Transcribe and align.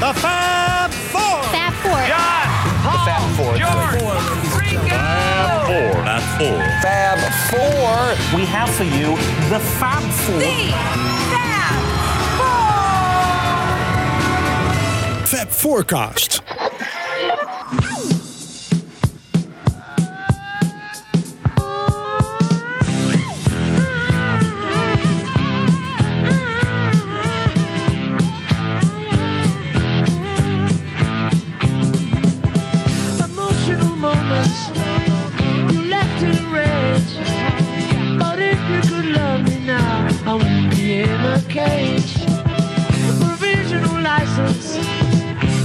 The 0.00 0.14
Fab 0.14 0.90
Four. 1.12 1.42
Fab 1.52 1.74
Four. 1.74 1.92
John, 2.08 2.48
Paul, 2.80 3.04
Fab 3.04 3.36
Four. 3.36 3.52
George, 3.58 4.00
Ringo. 4.56 4.96
Four. 5.68 5.92
Fab 6.02 6.22
Four. 6.40 6.60
Fab 6.80 7.18
Four. 7.50 8.38
We 8.38 8.46
have 8.46 8.70
for 8.70 8.84
you 8.84 9.16
the 9.50 9.60
Fab 9.60 10.02
Four. 10.24 10.40
Fab 15.26 15.48
Forecast. 15.48 16.40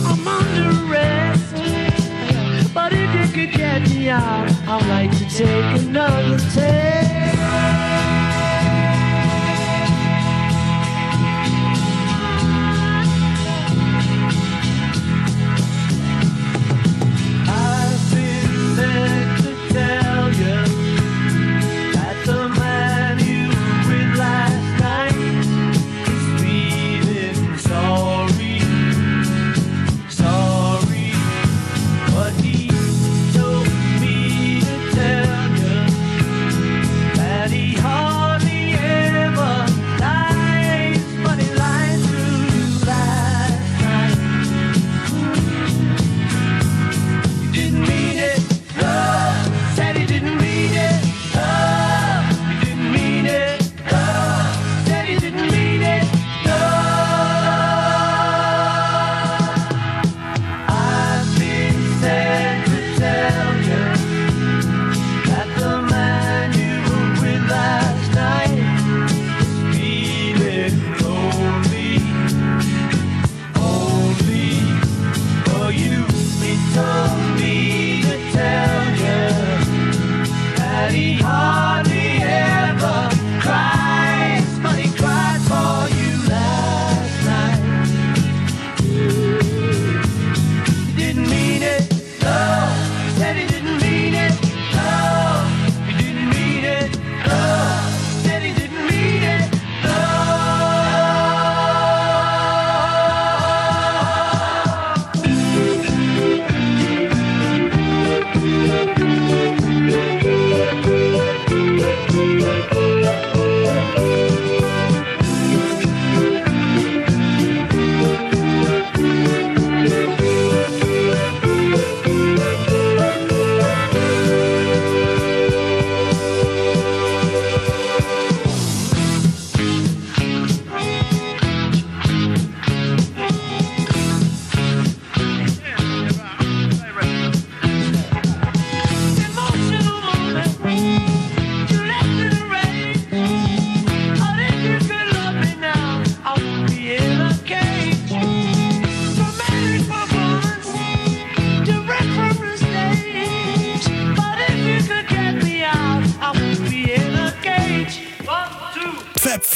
I'm 0.07 0.27
under 0.27 0.91
arrest. 0.91 2.73
But 2.73 2.93
if 2.93 3.09
you 3.15 3.47
could 3.47 3.53
get 3.57 3.81
me 3.89 4.09
out, 4.09 4.49
I'd 4.67 4.87
like 4.87 5.11
to 5.17 5.29
take 5.29 5.81
another 5.81 6.37
test. 6.53 7.04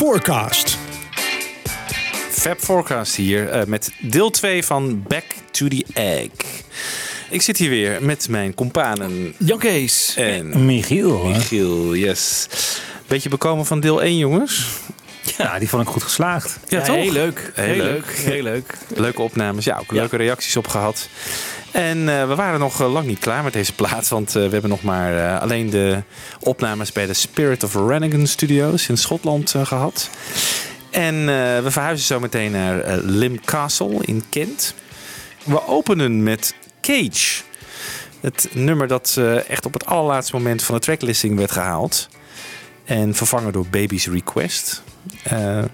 Forecast. 0.10 0.78
Fab 2.30 2.60
Forecast 2.60 3.16
hier 3.16 3.50
eh, 3.50 3.66
met 3.66 3.92
deel 4.00 4.30
2 4.30 4.64
van 4.64 5.04
Back 5.08 5.24
to 5.52 5.68
the 5.68 5.86
Egg. 5.94 6.30
Ik 7.30 7.42
zit 7.42 7.58
hier 7.58 7.70
weer 7.70 8.04
met 8.04 8.30
mijn 8.30 8.54
companen 8.54 9.34
Jan 9.38 9.60
Kees. 9.60 10.14
en 10.18 10.66
Michiel. 10.66 11.26
hè? 11.26 11.30
Michiel. 11.38 11.96
Yes. 11.96 12.48
Beetje 13.08 13.30
bekomen 13.30 13.66
van 13.66 13.80
deel 13.80 14.02
1, 14.02 14.18
jongens. 14.18 14.66
Ja, 15.38 15.60
die 15.60 15.70
vond 15.70 15.84
ik 15.84 15.90
goed 15.90 16.04
geslaagd. 16.04 16.60
Ja, 16.68 16.82
toch? 16.82 16.96
Heel 16.96 17.12
leuk. 17.12 17.52
Heel 17.56 17.66
Heel, 17.66 17.84
leuk. 17.84 18.06
leuk. 18.06 18.16
Heel 18.18 18.44
leuk. 18.44 18.78
Leuke 18.96 19.22
opnames, 19.22 19.66
ja, 19.66 19.78
ook 19.78 19.92
Ja. 19.92 20.00
leuke 20.00 20.18
reacties 20.18 20.56
op 20.56 20.68
gehad. 20.68 21.10
En 21.72 22.10
eh, 22.10 22.28
we 22.28 22.36
waren 22.36 22.60
nog 22.60 22.82
eh, 22.82 22.92
lang 22.92 23.08
niet 23.08 23.20
klaar 23.20 23.44
met 23.44 23.54
deze 23.54 23.74
plaat, 23.74 24.08
want 24.08 24.28
eh, 24.28 24.44
we 24.44 24.50
hebben 24.50 24.70
nog 24.70 24.84
maar 24.84 25.40
alleen 25.40 25.70
de 25.70 26.04
opnames 26.40 26.92
bij 26.92 27.06
de 27.06 27.14
Spirit 27.14 27.64
of 27.64 27.76
Rennigan 27.76 28.28
Studios 28.28 28.90
in 28.90 28.98
Schotland 28.98 29.56
eh, 29.56 29.66
gehad. 29.66 30.10
En 30.92 31.26
we 31.64 31.68
verhuizen 31.72 32.06
zo 32.06 32.20
meteen 32.20 32.52
naar 32.52 32.98
Lim 32.98 33.42
Castle 33.46 33.98
in 34.02 34.24
Kent. 34.30 34.74
We 35.44 35.68
openen 35.68 36.24
met 36.24 36.56
Cage. 36.82 37.42
Het 38.20 38.48
nummer 38.54 38.88
dat 38.88 39.20
echt 39.48 39.66
op 39.66 39.74
het 39.74 39.86
allerlaatste 39.86 40.36
moment 40.36 40.64
van 40.64 40.76
de 40.76 40.82
tracklisting 40.82 41.38
werd 41.38 41.52
gehaald. 41.52 42.10
En 42.86 43.16
vervangen 43.16 43.52
door 43.52 43.66
Baby's 43.70 44.08
Request. 44.08 44.84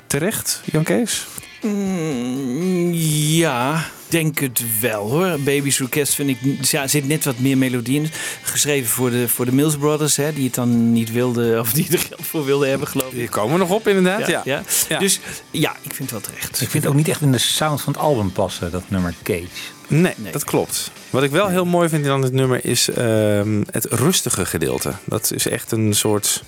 Terecht, 0.08 0.62
Jan 0.72 0.84
Kees? 0.84 1.26
Mm, 1.66 2.94
ja, 2.94 3.86
denk 4.08 4.40
het 4.40 4.62
wel 4.82 5.10
hoor. 5.10 5.40
Baby's 5.40 5.80
Request 5.80 6.14
vind 6.16 6.30
ik, 6.30 6.38
ja, 6.62 6.82
er 6.82 6.90
zit 6.90 7.08
net 7.08 7.26
wat 7.26 7.40
meer 7.40 7.58
melodie 7.58 8.00
in. 8.02 8.10
Geschreven 8.42 8.90
voor 8.90 9.10
de, 9.10 9.30
voor 9.30 9.46
de 9.46 9.54
Mills 9.54 9.78
Brothers, 9.78 10.16
hè, 10.16 10.34
die 10.34 10.44
het 10.46 10.54
dan 10.54 10.92
niet 10.94 11.12
wilden, 11.12 11.60
of 11.60 11.74
die 11.74 11.88
er 11.92 12.00
geld 12.00 12.26
voor 12.28 12.46
wilden 12.46 12.70
hebben, 12.70 12.88
geloof 12.88 13.12
ik. 13.12 13.18
Hier 13.18 13.30
komen 13.30 13.54
we 13.54 13.60
nog 13.60 13.70
op, 13.70 13.88
inderdaad. 13.88 14.28
Ja, 14.28 14.42
ja. 14.46 14.64
Ja. 14.90 15.00
Dus 15.00 15.20
ja, 15.52 15.76
ik 15.82 15.94
vind 15.94 16.10
het 16.10 16.12
wel 16.12 16.22
terecht. 16.22 16.62
Ik 16.62 16.70
vind 16.70 16.84
het 16.84 16.92
ook 16.92 16.98
niet 16.98 17.08
echt 17.08 17.22
in 17.22 17.32
de 17.32 17.38
sound 17.38 17.82
van 17.82 17.94
het 17.94 18.02
album 18.02 18.32
passen, 18.32 18.72
dat 18.72 18.84
nummer 18.88 19.14
Cage. 19.24 19.46
Nee, 19.88 20.14
Nee. 20.18 20.32
dat 20.32 20.44
klopt. 20.44 20.92
Wat 21.10 21.24
ik 21.24 21.32
wel 21.32 21.48
heel 21.48 21.66
mooi 21.66 21.90
vind 21.90 22.08
aan 22.08 22.22
dit 22.22 22.34
nummer 22.34 22.66
is 22.66 22.90
ehm, 22.90 23.64
het 23.72 23.86
rustige 23.90 24.46
gedeelte. 24.46 24.92
Dat 25.06 25.32
is 25.36 25.48
echt 25.48 25.72
een 25.72 25.94
soort 25.94 26.44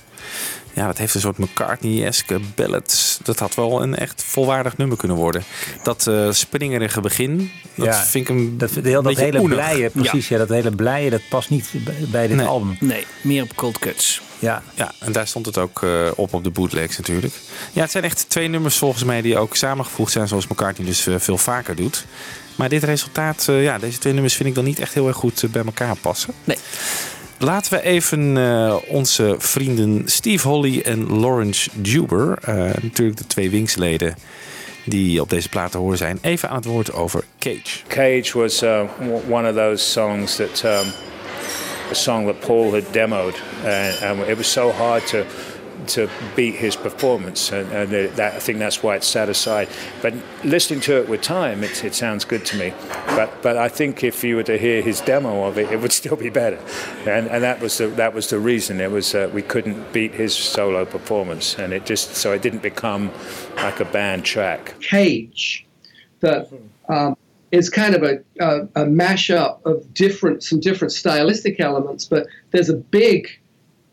ja, 0.77 0.85
dat 0.87 0.97
heeft 0.97 1.13
een 1.15 1.21
soort 1.21 1.37
McCartney-esque 1.37 2.39
ballad. 2.55 3.19
Dat 3.23 3.39
had 3.39 3.55
wel 3.55 3.81
een 3.81 3.95
echt 3.95 4.23
volwaardig 4.23 4.77
nummer 4.77 4.97
kunnen 4.97 5.17
worden. 5.17 5.43
Dat 5.83 6.07
eh, 6.07 6.31
springerige 6.31 7.01
begin, 7.01 7.51
dat 7.75 7.85
Ja, 7.85 7.93
vind 8.03 8.29
ik 8.29 8.35
hem 8.35 8.57
Dat, 8.57 8.69
heel, 8.83 9.01
dat 9.01 9.15
hele 9.17 9.39
oenig. 9.39 9.57
blije, 9.57 9.89
precies. 9.89 10.27
Ja. 10.27 10.37
dat 10.37 10.49
hele 10.49 10.71
blije, 10.71 11.09
dat 11.09 11.21
past 11.29 11.49
niet 11.49 11.69
bij- 12.11 12.27
dit 12.27 12.37
Nee. 12.37 12.45
album. 12.45 12.77
Nee, 12.79 13.05
meer 13.21 13.43
op 13.43 13.55
cold 13.55 13.79
cuts. 13.79 14.21
Ja. 14.39 14.61
Ja, 14.73 14.91
en 14.99 15.11
daar 15.11 15.27
stond 15.27 15.45
het 15.45 15.57
ook 15.57 15.83
eh, 15.83 15.89
op 16.15 16.33
op 16.33 16.43
de 16.43 16.49
bootlegs 16.49 16.97
natuurlijk. 16.97 17.33
Ja, 17.73 17.81
het 17.81 17.91
zijn 17.91 18.03
echt 18.03 18.25
twee 18.29 18.47
nummers 18.47 18.77
volgens 18.77 19.03
mij 19.03 19.21
die 19.21 19.37
ook 19.37 19.55
samengevoegd 19.55 20.11
zijn 20.11 20.27
zoals 20.27 20.47
McCartney 20.47 20.87
dus 20.87 21.07
eh, 21.07 21.15
veel 21.17 21.37
vaker 21.37 21.75
doet. 21.75 22.05
Maar 22.55 22.69
dit 22.69 22.83
resultaat, 22.83 23.45
eh, 23.49 23.63
ja, 23.63 23.77
deze 23.77 23.97
twee 23.97 24.13
nummers 24.13 24.35
vind 24.35 24.49
ik 24.49 24.55
dan 24.55 24.63
niet 24.63 24.79
echt 24.79 24.93
heel 24.93 25.07
erg 25.07 25.15
goed 25.17 25.43
bij 25.51 25.63
elkaar 25.65 25.95
passen. 25.95 26.33
Nee. 26.43 26.57
Laten 27.39 27.71
we 27.71 27.81
even 27.81 28.37
eh, 28.37 28.75
onze 28.87 29.35
vrienden 29.37 30.01
Steve 30.05 30.47
Holly 30.47 30.81
en 30.81 31.19
Lawrence 31.19 31.69
Duber, 31.73 32.37
eh, 32.41 32.55
natuurlijk 32.81 33.17
de 33.17 33.27
twee 33.27 33.49
Wings-leden 33.49 34.15
die 34.85 35.21
op 35.21 35.29
deze 35.29 35.49
plaat 35.49 35.71
te 35.71 35.77
horen 35.77 35.97
zijn, 35.97 36.19
even 36.21 36.49
aan 36.49 36.55
het 36.55 36.65
woord 36.65 36.93
over 36.93 37.23
Cage. 37.39 37.83
Cage 37.87 38.31
was 38.33 38.63
uh, 38.63 38.81
one 39.29 39.49
of 39.49 39.55
those 39.55 39.89
songs 39.91 40.35
that 40.35 40.63
um, 40.65 40.91
a 41.91 41.93
song 41.93 42.25
that 42.25 42.39
Paul 42.39 42.71
had 42.71 42.93
demoed, 42.93 43.41
and 44.01 44.27
it 44.27 44.37
was 44.37 44.51
so 44.51 44.71
hard 44.71 45.07
to 45.07 45.17
to 45.87 46.09
beat 46.35 46.55
his 46.55 46.75
performance, 46.75 47.51
and, 47.51 47.71
and 47.71 47.91
that, 48.17 48.35
I 48.35 48.39
think 48.39 48.59
that's 48.59 48.83
why 48.83 48.95
it's 48.95 49.07
set 49.07 49.29
aside. 49.29 49.69
But 50.01 50.13
listening 50.43 50.81
to 50.81 50.97
it 51.01 51.09
with 51.09 51.21
time, 51.21 51.63
it, 51.63 51.83
it 51.83 51.95
sounds 51.95 52.25
good 52.25 52.45
to 52.47 52.57
me. 52.57 52.73
But 53.07 53.41
but 53.41 53.57
I 53.57 53.69
think 53.69 54.03
if 54.03 54.23
you 54.23 54.35
were 54.35 54.43
to 54.43 54.57
hear 54.57 54.81
his 54.81 55.01
demo 55.01 55.45
of 55.45 55.57
it, 55.57 55.71
it 55.71 55.79
would 55.79 55.91
still 56.01 56.15
be 56.15 56.29
better, 56.29 56.59
and 57.05 57.27
and 57.27 57.43
that 57.43 57.59
was 57.59 57.77
the 57.77 57.87
that 57.87 58.13
was 58.13 58.29
the 58.29 58.39
reason. 58.39 58.79
It 58.81 58.91
was 58.91 59.15
uh, 59.15 59.29
we 59.33 59.41
couldn't 59.41 59.91
beat 59.93 60.13
his 60.13 60.33
solo 60.33 60.85
performance, 60.85 61.57
and 61.57 61.73
it 61.73 61.85
just 61.85 62.15
so 62.15 62.31
it 62.31 62.41
didn't 62.41 62.61
become 62.61 63.11
like 63.55 63.79
a 63.79 63.85
band 63.85 64.25
track. 64.25 64.79
cage 64.81 65.65
that 66.19 66.49
um, 66.89 67.15
is 67.51 67.69
kind 67.69 67.95
of 67.95 68.03
a, 68.03 68.19
a, 68.39 68.61
a 68.81 68.85
mashup 68.85 69.63
of 69.65 69.93
different 69.93 70.43
some 70.43 70.59
different 70.59 70.91
stylistic 70.91 71.59
elements, 71.59 72.05
but 72.05 72.27
there's 72.51 72.69
a 72.69 72.75
big, 72.75 73.29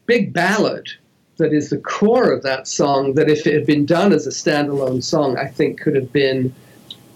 big 0.06 0.32
ballad 0.32 0.88
that 1.36 1.52
is 1.52 1.68
the 1.68 1.80
core 1.80 2.34
of 2.36 2.42
that 2.42 2.68
song. 2.68 3.14
That 3.14 3.28
if 3.28 3.46
it 3.46 3.54
had 3.54 3.64
been 3.64 3.84
done 3.86 4.14
as 4.14 4.26
a 4.26 4.30
standalone 4.30 5.02
song, 5.02 5.36
I 5.38 5.52
think 5.56 5.80
could 5.80 5.96
have 5.96 6.10
been 6.12 6.54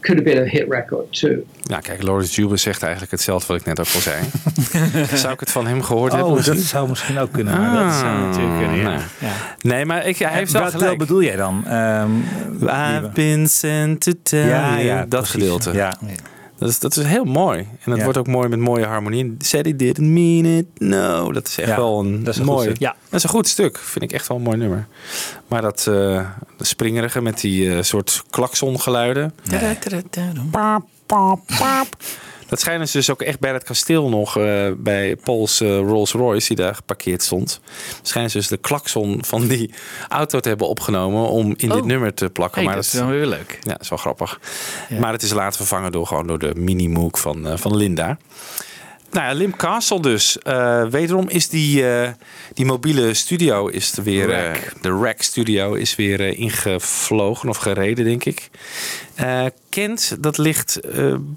could 0.01 0.19
have 0.19 0.25
been 0.25 0.43
a 0.43 0.49
hit 0.49 0.69
record 0.69 1.13
too. 1.13 1.45
Nou, 1.63 1.83
kijk, 1.83 2.03
Lawrence 2.03 2.41
Duber 2.41 2.59
zegt 2.59 2.83
eigenlijk 2.83 3.13
hetzelfde 3.13 3.53
wat 3.53 3.61
ik 3.61 3.67
net 3.67 3.81
ook 3.81 3.95
al 3.95 4.01
zei. 4.01 4.25
Zou 5.23 5.33
ik 5.33 5.41
het 5.41 5.51
van 5.51 5.67
hem 5.67 5.83
gehoord 5.83 6.13
hebben? 6.13 6.31
Oh, 6.31 6.37
misschien? 6.37 6.57
dat 6.57 6.65
zou 6.65 6.89
misschien 6.89 7.19
ook 7.19 7.33
kunnen. 7.33 7.61
maar 7.61 7.85
dat 7.85 7.95
zou 7.95 8.19
natuurlijk 8.19 8.59
kunnen, 8.59 8.77
ja. 8.77 8.89
nee. 8.89 8.99
ja. 9.19 9.57
Nee, 9.61 9.85
maar 9.85 10.07
ik, 10.07 10.19
hij 10.19 10.33
heeft 10.33 10.53
wel 10.53 10.63
Wat 10.63 10.73
gelijk. 10.73 10.99
bedoel 10.99 11.23
jij 11.23 11.37
dan? 11.37 11.67
Ehm, 11.67 12.11
I've 12.63 13.11
been 13.15 13.49
sent 13.49 14.01
to 14.01 14.13
tell 14.23 14.49
ja, 14.49 14.77
ja, 14.77 14.97
dat 14.99 15.09
precies. 15.09 15.31
gedeelte. 15.31 15.73
Ja. 15.73 15.99
Dat, 16.59 16.69
is, 16.69 16.79
dat 16.79 16.97
is 16.97 17.05
heel 17.05 17.25
mooi. 17.25 17.59
En 17.59 17.69
dat 17.85 17.97
Ja. 17.97 18.03
wordt 18.03 18.19
ook 18.19 18.27
mooi 18.27 18.49
met 18.49 18.59
mooie 18.59 18.85
harmonie. 18.87 19.35
Said 19.39 19.65
he 19.67 19.77
didn't 19.77 20.09
mean 20.09 20.45
it. 20.45 20.67
No. 20.79 21.33
Dat 21.33 21.47
is 21.49 21.59
echt 21.59 21.69
Ja, 21.69 21.77
wel 21.77 22.01
een, 22.01 22.25
dat 22.25 22.35
is 22.35 22.41
een 22.41 22.47
goed 22.47 22.55
mooi. 22.55 22.67
stuk. 22.67 22.79
Ja. 22.79 22.95
Dat 23.05 23.19
is 23.19 23.23
een 23.23 23.29
goed 23.31 23.49
stuk. 23.49 23.79
Vind 23.79 24.05
ik 24.05 24.13
echt 24.13 24.27
wel 24.29 24.37
een 24.37 24.43
mooi 24.43 24.57
nummer. 24.57 24.87
Maar 25.49 25.63
dat 25.63 25.87
uh, 25.89 25.95
de 26.57 26.65
springerige 26.65 27.21
met 27.23 27.41
die 27.41 27.65
uh, 27.65 27.83
soort 27.83 28.23
klaksongeluiden. 28.31 29.35
Paap, 30.51 30.85
paap, 31.07 31.41
paap. 31.59 31.97
Dat 32.49 32.61
schijnen 32.61 32.89
ze 32.89 32.97
dus 32.97 33.11
ook 33.11 33.23
echt 33.23 33.41
bij 33.41 33.53
het 33.53 33.65
kasteel 33.65 34.09
nog, 34.09 34.39
uh, 34.39 34.71
bij 34.77 35.17
Paul's 35.17 35.61
uh, 35.61 35.79
Rolls 35.79 36.13
Royce, 36.13 36.47
die 36.49 36.57
daar 36.57 36.75
geparkeerd 36.75 37.23
stond. 37.23 37.61
Schijnen 38.03 38.31
ze 38.31 38.39
dus 38.39 38.49
de 38.49 38.57
klakson 38.57 39.25
van 39.25 39.47
die 39.47 39.71
auto 40.09 40.41
te 40.41 40.49
hebben 40.49 40.69
opgenomen 40.69 41.29
om 41.29 41.55
in 41.57 41.71
Oh. 41.71 41.77
dit 41.77 41.85
nummer 41.85 42.15
te 42.15 42.31
plakken. 42.31 42.57
Hey, 42.57 42.65
maar 42.67 42.75
dat 42.75 42.85
is 42.85 42.91
dan 42.91 43.09
weer 43.11 43.27
leuk. 43.27 43.59
Ja, 43.61 43.73
dat 43.73 43.81
is 43.81 43.89
wel 43.89 43.99
grappig. 43.99 44.41
Ja. 44.89 44.99
Maar 45.01 45.13
het 45.13 45.23
is 45.23 45.33
later 45.33 45.57
vervangen 45.57 45.93
door, 45.93 46.07
gewoon 46.07 46.27
door 46.27 46.39
de 46.39 46.53
mini-mook 46.55 47.19
van, 47.19 47.47
uh, 47.47 47.57
van 47.57 47.77
Linda. 47.77 48.19
Nou 49.11 49.27
ja, 49.27 49.33
Lim 49.33 49.57
Castle 49.57 50.01
dus. 50.01 50.39
Uh, 50.45 50.85
wederom 50.87 51.29
is 51.29 51.49
die, 51.49 51.83
uh, 51.83 52.09
die 52.55 52.65
mobiele 52.65 53.15
studio 53.15 53.67
is 53.67 53.97
er 53.97 54.03
weer. 54.03 54.29
Uh, 54.29 54.55
de 54.81 54.91
Rack 54.91 55.23
Studio 55.23 55.75
is 55.75 55.97
weer 55.97 56.21
ingevlogen 56.21 57.49
of 57.49 57.57
gereden, 57.57 58.05
denk 58.05 58.25
ik. 58.25 58.51
Kent, 59.69 60.17
dat 60.21 60.39
ligt 60.39 60.81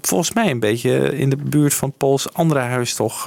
volgens 0.00 0.32
mij 0.32 0.50
een 0.50 0.60
beetje 0.60 1.16
in 1.18 1.30
de 1.30 1.36
buurt 1.36 1.74
van 1.74 1.92
Pauls 1.92 2.32
andere 2.32 2.60
huis, 2.60 2.94
toch? 2.94 3.26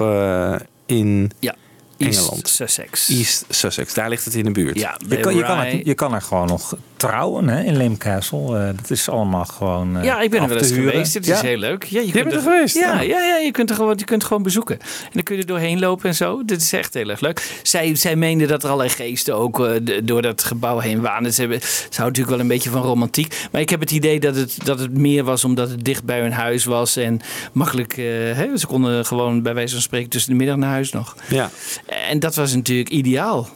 In 0.86 1.30
ja. 1.38 1.54
Engeland. 1.98 2.42
East 2.42 2.48
Sussex. 2.48 3.08
East 3.08 3.44
Sussex, 3.48 3.94
daar 3.94 4.08
ligt 4.08 4.24
het 4.24 4.34
in 4.34 4.44
de 4.44 4.50
buurt. 4.50 4.78
Ja, 4.78 4.96
Je 5.08 5.20
kan, 5.20 5.34
je, 5.34 5.42
kan 5.42 5.58
er, 5.58 5.86
je 5.86 5.94
kan 5.94 6.14
er 6.14 6.22
gewoon 6.22 6.46
nog 6.46 6.76
trouwen 6.96 7.48
hè, 7.48 7.62
in 7.62 7.76
Lim 7.76 7.98
Castle. 7.98 8.38
Uh, 8.38 8.66
dat 8.76 8.90
is 8.90 9.08
allemaal 9.08 9.44
gewoon. 9.44 9.96
Uh, 9.96 10.04
ja, 10.04 10.20
ik 10.20 10.30
ben 10.30 10.42
er 10.42 10.48
wel 10.48 10.58
eens 10.58 10.72
geweest. 10.72 11.14
Het 11.14 11.26
ja? 11.26 11.34
is 11.34 11.40
heel 11.40 11.56
leuk. 11.56 11.84
Ja, 11.84 12.00
je, 12.00 12.06
je 12.06 12.12
kunt 12.12 12.24
bent 12.24 12.36
er 12.36 12.42
geweest? 12.42 12.74
Ja, 12.74 13.00
ja, 13.00 13.24
ja, 13.24 13.36
je 13.36 13.50
kunt 13.50 13.70
er 13.70 13.76
gewoon, 13.76 13.94
je 13.96 14.04
kunt 14.04 14.24
gewoon 14.24 14.42
bezoeken. 14.42 14.78
En 14.80 15.10
dan 15.12 15.22
kun 15.22 15.34
je 15.34 15.40
er 15.40 15.46
doorheen 15.46 15.78
lopen 15.78 16.08
en 16.08 16.14
zo. 16.14 16.44
Dit 16.44 16.60
is 16.62 16.72
echt 16.72 16.94
heel 16.94 17.08
erg 17.08 17.20
leuk. 17.20 17.60
Zij, 17.62 17.94
zij 17.94 18.16
meende 18.16 18.46
dat 18.46 18.62
er 18.62 18.70
allerlei 18.70 18.94
geesten 18.94 19.36
ook 19.36 19.60
uh, 19.60 19.70
de, 19.82 20.04
door 20.04 20.22
dat 20.22 20.44
gebouw 20.44 20.78
heen 20.78 21.00
waren. 21.00 21.32
Ze 21.32 21.40
hebben, 21.40 21.60
ze 21.60 22.00
natuurlijk 22.00 22.28
wel 22.28 22.40
een 22.40 22.48
beetje 22.48 22.70
van 22.70 22.82
romantiek. 22.82 23.46
Maar 23.50 23.60
ik 23.60 23.70
heb 23.70 23.80
het 23.80 23.90
idee 23.90 24.20
dat 24.20 24.36
het, 24.36 24.56
dat 24.64 24.78
het 24.78 24.98
meer 24.98 25.24
was 25.24 25.44
omdat 25.44 25.70
het 25.70 25.84
dicht 25.84 26.04
bij 26.04 26.20
hun 26.20 26.32
huis 26.32 26.64
was. 26.64 26.96
En 26.96 27.20
makkelijk, 27.52 27.96
hè, 27.96 28.56
ze 28.56 28.66
konden 28.66 29.06
gewoon 29.06 29.42
bij 29.42 29.54
wijze 29.54 29.72
van 29.72 29.82
spreken 29.82 30.10
tussen 30.10 30.30
de 30.30 30.36
middag 30.36 30.56
naar 30.56 30.70
huis 30.70 30.92
nog. 30.92 31.16
Ja. 31.28 31.50
En 31.86 32.18
dat 32.18 32.34
was 32.34 32.54
natuurlijk 32.54 32.88
ideaal. 32.88 33.48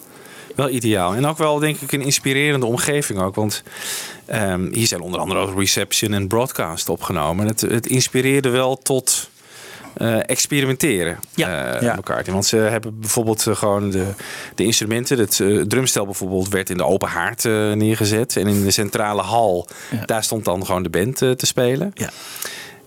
Wel 0.55 0.69
ideaal. 0.69 1.15
En 1.15 1.27
ook 1.27 1.39
wel, 1.39 1.59
denk 1.59 1.81
ik, 1.81 1.93
een 1.93 2.03
inspirerende 2.03 2.67
omgeving 2.67 3.21
ook. 3.21 3.35
Want 3.35 3.63
um, 4.33 4.73
hier 4.73 4.87
zijn 4.87 5.01
onder 5.01 5.21
andere 5.21 5.41
ook 5.41 5.59
reception 5.59 6.13
en 6.13 6.27
broadcast 6.27 6.89
opgenomen. 6.89 7.47
Het, 7.47 7.61
het 7.61 7.87
inspireerde 7.87 8.49
wel 8.49 8.77
tot 8.77 9.31
uh, 9.97 10.31
experimenteren. 10.31 11.19
Ja. 11.35 11.75
Uh, 11.75 11.83
ja. 11.83 11.95
McCartney. 11.95 12.33
Want 12.33 12.47
ze 12.47 12.57
hebben 12.57 13.01
bijvoorbeeld 13.01 13.47
uh, 13.47 13.57
gewoon 13.57 13.91
de, 13.91 14.07
de 14.55 14.65
instrumenten. 14.65 15.19
Het 15.19 15.39
uh, 15.39 15.63
drumstel 15.63 16.05
bijvoorbeeld 16.05 16.49
werd 16.49 16.71
in 16.71 16.77
de 16.77 16.85
open 16.85 17.09
haard 17.09 17.45
uh, 17.45 17.73
neergezet. 17.73 18.37
En 18.37 18.47
in 18.47 18.65
de 18.65 18.71
centrale 18.71 19.23
hal, 19.23 19.69
ja. 19.91 20.05
daar 20.05 20.25
stond 20.25 20.45
dan 20.45 20.67
gewoon 20.67 20.83
de 20.83 20.91
band 20.91 21.23
uh, 21.23 21.31
te 21.31 21.47
spelen. 21.47 21.91
Ja. 21.95 22.11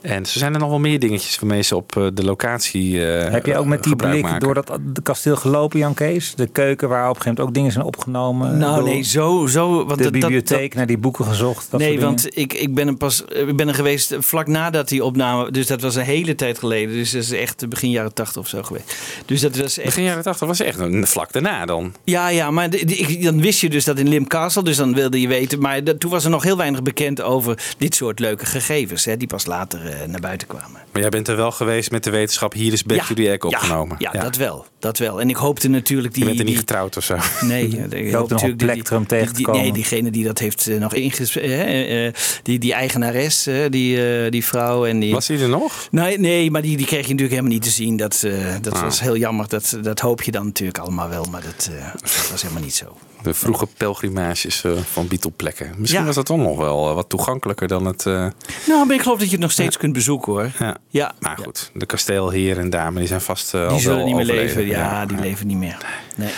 En 0.03 0.25
zo 0.25 0.39
zijn 0.39 0.53
er 0.53 0.59
nog 0.59 0.69
wel 0.69 0.79
meer 0.79 0.99
dingetjes 0.99 1.39
waarmee 1.39 1.61
ze 1.61 1.75
op 1.75 1.95
uh, 1.95 2.07
de 2.13 2.23
locatie. 2.23 2.91
Uh, 2.91 3.29
Heb 3.29 3.45
je 3.45 3.57
ook 3.57 3.65
met 3.65 3.83
die 3.83 3.95
blik 3.95 4.21
maken. 4.21 4.39
door 4.39 4.53
dat 4.53 4.79
de 4.81 5.01
kasteel 5.01 5.35
gelopen, 5.35 5.79
Jan 5.79 5.93
Kees? 5.93 6.35
De 6.35 6.47
keuken 6.47 6.89
waar 6.89 7.09
op 7.09 7.15
een 7.15 7.21
gegeven 7.21 7.29
moment 7.29 7.47
ook 7.47 7.53
dingen 7.53 7.71
zijn 7.71 7.85
opgenomen? 7.85 8.57
Nou, 8.57 8.83
nee, 8.83 9.01
zo. 9.01 9.47
zo 9.47 9.85
want 9.85 9.97
de 9.97 10.03
dat, 10.03 10.11
bibliotheek, 10.11 10.69
dat, 10.69 10.77
naar 10.77 10.87
die 10.87 10.97
boeken 10.97 11.25
gezocht. 11.25 11.71
Dat 11.71 11.79
nee, 11.79 11.99
want 11.99 12.37
ik, 12.37 12.53
ik 12.53 12.75
ben 12.75 12.87
er 12.87 12.95
pas. 12.95 13.23
Ik 13.23 13.55
ben 13.55 13.67
er 13.67 13.73
geweest 13.73 14.15
vlak 14.19 14.47
nadat 14.47 14.89
die 14.89 15.03
opname. 15.03 15.51
Dus 15.51 15.67
dat 15.67 15.81
was 15.81 15.95
een 15.95 16.03
hele 16.03 16.35
tijd 16.35 16.59
geleden. 16.59 16.95
Dus 16.95 17.11
dat 17.11 17.21
is 17.21 17.31
echt 17.31 17.69
begin 17.69 17.89
jaren 17.89 18.13
tachtig 18.13 18.41
of 18.41 18.47
zo 18.47 18.63
geweest. 18.63 18.95
Dus 19.25 19.41
dat 19.41 19.55
was 19.55 19.77
echt. 19.77 19.85
Begin 19.85 20.03
jaren 20.03 20.23
tachtig 20.23 20.47
was 20.47 20.59
echt 20.59 20.79
een 20.79 21.07
vlak 21.07 21.31
daarna 21.33 21.65
dan. 21.65 21.93
Ja, 22.03 22.27
ja, 22.27 22.51
maar 22.51 22.69
de, 22.69 22.85
de, 22.85 23.17
dan 23.21 23.41
wist 23.41 23.59
je 23.59 23.69
dus 23.69 23.85
dat 23.85 23.99
in 23.99 24.07
Lim 24.07 24.27
Castle. 24.27 24.63
Dus 24.63 24.77
dan 24.77 24.93
wilde 24.93 25.21
je 25.21 25.27
weten. 25.27 25.59
Maar 25.59 25.83
dat, 25.83 25.99
toen 25.99 26.11
was 26.11 26.23
er 26.23 26.29
nog 26.29 26.43
heel 26.43 26.57
weinig 26.57 26.81
bekend 26.81 27.21
over 27.21 27.73
dit 27.77 27.95
soort 27.95 28.19
leuke 28.19 28.45
gegevens. 28.45 29.05
Hè, 29.05 29.17
die 29.17 29.27
pas 29.27 29.45
later 29.45 29.92
naar 30.07 30.19
buiten 30.19 30.47
kwamen. 30.47 30.81
Maar 30.91 31.01
jij 31.01 31.09
bent 31.09 31.27
er 31.27 31.35
wel 31.35 31.51
geweest 31.51 31.91
met 31.91 32.03
de 32.03 32.09
wetenschap. 32.09 32.53
Hier 32.53 32.73
is 32.73 32.83
Back 32.83 32.97
ja, 32.97 33.05
to 33.05 33.13
the 33.13 33.29
Egg 33.29 33.43
opgenomen. 33.43 33.95
Ja, 33.99 34.11
dat 34.11 34.35
wel. 34.35 34.65
Dat 34.79 34.97
wel. 34.97 35.21
En 35.21 35.29
ik 35.29 35.35
hoopte 35.35 35.67
natuurlijk 35.67 36.13
die... 36.13 36.23
Je 36.23 36.29
bent 36.29 36.39
er 36.39 36.45
niet 36.45 36.53
die, 36.53 36.63
getrouwd 36.63 36.97
of 36.97 37.03
zo? 37.03 37.17
Nee. 37.41 37.67
ik 37.89 38.13
hoopte 38.13 38.45
een 38.45 38.55
plektrum 38.55 39.07
tegen 39.07 39.27
te 39.27 39.33
die, 39.33 39.45
komen. 39.45 39.61
Nee, 39.61 39.73
diegene 39.73 40.11
die 40.11 40.23
dat 40.23 40.39
heeft 40.39 40.67
uh, 40.67 40.79
nog 40.79 40.93
ingesproken. 40.93 41.91
Uh, 41.91 42.11
die, 42.43 42.59
die 42.59 42.73
eigenares, 42.73 43.49
die, 43.69 44.29
die 44.29 44.45
vrouw. 44.45 44.85
En 44.85 44.99
die... 44.99 45.13
Was 45.13 45.27
hij 45.27 45.39
er 45.39 45.49
nog? 45.49 45.87
Nee, 45.91 46.19
nee 46.19 46.51
maar 46.51 46.61
die, 46.61 46.77
die 46.77 46.85
kreeg 46.85 47.07
je 47.07 47.13
natuurlijk 47.13 47.29
helemaal 47.29 47.51
niet 47.51 47.63
te 47.63 47.69
zien. 47.69 47.97
Dat, 47.97 48.27
dat 48.61 48.73
Ah. 48.73 48.81
was 48.81 48.99
heel 48.99 49.17
jammer. 49.17 49.47
Dat, 49.47 49.77
dat 49.81 49.99
hoop 49.99 50.21
je 50.21 50.31
dan 50.31 50.45
natuurlijk 50.45 50.77
allemaal 50.77 51.09
wel. 51.09 51.25
Maar 51.31 51.41
dat, 51.41 51.69
dat 52.01 52.29
was 52.31 52.41
helemaal 52.41 52.63
niet 52.63 52.75
zo. 52.75 52.97
De 53.23 53.33
vroege 53.33 53.67
pelgrimages 53.77 54.63
uh, 54.63 54.71
van 54.71 55.07
Beatle-plekken. 55.07 55.71
Misschien 55.77 55.99
Ja. 55.99 56.05
was 56.05 56.15
dat 56.15 56.25
toch 56.25 56.37
nog 56.37 56.57
wel 56.57 56.89
uh, 56.89 56.95
wat 56.95 57.09
toegankelijker 57.09 57.67
dan 57.67 57.85
het... 57.85 58.05
Uh... 58.05 58.25
Nou, 58.67 58.85
maar 58.85 58.95
ik 58.95 59.01
geloof 59.01 59.17
dat 59.17 59.27
je 59.27 59.33
het 59.33 59.41
nog 59.41 59.51
steeds 59.51 59.77
kunt 59.77 59.93
bezoeken 59.93 60.31
hoor. 60.31 60.49
Ja. 60.59 60.75
Ja. 60.89 61.11
Maar 61.19 61.37
goed, 61.43 61.71
de 61.73 61.85
kasteelheer 61.85 62.59
en 62.59 62.69
dame 62.69 62.99
die 62.99 63.07
zijn 63.07 63.21
vast 63.21 63.53
uh, 63.53 63.61
Die 63.61 63.69
al 63.69 63.79
zullen 63.79 63.97
wel 63.97 64.05
niet 64.05 64.15
meer 64.15 64.25
leven. 64.25 64.65
Ja, 64.65 65.05
die 65.05 65.19
leven 65.19 65.47
niet 65.47 65.57
meer. 65.57 65.77
Nee. 66.15 66.31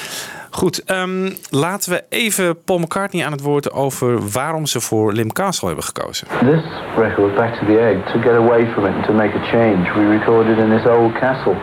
Goed, 0.49 0.91
um, 0.91 1.35
laten 1.49 1.91
we 1.91 2.03
even 2.09 2.63
Paul 2.63 2.79
McCartney 2.79 3.25
aan 3.25 3.31
het 3.31 3.41
woord 3.41 3.71
over 3.71 4.29
waarom 4.29 4.65
ze 4.65 4.81
voor 4.81 5.13
Lim 5.13 5.31
Castle 5.31 5.67
hebben 5.67 5.85
gekozen. 5.85 6.27
This 6.27 6.63
record, 6.97 7.35
Back 7.35 7.53
to 7.53 7.65
the 7.65 7.79
Egg, 7.79 8.13
to 8.13 8.19
get 8.19 8.31
away 8.31 8.71
from 8.71 8.85
it 8.85 8.93
and 8.93 9.05
to 9.05 9.13
make 9.13 9.37
a 9.37 9.43
change, 9.51 9.93
we 9.93 10.17
recorded 10.17 10.57
in 10.57 10.69
this 10.77 10.85
old 10.85 11.13
castle 11.13 11.55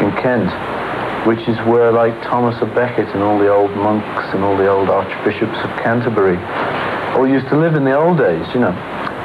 in 0.00 0.14
Kent, 0.14 0.50
which 1.28 1.44
is 1.46 1.58
where 1.68 1.92
like 1.92 2.16
Thomas 2.22 2.56
of 2.64 2.74
Becket 2.74 3.08
and 3.14 3.22
all 3.22 3.38
the 3.38 3.52
old 3.52 3.72
monks 3.76 4.24
and 4.32 4.40
all 4.42 4.56
the 4.56 4.66
old 4.66 4.88
archbishops 4.88 5.60
of 5.60 5.70
Canterbury 5.84 6.40
all 7.12 7.28
used 7.28 7.48
to 7.48 7.56
live 7.56 7.74
in 7.74 7.84
the 7.84 7.92
old 7.92 8.16
days, 8.16 8.46
you 8.54 8.60
know. 8.60 8.72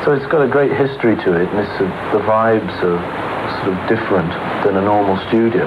So 0.03 0.11
it's 0.11 0.25
got 0.27 0.41
a 0.41 0.51
great 0.57 0.73
history 0.83 1.15
to 1.15 1.29
it, 1.41 1.47
and 1.47 1.59
it's, 1.63 1.77
uh, 1.79 1.87
the 2.11 2.23
vibes 2.27 2.75
are 2.83 2.99
sort 3.57 3.69
of 3.71 3.77
different 3.87 4.31
than 4.63 4.75
a 4.75 4.81
normal 4.81 5.15
studio. 5.29 5.63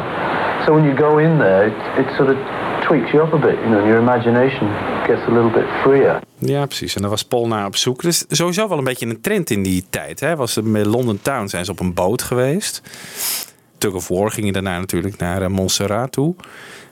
So 0.65 0.75
when 0.75 0.85
you 0.85 0.95
go 0.95 1.19
in 1.19 1.39
there, 1.39 1.69
it, 1.71 1.79
it 2.01 2.09
sort 2.17 2.29
of 2.29 2.37
tweaks 2.87 3.13
you 3.13 3.23
up 3.23 3.33
a 3.33 3.39
bit, 3.39 3.57
you 3.63 3.71
know, 3.71 3.79
and 3.79 3.89
your 3.89 3.99
imagination 3.99 4.67
gets 5.07 5.23
a 5.29 5.31
little 5.31 5.51
bit 5.51 5.67
freer. 5.83 6.21
Ja, 6.39 6.67
precies. 6.67 6.95
En 6.95 7.01
daar 7.01 7.11
was 7.11 7.25
Paul 7.25 7.47
naar 7.47 7.67
op 7.67 7.77
zoek. 7.77 8.03
Dus 8.03 8.25
sowieso 8.29 8.69
wel 8.69 8.79
een 8.79 8.85
beetje 8.85 9.07
een 9.07 9.21
trend 9.21 9.51
in 9.51 9.63
die 9.63 9.85
tijd. 9.91 10.21
Hè? 10.21 10.37
Was 10.37 10.55
het 10.55 10.65
met 10.65 10.87
London 10.87 11.19
Town 11.23 11.47
zijn 11.47 11.65
ze 11.65 11.71
op 11.71 11.81
een 11.81 11.95
boot 11.95 12.23
geweest. 12.23 12.83
Tug 13.79 13.93
of 13.93 14.09
War 14.09 14.31
ging 14.31 14.47
je 14.47 14.53
daarna 14.53 14.79
natuurlijk 14.79 15.17
naar 15.19 15.43
eh, 15.43 15.49
Montserrat 15.49 16.13
toe. 16.13 16.35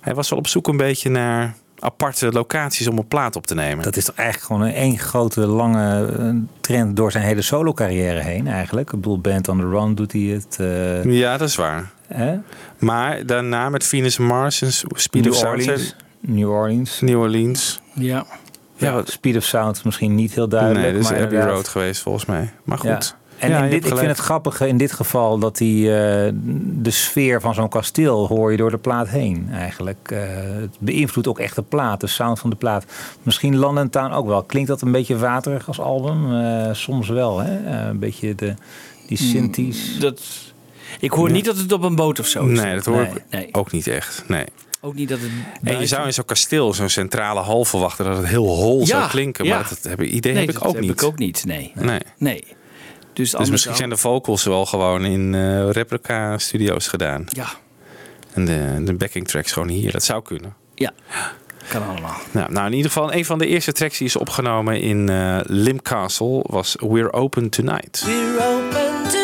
Hij 0.01 0.15
was 0.15 0.31
wel 0.31 0.39
op 0.39 0.47
zoek 0.47 0.69
een 0.69 0.77
beetje 0.77 1.09
naar 1.11 1.55
aparte 1.79 2.31
locaties 2.33 2.87
om 2.89 2.99
een 2.99 3.09
plaat 3.09 3.37
op 3.37 3.47
te 3.47 3.55
nemen. 3.55 3.85
Dat 3.85 3.97
is 3.97 4.05
toch 4.05 4.15
eigenlijk 4.17 4.47
gewoon 4.53 4.63
een 4.69 4.75
één 4.75 4.99
grote 4.99 5.41
lange 5.47 6.07
eh, 6.19 6.29
trend 6.61 6.97
door 6.97 7.13
zijn 7.13 7.25
hele 7.25 7.43
solo 7.43 7.73
carrière 7.73 8.21
heen 8.21 8.47
eigenlijk. 8.47 8.93
Ik 8.93 9.01
bedoel, 9.01 9.19
Band 9.21 9.49
on 9.49 9.59
the 9.59 9.69
Run 9.69 9.95
doet 9.95 10.13
hij 10.13 10.21
het. 10.21 10.57
eh, 10.61 11.05
Ja, 11.05 11.37
dat 11.37 11.49
is 11.49 11.55
waar. 11.57 11.91
hè? 12.07 12.37
Maar 12.79 13.27
daarna 13.27 13.69
met 13.69 13.85
Venus 13.87 14.19
Mars 14.19 14.63
en 14.63 14.73
Speed 14.73 15.23
New 15.25 15.33
of 15.33 15.39
Sound. 15.39 15.61
Orleans. 15.61 15.97
New 16.21 16.51
Orleans. 16.51 17.01
New 17.01 17.21
Orleans. 17.21 17.81
Ja. 17.93 18.27
Ja, 18.77 19.03
Speed 19.05 19.37
of 19.37 19.45
Sound 19.45 19.77
is 19.77 19.83
misschien 19.83 20.15
niet 20.15 20.35
heel 20.35 20.49
duidelijk. 20.49 20.81
nee, 20.85 20.93
dat 20.93 21.01
is 21.03 21.09
maar 21.11 21.17
Abbey 21.19 21.33
inderdaad- 21.33 21.57
Road 21.57 21.69
geweest 21.69 22.03
volgens 22.03 22.25
mij. 22.25 22.53
Maar 22.65 22.79
Ja. 22.83 23.01
En 23.39 23.51
Ja, 23.51 23.59
in 23.59 23.65
je 23.65 23.71
dit, 23.71 23.87
ik 23.87 23.97
vind 23.97 24.09
het 24.11 24.19
grappige 24.19 24.69
in 24.69 24.77
dit 24.77 24.93
geval 24.93 25.39
dat 25.39 25.57
die, 25.57 25.97
eh, 25.97 26.33
de 26.65 26.91
sfeer 26.91 27.41
van 27.41 27.55
zo'n 27.55 27.69
kasteel 27.69 28.27
hoor 28.27 28.51
je 28.51 28.57
door 28.57 28.71
de 28.71 28.79
plaat 28.79 29.09
heen 29.09 29.49
eigenlijk. 29.53 30.11
Eh, 30.11 30.19
het 30.61 30.77
beïnvloedt 30.79 31.29
ook 31.29 31.39
echt 31.39 31.55
de 31.55 31.63
plaat, 31.63 32.01
de 32.01 32.07
sound 32.07 32.39
van 32.39 32.51
de 32.51 32.57
plaat. 32.57 32.85
Misschien 33.23 33.57
London 33.57 33.91
Town 33.91 34.13
ook 34.13 34.27
wel. 34.27 34.43
Klinkt 34.43 34.69
dat 34.69 34.83
een 34.83 34.93
beetje 34.93 35.17
waterig 35.19 35.67
als 35.69 35.81
album? 35.81 36.35
Eh, 36.41 36.69
soms 36.75 37.09
wel, 37.09 37.39
hè? 37.39 37.87
Een 37.89 37.99
beetje 37.99 38.35
de, 38.35 38.55
die 39.07 39.19
synthes. 39.19 39.99
Dat, 39.99 40.21
ik 41.01 41.11
hoor 41.11 41.31
niet 41.31 41.45
dat 41.45 41.57
het 41.57 41.73
op 41.73 41.83
een 41.83 41.95
boot 41.97 42.21
of 42.21 42.27
zo 42.27 42.47
is. 42.47 42.61
Nee, 42.61 42.75
dat 42.75 42.85
hoor 42.85 42.97
Nee. 42.97 43.07
ik 43.11 43.23
Nee. 43.31 43.49
ook 43.53 43.73
niet 43.73 43.87
echt. 43.87 44.25
Nee. 44.29 44.45
Ook 44.81 44.95
niet 44.95 45.09
dat 45.09 45.19
het... 45.21 45.31
En 45.63 45.81
je 45.81 45.87
zou 45.87 46.07
in 46.07 46.13
zo'n 46.13 46.25
kasteel, 46.25 46.75
zo'n 46.75 46.89
centrale 46.89 47.41
hal 47.41 47.65
verwachten 47.65 48.05
dat 48.05 48.17
het 48.17 48.27
heel 48.27 48.47
hol 48.47 48.87
zou 48.87 49.09
klinken. 49.09 49.45
ja. 49.45 49.55
Maar 49.55 49.69
dat 49.69 49.83
heb, 49.83 50.03
idee 50.03 50.33
Nee, 50.33 50.41
heb 50.47 50.51
ik 50.55 50.59
dat 50.61 50.69
ook 50.69 50.73
heb 50.75 50.83
niet. 50.83 50.91
ik 50.91 51.03
ook 51.03 51.19
niet, 51.19 51.45
nee. 51.47 51.73
Nee. 51.75 52.01
Nee. 52.19 52.45
Dus, 53.15 53.31
Dus 53.31 53.51
misschien 53.51 53.75
zijn 53.77 53.89
de 53.89 53.97
vocals 53.97 54.45
wel 54.45 54.67
gewoon 54.67 55.05
in 55.05 55.35
eh, 55.35 55.71
replica 55.71 56.39
studio's 56.39 56.89
gedaan. 56.89 57.25
Ja, 57.29 57.47
En 58.33 58.45
de, 58.45 58.81
de 58.85 58.95
backing 58.95 59.29
tracks 59.29 59.53
gewoon 59.53 59.69
hier. 59.69 59.93
Dat 59.93 60.05
zou 60.05 60.23
kunnen. 60.23 60.55
ja. 60.75 60.93
Kan 61.69 61.87
allemaal. 61.89 62.17
Nou, 62.31 62.53
nou, 62.53 62.67
in 62.67 62.73
ieder 62.73 62.91
geval, 62.91 63.13
een 63.15 63.25
van 63.25 63.39
de 63.39 63.47
eerste 63.47 63.73
tracks 63.73 63.99
die 63.99 64.07
is 64.07 64.17
opgenomen 64.17 64.81
in 64.81 65.09
eh 65.09 65.39
Limcastle 65.43 66.45
was 66.47 66.77
We're 66.79 67.13
Open 67.13 67.49
Tonight. 67.49 68.03
We're 68.05 68.37
open 68.39 68.71
tonight 69.11 69.24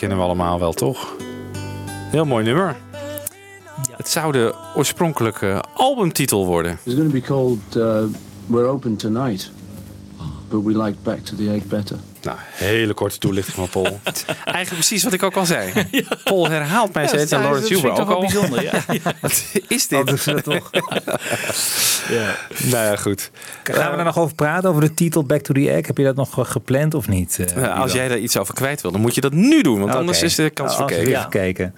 kennen 0.00 0.18
we 0.18 0.24
allemaal 0.24 0.58
wel, 0.58 0.72
toch? 0.72 1.16
Heel 2.10 2.24
mooi 2.24 2.44
nummer. 2.44 2.76
Het 3.96 4.08
zou 4.08 4.32
de 4.32 4.54
oorspronkelijke 4.76 5.64
albumtitel 5.74 6.46
worden. 6.46 6.78
It's 6.84 6.94
going 6.94 7.12
to 7.12 7.20
be 7.20 7.26
called 7.26 7.76
uh, 7.76 8.02
We're 8.46 8.66
Open 8.66 8.96
Tonight, 8.96 9.50
but 10.48 10.64
we 10.64 10.82
like 10.82 10.96
Back 11.02 11.18
to 11.18 11.36
the 11.36 11.50
Egg 11.50 11.66
better. 11.68 11.96
Nou, 12.22 12.38
hele 12.52 12.94
korte 12.94 13.18
toelichting 13.18 13.56
van 13.56 13.68
Paul. 13.68 14.00
Eigenlijk 14.44 14.68
precies 14.68 15.02
wat 15.04 15.12
ik 15.12 15.22
ook 15.22 15.36
al 15.36 15.46
zei. 15.46 15.72
Paul 16.24 16.48
herhaalt 16.48 16.94
mij 16.94 17.06
steeds 17.06 17.32
en 17.32 17.42
Lawrence 17.42 17.74
Huber 17.74 17.90
ook 17.90 18.10
al. 18.10 18.20
bijzonder, 18.20 18.62
ja. 18.72 18.72
Wat 19.20 19.44
is 19.68 19.88
dit? 19.88 20.06
Dat 20.06 20.44
toch? 20.44 20.70
Nou 22.70 22.84
ja, 22.86 22.96
goed. 22.96 23.30
Gaan 23.62 23.90
we 23.92 23.98
er 23.98 24.04
nog 24.04 24.18
over 24.18 24.34
praten, 24.34 24.68
over 24.68 24.80
de 24.82 24.94
titel 24.94 25.24
Back 25.24 25.40
to 25.40 25.54
the 25.54 25.70
Egg? 25.70 25.86
Heb 25.86 25.96
je 25.96 26.04
dat 26.04 26.16
nog 26.16 26.38
eh, 26.38 26.44
gepland 26.44 26.94
of 26.94 27.08
niet? 27.08 27.38
eh, 27.38 27.56
Nou, 27.56 27.80
als 27.80 27.92
jij 27.92 28.08
daar 28.08 28.18
iets 28.18 28.38
over 28.38 28.54
kwijt 28.54 28.80
wil, 28.80 28.90
dan 28.92 29.00
moet 29.00 29.14
je 29.14 29.20
dat 29.20 29.32
nu 29.32 29.62
doen. 29.62 29.80
Want 29.80 29.94
anders 29.94 30.22
is 30.22 30.34
de 30.34 30.50
kans 30.50 30.76
Nou, 30.76 30.88
verkeken. 30.88 31.10
weer 31.12 31.20
gekeken. 31.22 31.74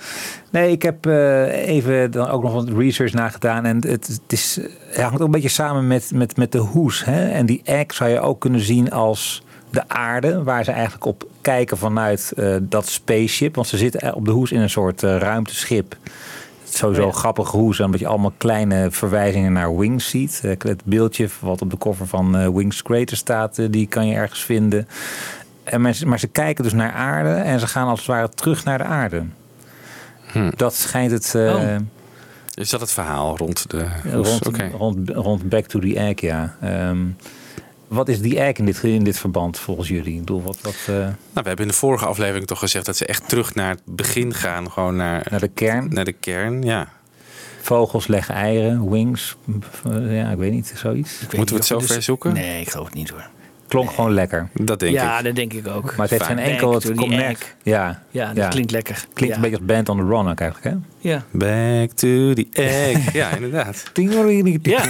Nee, 0.50 0.70
ik 0.70 0.82
heb 0.82 1.06
eh, 1.06 1.68
even 1.68 2.10
dan 2.10 2.28
ook 2.28 2.42
nog 2.42 2.52
wat 2.52 2.68
research 2.76 3.12
nagedaan. 3.12 3.64
En 3.64 3.76
het, 3.86 4.06
het 4.06 4.20
is, 4.26 4.58
het 4.86 5.00
hangt 5.00 5.14
ook 5.20 5.26
een 5.26 5.30
beetje 5.30 5.48
samen 5.48 5.86
met, 5.86 6.10
met, 6.14 6.36
met 6.36 6.52
de 6.52 6.58
hoes. 6.58 7.04
Hè? 7.04 7.28
En 7.30 7.46
die 7.46 7.60
egg 7.64 7.94
zou 7.94 8.10
je 8.10 8.20
ook 8.20 8.40
kunnen 8.40 8.60
zien 8.60 8.90
als 8.90 9.42
de 9.72 9.88
aarde. 9.88 10.42
Waar 10.42 10.64
ze 10.64 10.70
eigenlijk 10.72 11.04
op 11.04 11.26
kijken 11.40 11.78
vanuit 11.78 12.32
eh, 12.36 12.56
dat 12.60 12.86
spaceship. 12.88 13.54
Want 13.54 13.66
ze 13.66 13.76
zitten 13.76 14.14
op 14.14 14.24
de 14.24 14.30
hoes 14.30 14.52
in 14.52 14.60
een 14.60 14.70
soort 14.70 15.02
eh, 15.02 15.16
ruimteschip. 15.16 15.96
Het 16.62 16.72
is 16.72 16.78
sowieso 16.78 17.02
Oh 17.06 17.12
ja. 17.12 17.18
grappig 17.18 17.50
hoes. 17.50 17.80
Omdat 17.80 18.00
je 18.00 18.06
allemaal 18.06 18.32
kleine 18.36 18.90
verwijzingen 18.90 19.52
naar 19.52 19.76
Wings 19.76 20.08
ziet. 20.10 20.40
Eh, 20.44 20.50
Het 20.58 20.84
beeldje 20.84 21.28
wat 21.40 21.62
op 21.62 21.70
de 21.70 21.78
cover 21.78 22.06
van 22.06 22.36
eh, 22.36 22.48
Wings 22.48 22.82
Crater 22.82 23.16
staat. 23.16 23.58
eh, 23.58 23.66
die 23.70 23.86
kan 23.86 24.06
je 24.06 24.14
ergens 24.14 24.44
vinden. 24.44 24.88
En 25.64 25.80
maar, 25.80 25.92
ze- 25.94 26.06
maar 26.06 26.18
ze 26.18 26.26
kijken 26.26 26.64
dus 26.64 26.72
naar 26.72 26.92
aarde 26.92 27.28
en 27.30 27.60
ze 27.60 27.66
gaan 27.66 27.88
als 27.88 27.98
het 27.98 28.08
ware 28.08 28.28
terug 28.28 28.64
naar 28.64 28.78
de 28.78 28.84
aarde. 28.84 29.22
Dat 30.56 30.74
schijnt 30.74 31.10
het 31.10 31.34
eh, 31.34 31.54
Oh. 31.54 31.76
Is 32.54 32.70
dat 32.70 32.80
het 32.80 32.92
verhaal 32.92 33.36
rond 33.36 33.70
de 33.70 33.86
hoes? 34.12 34.28
rond, 34.28 34.46
Oké. 34.46 34.70
rond, 34.76 35.10
rond 35.10 35.48
Back 35.48 35.66
to 35.66 35.78
the 35.78 35.94
Egg, 35.96 36.20
ja. 36.20 36.56
Ehm, 36.60 36.98
wat 37.92 38.08
is 38.08 38.20
die 38.20 38.40
egg 38.40 38.56
in 38.56 38.64
dit, 38.64 38.82
in 38.82 39.04
dit 39.04 39.18
verband 39.18 39.58
volgens 39.58 39.88
jullie? 39.88 40.12
Ik 40.12 40.18
bedoel, 40.18 40.42
wat, 40.42 40.58
wat, 40.62 40.76
eh, 40.86 40.94
Nou, 40.94 41.14
we 41.32 41.40
hebben 41.42 41.64
in 41.64 41.68
de 41.68 41.76
vorige 41.76 42.06
aflevering 42.06 42.46
toch 42.46 42.58
gezegd 42.58 42.86
dat 42.86 42.96
ze 42.96 43.06
echt 43.06 43.28
terug 43.28 43.54
naar 43.54 43.70
het 43.70 43.82
begin 43.84 44.34
gaan. 44.34 44.70
Gewoon 44.70 44.96
naar, 44.96 45.26
naar 45.30 45.40
de 45.40 45.48
kern? 45.48 45.88
naar 45.94 46.04
de 46.04 46.12
kern, 46.12 46.62
ja. 46.62 46.88
Vogels 47.60 48.06
leggen 48.06 48.34
eieren, 48.34 48.90
wings. 48.90 49.36
eh, 49.84 50.16
ja, 50.16 50.30
ik 50.30 50.38
weet 50.38 50.52
niet, 50.52 50.72
zoiets. 50.76 51.20
Moeten 51.20 51.54
we 51.54 51.60
het 51.60 51.64
zo 51.64 51.78
ver 51.78 52.02
zoeken? 52.02 52.32
Nee, 52.32 52.60
ik 52.60 52.70
geloof 52.70 52.86
het 52.86 52.94
niet 52.94 53.10
hoor. 53.10 53.28
Klonk 53.72 53.90
gewoon 53.90 54.12
lekker. 54.14 54.48
Dat 54.52 54.80
denk 54.80 54.92
ja, 54.92 55.18
ik. 55.18 55.24
dat 55.24 55.34
denk 55.34 55.52
ik 55.52 55.66
ook. 55.68 55.84
Maar 55.84 56.08
het 56.08 56.10
heeft 56.10 56.22
geen 56.24 56.38
enkel... 56.38 56.74
Het 56.74 56.94
connect. 56.94 57.40
egg. 57.40 57.56
Ja, 57.62 58.02
Ja, 58.10 58.26
dat 58.26 58.36
Ja. 58.36 58.48
klinkt 58.48 58.70
lekker. 58.70 59.04
klinkt 59.12 59.28
ja. 59.28 59.34
een 59.34 59.50
beetje 59.50 59.56
als 59.56 59.66
Band 59.66 59.88
on 59.88 59.96
the 59.96 60.04
Run 60.04 60.28
ook 60.28 60.40
eigenlijk, 60.40 60.64
hè? 60.64 61.08
Ja. 61.08 61.24
Back 61.30 61.90
to 61.90 62.32
the 62.32 62.46
egg. 62.52 63.12
ja, 63.20 63.30
inderdaad. 63.30 63.90
Ja. 64.62 64.84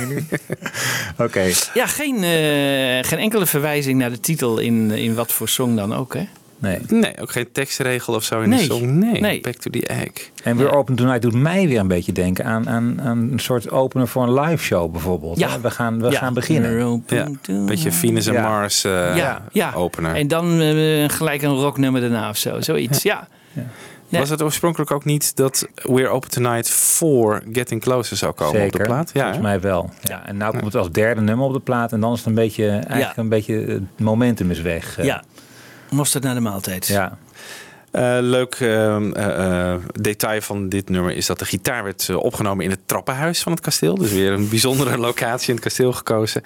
Oké. 1.24 1.50
Ja, 1.74 1.86
geen, 1.86 2.16
eh, 2.16 3.08
geen 3.08 3.18
enkele 3.18 3.46
verwijzing 3.46 3.98
naar 3.98 4.10
de 4.10 4.20
titel 4.20 4.58
in, 4.58 4.90
in 4.90 5.14
wat 5.14 5.32
voor 5.32 5.48
song 5.48 5.76
dan 5.76 5.94
ook, 5.94 6.14
hè? 6.14 6.24
Nee. 6.62 6.78
Nee, 6.88 7.12
ook 7.21 7.31
geen 7.31 7.52
tekstregel 7.52 8.14
of 8.14 8.25
zo 8.25 8.40
in 8.40 8.50
de 8.50 8.59
song. 8.59 8.99
Nee, 8.99 9.21
Nee. 9.21 9.40
Back 9.40 9.54
to 9.54 9.71
the 9.71 9.87
egg. 9.87 10.11
En 10.45 10.57
weer 10.57 10.73
Open 10.73 10.95
Tonight 10.95 11.23
doet 11.23 11.35
mij 11.35 11.69
weer 11.69 11.81
een 11.81 11.88
beetje 11.88 12.12
denken 12.12 12.45
aan, 12.45 12.69
aan, 12.69 13.00
aan 13.02 13.19
een 13.33 13.38
soort 13.38 13.71
opener 13.71 14.09
voor 14.09 14.23
een 14.23 14.40
live 14.40 14.62
show 14.64 14.90
bijvoorbeeld. 14.92 15.38
Ja. 15.38 15.50
hè? 15.50 15.61
We 15.61 15.71
gaan, 15.71 16.00
we 16.02 16.11
Ja. 16.11 16.19
gaan 16.19 16.35
beginnen. 16.35 16.75
We're 16.76 17.00
Ja, 17.07 17.28
een 17.47 17.66
beetje 17.66 17.92
Venus 17.92 18.26
en 18.26 18.33
Ja. 18.33 18.42
Mars 18.49 18.85
eh, 18.85 19.16
ja, 19.16 19.42
ja. 19.52 19.73
opener. 19.75 20.14
En 20.14 20.28
dan 20.28 20.61
eh, 20.61 21.09
gelijk 21.09 21.42
een 21.42 21.54
rocknummer 21.54 22.00
daarna 22.00 22.28
of 22.28 22.37
zo. 22.37 22.61
Zoiets, 22.61 23.02
ja. 23.02 23.28
Nee. 24.09 24.21
Was 24.21 24.31
het 24.31 24.42
oorspronkelijk 24.42 24.90
ook 24.90 25.04
niet 25.04 25.37
dat 25.37 25.69
We're 25.75 26.09
Open 26.09 26.31
Tonight 26.31 26.71
voor 26.71 27.42
Getting 27.52 27.81
Closer 27.81 28.16
zou 28.16 28.33
komen 28.33 28.54
Zeker, 28.61 28.66
op 28.75 28.78
de 28.81 28.87
plaat? 28.87 29.11
Ja, 29.14 29.21
volgens 29.23 29.42
mij 29.42 29.61
wel. 29.61 29.90
Ja, 30.02 30.26
en 30.26 30.37
nou 30.37 30.50
komt 30.52 30.64
het 30.64 30.75
als 30.76 30.90
derde 30.90 31.21
nummer 31.21 31.47
op 31.47 31.52
de 31.52 31.61
plaat 31.61 31.92
en 31.92 32.00
dan 32.00 32.12
is 32.12 32.19
het 32.19 32.26
een 32.26 32.35
beetje, 32.35 32.69
eigenlijk 32.69 33.00
Ja. 33.16 33.23
een 33.23 33.28
beetje, 33.28 33.54
het 33.54 33.83
momentum 33.99 34.50
is 34.50 34.61
weg. 34.61 34.99
eh. 34.99 35.04
Ja. 35.04 35.23
Mosterd 35.92 36.25
naar 36.25 36.34
de 36.34 36.40
maaltijd. 36.40 36.87
ja. 36.87 37.18
Eh, 37.92 38.16
leuk 38.20 38.54
ehm, 38.54 39.12
eh, 39.12 39.72
eh, 39.72 39.80
detail 39.92 40.40
van 40.40 40.68
dit 40.68 40.88
nummer 40.88 41.16
is 41.16 41.26
dat 41.26 41.38
de 41.38 41.44
gitaar 41.44 41.84
werd 41.84 42.14
opgenomen 42.14 42.64
in 42.64 42.70
het 42.70 42.80
trappenhuis 42.87 43.42
van 43.42 43.52
het 43.52 43.61
kasteel. 43.61 43.94
Dus 43.94 44.12
weer 44.12 44.32
een 44.32 44.49
bijzondere 44.49 44.99
locatie 45.08 45.49
in 45.49 45.54
het 45.54 45.64
kasteel 45.64 45.92
gekozen. 45.92 46.42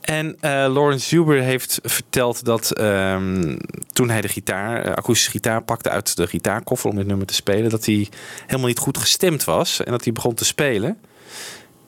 En 0.00 0.36
Lawrence 0.40 1.14
Huber 1.14 1.42
heeft 1.42 1.78
verteld 1.82 2.44
dat 2.44 2.70
ehm, 2.70 3.56
toen 3.92 4.10
hij 4.10 4.20
de 4.20 4.28
gitaar, 4.28 4.94
akoestische 4.94 5.30
gitaar 5.30 5.62
pakte 5.62 5.90
uit 5.90 6.16
de 6.16 6.26
gitaarkoffer 6.26 6.90
om 6.90 6.96
dit 6.96 7.06
nummer 7.06 7.26
te 7.26 7.34
spelen, 7.34 7.70
dat 7.70 7.84
hij 7.84 8.08
helemaal 8.46 8.68
niet 8.68 8.78
goed 8.78 8.98
gestemd 8.98 9.44
was 9.44 9.82
en 9.82 9.90
dat 9.90 10.04
hij 10.04 10.12
begon 10.12 10.34
te 10.34 10.44
spelen. 10.44 10.98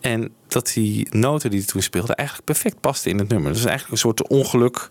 En 0.00 0.34
dat 0.48 0.70
die 0.74 1.06
noten 1.10 1.50
die 1.50 1.58
hij 1.58 1.68
toen 1.68 1.82
speelde 1.82 2.14
eigenlijk 2.14 2.48
perfect 2.48 2.80
pasten 2.80 3.10
in 3.10 3.18
het 3.18 3.28
nummer. 3.28 3.52
Dus 3.52 3.64
eigenlijk 3.64 3.92
een 3.92 3.98
soort 3.98 4.28
ongeluk 4.28 4.90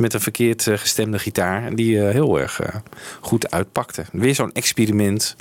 met 0.00 0.14
een 0.14 0.20
verkeerd 0.20 0.66
eh, 0.66 0.78
gestemde 0.78 1.18
gitaar. 1.18 1.64
En 1.64 1.74
die 1.74 2.02
eh, 2.02 2.12
heel 2.12 2.40
erg 2.40 2.60
eh, 2.60 2.74
goed 3.20 3.50
uitpakte. 3.50 4.04
Weer 4.12 4.34
zo'n 4.34 4.52
experiment 4.52 5.36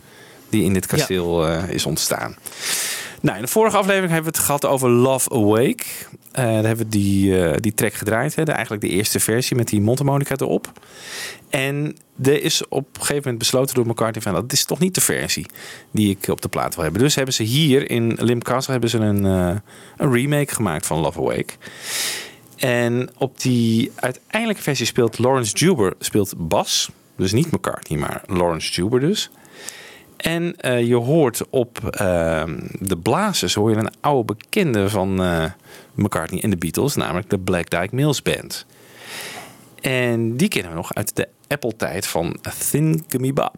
die 0.49 0.63
in 0.63 0.73
dit 0.73 0.85
kasteel 0.85 1.47
is 1.47 1.85
ontstaan. 1.85 2.35
Nou, 3.21 3.37
in 3.37 3.43
de 3.43 3.49
vorige 3.49 3.77
aflevering 3.77 4.11
hebben 4.11 4.31
we 4.31 4.37
het 4.37 4.45
gehad 4.45 4.65
over 4.65 4.89
Love 4.89 5.29
Awake. 5.29 5.83
Eh, 6.31 6.43
daar 6.43 6.53
hebben 6.53 6.77
we 6.77 6.87
die, 6.87 7.59
die 7.59 7.73
track 7.73 7.93
gedraaid. 7.93 8.35
Hè? 8.35 8.43
De, 8.43 8.51
eigenlijk 8.51 8.81
de 8.81 8.89
eerste 8.89 9.19
versie 9.19 9.55
met 9.55 9.67
die 9.67 9.81
mondharmonica 9.81 10.35
erop. 10.37 10.71
En 11.49 11.95
er 12.21 12.43
is 12.43 12.67
op 12.67 12.87
een 12.87 12.99
gegeven 12.99 13.21
moment 13.21 13.37
besloten 13.37 13.75
door 13.75 13.87
McCartney 13.87 14.21
van 14.21 14.33
dat 14.33 14.53
is 14.53 14.65
toch 14.65 14.79
niet 14.79 14.95
de 14.95 15.01
versie 15.01 15.45
die 15.91 16.09
ik 16.09 16.27
op 16.27 16.41
de 16.41 16.47
plaat 16.47 16.75
wil 16.75 16.83
hebben. 16.83 17.01
Dus 17.01 17.15
hebben 17.15 17.33
ze 17.33 17.43
hier 17.43 17.89
in 17.89 18.17
Limp 18.19 18.43
Castle 18.43 18.71
hebben 18.71 18.89
ze 18.89 18.97
een, 18.97 19.23
een 19.97 20.11
remake 20.11 20.53
gemaakt 20.53 20.85
van 20.85 20.99
Love 20.99 21.19
Awake. 21.19 21.53
En 22.59 23.09
op 23.17 23.41
die 23.41 23.91
uiteindelijke 23.95 24.61
versie 24.61 24.85
speelt 24.85 25.19
Lawrence 25.19 25.55
Juber 25.55 25.93
speelt 25.99 26.33
bas. 26.37 26.89
Dus 27.15 27.31
niet 27.31 27.51
McCartney, 27.51 27.99
maar 27.99 28.23
Lawrence 28.27 28.71
Juber 28.71 28.99
dus. 28.99 29.29
En 30.17 30.55
eh, 30.57 30.87
je 30.87 30.95
hoort 30.95 31.41
op 31.49 31.87
ehm, 31.89 32.59
de 32.79 32.97
blazers 32.97 33.53
hoor 33.53 33.69
je 33.69 33.75
een 33.75 33.93
oude 33.99 34.33
bekende 34.33 34.89
van 34.89 35.23
eh, 35.23 35.45
McCartney 35.93 36.41
en 36.41 36.49
de 36.49 36.57
Beatles, 36.57 36.95
namelijk 36.95 37.29
de 37.29 37.39
Black 37.39 37.69
Dyke 37.69 37.95
Mills 37.95 38.21
Band. 38.21 38.65
En 39.81 40.37
die 40.37 40.47
kennen 40.47 40.71
we 40.71 40.77
nog 40.77 40.93
uit 40.93 41.15
de 41.15 41.27
Apple-tijd 41.47 42.07
van 42.07 42.39
Thin 42.69 43.03
Gimme 43.07 43.33
Bob. 43.33 43.57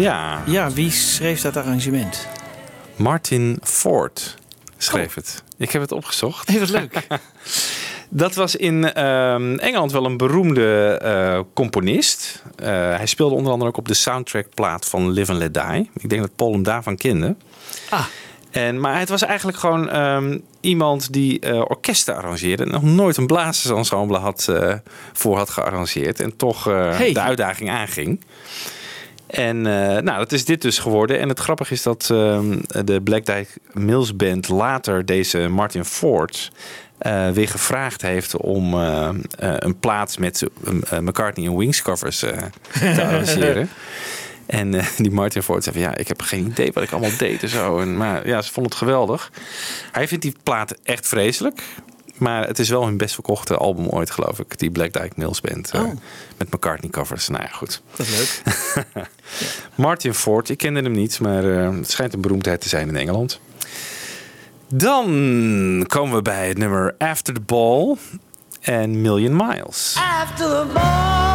Ja, 0.00 0.42
Ja, 0.46 0.70
wie 0.70 0.90
schreef 0.90 1.40
dat 1.40 1.56
arrangement? 1.56 2.28
Martin 2.96 3.58
Ford 3.62 4.36
schreef 4.76 5.14
het. 5.14 5.42
Ik 5.58 5.70
heb 5.70 5.82
het 5.82 5.92
opgezocht. 5.92 6.48
Heel 6.48 6.66
leuk. 6.66 7.06
Dat 8.12 8.34
was 8.34 8.56
in 8.56 8.92
ehm, 8.92 9.54
Engeland 9.54 9.92
wel 9.92 10.04
een 10.04 10.16
beroemde 10.16 10.98
eh, 11.02 11.40
componist. 11.54 12.42
Eh, 12.56 12.66
hij 12.68 13.06
speelde 13.06 13.34
onder 13.34 13.52
andere 13.52 13.70
ook 13.70 13.76
op 13.76 13.88
de 13.88 13.94
soundtrackplaat 13.94 14.86
van 14.86 15.10
Live 15.10 15.30
and 15.32 15.40
Let 15.40 15.54
Die. 15.54 15.90
Ik 15.96 16.08
denk 16.08 16.20
dat 16.20 16.36
Paul 16.36 16.52
hem 16.52 16.62
daarvan 16.62 16.96
kende. 16.96 17.36
Ah. 17.90 18.04
En, 18.50 18.80
maar 18.80 18.98
het 18.98 19.08
was 19.08 19.22
eigenlijk 19.22 19.58
gewoon 19.58 19.88
ehm, 19.88 20.38
iemand 20.60 21.12
die 21.12 21.40
eh, 21.40 21.58
orkesten 21.58 22.16
arrangeerde. 22.16 22.64
En 22.64 22.70
nog 22.70 22.82
nooit 22.82 23.16
een 23.16 23.26
blazersensemble 23.26 24.18
had, 24.18 24.48
voor 25.12 25.36
had 25.36 25.50
gearrangeerd. 25.50 26.20
En 26.20 26.36
toch 26.36 26.64
Hey. 26.64 27.12
de 27.12 27.20
uitdaging 27.20 27.70
aanging. 27.70 28.20
En 29.30 29.56
eh, 29.56 30.02
nou, 30.02 30.18
dat 30.18 30.32
is 30.32 30.44
dit 30.44 30.62
dus 30.62 30.78
geworden. 30.78 31.18
En 31.18 31.28
het 31.28 31.38
grappige 31.38 31.72
is 31.72 31.82
dat 31.82 32.08
ehm, 32.10 32.58
de 32.84 33.00
Black 33.00 33.24
Dyke 33.24 33.50
Mills 33.72 34.16
Band 34.16 34.48
later 34.48 35.04
deze 35.04 35.48
Martin 35.48 35.84
Ford 35.84 36.50
eh, 37.00 37.30
weer 37.30 37.48
gevraagd 37.48 38.02
heeft 38.02 38.36
om 38.36 38.74
eh, 38.74 39.08
een 39.38 39.78
plaats 39.78 40.16
met 40.16 40.46
eh, 40.90 40.98
McCartney 40.98 41.46
en 41.46 41.56
Wings 41.56 41.82
covers 41.82 42.18
te 42.18 42.34
arrangeren. 43.02 43.68
En 44.46 44.80
die 44.96 45.10
Martin 45.10 45.42
Ford 45.42 45.64
zei 45.64 45.76
van 45.76 45.84
ja, 45.84 45.96
ik 45.96 46.08
heb 46.08 46.22
geen 46.22 46.46
idee 46.46 46.70
wat 46.72 46.82
ik 46.82 46.90
allemaal 46.90 47.16
deed 47.18 47.42
en 47.42 47.48
zo. 47.48 47.78
En, 47.78 47.96
maar 47.96 48.26
ja, 48.26 48.42
ze 48.42 48.52
vond 48.52 48.66
het 48.66 48.74
geweldig. 48.74 49.30
Hij 49.92 50.08
vindt 50.08 50.24
die 50.24 50.34
plaat 50.42 50.74
echt 50.82 51.08
vreselijk. 51.08 51.62
Maar 52.20 52.46
het 52.46 52.58
is 52.58 52.68
wel 52.68 52.84
hun 52.84 52.96
best 52.96 53.14
verkochte 53.14 53.56
album 53.56 53.86
ooit, 53.88 54.10
geloof 54.10 54.38
ik. 54.38 54.58
Die 54.58 54.70
Black 54.70 54.92
Dyke 54.92 55.12
Mills 55.16 55.40
Band. 55.40 55.70
eh, 55.70 55.80
Oh. 55.80 55.92
Met 56.36 56.50
McCartney 56.54 56.90
covers. 56.90 57.28
Nou 57.28 57.42
ja, 57.42 57.48
goed. 57.48 57.82
Dat 57.96 58.06
is 58.06 58.16
leuk. 58.16 59.06
Martin 59.74 60.14
Ford, 60.14 60.48
ik 60.48 60.58
kende 60.58 60.80
hem 60.80 60.92
niet, 60.92 61.20
maar 61.20 61.44
eh, 61.56 61.74
het 61.76 61.90
schijnt 61.90 62.14
een 62.14 62.20
beroemdheid 62.20 62.60
te 62.60 62.68
zijn 62.68 62.88
in 62.88 62.96
Engeland. 62.96 63.40
Dan 64.68 65.04
komen 65.86 66.14
we 66.16 66.22
bij 66.22 66.48
het 66.48 66.58
nummer 66.58 66.94
After 66.98 67.34
the 67.34 67.40
Ball 67.40 67.96
en 68.60 69.00
Million 69.00 69.36
Miles. 69.36 69.96
After 70.22 70.46
the 70.48 70.66
ball, 70.74 71.29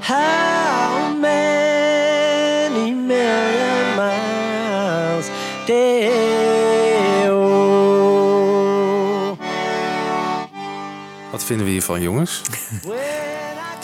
How 0.00 1.14
many 1.14 2.92
million 2.92 3.96
miles 3.96 5.30
did 5.66 6.12
Wat 11.30 11.44
vinden 11.44 11.66
we 11.66 11.72
hiervan, 11.72 12.00
jongens? 12.00 12.42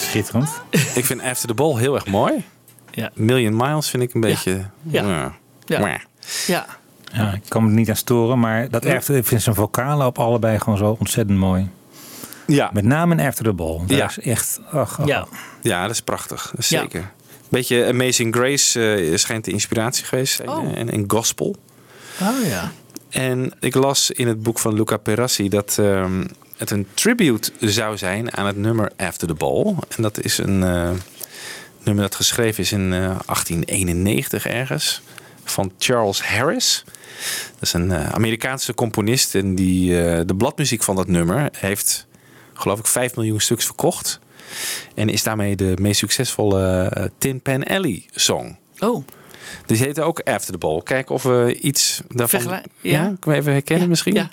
Schitterend. 0.08 0.48
ik 0.94 1.04
vind 1.04 1.22
After 1.22 1.48
the 1.48 1.54
Ball 1.54 1.76
heel 1.78 1.94
erg 1.94 2.06
mooi. 2.06 2.44
Ja. 2.90 3.10
Million 3.14 3.56
Miles 3.56 3.90
vind 3.90 4.02
ik 4.02 4.14
een 4.14 4.20
beetje... 4.20 4.52
Ja. 4.82 5.02
Ja. 5.06 5.34
Ja. 5.66 5.80
Maar 5.80 6.06
Ja. 6.46 6.66
Ja, 7.12 7.32
ik 7.32 7.42
kan 7.48 7.62
me 7.62 7.68
er 7.68 7.74
niet 7.74 7.88
aan 7.88 7.96
storen, 7.96 8.38
maar 8.40 8.70
dat 8.70 8.84
erfte, 8.84 9.16
ik 9.16 9.26
vind 9.26 9.42
zijn 9.42 9.54
vocalen 9.54 10.06
op 10.06 10.18
allebei 10.18 10.58
gewoon 10.58 10.78
zo 10.78 10.96
ontzettend 10.98 11.38
mooi. 11.38 11.68
ja. 12.46 12.70
Met 12.72 12.84
name 12.84 13.14
in 13.14 13.26
After 13.26 13.44
the 13.44 13.52
Ball. 13.52 13.78
Dat 13.86 13.96
Ja. 13.96 14.06
is 14.08 14.18
echt, 14.18 14.60
ach, 14.70 15.00
ach, 15.00 15.06
Ja. 15.06 15.26
ja, 15.60 15.82
dat 15.82 15.90
is 15.90 16.02
prachtig. 16.02 16.48
Dat 16.50 16.58
is 16.60 16.68
Ja. 16.68 16.80
Zeker. 16.80 17.10
Beetje 17.48 17.86
Amazing 17.86 18.34
Grace 18.34 18.94
eh, 18.94 19.16
schijnt 19.16 19.44
de 19.44 19.50
inspiratie 19.50 20.04
geweest 20.04 20.36
te 20.36 20.42
zijn. 20.44 20.56
Oh. 20.58 20.78
En, 20.78 20.90
en 20.90 21.04
gospel. 21.06 21.56
Oh 22.22 22.46
ja. 22.46 22.72
En 23.10 23.52
ik 23.60 23.74
las 23.74 24.10
in 24.10 24.28
het 24.28 24.42
boek 24.42 24.58
van 24.58 24.74
Luca 24.74 24.96
Perassi 24.96 25.48
dat 25.48 25.76
ehm, 25.78 26.24
het 26.58 26.70
een 26.70 26.86
tribute 26.94 27.52
zou 27.60 27.96
zijn 27.96 28.36
aan 28.36 28.46
het 28.46 28.56
nummer 28.56 28.92
After 28.96 29.28
the 29.28 29.34
Ball. 29.34 29.74
En 29.96 30.02
dat 30.02 30.24
is 30.24 30.38
een 30.38 30.62
eh, 30.62 30.90
nummer 31.82 32.04
dat 32.04 32.14
geschreven 32.14 32.62
is 32.62 32.72
in 32.72 32.92
eh, 32.92 33.00
1891 33.00 34.46
ergens. 34.46 35.02
Van 35.44 35.72
Charles 35.78 36.22
Harris. 36.22 36.84
Dat 37.52 37.62
is 37.62 37.72
een 37.72 37.92
eh, 37.92 38.08
Amerikaanse 38.08 38.74
componist. 38.74 39.34
En 39.34 39.54
die, 39.54 40.02
eh, 40.02 40.20
de 40.26 40.34
bladmuziek 40.34 40.82
van 40.82 40.96
dat 40.96 41.06
nummer 41.06 41.48
heeft, 41.52 42.06
geloof 42.52 42.78
ik, 42.78 42.86
5 42.86 43.16
miljoen 43.16 43.40
stuks 43.40 43.64
verkocht. 43.64 44.18
En 44.94 45.08
is 45.08 45.22
daarmee 45.22 45.56
de 45.56 45.76
meest 45.80 45.98
succesvolle 45.98 46.82
eh, 46.82 47.04
Tin 47.18 47.40
Pan 47.40 47.64
Alley 47.64 48.06
song. 48.10 48.56
Oh. 48.78 49.04
Dus 49.66 49.76
die 49.78 49.86
heette 49.86 50.02
ook 50.02 50.20
After 50.20 50.52
the 50.52 50.58
Ball. 50.58 50.82
Kijken 50.82 51.14
of 51.14 51.22
we 51.22 51.56
iets 51.60 52.02
daarvan... 52.08 52.40
Vergelijk- 52.40 52.66
ja. 52.80 52.90
ja. 52.90 53.00
kunnen 53.02 53.18
we 53.20 53.34
even 53.34 53.52
herkennen 53.52 53.88
misschien? 53.88 54.14
Ja. 54.14 54.28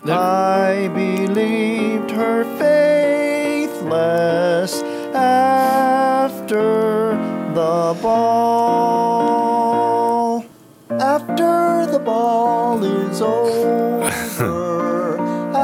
I 0.72 0.90
believed 0.90 2.12
her 2.12 2.46
faithless 2.58 4.82
after 5.14 7.18
the 7.54 7.94
ball. 8.02 9.26
After 11.00 11.88
the 11.92 12.00
ball 12.00 12.84
is 12.84 13.22
over, 13.22 14.04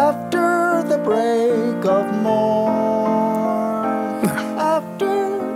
after 0.08 0.84
the 0.88 1.00
break 1.04 1.86
of 1.86 2.06
morn, 2.22 2.72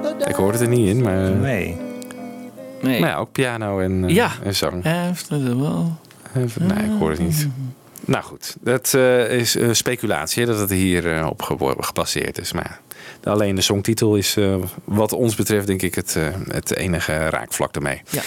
the 0.01 0.15
Ik 0.27 0.35
hoorde 0.35 0.51
het 0.57 0.61
er 0.61 0.67
niet 0.67 0.87
in, 0.87 1.01
maar... 1.01 1.31
Nee. 1.31 1.74
Nou 3.05 3.17
ja, 3.17 3.23
ook 3.23 3.31
piano 3.31 3.79
en, 3.79 4.03
eh, 4.05 4.15
Ja. 4.15 4.31
en 4.43 4.55
zang. 4.55 4.85
After 4.85 5.39
the. 5.39 5.83
Even- 6.35 6.67
nee, 6.67 6.83
ik 6.83 6.99
hoor 6.99 7.09
het 7.09 7.19
niet. 7.19 7.47
Nou 8.05 8.23
goed, 8.23 8.55
dat 8.61 8.93
eh, 8.93 9.31
is 9.31 9.55
eh, 9.55 9.69
speculatie 9.71 10.45
dat 10.45 10.59
het 10.59 10.69
hier 10.69 11.17
eh, 11.17 11.27
op 11.29 11.41
ge- 11.41 11.75
gebaseerd 11.77 12.37
is. 12.39 12.53
Maar 12.53 12.79
alleen 13.23 13.55
de 13.55 13.61
songtitel 13.61 14.15
is 14.15 14.37
wat 14.83 15.13
ons 15.13 15.35
betreft 15.35 15.67
denk 15.67 15.81
ik 15.81 15.95
het, 15.95 16.17
het 16.47 16.75
enige 16.75 17.29
raakvlak 17.29 17.75
ermee. 17.75 18.01
Ja. 18.09 18.21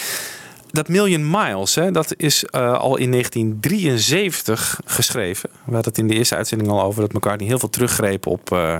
Dat 0.71 0.87
Million 0.87 1.29
Miles, 1.29 1.75
hè, 1.75 1.91
dat 1.91 2.13
is 2.17 2.45
eh, 2.45 2.73
al 2.73 2.97
in 2.97 3.11
1973 3.11 4.79
geschreven. 4.85 5.49
We 5.51 5.73
hadden 5.73 5.91
het 5.91 5.97
in 5.97 6.07
de 6.07 6.13
eerste 6.13 6.35
uitzending 6.35 6.69
al 6.69 6.81
over 6.83 7.01
dat 7.01 7.13
McCartney 7.13 7.47
heel 7.47 7.59
veel 7.59 7.69
teruggreep 7.69 8.25
op, 8.25 8.51
eh, 8.51 8.77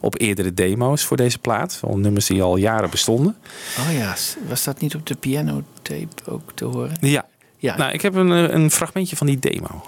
op 0.00 0.20
eerdere 0.20 0.54
demo's 0.54 1.04
voor 1.04 1.16
deze 1.16 1.38
plaat. 1.38 1.80
Al 1.82 1.98
nummers 1.98 2.26
die 2.26 2.42
al 2.42 2.56
jaren 2.56 2.90
bestonden. 2.90 3.36
Oh 3.78 3.92
ja. 3.98 4.14
Was 4.48 4.64
dat 4.64 4.80
niet 4.80 4.94
op 4.94 5.06
de 5.06 5.14
pianotape 5.14 6.06
ook 6.26 6.52
te 6.54 6.64
horen? 6.64 6.96
Ja. 7.00 7.26
Ja. 7.56 7.76
Nou, 7.76 7.92
ik 7.92 8.02
heb 8.02 8.14
een, 8.14 8.32
eh, 8.32 8.54
een 8.54 8.70
fragmentje 8.70 9.16
van 9.16 9.26
die 9.26 9.38
demo. 9.38 9.82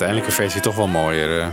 Uiteindelijke 0.00 0.32
versie 0.32 0.60
toch 0.60 0.76
wel 0.76 0.86
mooier. 0.86 1.40
eh, 1.40 1.46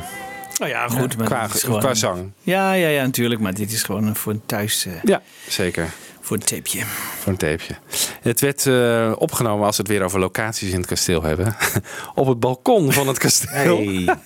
Nou 0.57 0.71
ja, 0.71 0.87
goed. 0.87 1.17
maar 1.17 1.25
qua, 1.25 1.47
gewoon- 1.47 1.79
qua 1.79 1.93
zang. 1.93 2.31
Ja, 2.41 2.73
ja, 2.73 2.87
ja, 2.87 3.01
natuurlijk. 3.03 3.41
Maar 3.41 3.53
dit 3.53 3.71
is 3.71 3.83
gewoon 3.83 4.15
voor 4.15 4.31
een 4.31 4.41
thuis, 4.45 4.85
eh, 4.85 4.93
Ja, 5.03 5.21
zeker. 5.47 5.89
voor 6.21 6.37
een 6.37 6.43
tapeje. 6.43 6.83
Voor 7.19 7.31
een 7.31 7.37
tapeje. 7.37 7.75
Het 8.21 8.39
werd 8.41 8.65
eh, 8.65 9.11
opgenomen, 9.17 9.65
als 9.65 9.75
we 9.77 9.81
het 9.83 9.91
weer 9.91 10.03
over 10.03 10.19
locaties 10.19 10.71
in 10.71 10.77
het 10.77 10.85
kasteel 10.85 11.23
hebben, 11.23 11.55
op 12.15 12.27
het 12.27 12.39
balkon 12.39 12.91
van 12.91 13.07
het 13.07 13.17
kasteel. 13.17 13.79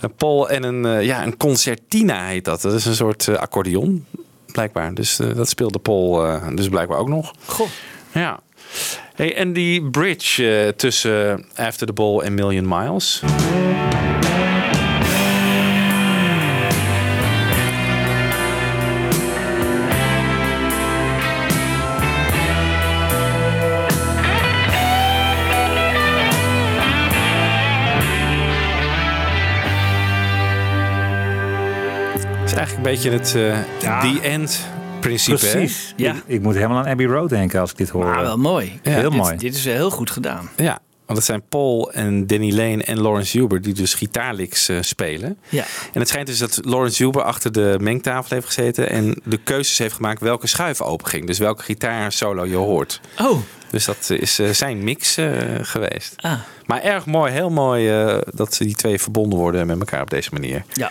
Een 0.00 0.14
Paul 0.16 0.48
en 0.50 0.62
een, 0.62 1.02
ja, 1.04 1.22
een 1.22 1.36
concertina 1.36 2.26
heet 2.26 2.44
dat. 2.44 2.60
Dat 2.62 2.72
is 2.74 2.84
een 2.84 2.94
soort 2.94 3.28
accordeon, 3.36 4.06
blijkbaar. 4.52 4.94
Dus 4.94 5.16
dat 5.16 5.48
speelde 5.48 5.78
Paul 5.78 6.26
eh, 6.26 6.46
dus 6.54 6.68
blijkbaar 6.68 6.98
ook 6.98 7.08
nog. 7.08 7.32
Goh. 7.46 7.66
Ja. 8.12 8.40
Hey, 9.20 9.36
en 9.36 9.52
die 9.52 9.82
bridge 9.82 10.64
eh, 10.64 10.68
tussen 10.68 11.44
After 11.54 11.86
the 11.86 11.92
Ball 11.92 12.20
en 12.20 12.34
Million 12.34 12.68
Miles. 12.68 13.22
is 32.44 32.52
eigenlijk 32.52 32.76
een 32.76 32.82
beetje 32.82 33.10
het 33.10 33.30
the 34.00 34.20
end 34.22 34.68
principe. 35.00 35.46
hè? 35.46 35.52
Precies. 35.52 35.92
Ja. 35.96 36.14
Ik, 36.14 36.22
ik 36.26 36.42
moet 36.42 36.54
helemaal 36.54 36.78
aan 36.78 36.86
Abbey 36.86 37.06
Road 37.06 37.28
denken 37.28 37.60
als 37.60 37.70
ik 37.70 37.76
dit 37.76 37.88
hoor. 37.88 38.04
Maar 38.04 38.22
wel 38.22 38.38
mooi. 38.38 38.80
Heel 38.82 39.10
dit, 39.10 39.18
mooi. 39.18 39.36
Dit 39.36 39.54
is 39.54 39.64
heel 39.64 39.90
goed 39.90 40.10
gedaan. 40.10 40.50
Ja, 40.56 40.78
want 41.06 41.18
het 41.18 41.24
zijn 41.24 41.42
Paul 41.48 41.92
en 41.92 42.26
Danny 42.26 42.52
Lane 42.52 42.82
en 42.84 43.00
Lawrence 43.00 43.38
Huber 43.38 43.60
die 43.60 43.74
dus 43.74 43.94
gitaarlicks 43.94 44.68
eh, 44.68 44.76
spelen. 44.80 45.38
Ja. 45.48 45.64
En 45.92 46.00
het 46.00 46.08
schijnt 46.08 46.26
dus 46.26 46.38
dat 46.38 46.58
Lawrence 46.62 47.04
Huber 47.04 47.22
achter 47.22 47.52
de 47.52 47.76
mengtafel 47.80 48.34
heeft 48.36 48.46
gezeten 48.46 48.90
en 48.90 49.20
de 49.24 49.38
keuzes 49.38 49.78
heeft 49.78 49.94
gemaakt 49.94 50.20
welke 50.20 50.46
schuif 50.46 50.80
open 50.80 51.06
ging. 51.06 51.26
Dus 51.26 51.38
welke 51.38 51.62
gitaar 51.62 52.12
solo 52.12 52.44
je 52.44 52.56
hoort. 52.56 53.00
Oh. 53.20 53.38
Dus 53.70 53.84
dat 53.84 54.10
is 54.10 54.38
eh, 54.38 54.50
zijn 54.50 54.84
mix 54.84 55.16
eh, 55.16 55.32
geweest. 55.62 56.14
Ah. 56.16 56.38
Maar 56.66 56.82
erg 56.82 57.06
mooi, 57.06 57.32
heel 57.32 57.50
mooi 57.50 57.90
eh, 57.90 58.18
dat 58.34 58.56
die 58.58 58.74
twee 58.74 59.00
verbonden 59.00 59.38
worden 59.38 59.66
met 59.66 59.78
elkaar 59.78 60.02
op 60.02 60.10
deze 60.10 60.30
manier. 60.32 60.64
Ja. 60.72 60.90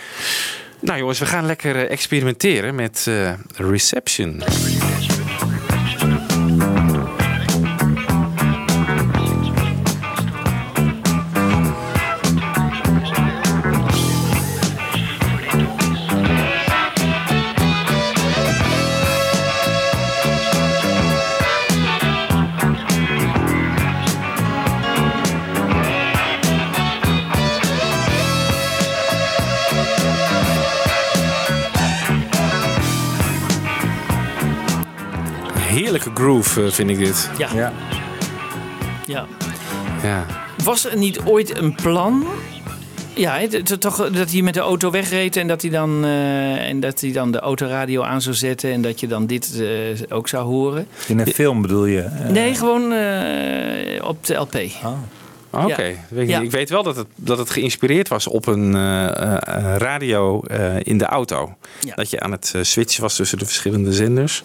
Nou 0.79 0.99
jongens, 0.99 1.19
we 1.19 1.25
gaan 1.25 1.45
lekker 1.45 1.75
eh, 1.75 1.91
experimenteren 1.91 2.75
met 2.75 3.05
eh, 3.07 3.33
Reception. 3.55 4.41
Groove 36.19 36.63
eh, 36.63 36.71
vind 36.71 36.89
ik 36.89 36.97
dit. 36.97 37.29
Ja. 37.37 37.49
Ja. 37.55 37.73
ja. 39.07 39.25
Ja. 40.03 40.25
Was 40.63 40.85
er 40.85 40.97
niet 40.97 41.19
ooit 41.19 41.57
een 41.57 41.75
plan? 41.75 42.25
Ja, 43.15 43.39
toch, 43.79 44.09
dat 44.11 44.31
hij 44.31 44.41
met 44.41 44.53
de 44.53 44.59
auto 44.59 44.91
wegreed 44.91 45.35
en 45.35 45.47
dat 45.47 45.61
hij 45.61 45.71
dan, 45.71 46.03
eh, 46.05 46.69
en 46.69 46.79
dat 46.79 47.01
hij 47.01 47.11
dan 47.11 47.31
de 47.31 47.39
autoradio 47.39 48.01
aan 48.01 48.21
zou 48.21 48.35
zetten 48.35 48.71
en 48.71 48.81
dat 48.81 48.99
je 48.99 49.07
dan 49.07 49.25
dit 49.25 49.61
eh, 49.61 49.67
ook 50.15 50.27
zou 50.27 50.45
horen. 50.45 50.87
In 51.07 51.19
een 51.19 51.27
film 51.27 51.61
bedoel 51.61 51.85
je? 51.85 52.05
Nee, 52.31 52.55
gewoon 52.55 52.91
eh, 52.91 54.03
op 54.07 54.25
de 54.25 54.33
LP. 54.33 54.55
Oké, 55.51 55.67
Ja. 55.67 55.67
dat 55.67 55.77
weet 56.09 56.23
ik, 56.23 56.27
Ja. 56.29 56.37
niet. 56.37 56.45
ik 56.47 56.51
weet 56.51 56.69
wel 56.69 56.83
dat 56.83 56.95
het, 56.95 57.07
dat 57.15 57.37
het 57.37 57.49
geïnspireerd 57.49 58.07
was 58.07 58.27
op 58.27 58.47
een 58.47 58.75
eh, 58.75 59.05
eh, 59.07 59.75
radio 59.77 60.41
eh, 60.41 60.75
in 60.83 60.97
de 60.97 61.05
auto. 61.05 61.55
Ja. 61.79 61.95
Dat 61.95 62.09
je 62.09 62.19
aan 62.19 62.31
het 62.31 62.53
switchen 62.61 63.01
was 63.01 63.15
tussen 63.15 63.37
de 63.37 63.45
verschillende 63.45 63.93
zenders. 63.93 64.43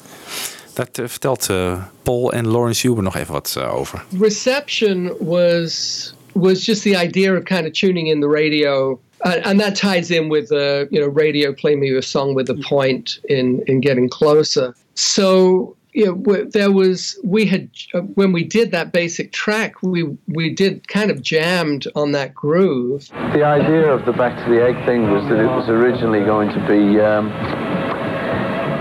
Daar 0.75 0.89
eh, 0.93 1.05
vertelt 1.09 1.49
eh, 1.51 1.83
Paul 2.03 2.33
en 2.33 2.47
Lawrence 2.47 2.87
Huber 2.87 3.03
nog 3.03 3.17
even 3.17 3.33
wat 3.33 3.55
eh, 3.59 3.77
over. 3.77 4.05
reception 4.19 5.13
was 5.19 6.15
was 6.33 6.65
just 6.65 6.83
the 6.83 6.97
idea 6.97 7.37
of 7.37 7.45
kind 7.45 7.67
of 7.67 7.73
tuning 7.73 8.09
in 8.09 8.21
the 8.21 8.29
radio 8.29 8.99
and, 9.21 9.45
and 9.45 9.61
that 9.61 9.77
ties 9.77 10.11
in 10.11 10.29
with 10.29 10.51
uh, 10.51 10.85
you 10.91 11.01
know 11.01 11.07
radio 11.07 11.53
play 11.53 11.77
me 11.77 11.97
a 11.97 12.03
song 12.03 12.35
with 12.35 12.51
a 12.51 12.55
point 12.69 13.21
in 13.25 13.63
in 13.67 13.81
getting 13.81 14.09
closer 14.09 14.75
so 14.95 15.77
you 15.93 16.07
know 16.07 16.45
there 16.51 16.71
was 16.73 17.17
we 17.23 17.47
had 17.47 17.69
uh, 17.95 18.01
when 18.17 18.33
we 18.33 18.43
did 18.43 18.71
that 18.71 18.91
basic 18.93 19.31
track 19.31 19.81
we 19.83 20.03
we 20.27 20.51
did 20.55 20.89
kind 20.89 21.11
of 21.11 21.23
jammed 21.23 21.87
on 21.95 22.13
that 22.13 22.35
groove 22.35 23.09
The 23.33 23.45
idea 23.45 23.95
of 23.95 24.05
the 24.05 24.13
back 24.13 24.45
to 24.45 24.51
the 24.51 24.61
egg 24.61 24.85
thing 24.85 25.11
was 25.11 25.23
that 25.29 25.39
it 25.39 25.47
was 25.47 25.69
originally 25.69 26.25
going 26.25 26.49
to 26.49 26.61
be 26.67 27.01
um, 27.01 27.31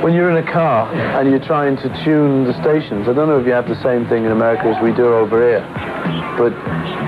when 0.03 0.13
you're 0.13 0.29
in 0.29 0.35
a 0.35 0.51
car 0.51 0.91
and 0.91 1.31
you're 1.31 1.47
trying 1.47 1.77
to 1.77 1.87
tune 2.03 2.43
the 2.43 2.51
stations. 2.59 3.07
I 3.07 3.15
don't 3.15 3.31
know 3.31 3.39
if 3.39 3.47
you 3.47 3.55
have 3.55 3.71
the 3.71 3.79
same 3.79 4.03
thing 4.11 4.27
in 4.27 4.35
America 4.35 4.67
as 4.67 4.75
we 4.83 4.91
do 4.91 5.07
over 5.07 5.39
here, 5.39 5.63
but 6.35 6.51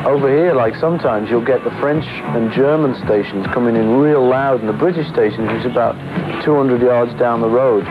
over 0.08 0.32
here, 0.32 0.56
like 0.56 0.80
sometimes 0.80 1.30
you'll 1.30 1.44
get 1.44 1.60
the 1.68 1.76
French 1.84 2.08
and 2.08 2.54
German 2.56 2.96
stations 3.04 3.44
coming 3.52 3.76
in 3.76 4.00
real 4.00 4.24
loud, 4.24 4.62
and 4.64 4.70
the 4.70 4.80
British 4.80 5.12
station, 5.12 5.44
which 5.44 5.68
is 5.68 5.72
about 5.76 6.00
200 6.48 6.80
yards 6.80 7.12
down 7.20 7.42
the 7.42 7.52
road, 7.52 7.84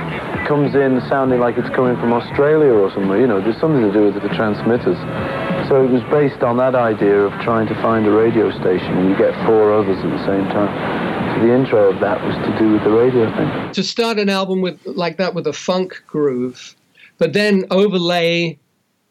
comes 0.48 0.74
in 0.74 0.96
sounding 1.12 1.38
like 1.38 1.60
it's 1.60 1.68
coming 1.76 2.00
from 2.00 2.14
Australia 2.16 2.72
or 2.72 2.88
somewhere. 2.96 3.20
You 3.20 3.28
know, 3.28 3.44
there's 3.44 3.60
something 3.60 3.84
to 3.84 3.92
do 3.92 4.08
with 4.08 4.16
the 4.16 4.32
transmitters. 4.32 4.96
So 5.68 5.84
it 5.84 5.92
was 5.92 6.00
based 6.08 6.40
on 6.40 6.56
that 6.56 6.74
idea 6.74 7.28
of 7.28 7.32
trying 7.44 7.68
to 7.68 7.74
find 7.84 8.06
a 8.06 8.10
radio 8.10 8.48
station 8.56 9.04
and 9.04 9.10
you 9.12 9.16
get 9.20 9.36
four 9.44 9.68
others 9.76 10.00
at 10.00 10.08
the 10.08 10.24
same 10.24 10.48
time. 10.48 11.13
The 11.40 11.52
intro 11.52 11.92
of 11.92 12.00
that 12.00 12.24
was 12.24 12.34
to 12.36 12.58
do 12.58 12.72
with 12.72 12.84
the 12.84 12.90
radio 12.90 13.30
thing. 13.36 13.72
to 13.72 13.82
start 13.82 14.18
an 14.18 14.28
album 14.28 14.60
with 14.60 14.78
like 14.86 15.16
that 15.18 15.34
with 15.34 15.46
a 15.46 15.52
funk 15.52 16.02
groove, 16.06 16.74
but 17.18 17.32
then 17.32 17.64
overlay 17.70 18.58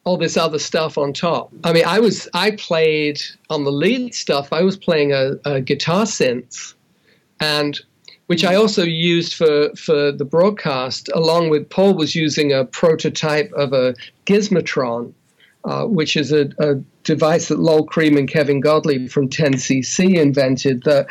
all 0.04 0.18
this 0.18 0.36
other 0.36 0.60
stuff 0.60 0.98
on 0.98 1.14
top. 1.14 1.52
I 1.64 1.74
mean, 1.74 1.86
I 1.86 2.00
was 2.00 2.28
I 2.34 2.52
played 2.52 3.22
on 3.50 3.64
the 3.64 3.72
lead 3.72 4.14
stuff. 4.16 4.52
I 4.52 4.62
was 4.62 4.78
playing 4.78 5.14
a, 5.14 5.34
a 5.46 5.62
guitar 5.62 6.06
synth, 6.06 6.74
and 7.40 7.80
which 8.28 8.44
I 8.44 8.56
also 8.56 8.84
used 8.84 9.34
for 9.34 9.70
for 9.76 10.12
the 10.12 10.26
broadcast. 10.26 11.10
Along 11.14 11.50
with 11.50 11.70
Paul 11.70 11.94
was 11.94 12.16
using 12.16 12.52
a 12.52 12.66
prototype 12.66 13.52
of 13.54 13.74
a 13.74 13.96
Gizmotron, 14.26 15.14
uh, 15.66 15.86
which 15.86 16.16
is 16.18 16.32
a, 16.32 16.50
a 16.60 16.76
device 17.04 17.50
that 17.50 17.60
Lol 17.60 17.86
Cream 17.86 18.18
and 18.18 18.30
Kevin 18.30 18.60
Godley 18.60 19.08
from 19.08 19.30
10cc 19.30 20.16
invented 20.16 20.84
that 20.84 21.08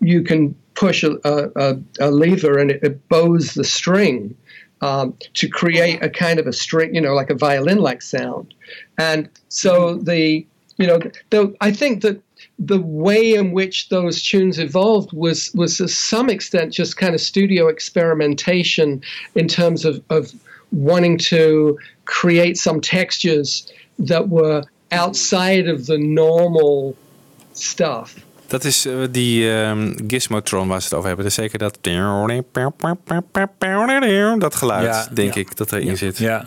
you 0.00 0.22
can 0.22 0.54
push 0.74 1.04
a, 1.04 1.18
a, 1.24 1.78
a, 2.00 2.10
lever 2.10 2.58
and 2.58 2.70
it, 2.70 2.82
it 2.82 3.08
bows 3.08 3.54
the 3.54 3.64
string 3.64 4.36
um, 4.80 5.16
to 5.34 5.48
create 5.48 6.02
a 6.02 6.10
kind 6.10 6.38
of 6.38 6.46
a 6.46 6.52
string, 6.52 6.94
you 6.94 7.00
know, 7.00 7.14
like 7.14 7.30
a 7.30 7.34
violin-like 7.34 8.02
sound. 8.02 8.52
And 8.98 9.28
so 9.48 9.96
the, 9.96 10.46
you 10.76 10.86
know, 10.86 10.98
the, 11.30 11.54
I 11.60 11.70
think 11.70 12.02
that 12.02 12.20
the 12.58 12.80
way 12.80 13.34
in 13.34 13.52
which 13.52 13.88
those 13.88 14.22
tunes 14.22 14.58
evolved 14.58 15.12
was 15.12 15.52
was 15.54 15.78
to 15.78 15.88
some 15.88 16.28
extent 16.28 16.72
just 16.72 16.96
kind 16.96 17.14
of 17.14 17.20
studio 17.20 17.68
experimentation 17.68 19.02
in 19.34 19.48
terms 19.48 19.84
of, 19.84 20.02
of 20.10 20.32
wanting 20.70 21.18
to 21.18 21.78
create 22.04 22.56
some 22.56 22.80
textures 22.80 23.72
that 23.98 24.28
were 24.28 24.62
outside 24.92 25.68
of 25.68 25.86
the 25.86 25.98
normal 25.98 26.96
stuff. 27.54 28.24
Dat 28.54 28.64
is 28.64 28.86
eh, 28.86 28.94
die 29.10 29.52
ehm, 29.52 29.92
Gizmotron 30.06 30.68
waar 30.68 30.80
ze 30.80 30.84
het 30.84 30.94
over 30.94 31.06
hebben. 31.06 31.24
Dus 31.24 31.34
zeker 31.34 31.58
dat... 31.58 31.78
Dat 34.38 34.54
geluid, 34.54 34.84
Ja, 34.84 35.08
denk 35.12 35.34
ja. 35.34 35.40
ik, 35.40 35.56
dat 35.56 35.72
erin 35.72 35.96
zit. 35.96 36.18
Ja. 36.18 36.46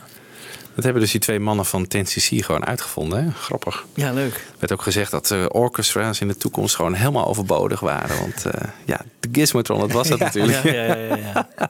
Dat 0.76 0.84
hebben 0.84 1.02
dus 1.02 1.12
die 1.12 1.22
twee 1.22 1.40
mannen 1.40 1.66
van 1.66 1.88
10cc 1.98 2.38
gewoon 2.38 2.66
uitgevonden. 2.66 3.24
Hè? 3.24 3.32
Grappig. 3.32 3.86
Ja, 3.94 4.14
leuk. 4.14 4.34
Er 4.34 4.56
werd 4.60 4.72
ook 4.72 4.82
gezegd 4.82 5.12
dat 5.12 5.32
uh, 5.32 5.46
orchestra's 5.48 6.22
in 6.22 6.28
de 6.28 6.38
toekomst 6.38 6.76
gewoon 6.76 6.94
helemaal 6.94 7.28
overbodig 7.28 7.80
waren. 7.80 8.20
Want 8.20 8.46
eh, 8.46 8.70
ja, 8.86 9.02
de 9.20 9.30
Gizmotron, 9.32 9.80
dat 9.80 9.92
was 9.92 10.08
dat 10.08 10.20
natuurlijk. 10.28 10.64
Ja, 10.64 10.72
ja, 10.72 11.16
ja, 11.16 11.50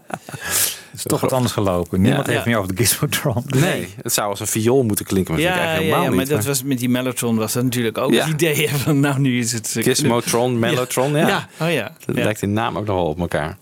is 0.98 1.04
toch 1.04 1.22
wat 1.22 1.34
anders 1.34 1.54
gelopen. 1.54 2.02
Niemand 2.02 2.26
Ja. 2.28 2.32
heeft 2.34 2.46
meer 2.46 2.58
over 2.58 2.76
de 2.76 2.84
Gizmotron. 2.84 3.44
Nee, 3.48 3.88
het 4.02 4.14
zou 4.14 4.30
als 4.30 4.40
een 4.40 4.48
viool 4.48 4.84
moeten 4.84 5.06
klinken, 5.06 5.34
maar 5.34 5.42
vind 5.42 5.54
ik 5.56 5.60
Ja, 5.62 5.68
eigenlijk 5.68 5.90
ja, 5.96 5.96
ja, 5.98 6.02
helemaal 6.04 6.26
maar 6.26 6.36
niet. 6.36 6.46
dat 6.46 6.46
was 6.58 6.64
met 6.64 6.78
die 6.80 6.90
Mellotron 6.90 7.36
was 7.38 7.54
dat 7.54 7.64
natuurlijk 7.64 7.98
ook 7.98 8.12
Ja. 8.12 8.24
het 8.26 8.34
idee 8.34 8.70
van 8.70 9.00
nou 9.00 9.20
nu 9.20 9.40
is 9.40 9.52
het... 9.52 9.76
Gizmotron, 9.80 10.60
Mellotron, 10.60 11.12
ja. 11.16 11.28
Ja, 11.28 11.48
oh 11.60 11.72
ja. 11.72 11.92
Dat 12.06 12.16
Ja. 12.16 12.24
lijkt 12.24 12.42
in 12.42 12.54
naam 12.54 12.78
ook 12.78 12.86
nog 12.86 12.96
wel 12.96 13.06
op 13.06 13.20
elkaar. 13.20 13.58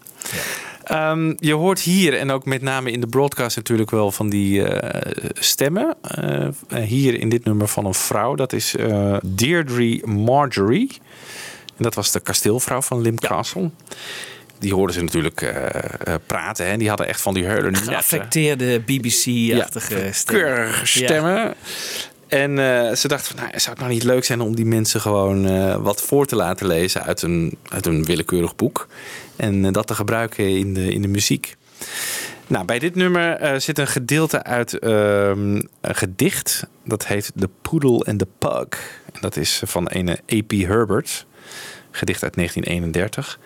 Ehm, 0.84 1.34
je 1.40 1.54
hoort 1.54 1.80
hier 1.80 2.18
en 2.18 2.32
ook 2.32 2.46
met 2.46 2.62
name 2.62 2.92
in 2.92 3.00
de 3.02 3.08
broadcast 3.08 3.56
natuurlijk 3.56 3.92
wel 3.92 4.12
van 4.12 4.30
die 4.30 4.64
eh, 4.68 5.32
stemmen. 5.34 5.96
Eh, 6.02 6.48
hier 6.84 7.20
in 7.20 7.30
dit 7.30 7.46
nummer 7.46 7.68
van 7.68 7.86
een 7.86 7.94
vrouw. 7.94 8.36
Dat 8.36 8.54
is 8.54 8.76
eh, 8.76 9.18
Deirdre 9.24 10.02
Marjorie. 10.08 10.98
En 11.78 11.84
dat 11.84 11.96
was 11.96 12.12
de 12.12 12.20
kasteelvrouw 12.20 12.82
van 12.82 13.02
Lim 13.02 13.20
Castle. 13.20 13.70
Die 14.60 14.74
hoorden 14.74 14.96
ze 14.96 15.02
natuurlijk 15.02 15.42
eh, 15.42 15.66
eh, 15.66 16.16
praten. 16.26 16.68
Hè. 16.68 16.78
Die 16.78 16.88
hadden 16.88 17.08
echt 17.08 17.22
van 17.22 17.34
die 17.34 17.46
hele 17.46 17.72
natte, 17.72 17.86
Geaffecteerde 17.90 18.80
BBC-achtige 18.80 20.10
stem. 20.12 20.36
keurige 20.36 20.86
stemmen. 20.86 21.56
En 22.28 22.60
eh, 22.60 22.96
ze 22.96 23.08
dachten 23.08 23.36
van, 23.36 23.46
nou, 23.46 23.60
zou 23.60 23.70
het 23.70 23.80
nou 23.80 23.92
niet 23.92 24.04
leuk 24.04 24.24
zijn 24.24 24.42
om 24.42 24.56
die 24.56 24.66
mensen 24.66 25.02
gewoon 25.02 25.48
eh, 25.48 25.76
wat 25.76 26.02
voor 26.02 26.26
te 26.26 26.36
laten 26.36 26.68
lezen 26.68 27.04
uit 27.04 27.22
een, 27.22 27.58
uit 27.70 27.86
een 27.86 28.06
willekeurig 28.06 28.56
boek. 28.56 28.88
En 29.36 29.66
eh, 29.66 29.72
dat 29.72 29.88
te 29.88 29.96
gebruiken 29.96 30.58
in 30.58 30.74
de, 30.74 30.94
in 30.94 31.02
de 31.02 31.08
muziek. 31.08 31.56
Nou, 32.48 32.66
bij 32.66 32.80
dit 32.80 32.96
nummer 32.96 33.36
eh, 33.36 33.60
zit 33.60 33.78
een 33.78 33.88
gedeelte 33.88 34.44
uit 34.44 34.80
ehm, 34.80 35.56
een 35.82 35.96
gedicht. 35.96 36.68
Dat 36.84 37.08
heet 37.08 37.32
The 37.36 37.50
Poodle 37.62 38.06
and 38.06 38.20
the 38.20 38.28
Pug. 38.38 39.00
En 39.14 39.22
dat 39.22 39.38
is 39.38 39.62
van 39.66 39.88
een 39.90 40.10
A.P. 40.10 40.52
Herbert. 40.52 41.26
Gedicht 41.92 42.24
uit 42.24 42.36
1931. 42.36 43.40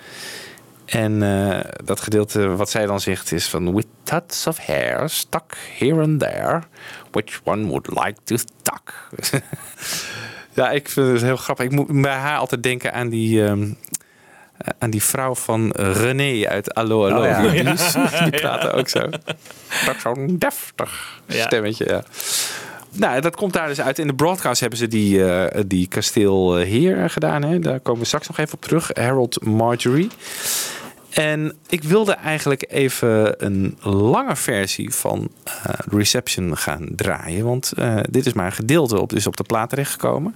En 0.89 1.23
eh, 1.23 1.59
dat 1.83 1.99
gedeelte 1.99 2.55
wat 2.55 2.69
zij 2.69 2.85
dan 2.85 2.99
zegt 2.99 3.31
is 3.31 3.47
van... 3.47 3.75
With 3.75 3.87
tuts 4.03 4.47
of 4.47 4.57
hair 4.57 5.09
stuck 5.09 5.57
here 5.77 6.01
and 6.01 6.19
there. 6.19 6.61
Which 7.11 7.39
one 7.43 7.65
would 7.65 7.87
like 7.87 8.15
to 8.23 8.35
tuck? 8.61 9.09
ja, 10.53 10.71
ik 10.71 10.89
vind 10.89 11.07
het 11.07 11.21
heel 11.21 11.37
grappig. 11.37 11.65
Ik 11.65 11.71
moet 11.71 12.01
bij 12.01 12.15
haar 12.15 12.37
altijd 12.37 12.63
denken 12.63 12.93
aan 12.93 13.09
die... 13.09 13.45
ehm, 13.45 13.73
aan 14.79 14.89
die 14.89 15.03
vrouw 15.03 15.35
van 15.35 15.71
René 15.71 16.47
uit 16.47 16.73
Allo 16.73 17.05
Allo. 17.07 17.19
Oh, 17.19 17.53
ja. 17.53 17.63
Die, 18.23 18.39
praten 18.39 18.73
ook 18.73 18.89
zo. 18.89 19.09
Dat 19.85 19.95
zo'n 20.01 20.35
deftig 20.37 21.21
stemmetje, 21.27 21.85
ja. 21.85 22.03
Nou, 22.91 23.21
dat 23.21 23.35
komt 23.35 23.53
daar 23.53 23.67
dus 23.67 23.81
uit. 23.81 23.99
In 23.99 24.07
de 24.07 24.13
broadcast 24.13 24.59
hebben 24.59 24.79
ze 24.79 24.87
die, 24.87 25.25
eh, 25.25 25.63
die 25.67 25.87
kasteelheer 25.87 27.09
gedaan. 27.09 27.43
Hè? 27.43 27.59
Daar 27.59 27.79
komen 27.79 28.01
we 28.01 28.07
straks 28.07 28.27
nog 28.27 28.37
even 28.37 28.53
op 28.53 28.61
terug. 28.61 28.91
Harold 28.93 29.45
Marjorie. 29.45 30.09
En 31.09 31.57
ik 31.67 31.83
wilde 31.83 32.13
eigenlijk 32.13 32.65
even 32.69 33.45
een 33.45 33.77
lange 33.81 34.35
versie 34.35 34.93
van 34.93 35.29
eh, 35.43 35.73
Reception 35.91 36.57
gaan 36.57 36.87
draaien. 36.95 37.45
Want 37.45 37.71
eh, 37.71 37.99
dit 38.09 38.25
is 38.25 38.33
maar 38.33 38.45
een 38.45 38.51
gedeelte 38.51 38.99
op, 38.99 39.09
dus 39.09 39.27
op 39.27 39.37
de 39.37 39.43
plaat 39.43 39.69
terechtgekomen. 39.69 40.35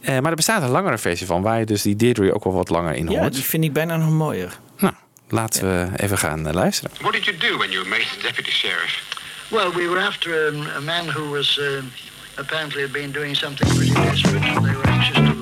Eh, 0.00 0.18
maar 0.18 0.30
er 0.30 0.36
bestaat 0.36 0.62
een 0.62 0.68
langere 0.68 0.98
versie 0.98 1.26
van, 1.26 1.42
waar 1.42 1.58
je 1.58 1.66
dus 1.66 1.82
die 1.82 1.96
Deirdre 1.96 2.34
ook 2.34 2.44
wel 2.44 2.52
wat 2.52 2.68
langer 2.68 2.94
in 2.94 3.08
Ja, 3.10 3.20
hoort. 3.20 3.32
die 3.34 3.42
vind 3.42 3.64
ik 3.64 3.72
bijna 3.72 3.96
nog 3.96 4.10
mooier. 4.10 4.58
Nou, 4.78 4.94
laten 5.28 5.62
we 5.62 5.88
even 5.96 6.18
gaan 6.18 6.52
luisteren. 6.52 6.90
What 7.00 7.12
did 7.12 7.24
you 7.24 7.36
do 7.36 7.56
when 7.56 7.70
you 7.70 7.82
were 7.84 7.88
made 7.88 8.06
deputy 8.22 8.50
sheriff? 8.50 9.02
Well, 9.50 9.70
we 9.74 9.88
were 9.88 10.00
after 10.06 10.46
um, 10.46 10.66
a 10.76 10.80
man 10.80 11.08
who 11.08 11.30
was 11.30 11.58
uh, 11.58 11.82
apparently 12.34 12.82
had 12.82 12.92
been 12.92 13.12
doing 13.12 13.36
something 13.36 13.68
pretty 13.68 13.92
desperate, 13.92 14.42
they 14.42 14.74
were 14.74 14.88
anxious 14.88 15.16
to, 15.16 15.37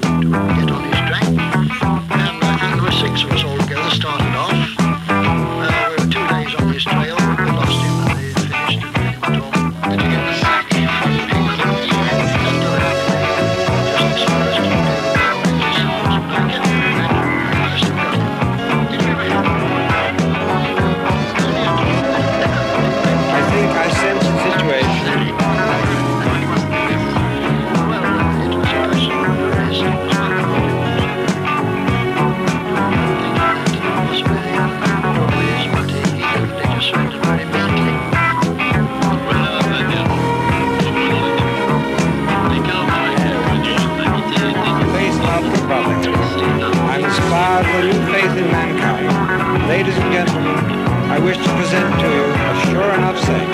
I 51.17 51.19
wish 51.19 51.39
to 51.39 51.43
present 51.57 51.99
to 51.99 52.09
you 52.13 52.25
a 52.25 52.55
sure 52.67 52.93
enough 52.93 53.19
saying. 53.19 53.51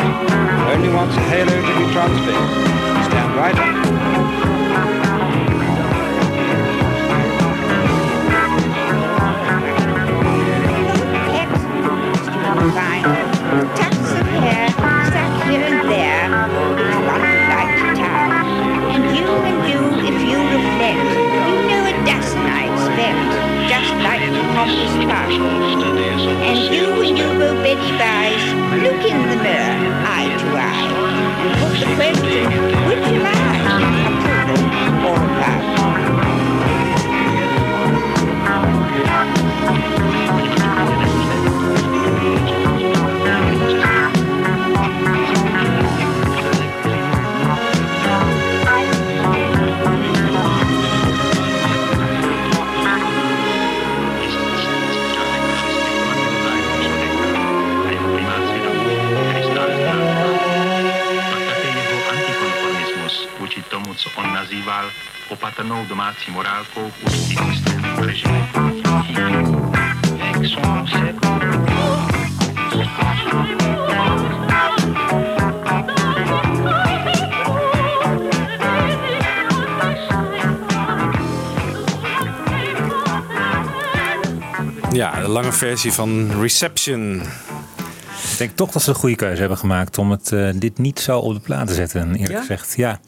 Only 0.75 0.89
wants 0.89 1.15
a 1.15 1.21
halo 1.21 1.47
to 1.47 1.73
be 1.79 1.93
transfixed. 1.93 2.51
Stand 3.07 3.37
right 3.37 3.57
up. 3.57 3.83
Fine. 12.75 13.32
Versie 85.69 85.93
van 85.93 86.41
Reception. 86.41 87.21
Ik 88.33 88.39
denk 88.39 88.51
toch 88.57 88.71
dat 88.71 88.83
ze 88.83 88.89
een 88.89 88.95
goede 88.95 89.17
keuze 89.17 89.41
hebben 89.41 89.59
gemaakt 89.59 89.99
om 89.99 90.11
het, 90.11 90.33
eh, 90.33 90.49
dit 90.55 90.79
niet 90.79 91.01
zo 91.01 91.19
op 91.19 91.35
de 91.35 91.41
plaat 91.41 91.67
te 91.67 91.75
zetten, 91.75 92.11
eerlijk 92.15 92.31
Ja? 92.31 92.39
gezegd. 92.41 92.75
Ja, 92.77 93.01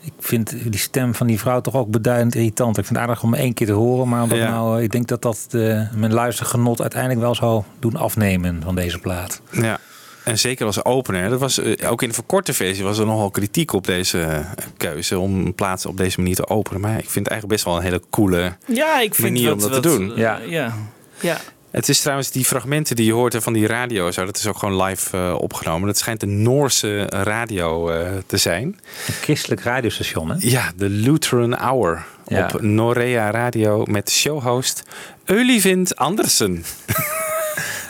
ik 0.00 0.12
vind 0.20 0.50
die 0.70 0.80
stem 0.80 1.14
van 1.14 1.26
die 1.26 1.38
vrouw 1.38 1.60
toch 1.60 1.74
ook 1.74 1.90
beduidend 1.90 2.34
irritant. 2.34 2.78
Ik 2.78 2.84
vind 2.84 2.98
het 2.98 3.08
aardig 3.08 3.22
om 3.22 3.34
één 3.34 3.54
keer 3.54 3.66
te 3.66 3.72
horen, 3.72 4.08
maar 4.08 4.22
omdat 4.22 4.38
Ja. 4.38 4.50
nou, 4.50 4.76
eh, 4.78 4.82
ik 4.84 4.90
denk 4.92 5.08
dat 5.08 5.22
dat 5.22 5.46
de, 5.48 5.86
mijn 5.94 6.12
luistergenot 6.12 6.80
uiteindelijk 6.80 7.20
wel 7.20 7.34
zou 7.34 7.62
doen 7.78 7.96
afnemen 7.96 8.60
van 8.64 8.74
deze 8.74 8.98
plaat. 8.98 9.40
Ja. 9.50 9.78
En 10.24 10.38
zeker 10.38 10.66
als 10.66 10.84
opener. 10.84 11.30
Dat 11.30 11.40
was, 11.40 11.58
eh, 11.58 11.90
ook 11.90 12.02
in 12.02 12.08
de 12.08 12.14
verkorte 12.14 12.52
versie 12.52 12.84
was 12.84 12.98
er 12.98 13.06
nogal 13.06 13.30
kritiek 13.30 13.72
op 13.72 13.86
deze 13.86 14.42
keuze 14.76 15.18
om 15.18 15.46
een 15.46 15.54
plaats 15.54 15.86
op 15.86 15.96
deze 15.96 16.20
manier 16.20 16.34
te 16.36 16.48
openen. 16.48 16.80
Maar 16.80 16.98
ik 16.98 17.10
vind 17.10 17.14
het 17.26 17.28
eigenlijk 17.28 17.52
best 17.52 17.64
wel 17.64 17.76
een 17.76 17.82
hele 17.82 18.02
coole 18.10 18.56
Ja, 18.66 19.00
ik 19.00 19.14
vind 19.14 19.28
manier 19.32 19.52
om 19.52 19.60
wat- 19.60 19.70
dat 19.72 19.82
te 19.82 19.88
wat, 19.88 19.98
doen. 19.98 20.12
eh, 20.12 20.18
ja. 20.50 20.72
ja. 21.20 21.36
Het 21.72 21.88
is 21.88 22.00
trouwens 22.00 22.30
die 22.30 22.44
fragmenten 22.44 22.96
die 22.96 23.04
je 23.06 23.12
hoort 23.12 23.36
van 23.38 23.52
die 23.52 23.66
radio. 23.66 24.10
Zo, 24.10 24.24
dat 24.24 24.36
is 24.36 24.46
ook 24.46 24.58
gewoon 24.58 24.82
live 24.82 25.16
eh, 25.16 25.34
opgenomen. 25.38 25.86
Dat 25.86 25.98
schijnt 25.98 26.22
een 26.22 26.42
Noorse 26.42 27.06
radio 27.08 27.90
eh, 27.90 28.10
te 28.26 28.36
zijn. 28.36 28.66
Een 29.06 29.14
christelijk 29.14 29.60
radiostation, 29.60 30.30
hè? 30.30 30.36
Ja, 30.38 30.72
de 30.76 30.88
Lutheran 30.88 31.54
Hour. 31.54 32.04
Ja. 32.26 32.50
Op 32.54 32.60
Norea 32.60 33.30
Radio 33.30 33.84
met 33.84 34.10
showhost 34.10 34.82
Eulivind 35.24 35.96
Andersen. 35.96 36.64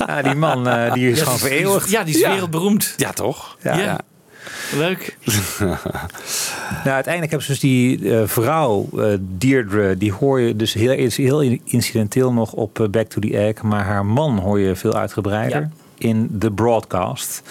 Ja, 0.07 0.23
die 0.23 0.35
man 0.35 0.69
eh, 0.69 0.93
die 0.93 1.11
is 1.11 1.19
Ja, 1.19 1.25
gewoon 1.25 1.39
vereeuwigd. 1.39 1.91
Ja, 1.91 2.05
die 2.05 2.15
is 2.15 2.27
wereldberoemd. 2.27 2.95
Ja, 2.97 3.13
toch? 3.13 3.57
Ja. 3.63 4.01
Leuk. 4.77 5.17
Nou, 6.85 6.95
uiteindelijk 6.95 7.31
hebben 7.33 7.43
ze 7.43 7.53
dus 7.53 7.61
die 7.61 8.17
eh, 8.19 8.23
vrouw, 8.29 8.89
eh, 8.97 9.07
Deirdre, 9.21 9.97
die 9.97 10.13
hoor 10.13 10.41
je 10.41 10.57
dus 10.57 10.73
heel, 10.73 10.93
is 10.93 11.17
heel 11.17 11.41
incidenteel 11.65 12.33
nog 12.33 12.53
op 12.53 12.81
eh, 12.81 12.89
Back 12.89 13.07
to 13.09 13.21
the 13.21 13.39
Egg. 13.39 13.63
Maar 13.63 13.85
haar 13.85 14.07
man 14.07 14.39
hoor 14.39 14.61
je 14.61 14.75
veel 14.77 14.95
uitgebreider 14.95 15.61
Ja. 15.61 15.69
in 16.09 16.37
The 16.39 16.51
Broadcast. 16.51 17.43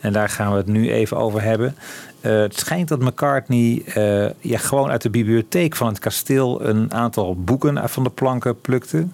En 0.00 0.12
daar 0.12 0.28
gaan 0.28 0.50
we 0.50 0.56
het 0.56 0.66
nu 0.66 0.90
even 0.92 1.16
over 1.16 1.42
hebben. 1.42 1.76
Eh, 2.20 2.38
het 2.38 2.58
schijnt 2.58 2.88
dat 2.88 3.00
McCartney 3.00 3.82
eh, 3.86 4.30
ja, 4.40 4.58
gewoon 4.58 4.90
uit 4.90 5.02
de 5.02 5.10
bibliotheek 5.10 5.76
van 5.76 5.86
het 5.88 5.98
kasteel 5.98 6.64
een 6.66 6.92
aantal 6.94 7.36
boeken 7.36 7.80
uit 7.80 7.90
van 7.90 8.02
de 8.02 8.10
planken 8.10 8.60
plukte. 8.60 9.06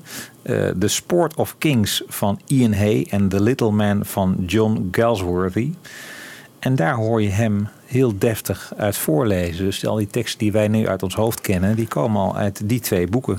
Eh 0.42 0.68
The 0.78 0.88
Sport 0.88 1.34
of 1.34 1.54
Kings 1.58 2.02
van 2.08 2.40
Ian 2.46 2.72
Hay 2.74 3.06
en 3.10 3.28
The 3.28 3.42
Little 3.42 3.70
Man 3.70 4.00
van 4.04 4.36
John 4.46 4.88
Galsworthy. 4.90 5.72
En 6.64 6.76
daar 6.76 6.94
hoor 6.94 7.22
je 7.22 7.28
hem 7.28 7.68
heel 7.86 8.18
deftig 8.18 8.72
uit 8.76 8.96
voorlezen. 8.96 9.64
Dus 9.64 9.86
al 9.86 9.96
die 9.96 10.06
teksten 10.06 10.38
die 10.38 10.52
wij 10.52 10.68
nu 10.68 10.88
uit 10.88 11.02
ons 11.02 11.14
hoofd 11.14 11.40
kennen, 11.40 11.76
die 11.76 11.86
komen 11.86 12.20
al 12.20 12.36
uit 12.36 12.68
die 12.68 12.80
twee 12.80 13.06
boeken. 13.06 13.38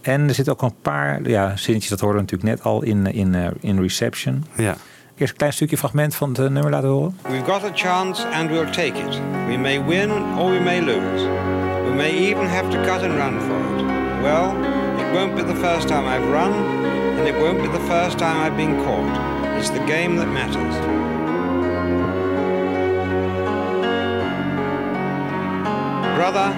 En 0.00 0.28
er 0.28 0.34
zitten 0.34 0.52
ook 0.52 0.62
een 0.62 0.80
paar 0.82 1.28
ja, 1.28 1.56
zinnetjes, 1.56 1.90
dat 1.90 2.00
hoorden 2.00 2.24
we 2.24 2.30
natuurlijk 2.30 2.56
net 2.58 2.66
al 2.72 2.82
in, 2.82 3.06
in, 3.06 3.34
eh, 3.34 3.46
in 3.60 3.80
Reception. 3.80 4.44
Ja. 4.56 4.76
Eerst 5.16 5.32
een 5.32 5.38
klein 5.38 5.52
stukje 5.52 5.76
fragment 5.76 6.14
van 6.14 6.28
het 6.28 6.38
eh, 6.38 6.44
nummer 6.44 6.70
laten 6.70 6.88
horen. 6.88 7.16
We've 7.22 7.44
got 7.44 7.64
a 7.64 7.70
chance 7.74 8.26
and 8.26 8.50
we'll 8.50 8.70
take 8.70 8.98
it. 9.08 9.20
We 9.46 9.56
may 9.56 9.84
win 9.84 10.10
or 10.10 10.50
we 10.50 10.60
may 10.60 10.80
lose. 10.80 11.24
We 11.84 11.94
may 11.94 12.10
even 12.10 12.46
have 12.46 12.68
to 12.70 12.76
cut 12.76 13.02
and 13.02 13.14
run 13.14 13.40
for 13.40 13.58
it. 13.76 13.84
Well, 14.22 14.54
it 14.98 15.12
won't 15.12 15.34
be 15.34 15.44
the 15.44 15.60
first 15.60 15.88
time 15.88 16.04
I've 16.16 16.28
run, 16.32 16.52
and 17.18 17.28
it 17.28 17.34
won't 17.34 17.62
be 17.62 17.68
the 17.78 17.84
first 17.86 18.18
time 18.18 18.46
I've 18.46 18.56
been 18.56 18.76
caught. 18.84 19.58
It's 19.58 19.70
the 19.70 19.84
game 19.86 20.16
that 20.16 20.28
matters. 20.28 21.07
Brother, 26.18 26.50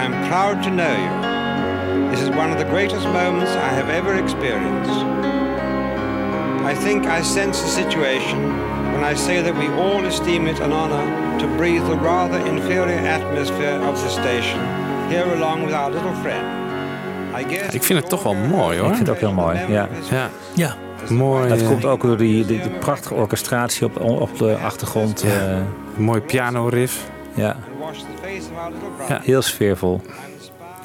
I 0.00 0.04
am 0.04 0.12
proud 0.28 0.62
to 0.64 0.70
know 0.70 0.94
you. 1.04 2.10
This 2.10 2.20
is 2.20 2.28
one 2.28 2.52
of 2.52 2.58
the 2.58 2.66
greatest 2.66 3.06
moments 3.06 3.50
I 3.50 3.70
have 3.78 3.88
ever 3.88 4.14
experienced. 4.14 5.00
I 6.72 6.74
think 6.74 7.06
I 7.06 7.22
sense 7.22 7.62
the 7.62 7.68
situation 7.68 8.38
when 8.92 9.02
I 9.12 9.14
say 9.16 9.40
that 9.40 9.54
we 9.56 9.68
all 9.82 10.04
esteem 10.04 10.46
it 10.46 10.60
an 10.60 10.72
honor 10.72 11.04
to 11.38 11.46
breathe 11.56 11.86
the 11.86 11.96
rather 11.96 12.38
inferior 12.46 12.98
atmosphere 12.98 13.80
of 13.88 13.94
the 14.02 14.10
station 14.10 14.60
here 15.08 15.32
along 15.32 15.64
with 15.64 15.74
our 15.74 15.90
little 15.90 16.14
friend. 16.22 16.46
I 17.40 17.54
guess 17.54 17.74
Ik 17.74 17.82
vind 17.82 18.00
het 18.00 18.08
toch 18.08 18.22
wel 18.22 18.34
mooi 18.34 18.78
hoor. 18.78 18.88
Ik 18.88 18.94
vind 18.96 19.06
het 19.06 19.16
ook 19.16 19.22
heel 19.22 19.32
mooi. 19.32 19.58
Ja. 19.68 19.88
Ja. 20.10 20.28
Ja. 20.54 20.74
Mooi. 21.08 21.48
Dat 21.48 21.60
eh, 21.60 21.66
komt 21.66 21.84
ook 21.84 22.02
door 22.02 22.16
die, 22.16 22.46
die, 22.46 22.60
die 22.60 22.70
prachtige 22.70 23.14
orchestratie 23.14 23.86
op, 23.86 24.00
op 24.00 24.38
de 24.38 24.56
achtergrond. 24.64 25.22
Ja. 25.22 25.28
eh, 25.28 25.56
mooi 25.96 26.20
piano 26.20 26.68
riff. 26.68 27.10
ja, 27.34 27.56
Ja. 29.08 29.20
heel 29.22 29.42
sfeervol. 29.42 30.02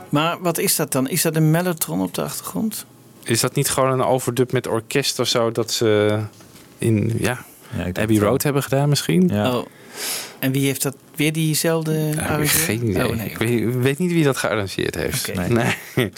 Maar 0.10 0.41
wat 0.41 0.57
is 0.57 0.75
dat 0.75 0.91
dan? 0.91 1.10
Is 1.10 1.21
dat 1.21 1.36
een 1.36 1.51
mellotron 1.51 2.01
op 2.01 2.13
de 2.13 2.21
achtergrond? 2.21 2.86
Is 3.23 3.39
dat 3.39 3.55
niet 3.55 3.69
gewoon 3.69 3.91
een 3.91 4.03
overdub 4.03 4.51
met 4.51 4.67
orkest 4.67 5.19
of 5.19 5.27
zo 5.27 5.51
dat 5.51 5.71
ze 5.71 6.19
in 6.77 7.13
ja, 7.19 7.45
Abbey. 7.93 8.17
Road 8.17 8.43
hebben 8.43 8.63
gedaan 8.63 8.89
misschien? 8.89 9.29
Ja. 9.34 9.57
Oh. 9.57 9.65
En 10.39 10.51
wie 10.51 10.65
heeft 10.65 10.81
dat 10.81 10.95
weer 11.15 11.34
diezelfde 11.34 11.93
Ja, 12.15 12.39
geen 12.45 12.89
idee. 12.89 13.07
Oh, 13.10 13.15
nee. 13.15 13.29
ik, 13.29 13.38
weet, 13.38 13.60
ik 13.60 13.73
weet 13.73 13.97
niet 13.97 14.12
wie 14.12 14.23
dat 14.23 14.38
gearrangeerd 14.38 14.95
heeft. 14.95 15.49
Nee. 15.49 15.75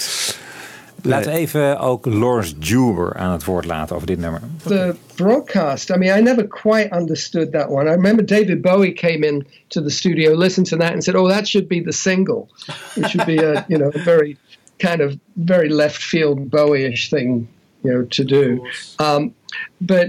Laten 1.04 1.32
we 1.32 1.38
even 1.38 1.80
ook 1.80 2.06
Lawrence 2.06 2.54
Juber 2.60 3.16
aan 3.16 3.32
het 3.32 3.44
woord 3.44 3.66
laten 3.66 3.96
over 3.96 4.08
dit 4.08 4.20
nummer. 4.20 4.42
the 4.64 4.96
broadcast. 5.16 5.92
I 5.92 5.98
mean, 5.98 6.18
I 6.18 6.22
never 6.22 6.48
quite 6.48 6.96
understood 6.96 7.52
that 7.52 7.70
one. 7.70 7.90
I 7.90 7.94
remember 7.94 8.26
David 8.26 8.62
Bowie 8.62 8.94
came 8.94 9.28
in 9.28 9.46
to 9.68 9.82
the 9.82 9.90
studio, 9.90 10.36
listened 10.36 10.68
to 10.68 10.78
that, 10.78 10.94
and 10.94 11.04
said, 11.04 11.16
"Oh, 11.16 11.28
that 11.28 11.48
should 11.48 11.68
be 11.68 11.82
the 11.82 11.92
single. 11.92 12.48
It 12.96 13.10
should 13.10 13.26
be 13.26 13.38
a 13.38 13.66
you 13.70 13.78
know 13.78 13.92
a 13.94 14.00
very 14.04 14.38
kind 14.80 15.02
of 15.02 15.20
very 15.36 15.70
left 15.70 16.02
field 16.02 16.50
Bowie-ish 16.50 17.10
thing, 17.10 17.48
you 17.84 17.92
know, 17.92 18.04
to 18.04 18.24
do." 18.24 18.66
Um, 19.00 19.34
but 19.80 20.08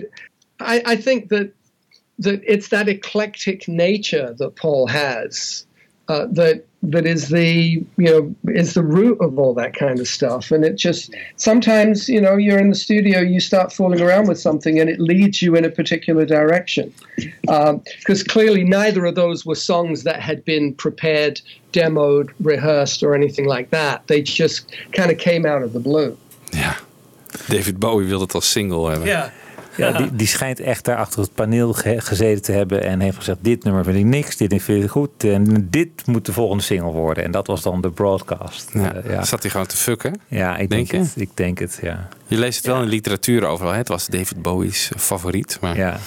I, 0.60 0.82
I 0.86 0.96
think 0.96 1.28
that 1.28 1.52
that 2.18 2.40
it's 2.44 2.68
that 2.68 2.88
eclectic 2.88 3.68
nature 3.68 4.34
that 4.38 4.56
Paul 4.56 4.86
has 4.86 5.66
uh, 6.08 6.26
that 6.32 6.64
that 6.90 7.06
is 7.06 7.28
the 7.28 7.84
you 7.96 8.04
know 8.04 8.34
is 8.52 8.74
the 8.74 8.82
root 8.82 9.18
of 9.20 9.38
all 9.38 9.54
that 9.54 9.74
kind 9.74 10.00
of 10.00 10.08
stuff. 10.08 10.50
And 10.50 10.64
it 10.64 10.76
just 10.76 11.14
sometimes 11.36 12.08
you 12.08 12.20
know 12.20 12.36
you're 12.36 12.58
in 12.58 12.70
the 12.70 12.74
studio 12.74 13.20
you 13.20 13.40
start 13.40 13.72
fooling 13.72 14.00
around 14.00 14.28
with 14.28 14.40
something 14.40 14.80
and 14.80 14.90
it 14.90 15.00
leads 15.00 15.42
you 15.42 15.56
in 15.56 15.64
a 15.64 15.70
particular 15.70 16.24
direction. 16.26 16.92
Um, 17.48 17.82
because 17.98 18.22
clearly 18.22 18.64
neither 18.64 19.04
of 19.04 19.14
those 19.14 19.46
were 19.46 19.54
songs 19.54 20.02
that 20.02 20.20
had 20.20 20.44
been 20.44 20.74
prepared 20.74 21.40
demoed 21.72 22.30
rehearsed 22.40 23.02
or 23.02 23.14
anything 23.14 23.46
like 23.46 23.70
that. 23.70 24.06
They 24.06 24.22
just 24.22 24.72
kind 24.92 25.10
of 25.10 25.18
came 25.18 25.46
out 25.46 25.62
of 25.62 25.72
the 25.72 25.80
blue. 25.80 26.16
Yeah. 26.52 26.76
David 27.48 27.78
Bowie 27.78 28.06
wilde 28.06 28.24
het 28.24 28.34
als 28.34 28.50
single 28.50 28.88
hebben. 28.88 29.08
Ja. 29.08 29.32
Ja, 29.76 29.92
die, 29.98 30.16
die 30.16 30.26
schijnt 30.26 30.60
echt 30.60 30.84
daar 30.84 30.96
achter 30.96 31.20
het 31.20 31.34
paneel 31.34 31.72
ge- 31.72 32.00
gezeten 32.00 32.42
te 32.42 32.52
hebben 32.52 32.82
en 32.82 33.00
heeft 33.00 33.16
gezegd: 33.16 33.38
Dit 33.40 33.64
nummer 33.64 33.84
vind 33.84 33.96
ik 33.96 34.04
niks, 34.04 34.36
dit 34.36 34.62
vind 34.62 34.84
ik 34.84 34.90
goed. 34.90 35.24
En 35.24 35.68
dit 35.70 36.06
moet 36.06 36.26
de 36.26 36.32
volgende 36.32 36.62
single 36.62 36.90
worden. 36.92 37.24
En 37.24 37.30
dat 37.30 37.46
was 37.46 37.62
dan 37.62 37.80
de 37.80 37.90
broadcast. 37.90 38.70
Ja. 38.72 38.94
Eh, 38.94 39.10
ja. 39.10 39.24
Zat 39.24 39.42
hij 39.42 39.50
gewoon 39.50 39.66
te 39.66 39.76
fucken? 39.76 40.20
ja, 40.28 40.56
ik 40.56 40.70
Denk 40.70 40.90
het. 40.90 41.12
Ik 41.16 41.30
denk 41.34 41.58
het, 41.58 41.78
ja. 41.82 42.08
Je 42.26 42.36
leest 42.38 42.56
het 42.56 42.66
wel 42.66 42.82
in 42.82 42.88
literatuur 42.88 43.44
overal. 43.44 43.72
Hè? 43.72 43.78
Het 43.78 43.88
was 43.88 44.06
David 44.06 44.42
Bowie's 44.42 44.90
favoriet. 44.96 45.58
Maar 45.60 45.76
ja. 45.76 45.98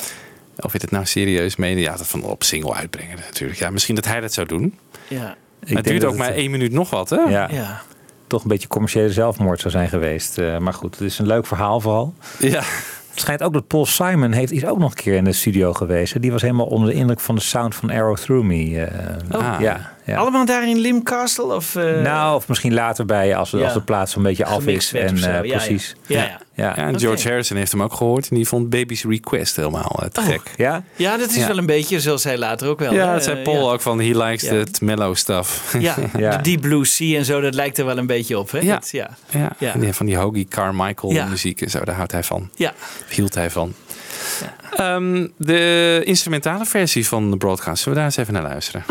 of 0.59 0.71
je 0.73 0.77
het 0.81 0.91
nou 0.91 1.05
serieus 1.05 1.55
meende, 1.55 1.81
ja, 1.81 1.95
dat 1.97 2.07
van 2.07 2.23
op 2.23 2.43
single 2.43 2.73
uitbrengen 2.73 3.17
natuurlijk. 3.17 3.59
Ja, 3.59 3.69
misschien 3.69 3.95
dat 3.95 4.05
hij 4.05 4.19
dat 4.19 4.33
zou 4.33 4.47
doen. 4.47 4.77
Ja. 5.07 5.29
Ik 5.29 5.35
het 5.59 5.67
denk 5.69 5.85
duurt 5.85 6.01
dat 6.01 6.11
ook 6.11 6.17
maar 6.17 6.27
het- 6.27 6.35
één 6.35 6.51
minuut 6.51 6.71
nog 6.71 6.89
wat, 6.89 7.09
hè? 7.09 7.15
Ja, 7.17 7.47
Ja. 7.51 7.81
toch 8.27 8.41
een 8.41 8.47
beetje 8.49 8.67
commerciële 8.67 9.11
zelfmoord 9.11 9.59
zou 9.59 9.71
zijn 9.71 9.89
geweest. 9.89 10.37
Eh, 10.37 10.57
maar 10.57 10.73
goed, 10.73 10.91
het 10.99 11.03
is 11.09 11.19
een 11.19 11.27
leuk 11.27 11.45
verhaal 11.45 11.79
vooral. 11.79 12.13
Ja. 12.39 12.63
Het 13.17 13.25
schijnt 13.25 13.43
ook 13.43 13.53
dat 13.53 13.67
Paul 13.67 13.85
Simon 13.85 14.31
heeft, 14.31 14.51
is 14.51 14.65
ook 14.65 14.77
nog 14.77 14.89
een 14.89 14.95
keer 15.03 15.15
in 15.15 15.23
de 15.23 15.31
studio 15.33 15.73
geweest. 15.73 16.21
Die 16.21 16.31
was 16.31 16.41
helemaal 16.41 16.65
onder 16.65 16.89
de 16.89 16.95
indruk 16.95 17.19
van 17.19 17.35
de 17.35 17.41
sound 17.41 17.75
van 17.75 17.89
Arrow 17.89 18.17
Through 18.17 18.45
Me. 18.47 18.81
eh, 18.85 19.15
Ah. 19.41 19.59
ja, 19.61 19.91
ja. 20.07 20.17
Allemaal 20.17 20.45
daar 20.45 20.67
in 20.69 20.77
Lim 20.77 21.03
Castle? 21.03 21.53
Of, 21.55 21.75
eh, 21.75 22.01
nou, 22.01 22.35
of 22.35 22.47
misschien 22.47 22.73
later 22.73 23.05
bij, 23.05 23.35
als, 23.35 23.49
Ja. 23.51 23.63
als 23.63 23.73
de 23.73 23.81
plaats 23.81 24.15
een 24.15 24.23
beetje 24.23 24.45
af 24.45 24.65
is. 24.65 24.89
gemixt 24.89 24.93
En, 24.93 25.15
eh, 25.15 25.21
Ja, 25.23 25.43
ja. 25.43 25.57
precies. 25.57 25.95
Ja, 26.07 26.17
ja. 26.21 26.23
Ja. 26.25 26.39
Ja, 26.65 26.75
en. 26.77 26.99
George 26.99 27.27
Harrison 27.27 27.57
heeft 27.57 27.71
hem 27.71 27.83
ook 27.83 27.93
gehoord. 27.93 28.29
En 28.29 28.35
die 28.35 28.47
vond 28.47 28.69
Baby's 28.69 29.03
Request 29.03 29.55
helemaal 29.55 29.99
eh, 30.01 30.07
te 30.09 30.19
Oh. 30.19 30.25
gek. 30.25 30.41
Ja? 30.55 30.83
Ja, 30.95 31.17
dat 31.17 31.29
is 31.29 31.35
Ja. 31.35 31.47
wel 31.47 31.57
een 31.57 31.65
beetje 31.65 31.99
zoals 32.01 32.23
hij 32.23 32.37
later 32.37 32.67
ook 32.67 32.79
wel. 32.79 32.93
Ja, 32.93 33.13
dat 33.13 33.23
zei 33.23 33.37
Eh, 33.37 33.43
Paul 33.43 33.65
ja. 33.67 33.71
ook 33.73 33.81
van, 33.81 33.99
he 34.01 34.17
likes 34.25 34.41
Ja. 34.49 34.63
that 34.63 34.81
mellow 34.81 35.15
stuff. 35.15 35.75
Ja, 35.79 35.95
Ja. 36.17 36.37
de 36.37 36.43
Deep 36.43 36.61
Blue 36.61 36.85
Sea 36.85 37.17
en 37.17 37.25
zo, 37.25 37.41
dat 37.41 37.53
lijkt 37.53 37.77
er 37.77 37.85
wel 37.85 37.97
een 37.97 38.05
beetje 38.07 38.39
op. 38.39 38.51
Hè? 38.51 38.59
Ja. 38.59 38.73
Dat- 38.73 38.89
ja. 38.91 39.09
Ja, 39.59 39.73
en 39.73 39.93
van 39.93 40.05
die 40.05 40.17
Hoagie 40.17 40.47
Carmichael 40.47 41.13
Ja. 41.13 41.25
muziek 41.25 41.61
en 41.61 41.69
zo, 41.69 41.79
daar 41.83 41.95
houdt 41.95 42.11
hij 42.11 42.23
van. 42.23 42.49
ja. 42.55 42.73
Hield 43.09 43.33
hij 43.33 43.49
van. 43.51 43.73
Ehm, 44.75 45.27
de 45.37 46.01
instrumentale 46.03 46.65
versie 46.65 47.07
van 47.07 47.31
de 47.31 47.37
broadcast, 47.37 47.77
zullen 47.83 47.89
we 47.97 48.03
daar 48.03 48.05
eens 48.05 48.17
even 48.17 48.33
naar 48.33 48.43
luisteren? 48.51 48.83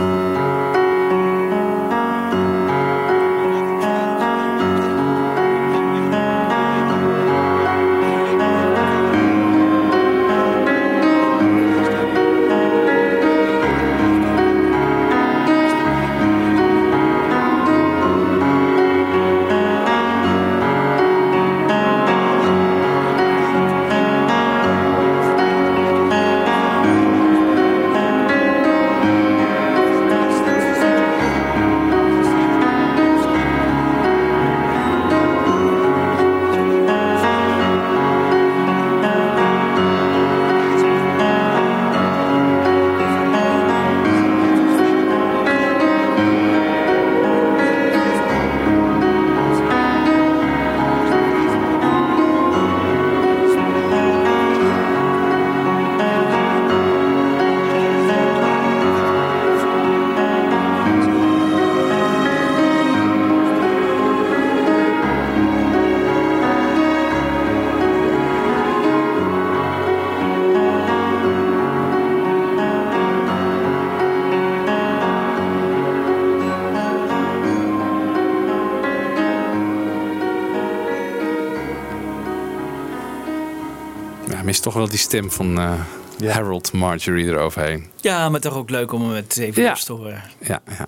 Wel 84.87 84.95
die 84.97 84.99
stem 84.99 85.31
van 85.31 85.59
eh, 85.59 86.35
Harold 86.35 86.73
Marjorie 86.73 87.27
eroverheen. 87.27 87.87
Ja, 88.01 88.29
maar 88.29 88.41
toch 88.41 88.55
ook 88.55 88.71
leuk 88.71 88.93
om 88.93 89.01
hem 89.03 89.11
met 89.13 89.39
even 89.39 89.63
Ja. 89.63 89.73
te 89.75 89.93
horen. 89.93 90.23
Ja, 90.41 90.61
ja. 90.79 90.87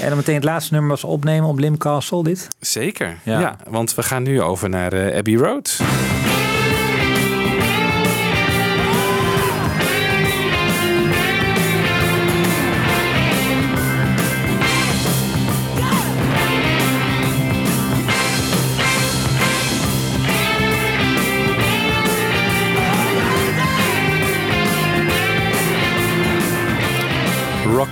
En 0.00 0.08
dan 0.08 0.16
meteen 0.16 0.34
het 0.34 0.44
laatste 0.44 0.72
nummer 0.72 0.90
was 0.90 1.04
opnemen 1.04 1.48
op 1.48 1.58
Lim 1.58 1.78
Castle, 1.78 2.22
dit? 2.22 2.48
Zeker. 2.60 3.16
Ja. 3.24 3.40
Ja. 3.40 3.56
want 3.68 3.94
we 3.94 4.02
gaan 4.02 4.22
nu 4.22 4.42
over 4.42 4.68
naar 4.68 4.92
eh, 4.92 5.16
Abbey 5.18 5.34
Road. 5.34 5.78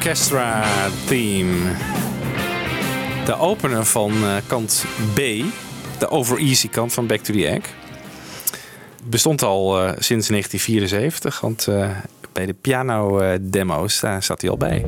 Rockestra 0.02 0.64
theme. 1.06 1.74
De 3.24 3.36
opener 3.38 3.84
van 3.84 4.12
eh, 4.12 4.36
kant 4.46 4.84
B, 5.14 5.18
de 5.98 6.08
over 6.08 6.38
easy 6.38 6.68
kant 6.68 6.92
van 6.92 7.06
Back 7.06 7.20
to 7.20 7.34
the 7.34 7.46
Egg. 7.46 7.62
Bestond 9.04 9.42
al 9.42 9.78
eh, 9.78 9.84
sinds 9.84 10.28
1974, 10.28 11.40
want 11.40 11.66
eh, 11.66 11.90
bij 12.32 12.46
de 12.46 12.54
piano 12.60 13.20
demo's 13.40 14.00
daar 14.00 14.22
zat 14.22 14.40
hij 14.40 14.50
al 14.50 14.56
bij. 14.56 14.84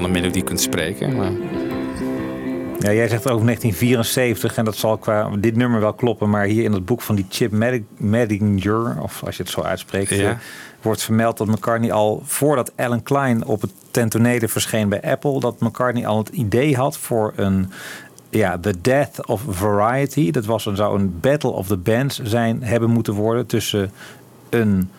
Van 0.00 0.08
een 0.10 0.20
melodie 0.20 0.42
kunt 0.44 0.60
spreken. 0.60 1.16
Maar... 1.16 1.30
Ja, 2.78 2.92
jij 2.92 3.08
zegt 3.08 3.30
over 3.30 3.44
1974 3.44 4.56
en 4.56 4.64
dat 4.64 4.76
zal 4.76 4.98
qua 4.98 5.30
dit 5.38 5.56
nummer 5.56 5.80
wel 5.80 5.92
kloppen, 5.92 6.30
maar 6.30 6.44
hier 6.44 6.64
in 6.64 6.72
het 6.72 6.84
boek 6.84 7.00
van 7.02 7.14
die 7.14 7.26
Chip 7.28 7.50
Medi- 7.52 7.84
Medinger, 7.96 9.02
of 9.02 9.22
als 9.24 9.36
je 9.36 9.42
het 9.42 9.52
zo 9.52 9.62
uitspreekt, 9.62 10.10
Ja. 10.10 10.30
eh, 10.30 10.36
wordt 10.82 11.02
vermeld 11.02 11.36
dat 11.38 11.46
McCartney 11.46 11.92
al 11.92 12.22
voordat 12.24 12.72
Alan 12.76 13.02
Klein 13.02 13.44
op 13.44 13.60
het 13.60 13.70
tentonede 13.90 14.48
verscheen 14.48 14.88
bij 14.88 15.02
Apple, 15.02 15.40
dat 15.40 15.60
McCartney 15.60 16.06
al 16.06 16.18
het 16.18 16.28
idee 16.28 16.76
had 16.76 16.98
voor 16.98 17.32
een 17.36 17.70
ja, 18.30 18.58
The 18.58 18.80
Death 18.80 19.26
of 19.26 19.42
Variety. 19.48 20.30
Dat 20.30 20.44
was 20.44 20.66
een, 20.66 20.76
zou 20.76 20.98
een 20.98 21.20
Battle 21.20 21.50
of 21.50 21.66
the 21.66 21.76
Bands 21.76 22.20
zijn 22.22 22.62
hebben 22.62 22.90
moeten 22.90 23.14
worden 23.14 23.46
tussen 23.46 23.90
een 24.48 24.90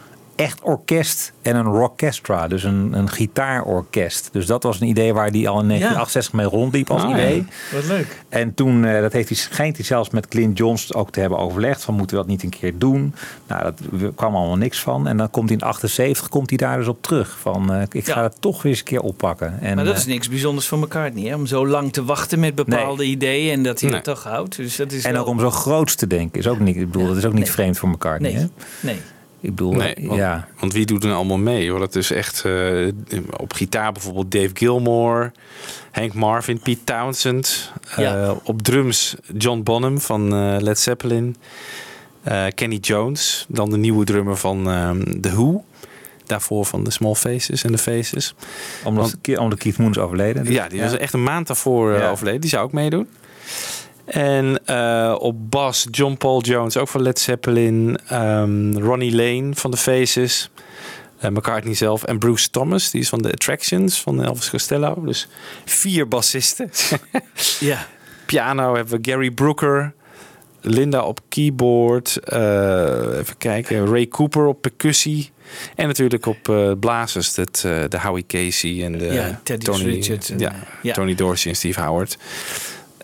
echt 0.41 0.61
orkest 0.61 1.33
en 1.41 1.55
een 1.55 1.65
rockestra, 1.65 2.47
dus 2.47 2.63
een, 2.63 2.93
een 2.93 3.09
gitaarorkest. 3.09 4.29
Dus 4.31 4.45
dat 4.45 4.63
was 4.63 4.81
een 4.81 4.87
idee 4.87 5.13
waar 5.13 5.27
hij 5.29 5.47
al 5.47 5.59
in 5.61 5.67
1968 5.67 6.33
mee 6.33 6.45
rondliep 6.45 6.89
als 6.91 7.03
Ah, 7.03 7.09
idee. 7.09 7.35
ja. 7.35 7.75
Wat 7.75 7.85
leuk. 7.85 8.23
En 8.29 8.53
toen, 8.53 8.85
eh, 8.85 9.01
dat 9.01 9.13
heeft 9.13 9.27
hij, 9.29 9.37
schijnt 9.37 9.75
hij 9.75 9.85
zelfs 9.85 10.09
met 10.09 10.27
Clint 10.27 10.57
Jones 10.57 10.93
ook 10.93 11.11
te 11.11 11.19
hebben 11.19 11.37
overlegd. 11.37 11.83
Van 11.83 11.93
moeten 11.95 12.15
we 12.15 12.21
dat 12.21 12.31
niet 12.31 12.43
een 12.43 12.49
keer 12.59 12.73
doen? 12.77 13.13
Nou, 13.47 13.63
dat 13.63 13.79
er 14.01 14.11
kwam 14.15 14.35
allemaal 14.35 14.57
niks 14.57 14.79
van. 14.81 15.07
En 15.07 15.17
dan 15.17 15.29
komt 15.29 15.49
hij 15.49 15.57
in 15.57 15.63
78 15.65 16.29
komt 16.29 16.49
hij 16.49 16.57
daar 16.57 16.77
dus 16.77 16.87
op 16.87 17.01
terug. 17.01 17.37
Van 17.41 17.73
eh, 17.73 17.81
ik 17.91 18.07
ga 18.07 18.23
het 18.23 18.35
toch 18.39 18.61
weer 18.61 18.71
eens 18.71 18.79
een 18.79 18.85
keer 18.87 19.01
oppakken. 19.01 19.59
En, 19.61 19.75
maar 19.75 19.85
dat 19.85 19.93
eh, 19.93 19.99
is 19.99 20.05
niks 20.05 20.29
bijzonders 20.29 20.67
voor 20.67 20.79
McCartney, 20.79 21.23
hè? 21.29 21.35
Om 21.35 21.45
zo 21.45 21.67
lang 21.67 21.93
te 21.93 22.03
wachten 22.05 22.39
met 22.39 22.55
bepaalde 22.55 23.03
ideeën 23.05 23.53
en 23.53 23.63
dat 23.63 23.79
hij 23.79 23.89
Nee. 23.89 23.97
het 23.99 24.07
toch 24.07 24.23
houdt. 24.23 24.55
Dus 24.55 24.75
dat 24.75 24.91
is 24.91 25.03
en 25.05 25.11
wel- 25.11 25.21
ook 25.21 25.27
om 25.27 25.39
zo 25.39 25.49
groots 25.51 25.95
te 25.95 26.07
denken. 26.07 26.39
Is 26.39 26.47
ook 26.47 26.59
niet, 26.59 26.75
ik 26.75 26.91
bedoel, 26.91 27.07
dat 27.07 27.17
is 27.17 27.25
ook 27.25 27.33
niet 27.33 27.51
vreemd 27.51 27.77
voor 27.77 27.89
McCartney. 27.89 28.31
Nee. 28.31 28.41
Hè? 28.41 28.47
Nee. 28.79 28.99
Ik 29.41 29.49
bedoel, 29.55 29.73
Nee, 29.73 29.95
want, 30.01 30.19
ja. 30.19 30.47
want 30.59 30.73
wie 30.73 30.85
doet 30.85 31.03
er 31.03 31.13
allemaal 31.13 31.37
mee? 31.37 31.69
Hoor? 31.69 31.79
Dat 31.79 31.95
is 31.95 32.11
echt 32.11 32.45
eh, 32.45 32.87
op 33.37 33.53
gitaar 33.53 33.91
bijvoorbeeld 33.91 34.31
Dave 34.31 34.49
Gilmore, 34.53 35.31
Hank 35.91 36.13
Marvin, 36.13 36.59
Pete 36.59 36.83
Townsend. 36.83 37.71
Ja. 37.97 38.23
Eh, 38.23 38.31
op 38.43 38.61
drums 38.61 39.15
John 39.37 39.61
Bonham 39.63 39.99
van 39.99 40.33
eh, 40.33 40.55
Led 40.59 40.79
Zeppelin. 40.79 41.35
Kenny 42.55 42.75
Jones, 42.75 43.45
dan 43.47 43.69
de 43.69 43.77
nieuwe 43.77 44.05
drummer 44.05 44.37
van 44.37 44.69
ehm 44.69 45.19
The 45.21 45.29
Who. 45.31 45.63
Daarvoor 46.25 46.65
van 46.65 46.83
de 46.83 46.91
Small 46.91 47.13
Faces 47.15 47.63
en 47.63 47.71
de 47.71 47.77
Faces. 47.77 48.35
Omdat, 48.83 49.17
omdat 49.39 49.59
Keith 49.59 49.77
Moon 49.77 49.89
is 49.91 49.97
overleden. 49.97 50.43
dus- 50.45 50.53
Ja, 50.53 50.67
die 50.67 50.81
was 50.81 50.97
echt 50.97 51.13
een 51.13 51.23
maand 51.23 51.47
daarvoor 51.47 51.93
Ja. 51.93 52.09
overleden. 52.09 52.41
Die 52.41 52.49
zou 52.49 52.63
ook 52.63 52.71
meedoen. 52.71 53.07
En 54.11 54.65
eh, 54.65 55.15
op 55.19 55.51
bas 55.51 55.87
John 55.91 56.13
Paul 56.13 56.41
Jones, 56.41 56.77
ook 56.77 56.87
van 56.87 57.01
Led 57.01 57.19
Zeppelin. 57.19 57.97
ehm, 58.07 58.77
Ronnie 58.77 59.15
Lane 59.15 59.49
van 59.55 59.71
de 59.71 59.77
Faces. 59.77 60.49
eh, 61.19 61.29
McCartney 61.29 61.73
zelf. 61.73 62.03
En 62.03 62.17
Bruce 62.19 62.49
Thomas, 62.49 62.91
die 62.91 63.01
is 63.01 63.09
van 63.09 63.21
de 63.21 63.31
Attractions 63.31 64.01
van 64.01 64.23
Elvis 64.23 64.49
Costello. 64.49 65.01
Dus 65.05 65.27
vier 65.65 66.07
bassisten. 66.07 66.69
ja. 67.59 67.87
Piano 68.25 68.75
hebben 68.75 69.01
we 69.01 69.11
Gary 69.11 69.31
Brooker. 69.31 69.93
Linda 70.61 71.01
op 71.03 71.19
keyboard. 71.29 72.17
eh, 72.17 73.17
even 73.17 73.37
kijken. 73.37 73.87
Ray 73.87 74.07
Cooper 74.07 74.45
op 74.45 74.61
percussie. 74.61 75.31
En 75.75 75.87
natuurlijk 75.87 76.25
op 76.25 76.55
blazers. 76.79 77.33
Dat, 77.33 77.59
de 77.61 77.99
Howie 78.03 78.25
Casey 78.27 78.83
en 78.83 78.97
de 78.97 79.05
Ja, 79.05 79.39
Teddy 79.43 79.65
Tony, 79.65 79.83
Richards 79.83 80.29
en, 80.29 80.39
ja, 80.39 80.55
ja. 80.81 80.93
Tony 80.93 81.15
Dorsey 81.15 81.51
en 81.51 81.57
Steve 81.57 81.81
Howard. 81.81 82.17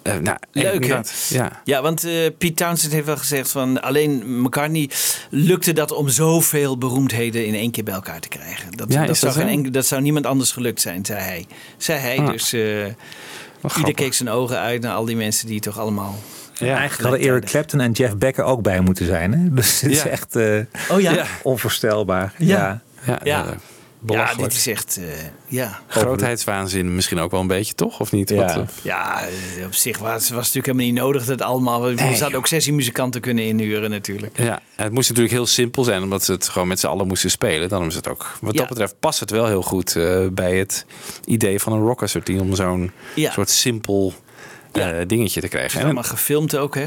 Eh, 0.08 0.18
nou, 0.18 0.38
Leuk, 0.51 0.88
hè? 0.88 0.99
Ja. 1.30 1.62
Ja, 1.64 1.82
want 1.82 2.03
eh 2.03 2.12
Pete 2.38 2.53
Townsend 2.53 2.91
heeft 2.93 3.05
wel 3.05 3.18
gezegd 3.18 3.51
van 3.51 3.82
alleen 3.82 4.41
McCartney 4.41 4.89
lukte 5.30 5.74
dat 5.74 5.91
om 5.91 6.10
zoveel 6.10 6.78
beroemdheden 6.78 7.45
in 7.45 7.53
één 7.55 7.72
keer 7.72 7.84
bij 7.84 7.93
elkaar 7.93 8.20
te 8.20 8.28
krijgen. 8.28 8.72
Dat, 8.78 8.93
Ja, 8.93 9.05
dat, 9.05 9.18
zou, 9.18 9.34
dat 9.34 9.43
geen 9.43 9.72
dat 9.72 9.86
zou 9.86 10.01
niemand 10.01 10.26
anders 10.26 10.51
gelukt 10.51 10.82
zijn, 10.82 11.05
zei 11.05 11.20
hij. 11.20 11.45
Zei 11.78 11.99
hij, 11.99 12.18
Ah. 12.18 12.28
dus 12.32 12.53
eh 12.53 12.86
ieder 13.78 13.93
keek 13.93 14.14
zijn 14.14 14.30
ogen 14.30 14.60
uit 14.60 14.82
naar 14.82 14.93
al 14.95 15.05
die 15.05 15.16
mensen 15.16 15.47
die 15.47 15.60
toch 15.60 15.80
allemaal... 15.80 16.16
Eigenlijk 16.60 17.01
hadden 17.01 17.20
Eric 17.30 17.45
Clapton 17.45 17.80
en 17.82 17.91
Jeff 17.91 18.16
Becker 18.18 18.43
ook 18.43 18.62
bij 18.62 18.80
moeten 18.80 19.05
zijn. 19.05 19.32
Hè? 19.34 19.49
Dus 19.55 19.82
het 19.82 19.91
is 19.91 19.97
Ja. 20.03 20.08
echt 20.10 20.36
eh, 20.36 20.60
Oh 20.89 21.01
ja? 21.01 21.26
onvoorstelbaar. 21.43 22.34
Ja. 22.38 22.82
Ja. 23.05 23.20
Ja, 23.24 23.45
Ja, 24.08 24.34
dit 24.36 24.54
is 24.54 24.68
echt... 24.68 24.98
eh, 24.98 25.04
ja. 25.48 25.80
Grootheidswaanzin 25.88 26.95
misschien 26.95 27.20
ook 27.20 27.32
wel 27.32 27.39
een 27.39 27.48
beetje, 27.48 27.74
toch? 27.74 28.00
Of 28.00 28.12
niet? 28.12 28.30
Ja. 28.30 28.36
Wat, 28.36 28.56
eh, 28.56 28.62
Ja, 28.82 29.22
eh, 29.58 29.66
op 29.66 29.74
zich 29.74 29.98
was, 29.98 30.10
was 30.12 30.24
het 30.28 30.36
natuurlijk 30.36 30.66
helemaal 30.66 30.86
niet 30.86 30.95
nodig 30.95 31.26
dat 31.26 31.41
allemaal... 31.41 31.82
We 31.84 31.93
Nee, 31.93 32.16
zouden 32.16 32.39
ook 32.39 32.48
sessiemuzikanten 32.48 33.22
kunnen 33.22 33.43
inhuren 33.43 33.89
natuurlijk. 33.89 34.38
Ja, 34.38 34.60
het 34.76 34.91
moest 34.91 35.10
natuurlijk 35.10 35.36
heel 35.36 35.45
simpel 35.45 35.84
zijn, 35.84 36.04
omdat 36.04 36.24
ze 36.24 36.32
het 36.32 36.50
gewoon 36.50 36.68
met 36.68 36.80
z'n 36.80 36.88
allen 36.88 37.08
moesten 37.08 37.30
spelen. 37.32 37.70
Dan 37.70 37.86
is 37.86 37.95
het 37.95 38.08
ook, 38.08 38.38
wat 38.41 38.54
Ja. 38.54 38.60
dat 38.60 38.70
betreft, 38.70 38.95
past 39.00 39.20
het 39.20 39.30
wel 39.32 39.45
heel 39.48 39.62
goed 39.64 39.95
eh, 39.95 40.28
bij 40.32 40.56
het 40.58 40.86
idee 41.26 41.60
van 41.60 41.74
een 41.74 41.82
rockassortie 41.82 42.39
om 42.41 42.56
zo'n 42.56 42.91
Ja. 43.16 43.32
soort 43.32 43.50
simpel 43.50 44.14
eh, 44.72 44.88
dingetje 45.08 45.39
te 45.39 45.45
Het 45.45 45.50
krijgen. 45.56 45.72
is 45.74 45.76
En 45.80 45.84
allemaal 45.84 46.04
gefilmd 46.04 46.56
ook, 46.58 46.76
hè? 46.76 46.86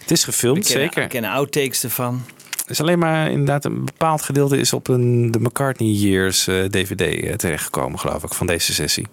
het 0.00 0.10
is 0.10 0.24
gefilmd, 0.24 0.58
We 0.58 0.64
kennen, 0.72 0.86
zeker. 0.88 1.02
We 1.02 1.08
kennen 1.08 1.30
outtakes 1.30 1.82
ervan. 1.84 2.24
Is 2.68 2.80
alleen 2.80 2.98
maar 2.98 3.30
inderdaad 3.30 3.64
een 3.64 3.84
bepaald 3.84 4.22
gedeelte 4.22 4.58
is 4.58 4.72
op 4.72 4.88
een 4.88 5.30
de 5.30 5.40
McCartney 5.40 5.88
Years 5.88 6.46
eh, 6.46 6.64
DVD 6.64 7.00
eh, 7.00 7.34
terechtgekomen, 7.34 7.98
geloof 7.98 8.22
ik, 8.24 8.34
van 8.34 8.46
deze 8.46 8.74
sessie. 8.74 9.06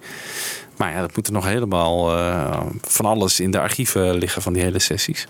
Maar 0.77 0.91
ja, 0.91 1.01
dat 1.01 1.15
moet 1.15 1.27
er 1.27 1.33
nog 1.33 1.45
helemaal 1.45 2.17
eh, 2.17 2.61
van 2.81 3.05
alles 3.05 3.39
in 3.39 3.51
de 3.51 3.59
archieven 3.59 4.15
liggen 4.17 4.41
van 4.41 4.53
die 4.53 4.61
hele 4.61 4.79
sessies. 4.79 5.27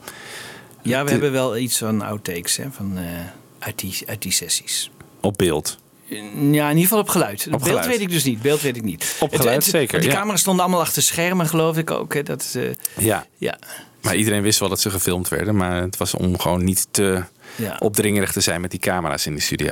Ja, 0.82 1.00
we 1.00 1.06
De- 1.06 1.12
hebben 1.12 1.32
wel 1.32 1.58
iets 1.58 1.78
van 1.78 2.02
outtakes 2.02 2.58
hè, 2.58 2.66
van, 2.72 2.98
eh, 2.98 3.04
uit, 3.60 3.80
die, 3.80 3.98
uit 4.06 4.22
die 4.22 4.32
sessies. 4.32 4.92
Op 5.22 5.38
beeld. 5.38 5.78
Ja, 6.08 6.18
in 6.40 6.68
ieder 6.70 6.82
geval 6.82 7.00
op 7.00 7.10
geluid. 7.10 7.48
Beeld 7.50 7.64
geluid. 7.64 7.88
weet 7.88 8.00
ik 8.02 8.10
dus 8.10 8.24
niet. 8.24 8.42
Beeld 8.42 8.62
weet 8.62 8.76
ik 8.76 8.84
niet. 8.84 9.16
Op 9.20 9.36
geluid 9.36 9.64
zeker, 9.64 10.04
ja. 10.04 10.14
camera's 10.14 10.40
stonden 10.40 10.64
allemaal 10.64 10.82
achter 10.82 11.02
schermen, 11.02 11.48
geloof 11.48 11.78
ik 11.78 11.92
ook. 11.92 12.14
Hè. 12.14 12.24
Dat, 12.24 12.54
eh, 12.58 12.64
Ja. 13.06 13.26
ja. 13.38 13.58
Maar 14.02 14.16
iedereen 14.16 14.42
wist 14.42 14.60
wel 14.60 14.70
dat 14.70 14.80
ze 14.80 14.90
gefilmd 14.90 15.28
werden. 15.30 15.56
Maar 15.56 15.82
het 15.82 15.98
was 15.98 16.14
om 16.14 16.40
gewoon 16.40 16.64
niet 16.64 16.88
te 16.92 17.24
Ja. 17.56 17.76
opdringerig 17.80 18.32
te 18.32 18.42
zijn 18.42 18.62
met 18.62 18.72
die 18.72 18.80
camera's 18.80 19.26
in 19.26 19.36
de 19.36 19.42
studio. 19.42 19.72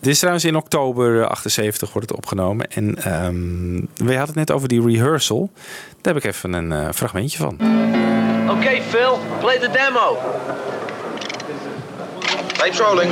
Dit 0.00 0.12
is 0.12 0.18
trouwens 0.18 0.44
in 0.44 0.56
oktober 0.56 1.20
eh, 1.20 1.28
78 1.28 1.92
wordt 1.92 2.08
het 2.08 2.18
opgenomen. 2.18 2.70
En 2.70 2.96
ehm 3.02 3.74
we 4.06 4.16
hadden 4.16 4.26
het 4.26 4.34
net 4.34 4.50
over 4.50 4.68
die 4.68 4.82
rehearsal. 4.86 5.50
Daar 6.00 6.14
heb 6.14 6.24
ik 6.24 6.30
even 6.30 6.52
een 6.52 6.72
eh, 6.72 6.88
fragmentje 6.94 7.38
van. 7.38 7.54
Okay, 8.50 8.82
Phil, 8.82 9.18
play 9.40 9.58
the 9.58 9.70
demo. 9.70 10.18
Tapes 12.56 12.78
rolling. 12.78 13.10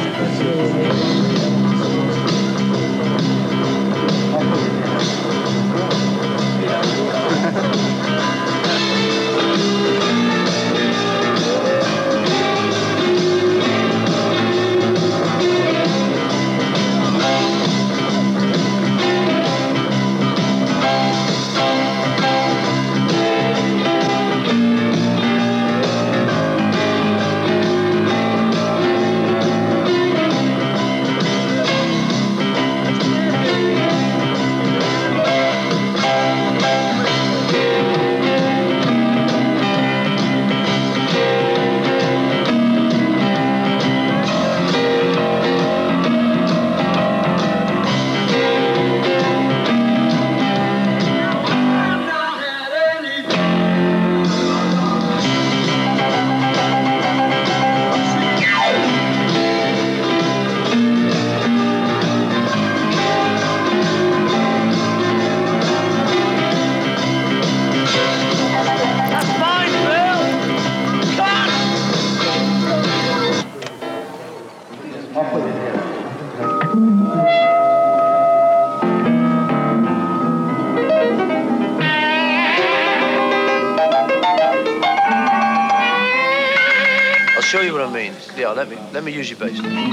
Let 89.03 89.07
me 89.07 89.18
use 89.18 89.30
your 89.30 89.38
bass. 89.40 89.90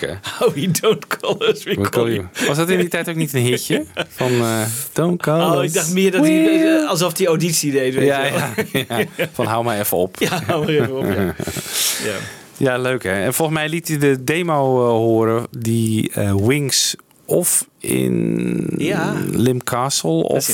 Hè? 0.00 0.12
Oh, 0.46 0.54
you 0.56 0.70
don't 0.80 1.06
call 1.06 1.36
us, 1.48 1.62
we 1.64 1.70
We 1.70 1.74
call 1.74 1.90
call 1.90 2.12
you. 2.12 2.26
you. 2.32 2.46
Was 2.46 2.56
dat 2.56 2.68
in 2.70 2.78
die 2.78 2.88
tijd 2.88 3.08
ook 3.08 3.14
niet 3.16 3.32
een 3.32 3.42
hitje? 3.42 3.84
Van 4.08 4.30
eh, 4.32 4.62
Don't 4.92 5.22
call 5.22 5.40
Oh, 5.56 5.58
us. 5.62 5.66
ik 5.68 5.72
dacht 5.74 5.92
meer 5.92 6.10
dat 6.10 6.24
hij, 6.24 6.76
eh, 6.80 6.88
alsof 6.88 7.16
hij 7.18 7.26
auditie 7.26 7.72
deed, 7.72 7.94
weet 7.94 8.04
Ja, 8.06 8.24
je 8.24 8.32
wel. 8.32 8.40
ja, 8.88 9.06
ja. 9.16 9.28
Van 9.32 9.46
hou 9.46 9.64
maar 9.64 9.78
even 9.80 9.96
op. 9.96 10.16
Ja, 10.28 10.42
hou 10.46 10.64
maar 10.64 10.74
even 10.74 10.96
op, 10.98 11.04
ja. 11.04 11.34
Ja. 12.10 12.16
Ja, 12.56 12.78
leuk 12.78 13.02
hè. 13.02 13.12
En 13.24 13.34
volgens 13.34 13.58
mij 13.58 13.68
liet 13.68 13.88
hij 13.88 13.98
de 13.98 14.24
demo 14.24 14.84
eh, 14.86 14.90
horen 14.90 15.46
die 15.58 16.12
Wings 16.36 16.96
of 17.24 17.68
in 17.78 18.66
Ja. 18.76 19.14
Lim 19.30 19.64
Castle 19.64 20.10
of, 20.22 20.46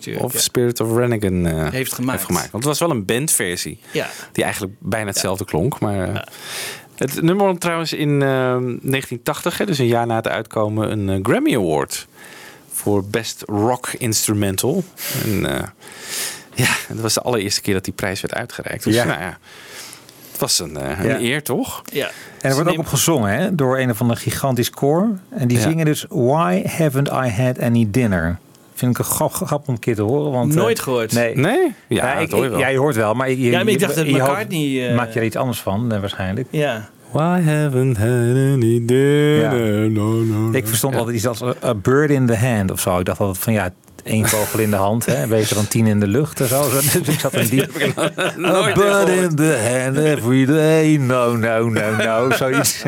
ja. 0.00 0.28
Spirit 0.38 0.80
of 0.80 0.96
Rennigan 0.96 1.46
eh, 1.46 1.70
Heeft 1.70 1.92
gemaakt. 1.94 2.26
Want 2.26 2.52
het 2.52 2.64
was 2.64 2.78
wel 2.78 2.90
een 2.90 3.04
bandversie. 3.04 3.78
Ja. 3.90 4.08
Die 4.32 4.44
eigenlijk 4.44 4.74
bijna 4.78 5.06
hetzelfde 5.06 5.44
klonk. 5.44 5.80
Maar 5.80 6.28
het 6.98 7.22
nummer 7.22 7.46
won 7.46 7.58
trouwens 7.58 7.92
in 7.92 8.22
eh, 8.22 8.28
1980, 8.28 9.58
hè, 9.58 9.66
dus 9.66 9.78
een 9.78 9.86
jaar 9.86 10.06
na 10.06 10.16
het 10.16 10.28
uitkomen, 10.28 10.90
een 10.92 11.08
eh, 11.08 11.18
Grammy 11.22 11.54
Award. 11.56 12.06
Voor 12.72 13.04
Best 13.04 13.42
Rock 13.46 13.88
Instrumental. 13.98 14.84
En 15.24 15.46
eh, 15.56 15.64
ja, 16.54 16.68
dat 16.88 16.98
was 17.00 17.14
de 17.14 17.20
allereerste 17.22 17.60
keer 17.60 17.74
dat 17.74 17.84
die 17.84 17.92
prijs 17.94 18.20
werd 18.20 18.34
uitgereikt. 18.34 18.84
Dus 18.84 18.94
Ja. 18.94 19.04
nou 19.04 19.20
ja, 19.20 19.38
het 20.30 20.40
was 20.40 20.58
een, 20.58 20.76
eh, 20.76 21.04
Ja. 21.04 21.14
een 21.14 21.24
eer, 21.24 21.42
toch? 21.42 21.82
Ja. 21.92 22.06
En 22.40 22.48
er 22.50 22.54
wordt 22.54 22.70
ook 22.70 22.78
op 22.78 22.86
gezongen 22.86 23.32
hè, 23.32 23.54
door 23.54 23.78
een 23.78 23.90
of 23.90 24.00
andere 24.00 24.20
gigantisch 24.20 24.70
koor. 24.70 25.08
En 25.30 25.48
die 25.48 25.56
Ja. 25.56 25.62
zingen 25.62 25.84
dus 25.84 26.04
Why 26.08 26.62
haven't 26.66 27.08
I 27.08 27.28
had 27.42 27.58
any 27.60 27.86
dinner? 27.90 28.38
Vind 28.78 28.90
ik 28.92 28.98
een 28.98 29.04
grap, 29.12 29.32
grap 29.32 29.68
om 29.68 29.74
een 29.74 29.80
keer 29.80 29.94
te 29.94 30.02
horen. 30.02 30.32
Want, 30.32 30.54
eh, 30.54 30.60
Nooit 30.60 30.80
gehoord. 30.80 31.12
Nee. 31.12 31.36
Nee? 31.36 31.74
Ja, 31.88 32.14
ik, 32.14 32.20
dat 32.20 32.30
hoor 32.30 32.40
je 32.40 32.44
ik- 32.44 32.50
wel. 32.50 32.58
ja, 32.60 32.68
je 32.68 32.78
hoort 32.78 32.96
wel. 32.96 33.14
Maar, 33.14 33.30
je, 33.30 33.36
Ja, 33.50 33.64
maar 33.64 33.72
ik 33.72 33.80
dacht 33.80 33.94
dat 33.94 34.06
hoofd 34.06 34.18
McCartney, 34.18 34.88
eh, 34.88 34.96
maak 34.96 35.12
je 35.12 35.18
er 35.18 35.24
iets 35.26 35.36
anders 35.36 35.60
van, 35.60 35.92
eh, 35.92 36.00
waarschijnlijk. 36.00 36.46
Ja. 36.50 36.88
Why 37.10 37.40
haven't 37.42 37.96
had 37.96 38.06
any 38.08 38.82
dinner? 38.86 39.90
No, 39.90 40.12
no, 40.12 40.50
Ik 40.52 40.66
verstond 40.66 40.94
altijd 40.96 41.16
iets 41.16 41.26
als 41.26 41.42
a, 41.64 41.74
bird 41.74 42.10
in 42.10 42.26
the 42.26 42.36
hand 42.36 42.70
of 42.70 42.80
zo. 42.80 42.98
Ik 42.98 43.04
dacht 43.04 43.20
altijd 43.20 43.38
van 43.38 43.52
ja, 43.52 43.70
één 44.04 44.28
vogel 44.28 44.58
in 44.58 44.70
de 44.70 44.76
hand, 44.76 45.06
hè, 45.06 45.26
beter 45.26 45.54
dan 45.54 45.68
tien 45.68 45.86
in 45.86 46.00
de 46.00 46.06
lucht. 46.06 46.40
En 46.40 46.48
zo. 46.48 46.62
Dus 46.70 46.94
ik 46.94 47.20
zat 47.20 47.34
in 47.34 47.46
die... 47.48 47.62
A 48.46 48.72
bird 48.74 49.08
in 49.08 49.34
the 49.36 49.68
hand 49.72 49.96
every 49.96 50.44
day. 50.46 50.96
No, 50.96 51.36
no, 51.36 51.68
no, 51.68 51.96
no. 51.96 52.30
Zoiets. 52.30 52.82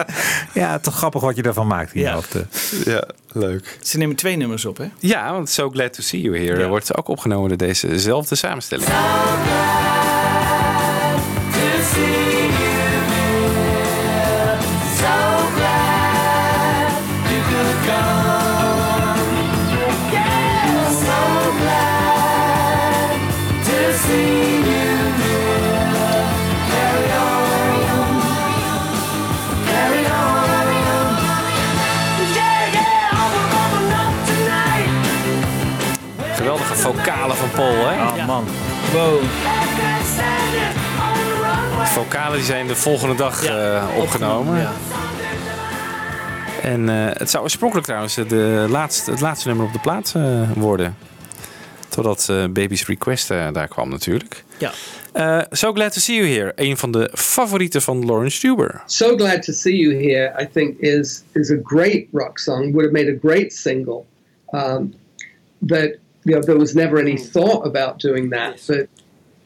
ja, 0.54 0.78
toch 0.78 0.94
grappig 0.96 1.20
wat 1.20 1.36
je 1.36 1.42
ervan 1.42 1.66
maakt 1.66 1.94
in 1.94 2.00
je 2.00 2.06
Ja. 2.06 2.14
hoofd. 2.14 2.34
eh. 2.34 2.42
Ja, 2.84 3.04
leuk. 3.32 3.78
Ze 3.82 3.98
nemen 3.98 4.16
twee 4.16 4.36
nummers 4.36 4.64
op, 4.64 4.76
hè? 4.76 4.86
Ja, 4.98 5.32
want 5.32 5.48
So 5.50 5.70
Glad 5.70 5.92
to 5.92 6.02
See 6.02 6.20
You 6.20 6.38
Here 6.38 6.58
Ja. 6.60 6.68
wordt 6.68 6.96
ook 6.96 7.08
opgenomen 7.08 7.48
door 7.48 7.58
dezezelfde 7.58 8.34
samenstelling. 8.34 8.88
Geweldige 8.88 9.89
Paul, 37.54 37.88
hè? 37.88 38.06
Oh 38.06 38.26
man. 38.26 38.44
Wow. 38.92 39.20
De 41.80 41.86
vocalen 41.86 42.36
die 42.36 42.46
zijn 42.46 42.66
de 42.66 42.76
volgende 42.76 43.14
dag 43.14 43.44
eh, 43.44 43.84
opgenomen. 43.98 44.58
Ja. 44.58 44.72
En 46.62 46.88
eh, 46.88 47.06
het 47.12 47.30
zou 47.30 47.42
oorspronkelijk 47.42 47.86
trouwens 47.86 48.14
de 48.14 48.66
laatste, 48.70 49.10
het 49.10 49.20
laatste 49.20 49.48
nummer 49.48 49.66
op 49.66 49.72
de 49.72 49.78
plaat 49.78 50.12
eh, 50.16 50.50
worden. 50.52 50.96
Totdat 51.88 52.26
eh, 52.30 52.44
Baby's 52.44 52.86
Request 52.86 53.28
daar 53.28 53.68
kwam 53.68 53.88
natuurlijk. 53.88 54.44
Ja. 54.58 54.72
Eh 55.12 55.40
so 55.50 55.72
Glad 55.72 55.92
to 55.92 56.00
See 56.00 56.16
You 56.16 56.28
Here. 56.28 56.52
Een 56.54 56.76
van 56.76 56.92
de 56.92 57.10
favorieten 57.14 57.82
van 57.82 58.04
Lawrence 58.06 58.36
Stuber. 58.36 58.82
So 58.86 59.16
glad 59.16 59.42
to 59.42 59.52
see 59.52 59.76
you 59.76 59.94
here. 59.94 60.42
I 60.42 60.48
think 60.52 60.78
is 60.78 61.22
is 61.32 61.50
a 61.50 61.56
great 61.64 62.06
rock 62.12 62.38
song. 62.38 62.72
Would 62.72 62.84
have 62.84 62.92
made 62.92 63.16
a 63.16 63.28
great 63.28 63.52
single. 63.52 64.04
Um, 64.50 64.94
but 65.58 65.98
you 66.24 66.34
know 66.34 66.42
there 66.42 66.58
was 66.58 66.74
never 66.74 66.98
any 66.98 67.16
thought 67.16 67.66
about 67.66 67.98
doing 67.98 68.30
that. 68.30 68.62
But 68.66 68.88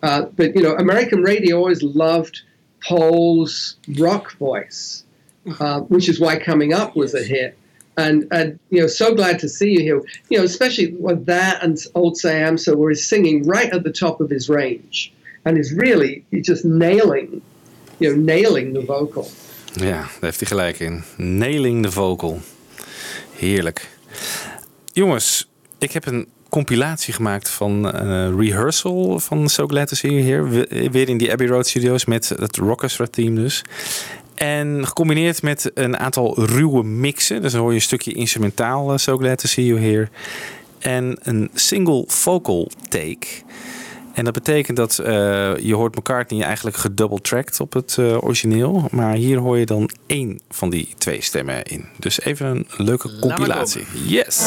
uh, 0.03 0.23
but 0.37 0.55
you 0.55 0.63
know 0.63 0.75
American 0.77 1.23
radio 1.23 1.57
always 1.57 1.83
loved 1.83 2.43
Paul's 2.87 3.77
rock 3.99 4.33
voice, 4.39 5.05
uh, 5.61 5.81
which 5.93 6.09
is 6.09 6.21
why 6.21 6.39
Coming 6.39 6.73
Up 6.73 6.97
was 6.97 7.15
a 7.15 7.23
hit. 7.23 7.57
And 7.97 8.27
and 8.33 8.59
you 8.71 8.81
know 8.81 8.89
so 8.89 9.15
glad 9.15 9.39
to 9.41 9.49
see 9.49 9.71
you 9.71 9.81
here. 9.81 10.03
You 10.29 10.39
know 10.39 10.45
especially 10.45 10.95
with 10.95 11.27
that 11.27 11.63
and 11.63 11.79
Old 11.95 12.17
Sam 12.17 12.59
So 12.59 12.77
where 12.77 12.91
he's 12.91 13.07
singing 13.07 13.45
right 13.45 13.73
at 13.73 13.85
the 13.85 13.93
top 13.93 14.21
of 14.21 14.31
his 14.31 14.49
range, 14.49 15.13
and 15.45 15.57
is 15.57 15.73
really 15.73 16.25
just 16.43 16.65
nailing, 16.65 17.41
you 18.01 18.11
know 18.11 18.21
nailing 18.21 18.73
the 18.73 18.83
vocal. 18.83 19.29
Ja, 19.77 19.91
daar 19.91 20.09
heeft 20.21 20.41
hij 20.41 20.49
gelijk 20.49 20.81
in. 20.81 21.03
Nailing 21.17 21.85
the 21.85 21.93
vocal. 21.93 22.41
Heerlijk. 23.37 23.89
Jongens, 24.93 25.51
ik 25.79 25.93
heb 25.93 26.07
een 26.07 26.29
compilatie 26.55 27.15
gemaakt 27.15 27.49
van 27.51 27.91
eh, 27.93 28.29
rehearsal 28.39 29.19
van 29.21 29.49
So 29.49 29.67
Glad 29.67 29.89
to 29.89 29.95
See 29.97 30.11
You 30.11 30.23
Here. 30.23 30.49
We- 30.49 30.89
Weer 30.91 31.09
in 31.09 31.17
die 31.19 31.33
Abbey 31.33 31.47
Road 31.47 31.67
Studios 31.67 32.05
met 32.05 32.29
het 32.29 32.57
Rockestra 32.57 33.07
team 33.11 33.35
dus. 33.35 33.63
En 34.35 34.87
gecombineerd 34.87 35.43
met 35.43 35.71
een 35.75 35.99
aantal 35.99 36.45
ruwe 36.45 36.85
mixen. 36.85 37.43
Dus 37.43 37.53
dan 37.53 37.61
hoor 37.61 37.71
je 37.71 37.77
een 37.77 37.83
stukje 37.83 38.13
instrumentaal 38.13 38.93
eh, 38.93 38.99
So 38.99 39.17
Glad 39.17 39.39
to 39.39 39.49
See 39.49 39.65
You 39.67 39.81
Here. 39.81 40.09
En 40.79 41.17
een 41.23 41.51
single 41.55 42.05
vocal 42.07 42.71
take. 42.89 43.27
En 44.15 44.25
dat 44.25 44.33
betekent 44.35 44.77
dat 44.77 44.99
eh, 44.99 45.13
je 45.57 45.75
hoort 45.75 45.97
McCartney 45.97 46.43
eigenlijk 46.43 46.77
gedouble-tracked 46.77 47.61
op 47.61 47.73
het 47.73 47.97
eh, 47.99 48.23
origineel. 48.25 48.89
Maar 48.91 49.15
hier 49.15 49.39
hoor 49.39 49.59
je 49.59 49.67
dan 49.67 49.91
één 50.07 50.41
van 50.51 50.71
die 50.71 50.89
twee 50.99 51.23
stemmen 51.23 51.63
in. 51.63 51.85
Dus 51.99 52.21
even 52.21 52.47
een 52.47 52.67
leuke 52.77 53.19
compilatie. 53.21 53.85
Yes! 54.07 54.47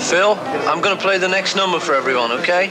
Phil, 0.00 0.38
I'm 0.68 0.80
gonna 0.80 1.00
play 1.00 1.18
the 1.18 1.28
next 1.28 1.56
number 1.56 1.80
for 1.80 1.94
everyone, 1.94 2.30
okay? 2.32 2.70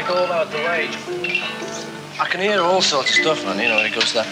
Like 0.00 0.10
all 0.16 0.32
out 0.32 0.50
the 0.50 0.56
way. 0.56 0.88
I 2.18 2.26
can 2.30 2.40
hear 2.40 2.62
all 2.62 2.80
sorts 2.80 3.10
of 3.10 3.16
stuff, 3.16 3.44
man. 3.44 3.58
You 3.58 3.68
know, 3.68 3.76
when 3.76 3.84
it 3.86 3.92
goes 3.94 4.12
to 4.12 4.14
that. 4.14 4.26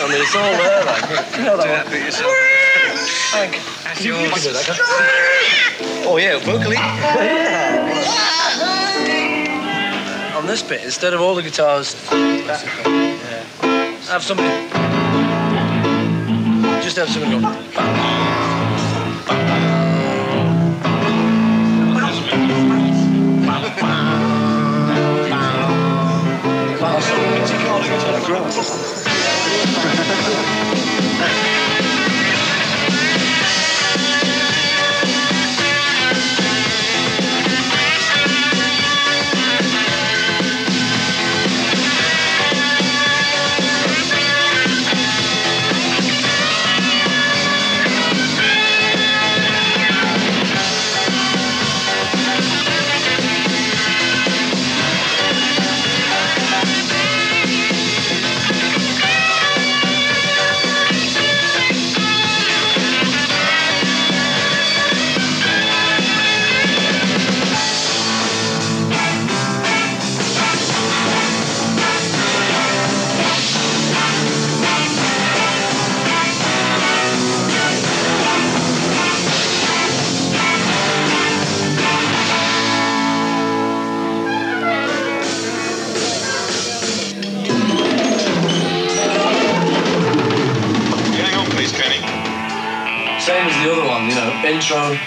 I 0.00 0.08
mean, 0.10 0.20
it's 0.22 0.34
all 0.34 0.42
there, 0.42 0.84
like. 0.84 1.02
You 1.38 1.44
know 1.44 1.56
that 1.56 1.84
one. 1.84 1.92
bit 1.92 2.04
yourself. 2.04 2.32
Thank 3.30 3.54
you. 4.04 4.16
You 4.16 4.28
can 4.30 4.42
do 4.42 4.52
that? 4.52 4.68
Oh, 6.10 6.16
yeah, 6.16 6.38
vocally. 6.38 6.76
On 10.36 10.46
this 10.46 10.62
bit, 10.62 10.82
instead 10.82 11.12
of 11.12 11.20
all 11.20 11.34
the 11.34 11.42
guitars, 11.42 11.94
that, 12.08 12.64
yeah. 12.86 13.44
have 14.10 14.22
somebody. 14.22 14.48
Just 16.82 16.96
have 16.96 17.10
somebody 17.10 17.40
go. 17.40 18.27
falling 27.80 27.92
into. 27.92 28.08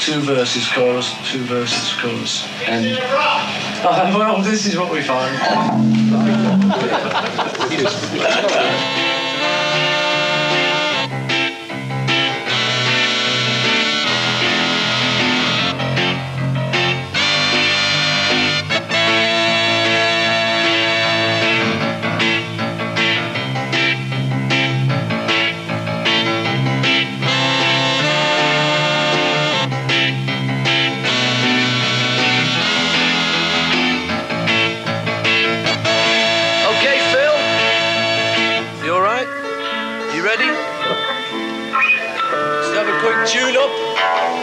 Two 0.02 0.20
verses, 0.22 0.68
chorus, 0.68 1.14
two 1.32 1.43
verses, 1.43 1.93
chorus, 2.02 2.47
and 2.66 2.97
uh, 2.97 4.12
well, 4.18 4.41
this 4.41 4.66
is 4.66 4.76
what 4.76 4.91
we 4.91 5.02
find. 5.04 5.38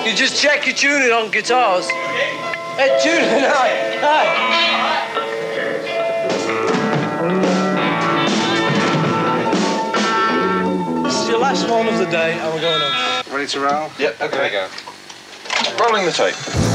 You 0.09 0.15
just 0.15 0.41
check 0.41 0.65
your 0.65 0.75
tuning 0.75 1.13
on 1.13 1.31
guitars. 1.31 1.91
Hey, 1.91 2.99
tuning, 3.03 3.29
hi, 3.45 3.99
hi. 4.01 4.25
This 11.03 11.15
is 11.15 11.29
your 11.29 11.39
last 11.39 11.69
one 11.69 11.89
of 11.89 11.99
the 11.99 12.07
day, 12.07 12.33
and 12.33 12.55
we're 12.55 12.63
going 12.63 12.81
on. 12.81 13.23
Ready 13.31 13.49
to 13.49 13.61
roll? 13.61 13.91
Yep, 13.99 14.19
okay. 14.23 14.51
go. 14.51 14.67
Rolling 15.79 16.07
the 16.07 16.13
tape. 16.13 16.68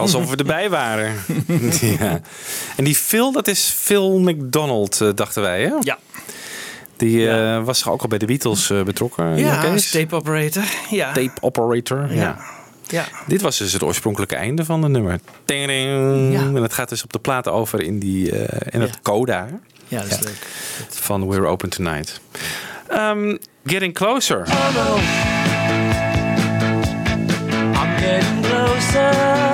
Alsof 0.00 0.30
we 0.30 0.36
erbij 0.36 0.70
waren. 0.70 1.14
ja. 1.98 2.20
En 2.76 2.84
die 2.84 2.94
Phil, 2.94 3.32
dat 3.32 3.48
is 3.48 3.74
Phil 3.76 4.18
McDonald, 4.18 5.00
eh, 5.00 5.08
dachten 5.14 5.42
wij, 5.42 5.62
hè? 5.62 5.72
Ja. 5.80 5.98
Die 6.96 7.30
eh, 7.30 7.64
was 7.64 7.86
ook 7.86 8.02
al 8.02 8.08
bij 8.08 8.18
de 8.18 8.26
Beatles 8.26 8.70
eh, 8.70 8.82
betrokken. 8.82 9.36
Ja, 9.36 9.78
tape 9.90 10.14
operator. 10.14 10.62
Ja. 10.90 11.12
Tape 11.12 11.32
operator, 11.40 12.14
ja. 12.14 12.14
Ja. 12.14 12.38
Ja. 12.90 13.04
Dit 13.26 13.40
was 13.40 13.58
dus 13.58 13.72
het 13.72 13.82
oorspronkelijke 13.82 14.36
einde 14.36 14.64
van 14.64 14.82
het 14.82 14.92
nummer. 14.92 15.20
Ting-ding. 15.44 16.32
Ja. 16.32 16.40
En 16.40 16.54
het 16.54 16.72
gaat 16.72 16.88
dus 16.88 17.02
op 17.02 17.12
de 17.12 17.18
platen 17.18 17.52
over 17.52 17.82
in, 17.82 17.98
die, 17.98 18.38
eh, 18.38 18.66
in 18.70 18.80
het 18.80 19.00
coda. 19.02 19.48
Ja, 19.88 20.02
dat 20.02 20.10
is 20.10 20.20
leuk. 20.20 20.46
Van 20.88 21.28
We're 21.28 21.46
Open 21.46 21.68
Tonight. 21.68 22.20
Ehm, 22.88 23.36
getting 23.66 23.94
Closer. 23.94 24.48
I'm 27.74 27.96
getting 27.96 28.42
closer. 28.42 29.49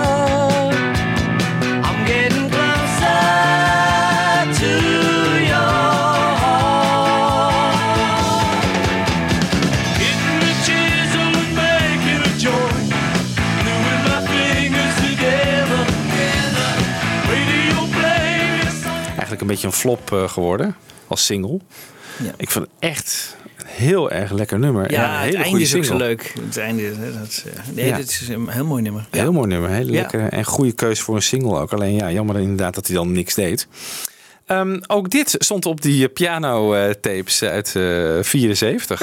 Beetje 19.62 19.66
een 19.66 19.72
flop 19.72 20.12
eh, 20.12 20.28
geworden 20.28 20.76
als 21.06 21.24
single. 21.26 21.60
Ja. 22.22 22.30
Ik 22.36 22.50
vond 22.50 22.64
het 22.64 22.90
echt 22.90 23.36
een 23.56 23.66
heel 23.66 24.10
erg 24.10 24.30
lekker 24.32 24.58
nummer. 24.58 24.90
Ja, 24.90 25.20
En 25.22 25.28
een 25.28 25.34
het 25.36 25.44
einde 25.44 25.60
is 25.60 25.74
ook 25.74 25.84
zo 25.84 25.96
leuk. 25.96 26.32
Het 26.44 26.56
einde, 26.56 26.90
dat 27.20 27.44
eh, 27.46 27.74
nee, 27.74 27.86
Ja. 27.86 27.96
dit 27.96 28.08
is 28.08 28.28
een 28.28 28.48
heel 28.48 28.64
mooi 28.64 28.82
nummer. 28.82 29.06
Heel 29.10 29.32
mooi 29.32 29.46
nummer, 29.48 29.70
heel 29.70 29.84
lekker 29.84 30.28
en 30.28 30.44
goede 30.44 30.72
keus 30.72 31.00
voor 31.00 31.14
een 31.14 31.22
single 31.22 31.58
ook. 31.60 31.72
Alleen 31.72 31.94
ja, 31.94 32.10
jammer 32.12 32.38
inderdaad 32.38 32.74
dat 32.74 32.86
hij 32.86 32.96
dan 32.96 33.12
niks 33.12 33.34
deed. 33.34 33.66
Ehm, 34.46 34.78
ook 34.86 35.10
dit 35.10 35.34
stond 35.38 35.66
op 35.66 35.80
die 35.82 36.08
piano 36.08 36.74
eh, 36.74 36.90
tapes 36.90 37.42
uit 37.42 37.76
eh 37.76 38.18
74. 38.22 39.02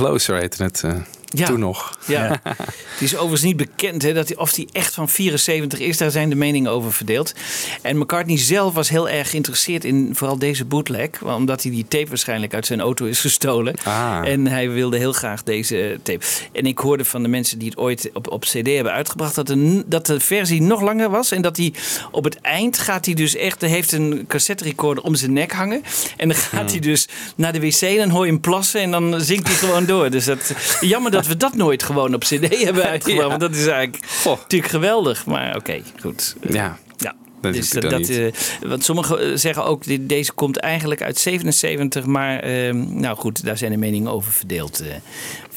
Closer 0.00 0.36
heette 0.36 0.62
het 0.62 0.82
eh, 0.84 0.92
Ja. 1.24 1.46
toen 1.46 1.58
nog. 1.60 1.98
Ja. 2.10 2.40
Het 3.00 3.08
is 3.08 3.14
overigens 3.14 3.42
niet 3.42 3.56
bekend 3.56 4.02
hè, 4.02 4.12
dat 4.12 4.28
hij, 4.28 4.36
of 4.36 4.56
hij 4.56 4.68
echt 4.72 4.94
van 4.94 5.08
74 5.08 5.78
is. 5.78 5.96
Daar 5.96 6.10
zijn 6.10 6.28
de 6.28 6.34
meningen 6.34 6.70
over 6.70 6.92
verdeeld. 6.92 7.34
En 7.82 7.98
McCartney 7.98 8.38
zelf 8.38 8.74
was 8.74 8.88
heel 8.88 9.08
erg 9.08 9.30
geïnteresseerd 9.30 9.84
in 9.84 10.10
vooral 10.14 10.38
deze 10.38 10.64
bootleg. 10.64 11.22
Omdat 11.22 11.62
hij 11.62 11.72
die 11.72 11.86
tape 11.88 12.08
waarschijnlijk 12.08 12.54
uit 12.54 12.66
zijn 12.66 12.80
auto 12.80 13.04
is 13.04 13.20
gestolen. 13.20 13.74
Ah. 13.84 14.20
En 14.24 14.46
hij 14.46 14.70
wilde 14.70 14.96
heel 14.96 15.12
graag 15.12 15.42
deze 15.42 16.00
tape. 16.02 16.24
En 16.52 16.66
ik 16.66 16.78
hoorde 16.78 17.04
van 17.04 17.22
de 17.22 17.28
mensen 17.28 17.58
die 17.58 17.68
het 17.68 17.78
ooit 17.78 18.10
op, 18.14 18.30
op 18.30 18.44
CD 18.44 18.66
hebben 18.66 18.92
uitgebracht. 18.92 19.34
Dat 19.34 19.46
de, 19.46 19.84
dat 19.86 20.06
de 20.06 20.20
versie 20.20 20.62
nog 20.62 20.80
langer 20.80 21.10
was. 21.10 21.32
En 21.32 21.42
dat 21.42 21.56
hij 21.56 21.72
op 22.10 22.24
het 22.24 22.40
eind 22.40 22.78
gaat 22.78 23.04
hij 23.04 23.14
dus 23.14 23.34
echt. 23.34 23.60
Hij 23.60 23.70
heeft 23.70 23.92
een 23.92 24.24
cassette 24.28 24.64
recorder 24.64 25.04
om 25.04 25.14
zijn 25.14 25.32
nek 25.32 25.52
hangen. 25.52 25.82
En 26.16 26.28
dan 26.28 26.36
gaat 26.36 26.70
hij 26.70 26.80
dus 26.80 27.08
naar 27.36 27.52
de 27.52 27.60
wc. 27.60 27.80
En 27.80 27.96
dan 27.96 28.10
hoor 28.10 28.24
je 28.24 28.32
hem 28.32 28.40
plassen. 28.40 28.80
En 28.80 28.90
dan 28.90 29.20
zingt 29.20 29.46
hij 29.46 29.56
gewoon 29.56 29.86
door. 29.86 30.10
Dus 30.10 30.24
dat, 30.24 30.54
jammer 30.80 31.10
dat 31.10 31.26
we 31.26 31.36
dat 31.36 31.54
nooit 31.54 31.82
gewoon 31.82 31.99
op 32.04 32.20
CD 32.24 32.62
hebben 32.64 32.84
uitgebracht. 32.94 33.28
Want 33.28 33.40
dat 33.40 33.54
is 33.54 33.66
eigenlijk 33.66 34.04
natuurlijk 34.24 34.70
geweldig. 34.72 35.26
Maar 35.26 35.56
oké, 35.56 35.80
goed. 36.00 36.36
Ja. 36.50 36.78
Ja. 36.96 37.14
Dat 37.40 37.52
Dus 37.54 37.70
dan 37.70 37.90
dat, 37.90 38.08
eh, 38.08 38.32
want 38.66 38.84
sommigen 38.84 39.20
eh, 39.20 39.36
zeggen 39.36 39.64
ook, 39.64 39.84
dit- 39.84 40.08
deze 40.08 40.32
komt 40.32 40.56
eigenlijk 40.56 41.02
uit 41.02 41.18
77. 41.18 42.04
Maar 42.04 42.38
ehm, 42.40 43.00
nou 43.00 43.16
goed, 43.16 43.44
daar 43.44 43.58
zijn 43.58 43.70
de 43.70 43.76
meningen 43.76 44.12
over 44.12 44.32
verdeeld. 44.32 44.80
eh, 44.80 44.86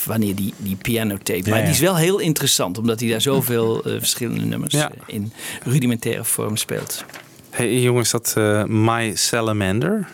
wanneer 0.06 0.36
die, 0.36 0.54
die 0.58 0.76
pianotape. 0.76 1.42
Ja, 1.44 1.50
maar 1.50 1.58
ja. 1.60 1.64
die 1.64 1.74
is 1.74 1.80
wel 1.80 1.96
heel 1.98 2.20
interessant. 2.20 2.78
Omdat 2.78 3.00
hij 3.00 3.10
daar 3.10 3.22
zoveel 3.22 3.84
eh, 3.84 3.94
verschillende 3.98 4.46
nummers 4.46 4.74
Ja. 4.74 4.90
eh, 4.92 4.98
in 5.16 5.34
rudimentaire 5.64 6.24
vorm 6.24 6.58
speelt. 6.58 7.06
Hey 7.50 7.80
jongens, 7.82 8.12
dat 8.12 8.34
eh, 8.38 8.64
My 8.64 9.16
Salamander. 9.16 10.08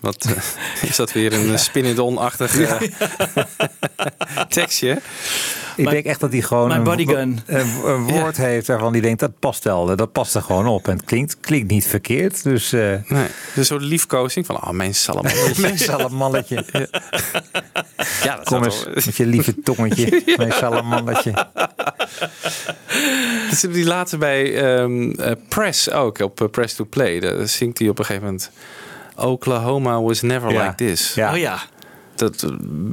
Wat 0.00 0.24
eh, 0.24 0.42
is 0.90 0.96
dat 0.96 1.12
weer 1.12 1.32
een 1.32 1.52
eh, 1.52 1.58
Spinidon-achtig 1.58 2.58
eh, 2.60 2.80
tekstje? 4.48 5.00
Ik 5.76 5.88
denk 5.90 6.04
echt 6.04 6.20
dat 6.20 6.32
hij 6.32 6.40
gewoon 6.42 6.70
een, 6.70 6.82
bodygun. 6.82 7.40
een, 7.46 7.66
een 7.84 8.02
woord 8.02 8.36
heeft 8.36 8.66
waarvan 8.66 8.92
hij 8.92 9.00
denkt 9.00 9.20
dat 9.20 9.38
past 9.38 9.64
wel. 9.64 9.96
Dat 9.96 10.12
past 10.12 10.34
er 10.34 10.42
gewoon 10.42 10.66
op. 10.66 10.88
En 10.88 10.96
het 10.96 11.04
klinkt, 11.04 11.36
klinkt 11.40 11.70
niet 11.70 11.86
verkeerd. 11.86 12.42
Dus 12.42 12.72
eh 12.72 12.94
Nee, 13.08 13.26
dus 13.54 13.66
zo'n 13.66 13.82
liefkozing 13.82 14.46
van, 14.46 14.56
oh, 14.56 14.70
mijn 14.70 14.94
salamander. 14.94 15.54
mijn 15.60 15.78
salamannetje. 15.78 16.64
Ja, 18.22 18.36
dat 18.36 18.44
Kom 18.44 18.64
eens 18.64 18.84
wel- 18.84 18.94
met 18.94 19.16
je 19.16 19.26
lieve 19.26 19.54
tongetje. 19.62 20.22
Mijn 20.36 20.52
salamandertje. 20.52 21.30
Dat 23.48 23.58
zit 23.58 23.72
die 23.72 23.84
later 23.84 24.18
bij 24.18 24.54
ehm, 24.62 25.10
eh, 25.10 25.32
Press 25.48 25.90
ook, 25.90 26.18
op 26.18 26.40
eh, 26.40 26.48
Press 26.48 26.74
to 26.74 26.84
Play. 26.84 27.20
Daar 27.20 27.48
zingt 27.48 27.78
hij 27.78 27.88
op 27.88 27.98
een 27.98 28.04
gegeven 28.04 28.26
moment... 28.26 28.50
Oklahoma 29.18 30.00
was 30.02 30.22
never 30.22 30.52
Ja. 30.52 30.62
like 30.62 30.74
this. 30.74 31.14
Ja. 31.14 31.32
Oh 31.32 31.38
ja. 31.38 31.58
Dat 32.18 32.46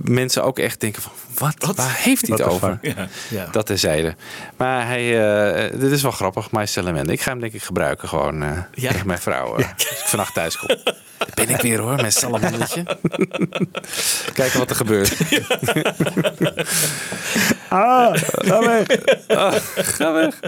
mensen 0.04 0.44
ook 0.44 0.60
echt 0.60 0.80
denken 0.80 1.02
van, 1.02 1.12
wat? 1.38 1.76
Waar 1.76 1.96
heeft 1.98 2.28
hij 2.28 2.38
het 2.38 2.46
over? 2.48 2.78
Ja. 2.82 3.08
ja. 3.30 3.48
Dat 3.52 3.66
terzijde. 3.66 4.16
Maar 4.58 4.88
hij, 4.88 5.26
eh, 5.72 5.80
dit 5.80 5.92
is 5.92 6.02
wel 6.02 6.12
grappig, 6.12 6.52
My 6.52 6.66
Salamander. 6.66 7.14
Ik 7.14 7.22
ga 7.22 7.32
hem 7.32 7.40
denk 7.40 7.54
ik 7.54 7.64
gebruiken 7.64 8.08
gewoon 8.10 8.44
eh 8.44 8.50
Ja. 8.74 8.92
tegen 8.92 9.08
mijn 9.08 9.20
vrouw. 9.20 9.56
eh, 9.58 9.66
Als 9.74 9.90
ik 9.90 9.98
vannacht 10.06 10.34
thuis 10.34 10.58
kom. 10.58 10.68
Daar 10.68 10.96
ben 11.46 11.50
ik 11.50 11.62
weer 11.62 11.80
hoor, 11.80 11.96
met 11.96 12.14
salamandertje. 12.14 12.84
Kijken 14.34 14.60
wat 14.60 14.70
er 14.70 14.76
gebeurt. 14.76 15.14
Ah, 17.70 18.12
ga 18.24 18.60
weg. 18.60 18.88
Oh, 19.28 19.54
ga 19.76 20.14
weg. 20.14 20.40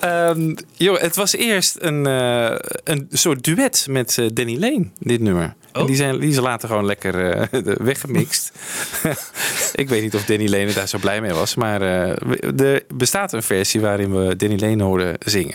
Ehm, 0.00 0.54
joh, 0.72 1.00
het 1.00 1.16
was 1.16 1.32
eerst 1.34 1.76
een, 1.80 2.06
eh, 2.06 2.54
een 2.84 3.06
soort 3.10 3.44
duet 3.44 3.86
met 3.90 4.18
Danny 4.32 4.58
Lane, 4.58 4.88
dit 4.98 5.20
nummer. 5.20 5.54
En 5.80 5.86
die, 5.86 5.96
zijn, 5.96 6.18
die 6.18 6.30
is 6.30 6.38
later 6.38 6.68
gewoon 6.68 6.86
lekker 6.86 7.30
eh, 7.30 7.60
weggemixt. 7.90 8.52
Ik 9.74 9.88
weet 9.88 10.02
niet 10.02 10.14
of 10.14 10.24
Danny 10.24 10.48
Lane 10.48 10.72
daar 10.72 10.88
zo 10.88 10.98
blij 10.98 11.20
mee 11.20 11.32
was. 11.32 11.54
Maar 11.54 11.82
eh, 11.82 12.60
er 12.60 12.82
bestaat 12.94 13.32
een 13.32 13.42
versie 13.42 13.80
waarin 13.80 14.14
we 14.14 14.36
Danny 14.36 14.58
Lane 14.58 14.82
horen 14.82 15.14
zingen. 15.18 15.54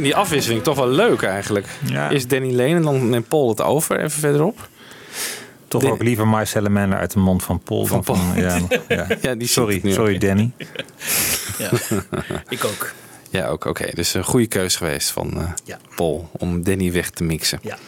Vind 0.00 0.12
die 0.12 0.16
afwisseling 0.16 0.62
toch 0.62 0.76
wel 0.76 0.88
leuk 0.88 1.22
eigenlijk. 1.22 1.66
Ja. 1.86 2.08
Is 2.08 2.26
Danny 2.26 2.52
Lane 2.54 2.74
en 2.74 2.82
dan 2.82 3.08
neemt 3.08 3.28
Paul 3.28 3.48
het 3.48 3.60
over 3.60 3.98
even 3.98 4.20
verderop. 4.20 4.68
Toch 5.68 5.82
Den- 5.82 5.90
ook 5.90 6.02
liever 6.02 6.28
My 6.28 6.44
Salamander 6.44 6.98
uit 6.98 7.12
de 7.12 7.18
mond 7.18 7.42
van 7.42 7.60
Paul. 7.60 7.86
Van 7.86 8.02
dan 8.06 8.16
Paul. 8.16 8.42
ja, 8.44 8.58
ja. 8.88 9.06
Ja, 9.22 9.34
die 9.34 9.48
sorry, 9.48 9.80
sorry 9.84 10.14
ook. 10.14 10.20
Danny. 10.20 10.50
Ja. 11.58 11.70
Ik 12.48 12.64
ook. 12.64 12.92
Ja, 13.30 13.46
ook 13.48 13.64
oké. 13.64 13.86
Dus 13.94 14.14
een 14.14 14.24
goede 14.24 14.46
keus 14.46 14.76
geweest 14.76 15.10
van 15.10 15.36
eh, 15.40 15.48
Ja. 15.64 15.78
Paul 15.96 16.30
om 16.32 16.62
Danny 16.62 16.92
weg 16.92 17.10
te 17.10 17.24
mixen. 17.24 17.58
Ja. 17.62 17.78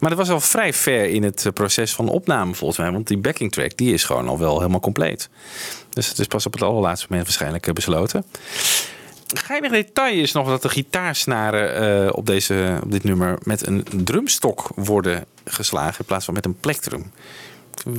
Maar 0.00 0.10
dat 0.10 0.18
was 0.18 0.30
al 0.30 0.40
vrij 0.40 0.72
ver 0.72 1.04
in 1.04 1.22
het 1.22 1.46
eh, 1.46 1.52
proces 1.52 1.92
van 1.94 2.08
opname 2.08 2.54
volgens 2.54 2.78
mij. 2.78 2.90
Want 2.92 3.06
die 3.06 3.18
backing 3.18 3.52
track 3.52 3.76
die 3.76 3.92
is 3.92 4.04
gewoon 4.04 4.28
al 4.28 4.38
wel 4.38 4.56
helemaal 4.58 4.80
compleet. 4.80 5.28
Dus 5.90 6.08
het 6.08 6.18
is 6.18 6.26
pas 6.26 6.46
op 6.46 6.52
het 6.52 6.62
allerlaatste 6.62 7.06
moment 7.08 7.26
waarschijnlijk 7.26 7.66
eh, 7.66 7.72
besloten. 7.72 8.24
Geinig 9.34 9.70
detail 9.70 10.22
is 10.22 10.32
nog 10.32 10.48
dat 10.48 10.62
de 10.62 10.68
gitaarsnaren 10.68 11.74
eh, 12.06 12.12
op, 12.12 12.26
deze, 12.26 12.80
op 12.82 12.90
dit 12.90 13.04
nummer 13.04 13.38
met 13.42 13.66
een 13.66 13.84
drumstok 13.90 14.68
worden 14.74 15.24
geslagen 15.44 15.98
in 15.98 16.04
plaats 16.04 16.24
van 16.24 16.34
met 16.34 16.44
een 16.44 16.60
plektrum. 16.60 17.12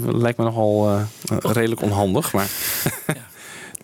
Lijkt 0.06 0.38
me 0.38 0.44
nogal 0.44 0.90
eh, 0.90 1.38
redelijk 1.42 1.82
onhandig, 1.82 2.34
maar... 2.34 2.48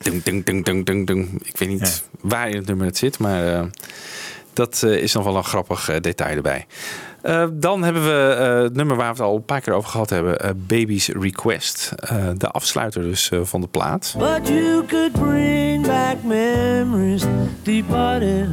Dung, 0.02 0.24
dung, 0.24 0.86
dung, 0.86 1.08
dung. 1.08 1.46
Ik 1.46 1.58
weet 1.58 1.70
niet 1.70 2.04
waar 2.22 2.50
in 2.50 2.56
het 2.56 2.66
nummer 2.66 2.86
het 2.86 2.98
zit, 2.98 3.20
maar 3.20 3.54
eh, 3.54 3.66
dat 4.54 4.84
is 4.84 5.14
nog 5.14 5.24
wel 5.24 5.36
een 5.36 5.44
grappig 5.44 6.00
detail 6.00 6.36
erbij. 6.36 6.66
Eh, 7.22 7.46
dan 7.54 7.84
hebben 7.84 8.04
we 8.04 8.38
uh, 8.40 8.62
het 8.64 8.76
nummer 8.76 8.96
waar 8.96 9.06
we 9.06 9.22
het 9.22 9.30
al 9.30 9.36
een 9.36 9.46
paar 9.46 9.62
keer 9.62 9.74
over 9.74 9.90
gehad 9.90 10.10
hebben: 10.10 10.46
uh, 10.46 10.50
Baby's 10.56 11.08
Request. 11.08 11.94
de 12.38 12.48
afsluiter 12.48 13.02
dus 13.02 13.32
van 13.42 13.62
de 13.62 13.68
plaat. 13.68 14.16
But 14.18 14.48
you 14.48 14.86
could 14.86 15.12
bring 15.12 15.86
back 15.88 16.24
memories 16.24 17.26
departed 17.64 18.48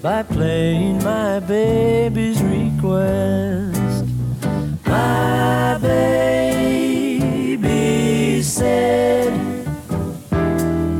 by 0.00 0.22
playing 0.34 1.02
my 1.02 1.40
baby's 1.46 2.40
request. 2.40 4.04
My 4.84 5.78
baby 5.80 6.42
said 8.42 9.32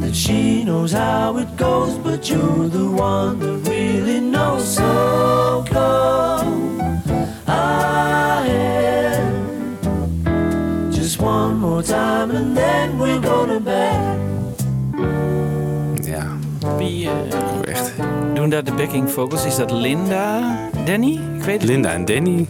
that 0.00 0.14
she 0.14 0.62
knows 0.64 0.92
how 0.92 1.38
it 1.38 1.48
goes, 1.56 1.98
but 2.02 2.28
you're 2.28 2.68
the 2.68 2.90
one 2.90 3.38
that 3.38 3.68
really 3.68 4.20
knows. 4.20 4.74
So 4.74 5.64
come. 5.70 6.81
Just 10.90 11.20
one 11.20 11.54
more 11.54 11.82
time 11.82 12.36
and 12.36 12.54
then 12.54 12.98
we're 12.98 13.60
bed. 13.60 14.20
Ja. 16.04 16.26
Eh, 16.78 17.08
oh, 17.08 17.68
echt. 17.68 17.92
doen 18.34 18.50
daar 18.50 18.64
de 18.64 18.72
backing 18.72 19.10
vocals? 19.10 19.44
Is 19.44 19.56
dat 19.56 19.70
Linda, 19.70 20.40
Danny? 20.84 21.20
Ik 21.36 21.42
weet 21.42 21.60
het 21.60 21.70
Linda 21.70 21.92
en 21.92 22.04
Danny. 22.04 22.46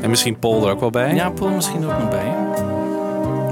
En 0.00 0.10
misschien 0.10 0.38
Paul 0.38 0.64
er 0.64 0.70
ook 0.70 0.80
wel 0.80 0.90
bij. 0.90 1.14
Ja, 1.14 1.30
Paul 1.30 1.50
misschien 1.50 1.84
ook 1.84 1.98
nog 1.98 2.08
bij. 2.08 2.34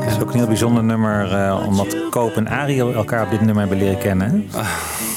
Het 0.01 0.11
is 0.11 0.21
ook 0.21 0.33
een 0.33 0.39
heel 0.39 0.47
bijzonder 0.47 0.85
nummer, 0.85 1.33
eh, 1.33 1.65
omdat 1.67 1.97
Koop 2.11 2.33
en 2.33 2.49
Ariel 2.49 2.93
elkaar 2.93 3.25
op 3.25 3.31
dit 3.31 3.41
nummer 3.41 3.59
hebben 3.59 3.79
leren 3.79 3.99
kennen. 3.99 4.49
Ah. 4.55 4.67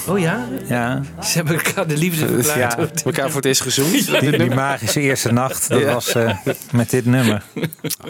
Oh 0.08 0.20
ja? 0.20 0.48
Ja. 0.68 1.02
Ze 1.22 1.38
hebben 1.38 1.56
elkaar 1.64 1.88
de 1.88 1.98
liefde 1.98 2.28
verklaard. 2.28 3.00
Ja. 3.00 3.06
Elkaar 3.06 3.28
voor 3.28 3.36
het 3.36 3.46
eerst 3.46 3.62
gezoend. 3.62 4.20
Die, 4.22 4.38
die 4.38 4.50
magische 4.56 5.00
eerste 5.02 5.32
nacht, 5.32 5.70
dat 5.70 5.80
Ja. 5.80 5.94
was 5.94 6.14
eh, 6.16 6.38
met 6.72 6.90
dit 6.90 7.06
nummer. 7.06 7.44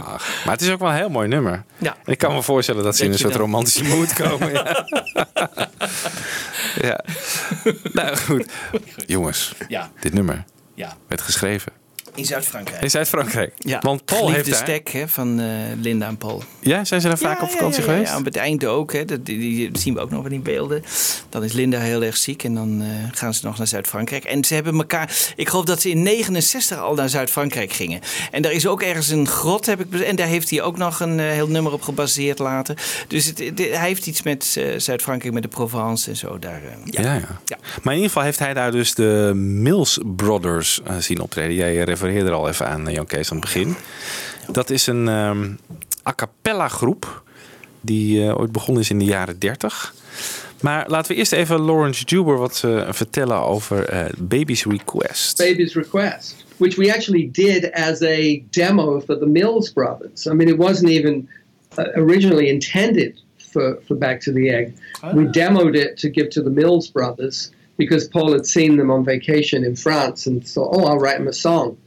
Ach, 0.01 0.27
maar 0.45 0.53
het 0.53 0.61
is 0.61 0.69
ook 0.71 0.79
wel 0.79 0.89
een 0.89 0.95
heel 0.95 1.09
mooi 1.09 1.27
nummer. 1.27 1.63
Ja. 1.77 1.95
En 2.05 2.11
ik 2.11 2.17
kan 2.17 2.33
me 2.33 2.41
voorstellen 2.43 2.83
dat 2.83 2.95
ze 2.97 3.03
in 3.05 3.11
een 3.11 3.17
soort 3.17 3.31
dan? 3.33 3.41
romantische 3.41 3.83
mood 3.83 4.13
komen. 4.13 4.51
Ja. 4.53 4.85
ja. 6.87 7.03
Nou 7.93 8.15
goed. 8.17 8.51
Jongens, 9.05 9.53
Ja. 9.67 9.89
dit 9.99 10.13
nummer 10.13 10.43
Ja. 10.75 10.93
werd 11.07 11.21
geschreven 11.21 11.71
In 12.18 12.26
Zuid-Frankrijk. 12.26 12.82
in 12.84 12.89
Zuid-Frankrijk. 12.89 13.53
Ja, 13.57 13.80
Want 13.82 14.05
Paul 14.05 14.32
heeft 14.32 14.49
daar... 14.49 14.55
stek 14.55 14.89
hè, 14.89 15.07
van 15.07 15.39
eh, 15.39 15.45
Linda 15.82 16.07
en 16.07 16.18
Paul. 16.18 16.43
Ja, 16.59 16.86
zijn 16.86 17.01
ze 17.01 17.07
daar 17.07 17.18
vaak 17.18 17.38
Ja, 17.38 17.43
op 17.43 17.49
vakantie 17.49 17.82
ja, 17.84 17.88
ja, 17.88 17.93
geweest? 17.93 18.11
Ja, 18.11 18.18
op 18.18 18.26
het 18.26 18.36
einde 18.36 18.68
ook. 18.68 18.93
Hè. 18.93 19.05
Dat, 19.05 19.26
die, 19.26 19.39
die 19.39 19.70
zien 19.80 19.93
we 19.93 19.99
ook 19.99 20.09
nog 20.09 20.24
in 20.24 20.30
die 20.30 20.39
beelden. 20.39 20.84
Dan 21.30 21.43
is 21.43 21.53
Linda 21.53 21.80
heel 21.80 22.03
erg 22.03 22.18
ziek 22.18 22.43
en 22.43 22.53
dan 22.55 22.82
eh, 22.82 22.88
gaan 23.11 23.34
ze 23.34 23.45
nog 23.45 23.57
naar 23.57 23.68
Zuid-Frankrijk. 23.68 24.24
En 24.24 24.43
ze 24.43 24.53
hebben 24.53 24.74
elkaar... 24.78 25.15
Ik 25.36 25.49
geloof 25.49 25.65
dat 25.65 25.82
ze 25.82 25.89
in 25.89 26.01
69 26.03 26.78
al 26.80 26.95
naar 26.95 27.09
Zuid-Frankrijk 27.09 27.72
gingen. 27.74 27.99
En 28.32 28.41
daar 28.41 28.51
is 28.51 28.68
ook 28.68 28.82
ergens 28.82 29.09
een 29.09 29.28
grot, 29.28 29.65
heb 29.65 29.80
ik... 29.80 30.01
En 30.01 30.15
daar 30.15 30.28
heeft 30.28 30.49
hij 30.49 30.61
ook 30.61 30.78
nog 30.78 30.99
een 30.99 31.20
eh, 31.20 31.26
heel 31.30 31.47
nummer 31.47 31.72
op 31.74 31.82
gebaseerd 31.82 32.39
later. 32.39 32.78
Dus 33.07 33.26
het, 33.26 33.39
het- 33.39 33.57
hij 33.59 33.88
heeft 33.88 34.07
iets 34.07 34.22
met 34.24 34.57
Zuid-Frankrijk, 34.78 35.34
met 35.34 35.43
de 35.43 35.49
Provence 35.49 36.09
en 36.09 36.15
zo. 36.18 36.39
Daar, 36.39 36.61
ja. 36.86 37.01
Ja, 37.01 37.13
ja. 37.45 37.57
Maar 37.84 37.93
in 37.93 37.99
ieder 37.99 38.07
geval 38.07 38.24
heeft 38.24 38.39
hij 38.39 38.53
daar 38.53 38.72
dus 38.72 38.93
de 38.93 39.32
Mills 39.36 39.99
Brothers 40.15 40.82
zien 40.99 41.20
optreden. 41.22 41.55
Jij 41.55 41.84
refereerde 42.08 42.30
er 42.30 42.41
al 42.41 42.47
even 42.47 42.68
aan, 42.68 42.88
eh, 42.88 42.93
Jan 42.93 43.05
Kees, 43.05 43.32
aan 43.32 43.38
het 43.38 43.45
begin. 43.45 43.76
Dat 44.51 44.70
is 44.70 44.88
een 44.88 45.08
ehm, 45.08 45.49
a 46.08 46.14
cappella 46.16 46.68
groep 46.68 47.24
die 47.82 48.24
eh, 48.24 48.39
ooit 48.39 48.51
begonnen 48.51 48.84
is 48.84 48.89
in 48.89 48.99
de 48.99 49.05
jaren 49.05 49.39
30. 49.39 49.93
Maar 50.62 50.86
laten 50.89 51.12
we 51.12 51.18
eerst 51.18 51.32
even 51.32 51.60
Lawrence 51.60 52.03
Juber 52.05 52.38
wat 52.38 52.62
eh, 52.66 52.91
vertellen 52.91 53.38
over 53.38 53.84
eh, 53.86 54.05
Baby's 54.18 54.66
Request. 54.66 55.38
Baby's 55.38 55.74
Request, 55.74 56.45
which 56.58 56.76
we 56.76 56.93
actually 56.93 57.30
did 57.32 57.72
as 57.72 58.01
a 58.01 58.41
demo 58.49 58.99
for 58.99 59.18
the 59.18 59.26
Mills 59.26 59.74
Brothers. 59.74 60.26
I 60.26 60.34
mean, 60.34 60.47
it 60.47 60.58
wasn't 60.58 60.89
even 60.89 61.30
uh, 61.78 61.84
originally 61.95 62.49
intended 62.49 63.22
for, 63.38 63.80
for 63.86 63.97
Back 63.97 64.20
to 64.22 64.32
the 64.32 64.49
Egg. 64.49 64.74
We 65.14 65.26
demoed 65.26 65.76
it 65.76 65.97
to 65.97 66.10
give 66.10 66.30
to 66.30 66.41
the 66.41 66.49
Mills 66.49 66.91
Brothers 66.91 67.51
because 67.78 68.08
Paul 68.08 68.34
had 68.34 68.45
seen 68.45 68.78
them 68.78 68.89
on 68.89 69.05
vacation 69.05 69.64
in 69.64 69.76
France 69.76 70.26
and 70.26 70.47
thought, 70.47 70.76
oh, 70.76 70.86
I'll 70.86 70.99
write 70.99 71.18
them 71.18 71.28
a 71.28 71.34
song. 71.34 71.78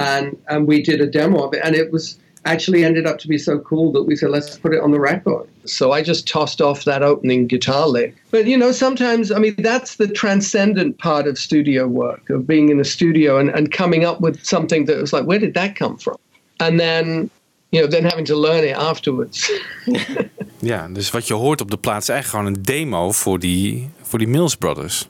And, 0.00 0.36
and 0.48 0.66
we 0.66 0.82
did 0.82 1.00
a 1.00 1.06
demo 1.06 1.42
of 1.46 1.54
it, 1.54 1.60
and 1.62 1.74
it 1.74 1.92
was 1.92 2.18
actually 2.44 2.84
ended 2.84 3.06
up 3.06 3.18
to 3.18 3.28
be 3.28 3.38
so 3.38 3.58
cool 3.58 3.92
that 3.92 4.04
we 4.04 4.16
said, 4.16 4.30
let's 4.30 4.58
put 4.58 4.72
it 4.72 4.80
on 4.80 4.90
the 4.92 5.00
record. 5.00 5.46
So 5.66 5.92
I 5.92 6.02
just 6.02 6.26
tossed 6.26 6.60
off 6.60 6.84
that 6.84 7.02
opening 7.02 7.46
guitar 7.46 7.86
lick. 7.86 8.16
But 8.30 8.46
you 8.46 8.56
know, 8.56 8.72
sometimes, 8.72 9.30
I 9.30 9.38
mean, 9.38 9.54
that's 9.58 9.96
the 9.96 10.08
transcendent 10.08 10.98
part 10.98 11.26
of 11.26 11.38
studio 11.38 11.86
work, 11.86 12.30
of 12.30 12.46
being 12.46 12.70
in 12.70 12.80
a 12.80 12.84
studio 12.84 13.38
and, 13.38 13.50
and 13.50 13.70
coming 13.70 14.04
up 14.04 14.20
with 14.20 14.42
something 14.44 14.86
that 14.86 14.96
was 14.96 15.12
like, 15.12 15.26
where 15.26 15.38
did 15.38 15.54
that 15.54 15.76
come 15.76 15.98
from? 15.98 16.16
And 16.60 16.80
then, 16.80 17.30
you 17.72 17.80
know, 17.80 17.86
then 17.86 18.04
having 18.04 18.24
to 18.26 18.36
learn 18.36 18.64
it 18.64 18.76
afterwards. 18.76 19.50
Ja, 20.62 20.88
dus 20.88 21.10
wat 21.10 21.26
je 21.26 21.34
hoort 21.34 21.60
op 21.60 21.70
de 21.70 21.76
plaats 21.76 22.08
is 22.08 22.14
eigenlijk 22.14 22.44
gewoon 22.44 22.58
een 22.58 22.62
demo 22.62 23.12
voor 23.12 23.38
die, 23.38 23.90
voor 24.02 24.18
die 24.18 24.28
Mills 24.28 24.56
Brothers. 24.56 25.08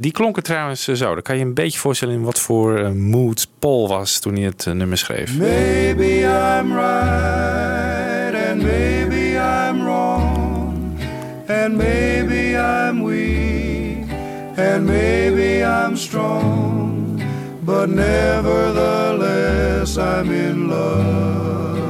Die 0.00 0.12
klonken 0.12 0.42
trouwens 0.42 0.88
eh, 0.88 0.94
zo. 0.94 1.14
Dan 1.14 1.22
kan 1.22 1.36
je 1.36 1.44
een 1.44 1.54
beetje 1.54 1.78
voorstellen 1.78 2.14
in 2.14 2.22
wat 2.22 2.38
voor 2.38 2.78
eh, 2.78 2.90
mood 2.90 3.48
Paul 3.58 3.88
was 3.88 4.18
toen 4.18 4.34
hij 4.34 4.44
het 4.44 4.66
eh, 4.66 4.74
nummer 4.74 4.98
schreef. 4.98 5.38
Maybe 5.38 6.20
I'm 6.20 6.72
right 6.72 8.48
and 8.50 8.62
maybe 8.62 9.34
I'm 9.34 9.82
wrong 9.82 10.98
and 11.48 11.76
maybe 11.76 12.52
I'm 12.52 13.04
weak 13.04 14.04
and 14.56 14.86
maybe 14.86 15.62
I'm 15.62 15.96
strong 15.96 17.22
but 17.60 17.88
nevertheless 17.88 19.96
I'm 19.96 20.30
in 20.30 20.68
love 20.68 21.87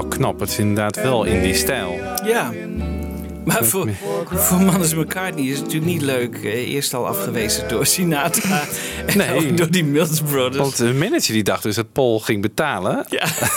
wel 0.00 0.08
knap. 0.08 0.40
Het 0.40 0.48
is 0.48 0.58
inderdaad 0.58 0.96
wel 0.96 1.24
in 1.24 1.42
die 1.42 1.54
stijl. 1.54 2.00
Ja. 2.24 2.52
Maar 3.44 3.64
voor, 3.64 3.88
voor 4.30 4.60
Mannes 4.60 4.94
McCartney 4.94 5.44
is 5.44 5.54
het 5.54 5.60
natuurlijk 5.64 5.92
niet 5.92 6.02
leuk. 6.02 6.34
eh, 6.44 6.72
Eerst 6.74 6.94
al 6.94 7.06
afgewezen 7.06 7.68
door 7.68 7.86
Sinatra. 7.96 8.62
En 9.06 9.18
Nee. 9.18 9.54
door 9.54 9.70
die 9.70 9.84
Mills 9.84 10.20
Brothers. 10.20 10.56
Want 10.56 10.76
de 10.76 10.92
manager 10.94 11.32
die 11.34 11.42
dacht 11.42 11.62
dus 11.62 11.74
dat 11.74 11.92
Paul 11.92 12.18
ging 12.20 12.42
betalen. 12.42 13.06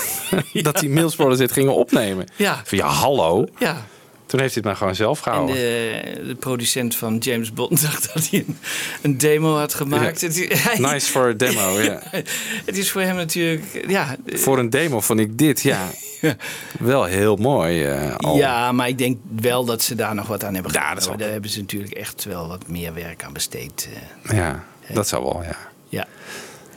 dat 0.54 0.80
die 0.80 0.89
Mills 0.89 1.16
Brothers 1.16 1.39
dit 1.39 1.52
gingen 1.52 1.76
opnemen. 1.76 2.26
Ja. 2.36 2.62
Van 2.64 2.78
ja, 2.78 2.88
hallo. 2.88 3.46
Ja. 3.60 3.86
Toen 4.32 4.40
heeft 4.40 4.54
hij 4.54 4.64
het 4.64 4.72
maar 4.72 4.76
gewoon 4.76 4.96
zelf 4.96 5.18
En 5.18 5.24
gehouden. 5.24 5.56
de, 5.56 6.24
de 6.28 6.36
producent 6.36 6.96
van 6.96 7.18
James 7.18 7.54
Bond 7.54 7.82
dacht 7.88 8.14
dat 8.14 8.30
hij 8.30 8.40
een, 8.48 8.58
een 9.02 9.18
demo 9.18 9.56
had 9.58 9.74
gemaakt. 9.74 10.36
Ja. 10.36 10.78
Nice 10.92 11.12
voor 11.12 11.28
een 11.30 11.38
demo, 11.38 11.80
ja. 11.80 12.02
het 12.66 12.78
is 12.78 12.92
voor 12.92 13.02
hem 13.02 13.16
natuurlijk... 13.16 13.86
Ja, 13.88 14.16
Voor 14.26 14.60
een 14.60 14.70
demo 14.70 15.00
vond 15.02 15.20
ik 15.20 15.38
dit, 15.38 15.62
ja, 15.62 15.88
wel 16.80 17.04
heel 17.04 17.36
mooi. 17.36 17.84
eh, 17.84 18.16
al. 18.16 18.38
ja, 18.38 18.72
maar 18.72 18.88
ik 18.88 18.98
denk 18.98 19.18
wel 19.42 19.66
dat 19.66 19.82
ze 19.82 19.96
daar 19.96 20.16
nog 20.16 20.28
wat 20.28 20.44
aan 20.44 20.54
hebben 20.54 20.72
gedaan. 20.72 21.18
Daar 21.18 21.30
hebben 21.30 21.50
ze 21.50 21.60
natuurlijk 21.60 21.94
echt 21.94 22.24
wel 22.26 22.48
wat 22.48 22.68
meer 22.68 22.94
werk 22.94 23.24
aan 23.24 23.34
besteed. 23.34 23.90
eh. 24.24 24.38
Ja, 24.38 24.64
dat 24.94 25.08
zou 25.08 25.24
wel, 25.24 25.44
ja. 25.44 25.58
Ja. 25.90 26.08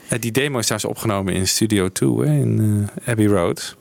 Eh, 0.09 0.21
Die 0.21 0.33
demo 0.33 0.59
is 0.59 0.67
trouwens 0.67 0.91
opgenomen 0.97 1.35
in 1.35 1.49
Studio 1.49 1.89
2 1.89 2.09
hè, 2.19 2.25
in 2.25 2.89
eh, 3.05 3.09
Abbey 3.11 3.27
Road. 3.27 3.77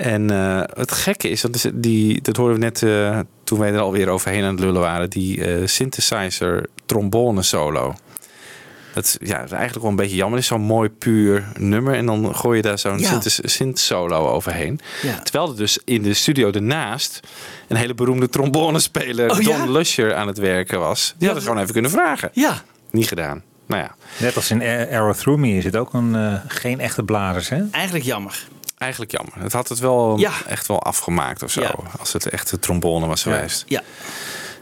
En 0.00 0.30
eh, 0.30 0.60
het 0.74 0.92
gekke 0.92 1.28
is, 1.28 1.40
dat, 1.40 1.54
is 1.54 1.66
die, 1.74 2.20
dat 2.22 2.36
hoorden 2.36 2.58
we 2.58 2.64
net 2.64 2.82
eh, 2.82 3.18
toen 3.44 3.58
wij 3.58 3.72
er 3.72 3.80
alweer 3.80 4.08
overheen 4.08 4.44
aan 4.44 4.50
het 4.50 4.60
lullen 4.60 4.80
waren, 4.80 5.10
die 5.10 5.44
eh, 5.44 5.66
synthesizer 5.66 6.66
trombone 6.86 7.42
solo. 7.42 7.94
Dat 8.94 9.04
is, 9.04 9.16
ja, 9.20 9.36
dat 9.36 9.44
is 9.44 9.50
eigenlijk 9.52 9.80
wel 9.80 9.90
een 9.90 9.96
beetje 9.96 10.16
jammer. 10.16 10.34
Het 10.34 10.42
is 10.44 10.50
zo'n 10.50 10.60
mooi 10.60 10.88
puur 10.88 11.44
nummer. 11.58 11.94
En 11.94 12.06
dan 12.06 12.34
gooi 12.34 12.56
je 12.56 12.62
daar 12.62 12.78
zo'n 12.78 12.98
Ja. 12.98 13.20
synth, 13.20 13.40
synth 13.50 13.78
solo 13.78 14.28
overheen. 14.28 14.80
Ja. 15.02 15.18
Terwijl 15.22 15.50
er 15.50 15.56
dus 15.56 15.78
in 15.84 16.02
de 16.02 16.14
studio 16.14 16.50
ernaast 16.50 17.20
een 17.68 17.76
hele 17.76 17.94
beroemde 17.94 18.28
trombonespeler, 18.28 19.30
Oh, 19.30 19.40
ja? 19.40 19.58
Don 19.58 19.72
Lusher, 19.72 20.14
aan 20.14 20.26
het 20.26 20.38
werken 20.38 20.78
was. 20.80 21.14
Die 21.18 21.26
had 21.26 21.36
het 21.36 21.46
gewoon 21.46 21.60
even 21.62 21.72
kunnen 21.72 21.90
vragen. 21.90 22.30
Ja. 22.32 22.62
Niet 22.90 23.08
gedaan. 23.08 23.42
Nou 23.66 23.82
ja. 23.82 23.94
Net 24.18 24.36
als 24.36 24.50
in 24.50 24.62
Arrow 24.62 25.14
Through 25.14 25.40
Me 25.40 25.48
is 25.56 25.64
het 25.64 25.76
ook 25.76 25.92
een, 25.94 26.40
geen 26.48 26.80
echte 26.80 27.02
blazers, 27.02 27.48
hè? 27.48 27.62
Eigenlijk 27.70 28.04
jammer. 28.04 28.46
Eigenlijk 28.80 29.10
jammer. 29.12 29.32
Het 29.38 29.52
had 29.52 29.68
het 29.68 29.78
wel 29.78 30.18
Ja. 30.18 30.32
echt 30.46 30.66
wel 30.66 30.82
afgemaakt 30.82 31.42
of 31.42 31.50
zo. 31.50 31.60
Ja. 31.60 31.74
Als 31.98 32.12
het 32.12 32.26
echt 32.28 32.50
de 32.50 32.58
trombone 32.58 33.06
was 33.06 33.22
geweest. 33.22 33.64
Ja. 33.66 33.82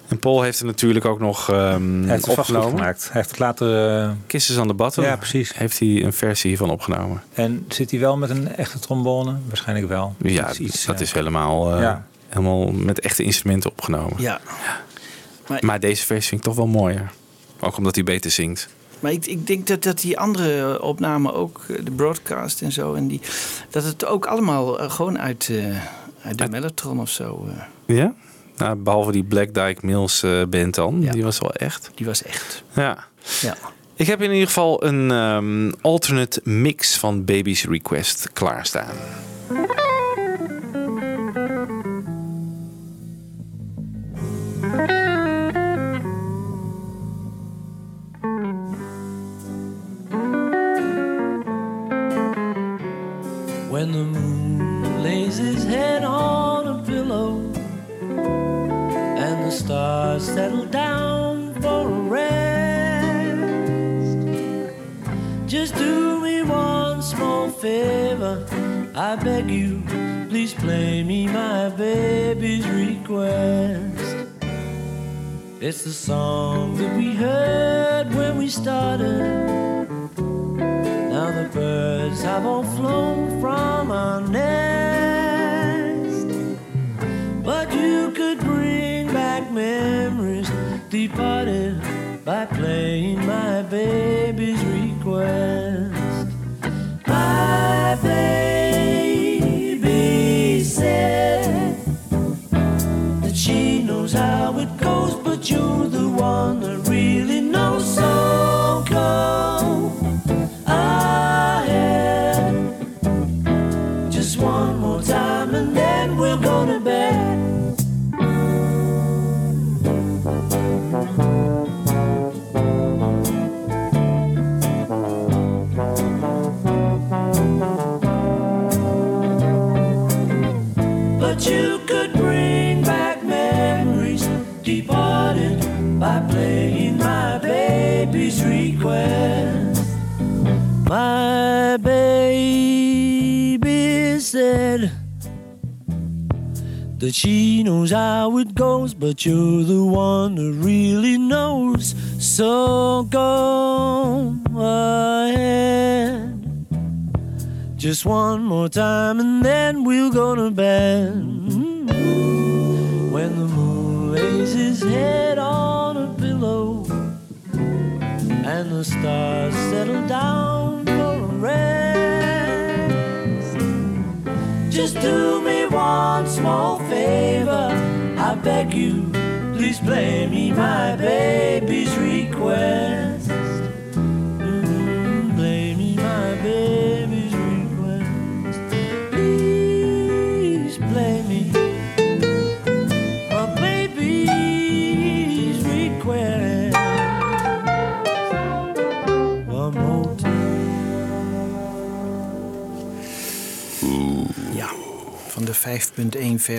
En 0.08 0.18
Paul 0.18 0.42
heeft 0.42 0.58
het 0.58 0.66
natuurlijk 0.66 1.04
ook 1.04 1.20
nog 1.20 1.50
ehm 1.50 2.02
Hij 2.02 2.10
heeft 2.12 2.28
opgenomen. 2.28 2.68
gemaakt. 2.78 3.02
Hij 3.02 3.12
heeft 3.12 3.30
het 3.30 3.38
later... 3.38 3.98
eh, 4.02 4.10
Kisses 4.26 4.56
on 4.56 4.66
the 4.66 4.74
Bottom. 4.74 5.04
Ja, 5.04 5.16
precies. 5.16 5.54
Heeft 5.56 5.78
hij 5.78 6.04
een 6.04 6.12
versie 6.12 6.56
van 6.56 6.70
opgenomen. 6.70 7.22
en 7.34 7.64
zit 7.68 7.90
hij 7.90 8.00
wel 8.00 8.16
met 8.16 8.30
een 8.30 8.54
echte 8.56 8.78
trombone? 8.78 9.36
Waarschijnlijk 9.46 9.88
wel. 9.88 10.14
Ja, 10.18 10.48
Iets- 10.48 10.58
iets, 10.58 10.84
dat 10.84 11.00
is 11.00 11.12
helemaal, 11.12 11.74
eh, 11.74 11.80
ja. 11.80 12.06
helemaal 12.28 12.70
met 12.70 13.00
echte 13.00 13.22
instrumenten 13.22 13.70
opgenomen. 13.70 14.22
Ja. 14.22 14.40
Maar, 15.60 15.80
deze 15.80 16.04
versie 16.06 16.28
vind 16.28 16.40
ik 16.40 16.46
toch 16.46 16.56
wel 16.56 16.66
mooier. 16.66 17.10
Ook 17.60 17.76
omdat 17.76 17.94
hij 17.94 18.04
beter 18.04 18.30
zingt. 18.30 18.68
Maar 19.00 19.12
ik, 19.12 19.26
ik 19.26 19.46
denk 19.46 19.66
dat, 19.66 19.82
dat 19.82 20.00
die 20.00 20.18
andere 20.18 20.82
opnamen 20.82 21.34
ook, 21.34 21.64
eh, 21.68 21.84
de 21.84 21.90
broadcast 21.90 22.62
en 22.62 22.72
zo, 22.72 22.94
en 22.94 23.08
die, 23.08 23.20
dat 23.70 23.84
het 23.84 24.04
ook 24.06 24.26
allemaal 24.26 24.80
eh, 24.80 24.90
gewoon 24.90 25.18
uit, 25.18 25.48
eh, 25.50 25.76
uit 26.22 26.38
de 26.38 26.48
Mellotron 26.48 27.00
of 27.00 27.10
zo. 27.10 27.48
Ja? 27.86 28.14
Nou, 28.56 28.76
behalve 28.76 29.12
die 29.12 29.24
Black 29.24 29.54
Dyke 29.54 29.86
Mills 29.86 30.24
band 30.50 30.74
dan. 30.74 31.00
Die 31.00 31.22
was 31.22 31.38
wel 31.38 31.52
echt. 31.52 31.90
die 31.94 32.06
was 32.06 32.22
echt. 32.22 32.62
Ja. 32.72 33.04
Ja. 33.40 33.56
Ik 33.94 34.06
heb 34.06 34.22
in 34.22 34.32
ieder 34.32 34.46
geval 34.46 34.84
een 34.84 35.10
ehm, 35.10 35.72
alternate 35.80 36.40
mix 36.44 36.96
van 36.96 37.24
Baby's 37.24 37.64
Request 37.64 38.30
klaarstaan. 38.32 38.94
It's 75.78 75.84
the 75.84 75.92
song 75.92 76.27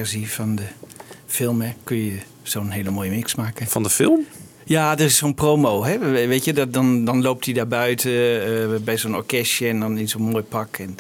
5.1 0.09 0.19
versie 0.19 0.29
van 0.31 0.55
de 0.55 0.63
film 1.27 1.61
hè, 1.61 1.69
kun 1.83 1.97
je 2.05 2.17
zo'n 2.43 2.69
hele 2.69 2.89
mooie 2.91 3.09
mix 3.09 3.35
maken. 3.35 3.67
Van 3.67 3.83
de 3.83 3.89
film? 3.89 4.25
Ja, 4.65 4.91
er 4.91 5.01
is 5.05 5.17
zo'n 5.17 5.33
promo. 5.35 5.83
Hè? 5.83 5.97
We- 5.99 6.27
Weet 6.27 6.45
je, 6.45 6.53
dat, 6.53 6.73
dan, 6.73 7.05
dan 7.05 7.21
loopt 7.21 7.45
hij 7.45 7.53
daar 7.53 7.67
buiten 7.67 8.11
eh, 8.43 8.79
bij 8.83 8.97
zo'n 8.97 9.15
orkestje 9.15 9.67
en 9.67 9.79
dan 9.79 9.97
in 9.97 10.09
zo'n 10.09 10.21
mooi 10.21 10.43
pak. 10.43 10.77
En, 10.77 10.95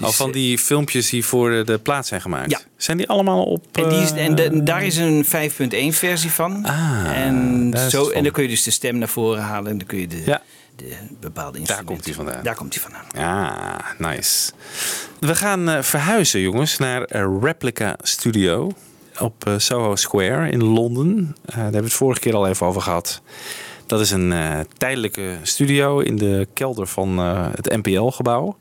Al 0.00 0.12
van 0.12 0.32
die 0.32 0.58
filmpjes 0.58 1.10
die 1.10 1.24
voor 1.24 1.64
de 1.64 1.78
plaats 1.78 2.08
zijn 2.08 2.20
gemaakt. 2.20 2.50
Ja. 2.50 2.60
Zijn 2.76 2.96
die 2.96 3.08
allemaal 3.08 3.44
op... 3.44 3.64
En, 3.72 3.88
die 3.88 4.00
is, 4.00 4.12
eh, 4.12 4.24
en 4.24 4.34
de- 4.34 4.62
daar 4.62 4.84
is 4.84 4.96
een 4.96 5.24
5.1 5.24 5.28
versie 5.96 6.30
van. 6.30 6.64
Ah, 6.64 7.16
en, 7.18 7.74
zo, 7.90 8.08
en 8.10 8.22
dan 8.22 8.32
kun 8.32 8.42
je 8.42 8.48
dus 8.48 8.62
de 8.62 8.70
stem 8.70 8.98
naar 8.98 9.08
voren 9.08 9.42
halen 9.42 9.70
en 9.70 9.78
dan 9.78 9.86
kun 9.86 9.98
je 9.98 10.06
de, 10.06 10.22
Ja. 10.26 10.42
De 10.76 10.96
bepaalde 11.20 11.58
instrumenten. 11.58 11.66
Daar 11.66 11.84
komt 11.84 12.04
hij 12.04 12.14
vandaan. 12.14 12.42
Daar 12.42 12.54
komt 12.54 12.74
hij 12.74 12.82
vandaan. 12.82 13.04
Ja, 13.14 13.84
nice. 13.98 14.52
We 15.20 15.34
gaan 15.34 15.68
eh, 15.68 15.82
verhuizen, 15.82 16.40
jongens, 16.40 16.78
naar 16.78 17.02
eh, 17.02 17.36
Replica 17.40 17.96
Studio 18.02 18.70
op 19.18 19.46
eh, 19.46 19.54
Soho 19.56 19.96
Square 19.96 20.50
in 20.50 20.64
Londen. 20.64 21.36
Daar 21.44 21.54
hebben 21.54 21.80
we 21.80 21.86
het 21.86 21.92
vorige 21.92 22.20
keer 22.20 22.34
al 22.34 22.48
even 22.48 22.66
over 22.66 22.82
gehad. 22.82 23.22
Dat 23.86 24.00
is 24.00 24.10
een 24.10 24.34
tijdelijke 24.76 25.38
studio 25.42 25.98
in 25.98 26.16
de 26.16 26.48
kelder 26.52 26.86
van 26.86 27.18
het 27.18 27.82
NPL-gebouw. 27.82 28.56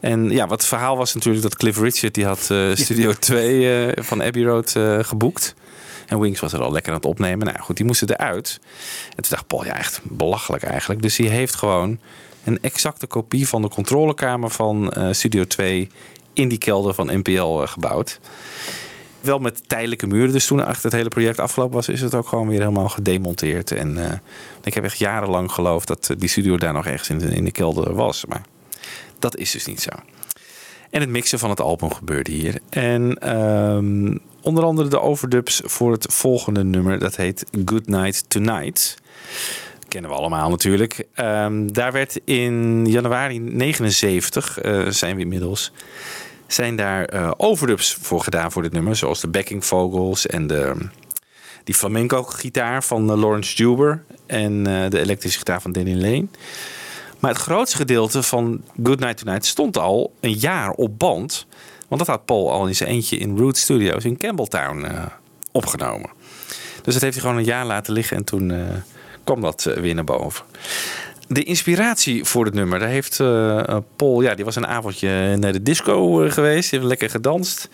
En 0.00 0.30
ja, 0.30 0.46
wat 0.46 0.58
het 0.58 0.68
verhaal 0.68 0.96
was 0.96 1.14
natuurlijk 1.14 1.42
dat 1.42 1.56
Cliff 1.56 1.78
Richard 1.78 2.14
die 2.14 2.24
had 2.24 2.50
Studio 2.74 3.12
2 3.12 3.86
eh, 3.86 4.04
van 4.04 4.22
Abbey 4.22 4.42
Road 4.42 4.74
geboekt. 5.06 5.54
En 6.06 6.20
Wings 6.20 6.40
was 6.40 6.52
er 6.52 6.62
al 6.62 6.72
lekker 6.72 6.90
aan 6.92 6.98
het 6.98 7.06
opnemen. 7.06 7.46
Nou 7.46 7.58
goed, 7.58 7.76
die 7.76 7.86
moesten 7.86 8.10
eruit. 8.10 8.60
En 9.08 9.22
toen 9.22 9.30
dacht 9.30 9.46
Paul, 9.46 9.64
ja 9.64 9.76
echt 9.76 10.00
belachelijk 10.02 10.62
eigenlijk. 10.62 11.02
Dus 11.02 11.16
die 11.16 11.28
heeft 11.28 11.54
gewoon 11.54 11.98
een 12.44 12.58
exacte 12.62 13.06
kopie 13.06 13.48
van 13.48 13.62
de 13.62 13.68
controlekamer 13.68 14.50
van 14.50 14.92
eh, 14.92 15.08
Studio 15.12 15.44
2 15.44 15.90
in 16.32 16.48
die 16.48 16.58
kelder 16.58 16.94
van 16.94 17.18
NPL 17.18 17.60
eh, 17.60 17.68
gebouwd. 17.68 18.20
Wel 19.20 19.38
met 19.38 19.68
tijdelijke 19.68 20.06
muren. 20.06 20.32
Dus 20.32 20.46
toen 20.46 20.66
achter 20.66 20.84
het 20.84 20.92
hele 20.92 21.08
project 21.08 21.38
afgelopen 21.38 21.74
was, 21.74 21.88
is 21.88 22.00
het 22.00 22.14
ook 22.14 22.28
gewoon 22.28 22.48
weer 22.48 22.60
helemaal 22.60 22.88
gedemonteerd. 22.88 23.72
En 23.72 24.10
eh, 24.10 24.18
ik 24.64 24.74
heb 24.74 24.84
echt 24.84 24.98
jarenlang 24.98 25.52
geloofd 25.52 25.88
dat 25.88 26.14
die 26.18 26.28
studio 26.28 26.56
daar 26.56 26.72
nog 26.72 26.86
ergens 26.86 27.08
in 27.08 27.18
de, 27.18 27.26
in 27.26 27.44
de 27.44 27.52
kelder 27.52 27.94
was. 27.94 28.24
Maar 28.24 28.42
dat 29.18 29.36
is 29.36 29.50
dus 29.50 29.66
niet 29.66 29.82
zo. 29.82 29.90
En 30.90 31.00
het 31.00 31.10
mixen 31.10 31.38
van 31.38 31.50
het 31.50 31.60
album 31.60 31.92
gebeurde 31.92 32.30
hier. 32.30 32.60
En 32.70 33.18
ehm, 33.18 34.16
onder 34.46 34.64
andere 34.64 34.88
de 34.88 35.00
overdubs 35.00 35.60
voor 35.64 35.92
het 35.92 36.06
volgende 36.10 36.64
nummer. 36.64 36.98
Dat 36.98 37.16
heet 37.16 37.46
Good 37.64 37.86
Night 37.86 38.24
Tonight. 38.30 38.96
Kennen 39.88 40.10
we 40.10 40.16
allemaal 40.16 40.50
natuurlijk. 40.50 41.06
Ehm, 41.14 41.66
daar 41.66 41.92
werd 41.92 42.20
in 42.24 42.86
januari 42.86 43.38
79, 43.38 44.58
eh, 44.58 44.86
zijn 44.88 45.16
we 45.16 45.22
inmiddels, 45.22 45.72
zijn 46.46 46.76
daar 46.76 47.04
eh, 47.04 47.30
overdubs 47.36 47.94
voor 48.00 48.20
gedaan 48.20 48.52
voor 48.52 48.62
dit 48.62 48.72
nummer. 48.72 48.96
Zoals 48.96 49.20
de 49.20 49.28
backing 49.28 49.64
vocals 49.64 50.26
en 50.26 50.46
de, 50.46 50.74
die 51.64 51.74
flamenco 51.74 52.22
gitaar 52.22 52.84
van 52.84 53.10
eh, 53.10 53.16
Lawrence 53.16 53.56
Juber. 53.56 54.04
En 54.26 54.62
de 54.62 55.00
elektrische 55.00 55.38
gitaar 55.38 55.62
van 55.62 55.72
Danny 55.72 55.94
Lane. 55.94 56.26
Maar 57.20 57.30
het 57.30 57.40
grootste 57.40 57.76
gedeelte 57.76 58.22
van 58.22 58.60
Good 58.82 59.00
Night 59.00 59.16
Tonight 59.16 59.46
stond 59.46 59.78
al 59.78 60.12
een 60.20 60.32
jaar 60.32 60.70
op 60.70 60.98
band. 60.98 61.46
Want 61.88 62.06
dat 62.06 62.16
had 62.16 62.24
Paul 62.24 62.52
al 62.52 62.66
in 62.66 62.74
zijn 62.74 62.88
eentje 62.88 63.16
in 63.16 63.38
Root 63.38 63.56
Studios 63.56 64.04
in 64.04 64.16
Campbelltown 64.16 64.84
eh, 64.84 65.04
opgenomen. 65.52 66.10
Dus 66.82 66.94
dat 66.94 67.02
heeft 67.02 67.14
hij 67.14 67.22
gewoon 67.22 67.36
een 67.36 67.44
jaar 67.44 67.66
laten 67.66 67.92
liggen 67.92 68.16
en 68.16 68.24
toen 68.24 68.50
eh, 68.50 68.60
kwam 69.24 69.40
dat 69.40 69.66
eh, 69.66 69.76
weer 69.80 69.94
naar 69.94 70.04
boven. 70.04 70.44
De 71.28 71.42
inspiratie 71.42 72.24
voor 72.24 72.44
het 72.44 72.54
nummer, 72.54 72.78
daar 72.78 72.88
heeft 72.88 73.16
Paul, 73.96 74.20
ja, 74.20 74.34
die 74.34 74.44
was 74.44 74.56
een 74.56 74.66
avondje 74.66 75.36
naar 75.36 75.52
de 75.52 75.62
disco 75.62 76.14
geweest. 76.30 76.70
Heeft 76.70 76.84
lekker 76.84 77.10
gedanst. 77.10 77.68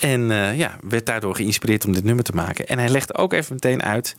En 0.00 0.20
ja, 0.56 0.76
werd 0.88 1.06
daardoor 1.06 1.34
geïnspireerd 1.34 1.86
om 1.86 1.92
dit 1.92 2.04
nummer 2.04 2.24
te 2.24 2.32
maken. 2.32 2.66
En 2.66 2.78
hij 2.78 2.88
legde 2.88 3.14
ook 3.14 3.32
even 3.32 3.52
meteen 3.52 3.82
uit 3.82 4.14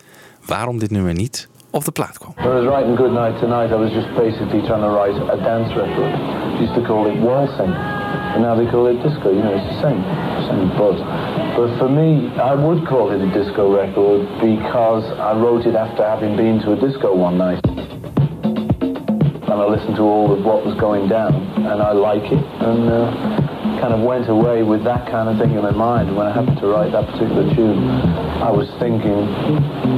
waarom 0.46 0.80
dit 0.80 0.92
nummer 0.92 1.14
niet 1.14 1.48
op 1.74 1.86
de 1.86 1.92
plaat 1.92 2.18
kwam. 2.18 2.34
I 2.38 2.48
was 2.48 2.66
writing 2.66 2.98
Good 2.98 3.12
Night 3.12 3.40
Tonight, 3.40 3.72
I 3.72 3.76
was 3.76 3.92
just 3.92 4.16
basically 4.16 4.62
trying 4.62 4.84
to 4.84 4.94
write 4.94 5.18
a 5.32 5.38
dance 5.38 5.74
record. 5.74 6.12
They 6.58 6.66
used 6.66 6.86
call 6.86 7.06
it 7.12 7.20
waltzing, 7.20 7.74
and 8.34 8.42
now 8.42 8.56
they 8.56 8.66
call 8.66 8.88
it 8.88 8.98
disco. 9.04 9.32
You 9.32 9.44
know, 9.44 9.54
it's 9.54 9.76
the 9.76 9.82
same, 9.82 10.02
same 10.50 10.70
buzz. 10.78 10.98
But 11.56 11.78
for 11.78 11.88
me, 11.88 12.30
I 12.38 12.56
would 12.56 12.88
call 12.88 13.12
it 13.12 13.22
a 13.22 13.30
disco 13.32 13.72
record 13.72 14.28
because 14.42 15.06
I 15.20 15.34
wrote 15.38 15.68
it 15.68 15.76
after 15.76 16.04
having 16.04 16.36
been 16.36 16.60
to 16.62 16.74
a 16.74 16.76
disco 16.76 17.16
one 17.16 17.38
night. 17.38 17.62
And 18.44 19.62
I 19.62 19.66
listened 19.68 19.96
to 19.98 20.02
all 20.02 20.34
of 20.34 20.44
what 20.44 20.66
was 20.66 20.74
going 20.80 21.08
down, 21.08 21.36
and 21.58 21.80
I 21.82 21.92
like 21.92 22.24
it, 22.24 22.44
and 22.62 22.90
uh, 22.90 23.63
kind 23.84 23.96
of 23.96 24.00
went 24.00 24.30
away 24.30 24.64
with 24.64 24.82
that 24.86 25.06
kind 25.12 25.28
of 25.28 25.38
thing 25.38 25.58
in 25.58 25.62
my 25.62 25.70
mind. 25.72 26.16
When 26.16 26.26
I 26.26 26.32
happened 26.32 26.58
to 26.60 26.68
write 26.68 26.94
that 26.94 27.06
particular 27.06 27.54
tune, 27.54 27.84
I 28.40 28.50
was 28.50 28.70
thinking 28.80 29.28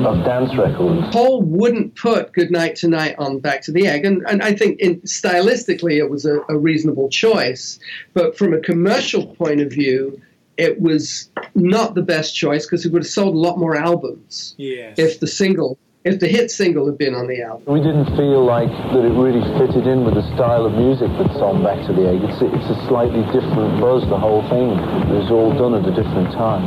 of 0.04 0.26
dance 0.26 0.56
records. 0.58 1.06
Paul 1.12 1.44
wouldn't 1.44 1.96
put 1.96 2.34
Goodnight 2.34 2.76
Tonight 2.76 3.14
on 3.20 3.38
Back 3.38 3.62
to 3.62 3.72
the 3.72 3.86
Egg, 3.86 4.04
and, 4.04 4.24
and 4.28 4.42
I 4.42 4.54
think 4.56 4.80
in, 4.80 5.02
stylistically 5.02 6.00
it 6.00 6.10
was 6.10 6.26
a, 6.26 6.40
a 6.50 6.58
reasonable 6.58 7.10
choice. 7.10 7.78
But 8.16 8.36
from 8.36 8.56
a 8.56 8.60
commercial 8.60 9.28
point 9.36 9.62
of 9.62 9.70
view, 9.70 10.20
it 10.58 10.82
was 10.82 11.30
not 11.54 11.94
the 11.94 12.02
best 12.02 12.36
choice 12.36 12.66
because 12.66 12.88
it 12.88 12.92
would 12.92 13.04
have 13.04 13.12
sold 13.12 13.36
a 13.36 13.38
lot 13.38 13.60
more 13.60 13.76
albums 13.76 14.56
Yes. 14.58 14.98
if 14.98 15.20
the 15.20 15.28
single, 15.28 15.78
if 16.06 16.20
the 16.20 16.28
hit 16.28 16.52
single 16.52 16.86
had 16.86 16.98
been 17.00 17.16
on 17.16 17.26
the 17.28 17.42
album. 17.42 17.66
We 17.66 17.82
didn't 17.82 18.06
feel 18.16 18.46
like 18.46 18.70
that 18.94 19.04
it 19.04 19.14
really 19.26 19.42
fitted 19.58 19.88
in 19.88 20.06
with 20.06 20.14
the 20.14 20.26
style 20.36 20.64
of 20.66 20.74
music 20.74 21.10
that's 21.18 21.42
on 21.42 21.64
Back 21.64 21.84
to 21.88 21.94
the 21.94 22.08
Egg. 22.08 22.22
It's 22.22 22.40
a, 22.42 22.48
it's 22.54 22.70
a 22.70 22.88
slightly 22.88 23.24
different 23.34 23.82
buzz, 23.82 24.08
the 24.08 24.18
whole 24.18 24.44
thing. 24.54 24.70
It 25.12 25.18
was 25.22 25.32
all 25.32 25.52
done 25.58 25.74
at 25.74 25.84
a 25.84 25.92
different 25.92 26.32
time. 26.32 26.64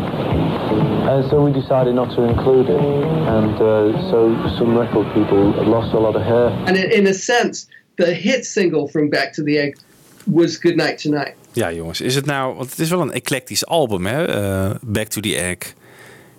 And 1.08 1.22
so 1.30 1.44
we 1.44 1.52
decided 1.52 1.94
not 1.94 2.10
to 2.16 2.22
include 2.22 2.68
it. 2.68 2.80
And 2.80 3.54
uh, 3.62 4.10
so 4.10 4.18
some 4.58 4.76
record 4.76 5.06
people 5.14 5.42
lost 5.64 5.94
a 5.94 6.00
lot 6.00 6.16
of 6.16 6.22
hair. 6.22 6.48
And 6.66 6.76
in, 6.76 6.90
in 6.90 7.06
a 7.06 7.14
sense, 7.14 7.68
the 7.96 8.12
hit 8.12 8.44
single 8.44 8.88
from 8.88 9.08
Back 9.08 9.32
to 9.34 9.42
the 9.44 9.56
Egg 9.58 9.78
was 10.26 10.58
Good 10.58 10.76
Night 10.76 10.98
Tonight. 10.98 11.34
Ja, 11.52 11.72
jongens, 11.72 12.00
is 12.00 12.14
het 12.14 12.26
nou, 12.26 12.54
want 12.54 12.70
het 12.70 12.78
is 12.78 12.90
wel 12.90 13.00
een 13.00 13.12
eclectisch 13.12 13.66
album, 13.66 14.06
hè? 14.06 14.24
eh, 14.24 14.74
Back 14.82 15.06
to 15.06 15.20
the 15.20 15.36
Egg. 15.36 15.74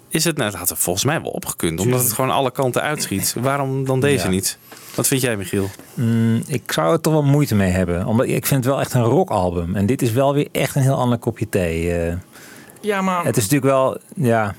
Is 0.10 0.24
het 0.24 0.38
nou, 0.38 0.50
dat 0.52 0.60
had 0.60 0.70
er 0.70 0.78
volgens 0.78 1.06
mij 1.06 1.22
wel 1.22 1.32
opgekund, 1.32 1.80
omdat 1.80 2.02
het 2.04 2.14
gewoon 2.14 2.32
alle 2.32 2.52
kanten 2.52 2.82
uitschiet. 2.82 3.36
Waarom 3.40 3.86
dan 3.86 4.00
deze 4.00 4.24
Ja. 4.24 4.30
niet? 4.30 4.58
Wat 4.96 5.08
vind 5.08 5.22
jij, 5.22 5.38
Michiel? 5.38 5.70
Mm, 5.94 6.42
ik 6.48 6.72
zou 6.72 6.94
er 6.94 7.02
toch 7.02 7.14
wel 7.14 7.24
moeite 7.24 7.56
mee 7.56 7.72
hebben. 7.72 8.06
Omdat 8.06 8.26
ik 8.26 8.46
vind 8.46 8.64
het 8.64 8.74
wel 8.74 8.80
echt 8.80 8.94
een 8.94 9.04
rockalbum. 9.04 9.76
En 9.76 9.86
dit 9.86 10.02
is 10.02 10.12
wel 10.12 10.34
weer 10.34 10.48
echt 10.52 10.76
een 10.76 10.82
heel 10.82 10.98
ander 10.98 11.18
kopje 11.18 11.50
thee. 11.50 11.94
eh. 11.94 12.14
Ja, 12.82 13.02
maar 13.02 13.26
Het 13.26 13.38
is 13.38 13.44
natuurlijk 13.44 13.72
wel, 13.72 13.98
ja, 14.16 14.56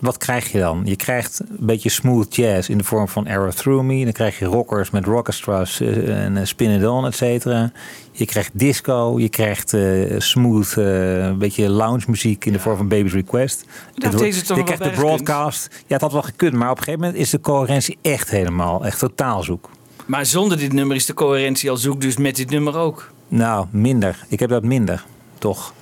wat 0.00 0.16
krijg 0.16 0.52
je 0.52 0.58
dan? 0.58 0.80
Je 0.84 0.96
krijgt 0.96 1.40
een 1.40 1.66
beetje 1.66 1.88
smooth 1.88 2.34
jazz 2.36 2.68
in 2.68 2.78
de 2.78 2.84
vorm 2.84 3.08
van 3.08 3.26
Arrow 3.26 3.52
Through 3.52 3.84
Me. 3.84 4.04
Dan 4.04 4.12
krijg 4.12 4.38
je 4.38 4.44
rockers 4.44 4.90
met 4.90 5.04
rockestras 5.04 5.80
eh, 5.80 6.24
en 6.24 6.36
eh, 6.36 6.44
Spin 6.44 6.70
It 6.70 6.86
On, 6.86 7.06
et 7.06 7.14
cetera. 7.14 7.72
Je 8.12 8.24
krijgt 8.24 8.50
disco, 8.52 9.18
je 9.20 9.28
krijgt 9.28 9.72
eh, 9.72 10.14
smooth, 10.18 10.72
een 10.76 11.38
beetje 11.38 11.68
lounge 11.68 12.04
muziek 12.06 12.44
in 12.44 12.52
de 12.52 12.58
vorm 12.58 12.76
van 12.76 12.88
Baby's 12.88 13.12
Request. 13.12 13.64
wordt- 13.94 14.18
deze 14.18 14.42
toch 14.42 14.56
je 14.56 14.62
krijgt 14.62 14.84
de 14.84 14.90
broadcast. 14.90 15.68
Ja, 15.70 15.92
het 15.92 16.00
had 16.00 16.12
wel 16.12 16.22
gekund, 16.22 16.52
maar 16.52 16.70
op 16.70 16.76
een 16.78 16.82
gegeven 16.84 17.00
moment 17.06 17.22
is 17.22 17.30
de 17.30 17.40
coherentie 17.40 17.98
echt 18.02 18.30
helemaal, 18.30 18.84
echt 18.84 18.98
totaal 18.98 19.42
zoek. 19.42 19.70
Maar 20.06 20.26
zonder 20.26 20.58
dit 20.58 20.72
nummer 20.72 20.96
is 20.96 21.06
de 21.06 21.14
coherentie 21.14 21.70
al 21.70 21.76
zoek, 21.76 22.00
dus 22.00 22.16
met 22.16 22.36
dit 22.36 22.50
nummer 22.50 22.76
ook. 22.76 23.12
Nou, 23.28 23.66
minder. 23.70 24.24
Ik 24.28 24.40
heb 24.40 24.48
dat 24.50 24.64
minder, 24.64 25.04
toch. 25.38 25.72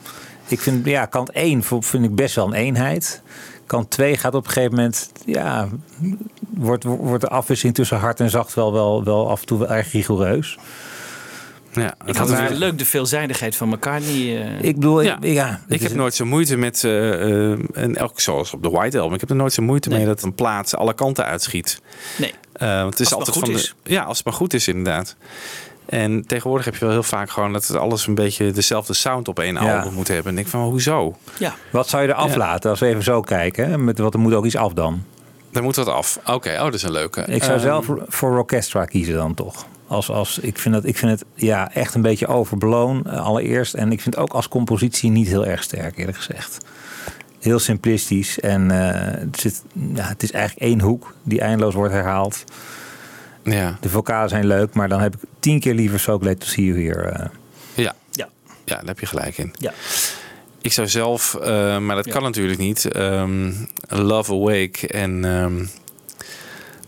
Ik 0.49 0.61
vind, 0.61 0.87
ja, 0.87 1.07
kant 1.07 1.31
1 1.31 1.63
vind 1.63 2.05
ik 2.05 2.15
best 2.15 2.35
wel 2.35 2.47
een 2.47 2.53
eenheid. 2.53 3.23
Kant 3.69 3.91
2 3.91 4.17
gaat 4.17 4.35
op 4.35 4.47
een 4.47 4.53
gegeven 4.53 4.75
moment, 4.77 5.13
ja, 5.27 5.69
wordt, 6.39 6.85
wordt 6.85 7.21
de 7.23 7.29
afwisseling 7.29 7.75
tussen 7.77 7.99
hard 7.99 8.21
en 8.21 8.31
zacht 8.31 8.55
wel, 8.55 8.73
wel, 8.73 9.05
wel 9.05 9.31
af 9.31 9.41
en 9.41 9.47
toe 9.47 9.59
wel 9.59 9.69
erg 9.69 9.93
rigoureus. 9.93 10.59
Ja, 11.73 11.95
Ik 12.05 12.17
had 12.17 12.29
het 12.29 12.59
leuk, 12.59 12.79
de 12.79 12.85
veelzijdigheid 12.85 13.57
van 13.57 13.69
McCartney. 13.69 14.43
eh. 14.43 14.63
Ik 14.63 14.75
bedoel, 14.75 15.01
Ja. 15.03 15.17
ik, 15.21 15.33
ja, 15.33 15.61
Ik 15.69 15.81
heb 15.81 15.95
nooit 15.95 16.15
zo 16.15 16.25
moeite 16.25 16.57
met, 16.57 16.85
eh, 16.85 17.51
eh, 17.53 17.59
en 17.73 17.97
elk 17.97 18.21
zoals 18.21 18.53
op 18.55 18.63
de 18.63 18.71
White 18.71 18.99
Album, 18.99 19.15
ik 19.15 19.21
heb 19.21 19.31
er 19.31 19.37
nooit 19.37 19.53
zo 19.53 19.63
moeite 19.63 19.89
mee 19.89 20.05
dat 20.07 20.23
een 20.23 20.35
plaat 20.35 20.75
alle 20.77 20.95
kanten 20.95 21.25
uitschiet. 21.25 21.81
Nee. 22.19 22.35
Eh, 22.53 22.69
want 22.81 22.91
het 22.99 23.01
is 23.01 23.15
Als 23.15 23.27
het 23.27 23.37
altijd 23.37 23.53
maar 23.55 23.63
van 23.63 23.73
de, 23.85 23.93
Ja, 23.93 24.03
als 24.03 24.17
het 24.17 24.27
maar 24.27 24.35
goed 24.35 24.55
is, 24.55 24.69
inderdaad. 24.69 25.17
En 25.89 26.27
tegenwoordig 26.27 26.65
heb 26.65 26.75
je 26.75 26.81
wel 26.85 26.91
heel 26.91 27.03
vaak 27.03 27.31
gewoon 27.31 27.53
dat 27.53 27.67
het 27.67 27.77
alles 27.77 28.07
een 28.07 28.15
beetje 28.15 28.51
dezelfde 28.51 28.95
sound 28.95 29.29
op 29.29 29.39
één 29.39 29.55
Ja. 29.55 29.79
album 29.79 29.93
moet 29.95 30.09
hebben. 30.09 30.25
En 30.25 30.31
ik 30.31 30.37
denk 30.37 30.49
van, 30.49 30.61
hoezo? 30.71 31.17
Ja. 31.39 31.55
Wat 31.71 31.89
zou 31.89 32.03
je 32.03 32.09
er 32.09 32.15
Ja. 32.17 32.21
aflaten 32.23 32.71
als 32.71 32.81
we 32.81 32.87
even 32.87 33.03
zo 33.03 33.21
kijken? 33.21 33.69
hè? 33.71 33.79
Met, 33.79 33.99
want 33.99 34.15
er 34.15 34.21
moet 34.21 34.35
ook 34.35 34.45
iets 34.45 34.57
af 34.57 34.73
dan. 34.73 35.03
Daar 35.51 35.63
moet 35.63 35.77
wat 35.77 35.89
af. 35.89 36.19
Oké, 36.27 36.51
oh, 36.57 36.63
dat 36.65 36.75
is 36.75 36.83
een 36.83 36.93
leuke. 36.93 37.21
Ik 37.21 37.43
zou 37.43 37.55
Ehm, 37.55 37.63
zelf 37.63 37.85
voor- 37.85 38.05
voor 38.09 38.39
Orchestra 38.39 38.85
kiezen 38.85 39.15
dan 39.15 39.35
toch. 39.35 39.67
Als, 39.87 40.11
als, 40.11 40.39
ik, 40.39 40.59
vind 40.59 40.75
dat, 40.75 40.85
ik 40.85 40.97
vind 40.99 41.11
het 41.11 41.25
ja, 41.35 41.73
echt 41.75 41.95
een 41.95 42.03
beetje 42.03 42.27
overblown 42.27 43.03
eh, 43.07 43.25
allereerst. 43.27 43.75
En 43.75 43.93
ik 43.93 44.01
vind 44.01 44.15
het 44.15 44.25
ook 44.25 44.33
als 44.33 44.49
compositie 44.49 45.11
niet 45.11 45.29
heel 45.29 45.47
erg 45.47 45.63
sterk 45.63 45.99
eerlijk 45.99 46.17
gezegd. 46.17 46.59
Heel 47.41 47.59
simplistisch. 47.59 48.41
En 48.41 48.71
eh, 48.71 49.19
het, 49.21 49.41
zit, 49.41 49.63
ja, 49.95 50.05
het 50.09 50.23
is 50.23 50.31
eigenlijk 50.33 50.65
één 50.71 50.81
hoek 50.81 51.15
die 51.23 51.41
eindeloos 51.41 51.75
wordt 51.75 51.93
herhaald. 51.93 52.45
Ja. 53.51 53.77
De 53.81 53.89
vocalen 53.89 54.29
zijn 54.29 54.47
leuk, 54.47 54.75
maar 54.75 54.89
dan 54.89 55.01
heb 55.01 55.15
ik 55.15 55.21
tien 55.41 55.61
keer 55.61 55.75
liever 55.75 56.01
So 56.01 56.19
Glad 56.19 56.41
to 56.41 56.47
See 56.47 56.65
You 56.65 56.85
Here. 56.85 57.09
eh. 57.09 57.27
Ja. 57.75 57.95
Ja. 58.11 58.29
ja, 58.65 58.77
daar 58.77 58.85
heb 58.87 59.01
je 59.01 59.07
gelijk 59.07 59.39
in. 59.39 59.55
Ja. 59.59 59.73
Ik 60.61 60.73
zou 60.73 60.89
zelf, 60.89 61.35
eh, 61.35 61.79
maar 61.79 61.97
dat 61.97 62.09
kan 62.09 62.23
natuurlijk 62.23 62.59
niet, 62.59 62.85
ehm, 62.85 63.53
Love 63.89 64.33
Awake 64.33 64.89
en 64.89 65.25
ehm, 65.25 65.65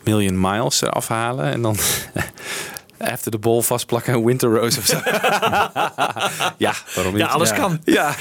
Million 0.04 0.40
Miles 0.40 0.82
eraf 0.82 1.08
halen. 1.08 1.44
En 1.52 1.62
dan 1.62 1.76
After 2.98 3.30
the 3.30 3.38
Ball 3.38 3.60
vastplakken 3.62 4.12
en 4.14 4.24
Winter 4.24 4.50
Rose 4.58 4.78
of 4.78 4.86
zo. 4.86 4.96
ja, 6.66 6.74
waarom 6.94 7.12
niet? 7.12 7.22
Ja, 7.22 7.26
alles 7.28 7.52
kan. 7.52 7.80
Ja. 7.84 8.14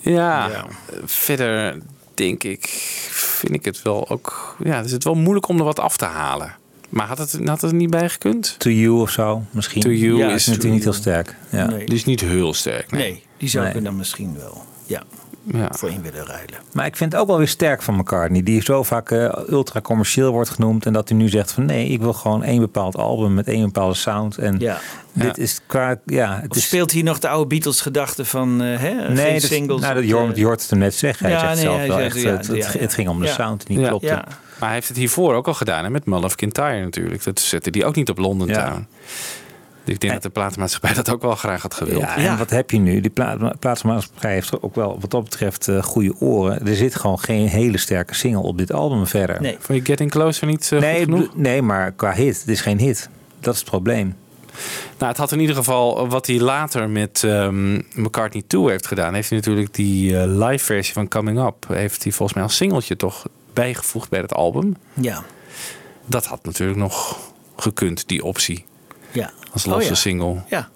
ja. 0.00 0.66
verder 1.04 1.78
denk 2.14 2.44
ik, 2.44 2.66
vind 3.10 3.54
ik 3.54 3.64
het 3.64 3.82
wel 3.82 4.10
ook, 4.10 4.56
ja, 4.64 4.80
is 4.80 4.92
het 4.92 5.04
wel 5.04 5.14
moeilijk 5.14 5.48
om 5.48 5.58
er 5.58 5.64
wat 5.64 5.80
af 5.80 5.96
te 5.96 6.04
halen. 6.04 6.54
Maar 6.88 7.06
had 7.06 7.18
het, 7.18 7.32
had 7.44 7.60
het 7.60 7.70
er 7.70 7.76
niet 7.76 7.90
bij 7.90 8.08
gekund? 8.08 8.54
To 8.58 8.70
You 8.70 9.00
of 9.00 9.10
zo 9.10 9.42
misschien. 9.50 9.82
To 9.82 9.90
You 9.90 10.16
ja, 10.16 10.28
is 10.28 10.34
is 10.34 10.46
natuurlijk 10.46 10.74
niet 10.74 10.82
heel 10.84 10.92
sterk. 10.92 11.36
Ja. 11.50 11.66
Nee. 11.66 11.86
Die 11.86 11.94
is 11.94 12.04
niet 12.04 12.20
heel 12.20 12.54
sterk. 12.54 12.90
Nee. 12.90 13.10
Nee, 13.10 13.22
die 13.36 13.48
zou 13.48 13.64
Nee. 13.64 13.74
ik 13.74 13.84
dan 13.84 13.96
misschien 13.96 14.34
wel 14.36 14.64
ja, 14.86 15.02
Ja. 15.52 15.68
voor 15.72 15.90
in 15.90 16.02
willen 16.02 16.26
ruilen. 16.26 16.54
Maar 16.72 16.86
ik 16.86 16.96
vind 16.96 17.12
het 17.12 17.20
ook 17.20 17.26
wel 17.26 17.38
weer 17.38 17.48
sterk 17.48 17.82
van 17.82 17.94
McCartney. 17.96 18.42
Die 18.42 18.62
zo 18.62 18.82
vaak 18.82 19.10
eh, 19.10 19.32
ultra 19.48 19.80
commercieel 19.80 20.32
wordt 20.32 20.50
genoemd. 20.50 20.86
En 20.86 20.92
dat 20.92 21.08
hij 21.08 21.18
nu 21.18 21.28
zegt 21.28 21.52
van 21.52 21.64
nee, 21.64 21.86
ik 21.88 22.00
wil 22.00 22.12
gewoon 22.12 22.42
één 22.42 22.60
bepaald 22.60 22.96
album 22.96 23.34
met 23.34 23.46
één 23.48 23.64
bepaalde 23.64 23.94
sound. 23.94 24.38
En 24.38 24.56
Ja. 24.58 24.78
dit 25.12 25.38
is 25.38 25.60
qua, 25.66 25.96
ja, 26.06 26.38
het 26.42 26.50
Of 26.50 26.56
is... 26.56 26.66
speelt 26.66 26.90
hier 26.90 27.04
nog 27.04 27.18
de 27.18 27.28
oude 27.28 27.46
Beatles 27.46 27.80
gedachte 27.80 28.24
van 28.24 28.62
eh, 28.62 28.78
hè, 28.78 29.08
Nee, 29.08 29.24
geen 29.24 29.32
dat, 29.40 29.42
singles? 29.42 29.80
nou, 29.80 29.94
dat, 29.94 30.02
je, 30.04 30.30
je 30.34 30.44
hoort 30.44 30.60
het 30.60 30.70
hem 30.70 30.78
net 30.78 30.94
zeggen. 30.94 31.26
Hij 31.26 31.34
Ja, 31.34 31.40
zegt 31.40 31.54
nee, 31.54 31.62
zelf 31.64 31.76
hij 31.78 31.88
wel 31.88 31.96
zegt, 31.98 32.14
echt, 32.14 32.24
ja, 32.24 32.30
het, 32.30 32.46
het, 32.46 32.72
ja, 32.72 32.80
het 32.80 32.94
ging 32.94 33.08
om 33.08 33.20
de 33.20 33.26
ja. 33.26 33.32
sound 33.32 33.66
die 33.66 33.76
niet 33.76 33.84
Ja. 33.84 33.90
klopte. 33.90 34.06
Ja. 34.06 34.24
Maar 34.58 34.68
hij 34.68 34.72
heeft 34.72 34.88
het 34.88 34.96
hiervoor 34.96 35.34
ook 35.34 35.46
al 35.46 35.54
gedaan 35.54 35.84
hè, 35.84 35.90
met 35.90 36.04
Mull 36.06 36.22
of 36.22 36.34
Kintyre 36.34 36.80
natuurlijk. 36.82 37.24
Dat 37.24 37.40
zette 37.40 37.70
hij 37.72 37.84
ook 37.84 37.94
niet 37.94 38.08
op 38.10 38.18
London 38.18 38.48
Ja. 38.48 38.68
Town. 38.68 38.86
Dus 39.84 39.94
ik 39.94 40.00
denk 40.00 40.12
dat 40.12 40.22
de 40.22 40.28
platenmaatschappij 40.30 40.94
dat 40.94 41.10
ook 41.10 41.22
wel 41.22 41.34
graag 41.34 41.62
had 41.62 41.74
gewild. 41.74 42.00
Ja, 42.00 42.16
en 42.16 42.38
wat 42.38 42.50
heb 42.50 42.70
je 42.70 42.78
nu? 42.78 43.00
Die 43.00 43.10
pla 43.10 43.54
plaatsmaatschappij 43.58 44.32
heeft 44.32 44.62
ook 44.62 44.74
wel 44.74 44.98
wat 45.00 45.10
dat 45.10 45.24
betreft 45.24 45.68
eh, 45.68 45.82
goede 45.82 46.14
oren. 46.20 46.66
Er 46.66 46.76
zit 46.76 46.94
gewoon 46.94 47.18
geen 47.18 47.46
hele 47.46 47.78
sterke 47.78 48.14
single 48.14 48.42
op 48.42 48.58
dit 48.58 48.72
album 48.72 49.06
verder. 49.06 49.40
Nee. 49.40 49.56
Vond 49.60 49.78
je 49.78 49.84
Getting 49.84 50.10
Closer 50.10 50.46
niet 50.46 50.72
eh, 50.72 50.80
nee, 50.80 50.94
goed 50.94 51.04
genoeg? 51.14 51.30
b- 51.30 51.36
nee, 51.36 51.62
maar 51.62 51.92
qua 51.92 52.12
hit. 52.12 52.38
Het 52.40 52.48
is 52.48 52.60
geen 52.60 52.78
hit. 52.78 53.08
Dat 53.40 53.54
is 53.54 53.60
het 53.60 53.68
probleem. 53.68 54.14
Nou, 54.98 55.10
het 55.10 55.16
had 55.16 55.32
in 55.32 55.40
ieder 55.40 55.56
geval 55.56 56.08
wat 56.08 56.26
hij 56.26 56.40
later 56.40 56.90
met 56.90 57.22
ehm, 57.24 57.74
McCartney 57.74 58.42
2 58.46 58.70
heeft 58.70 58.86
gedaan. 58.86 59.14
Heeft 59.14 59.28
hij 59.28 59.38
natuurlijk 59.38 59.74
die 59.74 60.18
eh, 60.18 60.46
live 60.48 60.64
versie 60.64 60.92
van 60.94 61.08
Coming 61.08 61.46
Up. 61.46 61.64
Heeft 61.68 62.02
hij 62.02 62.12
volgens 62.12 62.34
mij 62.34 62.42
als 62.46 62.56
singeltje 62.56 62.96
toch 62.96 63.26
bijgevoegd 63.52 64.08
bij 64.10 64.20
het 64.20 64.34
album. 64.34 64.76
Ja. 64.92 65.24
Dat 66.06 66.26
had 66.26 66.44
natuurlijk 66.44 66.78
nog 66.78 67.18
gekund, 67.56 68.08
die 68.08 68.24
optie. 68.24 68.64
Ja. 69.14 69.30
Als 69.52 69.66
Oh, 69.66 69.72
losse 69.72 69.88
ja. 69.88 69.94
single. 69.94 70.42
Ja. 70.48 70.68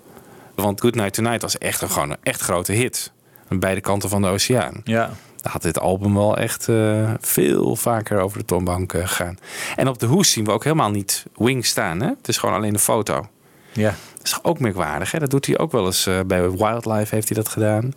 Want 0.54 0.80
Good 0.80 0.94
Night 0.94 1.12
Tonight 1.14 1.42
was 1.42 1.58
echt 1.58 1.80
een, 1.82 1.90
gewoon 1.90 2.10
een 2.10 2.16
echt 2.22 2.40
grote 2.40 2.72
hit. 2.72 3.12
Aan 3.48 3.58
beide 3.58 3.80
kanten 3.80 4.08
van 4.08 4.22
de 4.22 4.28
oceaan. 4.28 4.80
Ja. 4.84 5.10
Daar 5.40 5.52
had 5.52 5.62
dit 5.62 5.78
album 5.80 6.14
wel 6.14 6.36
echt 6.36 6.68
eh, 6.68 7.10
veel 7.20 7.76
vaker 7.76 8.20
over 8.20 8.38
de 8.38 8.44
toonbank 8.44 8.92
eh, 8.92 9.00
gegaan. 9.06 9.38
En 9.76 9.88
op 9.88 9.98
de 9.98 10.06
hoes 10.06 10.30
zien 10.32 10.44
we 10.44 10.50
ook 10.50 10.64
helemaal 10.64 10.90
niet 10.90 11.24
Wing 11.36 11.66
staan. 11.66 12.00
Hè? 12.00 12.08
Het 12.08 12.28
is 12.28 12.36
gewoon 12.36 12.54
alleen 12.54 12.72
de 12.72 12.78
foto. 12.78 13.28
Ja. 13.72 13.94
Dat 14.16 14.26
is 14.26 14.38
ook 14.42 14.58
merkwaardig. 14.60 15.10
Hè? 15.12 15.18
Dat 15.18 15.30
doet 15.30 15.46
hij 15.46 15.58
ook 15.58 15.72
wel 15.72 15.86
eens. 15.86 16.06
eh, 16.06 16.20
bij 16.26 16.50
Wildlife 16.50 17.14
heeft 17.14 17.28
hij 17.28 17.36
dat 17.36 17.48
gedaan. 17.48 17.92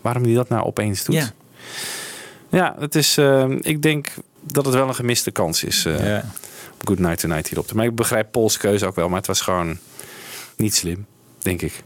Waarom 0.00 0.24
hij 0.24 0.34
dat 0.34 0.48
nou 0.48 0.64
opeens 0.64 1.04
doet? 1.04 1.14
Ja. 1.14 1.30
Ja, 2.50 2.74
het 2.78 2.94
is, 2.94 3.18
ik 3.60 3.82
denk 3.82 4.08
dat 4.42 4.64
het 4.64 4.74
wel 4.74 4.88
een 4.88 4.94
gemiste 4.94 5.30
kans 5.30 5.64
is. 5.64 5.84
eh 5.84 6.06
Ja. 6.08 6.24
Good 6.86 6.98
Night 6.98 7.20
Tonight 7.20 7.48
hierop. 7.48 7.72
Maar 7.72 7.84
ik 7.84 7.94
begrijp 7.94 8.32
Pauls 8.32 8.56
keuze 8.56 8.86
ook 8.86 8.94
wel. 8.94 9.08
Maar 9.08 9.18
het 9.18 9.26
was 9.26 9.40
gewoon 9.40 9.78
niet 10.56 10.74
slim, 10.74 11.06
denk 11.38 11.62
ik. 11.62 11.82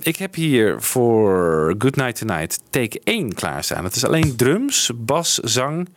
Ik 0.00 0.16
heb 0.16 0.34
hier 0.34 0.82
voor 0.82 1.74
Good 1.78 1.96
Night 1.96 2.18
Tonight 2.18 2.60
take 2.70 3.00
1 3.04 3.34
klaarstaan. 3.34 3.84
Het 3.84 3.96
is 3.96 4.04
alleen 4.04 4.36
drums, 4.36 4.90
bas, 4.96 5.34
zang. 5.34 5.88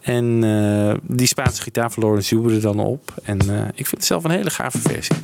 En 0.00 0.44
eh, 0.44 0.94
die 1.02 1.26
Spaanse 1.26 1.62
gitaar 1.62 1.90
van 1.90 2.02
Lawrence 2.02 2.34
Huber 2.34 2.54
er 2.54 2.60
dan 2.60 2.78
op. 2.78 3.14
En 3.22 3.40
eh, 3.40 3.66
ik 3.68 3.86
vind 3.86 3.90
het 3.90 4.04
zelf 4.04 4.24
een 4.24 4.30
hele 4.30 4.50
gave 4.50 4.78
versie. 4.78 5.16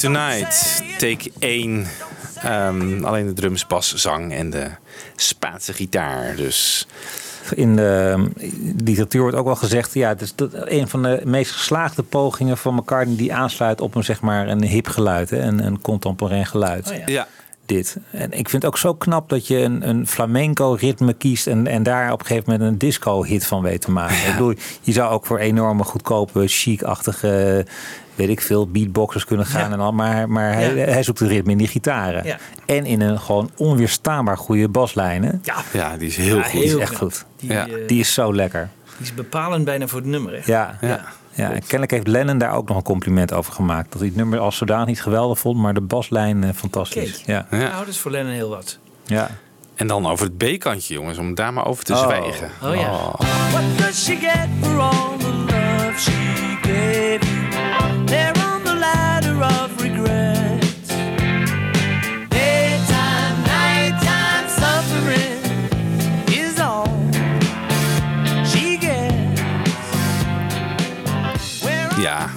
Tonight, 0.00 0.82
take 0.98 1.30
1. 1.38 1.86
Ehm, 2.42 3.04
alleen 3.04 3.26
de 3.26 3.32
drums, 3.32 3.66
bas, 3.66 3.94
zang 3.94 4.32
en 4.32 4.50
de 4.50 4.66
Spaanse 5.16 5.72
gitaar. 5.72 6.36
Dus 6.36 6.86
In 7.54 7.76
de 7.76 8.28
literatuur 8.84 9.20
wordt 9.20 9.36
ook 9.36 9.44
wel 9.44 9.56
gezegd, 9.56 9.94
ja, 9.94 10.08
het 10.08 10.20
is 10.20 10.34
dat 10.34 10.50
een 10.52 10.88
van 10.88 11.02
de 11.02 11.20
meest 11.24 11.50
geslaagde 11.50 12.02
pogingen 12.02 12.58
van 12.58 12.74
McCartney 12.74 13.16
die 13.16 13.34
aansluit 13.34 13.80
op 13.80 13.94
een 13.94 14.04
zeg 14.04 14.20
maar 14.20 14.48
een 14.48 14.64
hip 14.64 14.86
geluid, 14.86 15.30
hè, 15.30 15.38
een, 15.38 15.66
een 15.66 15.80
contemporain 15.80 16.46
geluid. 16.46 16.90
Oh 16.90 16.96
ja. 16.96 17.02
ja. 17.06 17.26
Dit. 17.70 17.96
En 18.10 18.26
ik 18.32 18.48
vind 18.48 18.62
het 18.62 18.64
ook 18.64 18.78
zo 18.78 18.94
knap 18.94 19.28
dat 19.28 19.46
je 19.46 19.58
een, 19.58 19.88
een 19.88 20.06
flamenco 20.06 20.72
ritme 20.80 21.12
kiest 21.12 21.46
en, 21.46 21.66
en 21.66 21.82
daar 21.82 22.12
op 22.12 22.20
een 22.20 22.26
gegeven 22.26 22.50
moment 22.52 22.70
een 22.70 22.78
disco 22.78 23.24
hit 23.24 23.46
van 23.46 23.62
weet 23.62 23.80
te 23.80 23.90
maken. 23.90 24.16
Ik 24.16 24.32
bedoel, 24.32 24.54
je 24.82 24.92
zou 24.92 25.12
ook 25.12 25.26
voor 25.26 25.38
enorme 25.38 25.84
goedkope, 25.84 26.44
chic-achtige, 26.46 27.66
weet 28.14 28.28
ik 28.28 28.40
veel, 28.40 28.68
beatboxers 28.70 29.24
kunnen 29.24 29.46
gaan 29.46 29.66
Ja. 29.68 29.72
en 29.74 29.80
al. 29.80 29.92
Maar, 29.92 30.28
maar 30.28 30.52
hij, 30.52 30.74
Ja. 30.74 30.84
hij 30.84 31.02
zoekt 31.02 31.18
de 31.18 31.26
ritme 31.26 31.52
in 31.52 31.58
die 31.58 31.66
gitaren. 31.68 32.24
Ja. 32.24 32.38
En 32.66 32.84
in 32.86 33.00
een 33.00 33.20
gewoon 33.20 33.50
onweerstaanbaar 33.56 34.36
goede 34.38 34.68
baslijnen. 34.68 35.40
Ja, 35.42 35.56
ja, 35.72 35.96
die 35.96 36.08
is 36.08 36.16
heel 36.16 36.36
Ja, 36.36 36.42
goed. 36.42 36.52
Die 36.52 36.64
is 36.64 36.74
echt 36.74 36.88
knap. 36.96 37.00
goed. 37.00 37.24
Die, 37.36 37.52
Ja. 37.52 37.66
eh, 37.66 37.74
Die 37.86 38.00
is 38.00 38.14
zo 38.14 38.34
lekker. 38.34 38.68
die 38.96 39.06
is 39.06 39.14
bepalend 39.14 39.64
bijna 39.64 39.86
voor 39.86 39.98
het 40.00 40.08
nummer. 40.08 40.32
Hè? 40.32 40.40
Ja, 40.52 40.78
ja. 40.80 41.04
Ja. 41.32 41.50
en 41.50 41.60
kennelijk 41.60 41.90
heeft 41.90 42.06
Lennon 42.06 42.38
daar 42.38 42.54
ook 42.54 42.68
nog 42.68 42.76
een 42.76 42.82
compliment 42.82 43.32
over 43.32 43.52
gemaakt. 43.52 43.88
Dat 43.90 43.98
hij 43.98 44.08
het 44.08 44.16
nummer 44.16 44.38
als 44.38 44.56
zodanig 44.56 44.86
niet 44.86 45.02
geweldig 45.02 45.38
vond, 45.38 45.58
maar 45.58 45.74
de 45.74 45.80
baslijn 45.80 46.44
eh, 46.44 46.50
fantastisch. 46.54 47.22
Kijk. 47.22 47.46
Ja. 47.50 47.58
Ja. 47.58 47.64
Nou, 47.64 47.78
dat 47.78 47.88
is 47.88 47.98
voor 47.98 48.10
Lennon 48.10 48.32
heel 48.32 48.48
wat. 48.48 48.78
ja. 49.04 49.30
En 49.74 49.86
dan 49.86 50.06
over 50.06 50.26
het 50.26 50.36
B-kantje, 50.36 50.94
jongens, 50.94 51.18
om 51.18 51.34
daar 51.34 51.52
maar 51.52 51.66
over 51.66 51.84
te 51.84 51.92
Oh. 51.92 52.02
zwijgen. 52.02 52.50
Oh 52.62 52.74
ja. 52.74 52.90
What 53.50 53.64
Ja. 72.00 72.28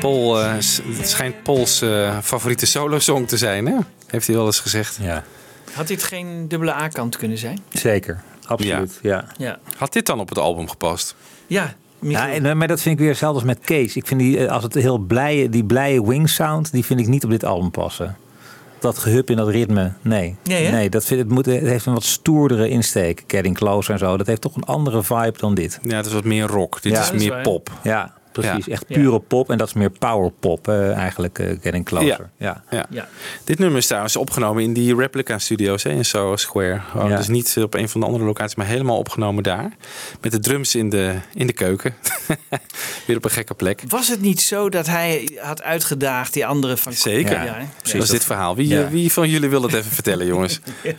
Paul, 0.00 0.40
eh, 0.40 0.52
het 0.98 1.08
schijnt 1.08 1.42
Pauls 1.42 1.82
eh, 1.82 2.18
favoriete 2.22 2.66
solo-song 2.66 3.26
te 3.26 3.36
zijn, 3.36 3.66
hè? 3.66 3.76
Heeft 4.06 4.26
hij 4.26 4.36
wel 4.36 4.46
eens 4.46 4.60
gezegd. 4.60 4.98
ja, 5.00 5.24
Had 5.72 5.86
dit 5.88 6.02
geen 6.02 6.48
dubbele 6.48 6.72
A-kant 6.74 7.16
kunnen 7.16 7.38
zijn? 7.38 7.58
zeker. 7.72 8.22
Absoluut. 8.46 8.98
Ja. 9.02 9.24
Ja. 9.36 9.58
Had 9.76 9.92
dit 9.92 10.06
dan 10.06 10.20
op 10.20 10.28
het 10.28 10.38
album 10.38 10.68
gepast? 10.68 11.14
Ja, 11.46 11.74
Ja, 12.00 12.30
en, 12.32 12.46
eh, 12.46 12.54
maar 12.54 12.68
dat 12.68 12.80
vind 12.80 12.94
ik 12.94 13.00
weer 13.00 13.08
hetzelfde 13.10 13.38
als 13.38 13.48
met 13.48 13.58
Kees. 13.64 13.96
Ik 13.96 14.06
vind 14.06 14.20
die, 14.20 14.50
als 14.50 14.62
het 14.62 14.74
heel 14.74 14.98
blije, 14.98 15.48
die 15.48 15.64
blije 15.64 16.06
wing 16.06 16.28
sound, 16.30 16.72
die 16.72 16.84
vind 16.84 17.00
ik 17.00 17.06
niet 17.06 17.24
op 17.24 17.30
dit 17.30 17.44
album 17.44 17.70
passen. 17.70 18.16
Dat 18.84 18.98
gehup 18.98 19.30
in 19.30 19.36
dat 19.36 19.48
ritme, 19.48 19.92
nee. 20.02 20.36
Nee, 20.44 20.70
nee 20.70 20.90
dat 20.90 21.04
vind, 21.04 21.20
het, 21.20 21.28
moet, 21.28 21.46
het 21.46 21.60
heeft 21.60 21.86
een 21.86 21.92
wat 21.94 22.04
stoerdere 22.04 22.68
insteek. 22.68 23.24
Getting 23.26 23.56
Closer 23.56 23.92
en 23.92 23.98
zo. 23.98 24.16
Dat 24.16 24.26
heeft 24.26 24.40
toch 24.40 24.56
een 24.56 24.64
andere 24.64 25.02
vibe 25.02 25.34
dan 25.38 25.54
dit. 25.54 25.78
Ja, 25.82 25.96
het 25.96 26.06
is 26.06 26.12
wat 26.12 26.24
meer 26.24 26.46
rock. 26.46 26.82
Dit 26.82 26.92
Ja. 26.92 27.00
is 27.00 27.10
meer 27.12 27.40
pop. 27.42 27.70
Ja, 27.82 28.12
precies. 28.42 28.64
Ja. 28.66 28.72
Echt 28.72 28.86
pure 28.86 29.20
pop. 29.20 29.50
En 29.50 29.58
dat 29.58 29.66
is 29.66 29.72
meer 29.72 29.90
power 29.90 30.30
pop 30.40 30.68
eigenlijk, 30.68 31.38
eh, 31.38 31.56
Getting 31.60 31.84
Closer. 31.84 32.30
Ja. 32.38 32.62
Ja. 32.70 32.86
Ja. 32.90 33.08
Dit 33.44 33.58
nummer 33.58 33.78
is 33.78 33.86
trouwens 33.86 34.16
opgenomen 34.16 34.62
in 34.62 34.72
die 34.72 34.96
replica 34.96 35.38
studio's 35.38 35.82
hè, 35.82 35.90
in 35.90 36.04
Soho 36.04 36.36
Square. 36.36 36.80
Ja. 36.94 37.16
Dus 37.16 37.28
niet 37.28 37.56
op 37.62 37.74
een 37.74 37.88
van 37.88 38.00
de 38.00 38.06
andere 38.06 38.24
locaties, 38.24 38.54
maar 38.54 38.66
helemaal 38.66 38.98
opgenomen 38.98 39.42
daar. 39.42 39.70
Met 40.20 40.32
de 40.32 40.38
drums 40.38 40.74
in 40.74 40.88
de, 40.88 41.14
in 41.34 41.46
de 41.46 41.52
keuken. 41.52 41.94
Weer 43.06 43.16
op 43.16 43.24
een 43.24 43.30
gekke 43.30 43.54
plek. 43.54 43.82
Was 43.88 44.08
het 44.08 44.20
niet 44.20 44.40
zo 44.40 44.68
dat 44.68 44.86
hij 44.86 45.28
had 45.40 45.62
uitgedaagd 45.62 46.32
die 46.32 46.46
andere 46.46 46.76
van... 46.76 46.92
Zeker. 46.92 47.44
Ja, 47.44 47.56
dat 47.92 48.02
is 48.02 48.08
dit 48.08 48.24
verhaal. 48.24 48.56
Wie, 48.56 48.68
Ja. 48.68 48.82
eh, 48.82 48.88
wie 48.88 49.12
van 49.12 49.28
jullie 49.28 49.48
wil 49.48 49.62
het 49.62 49.72
even 49.74 49.90
vertellen, 49.90 50.26
jongens? 50.26 50.60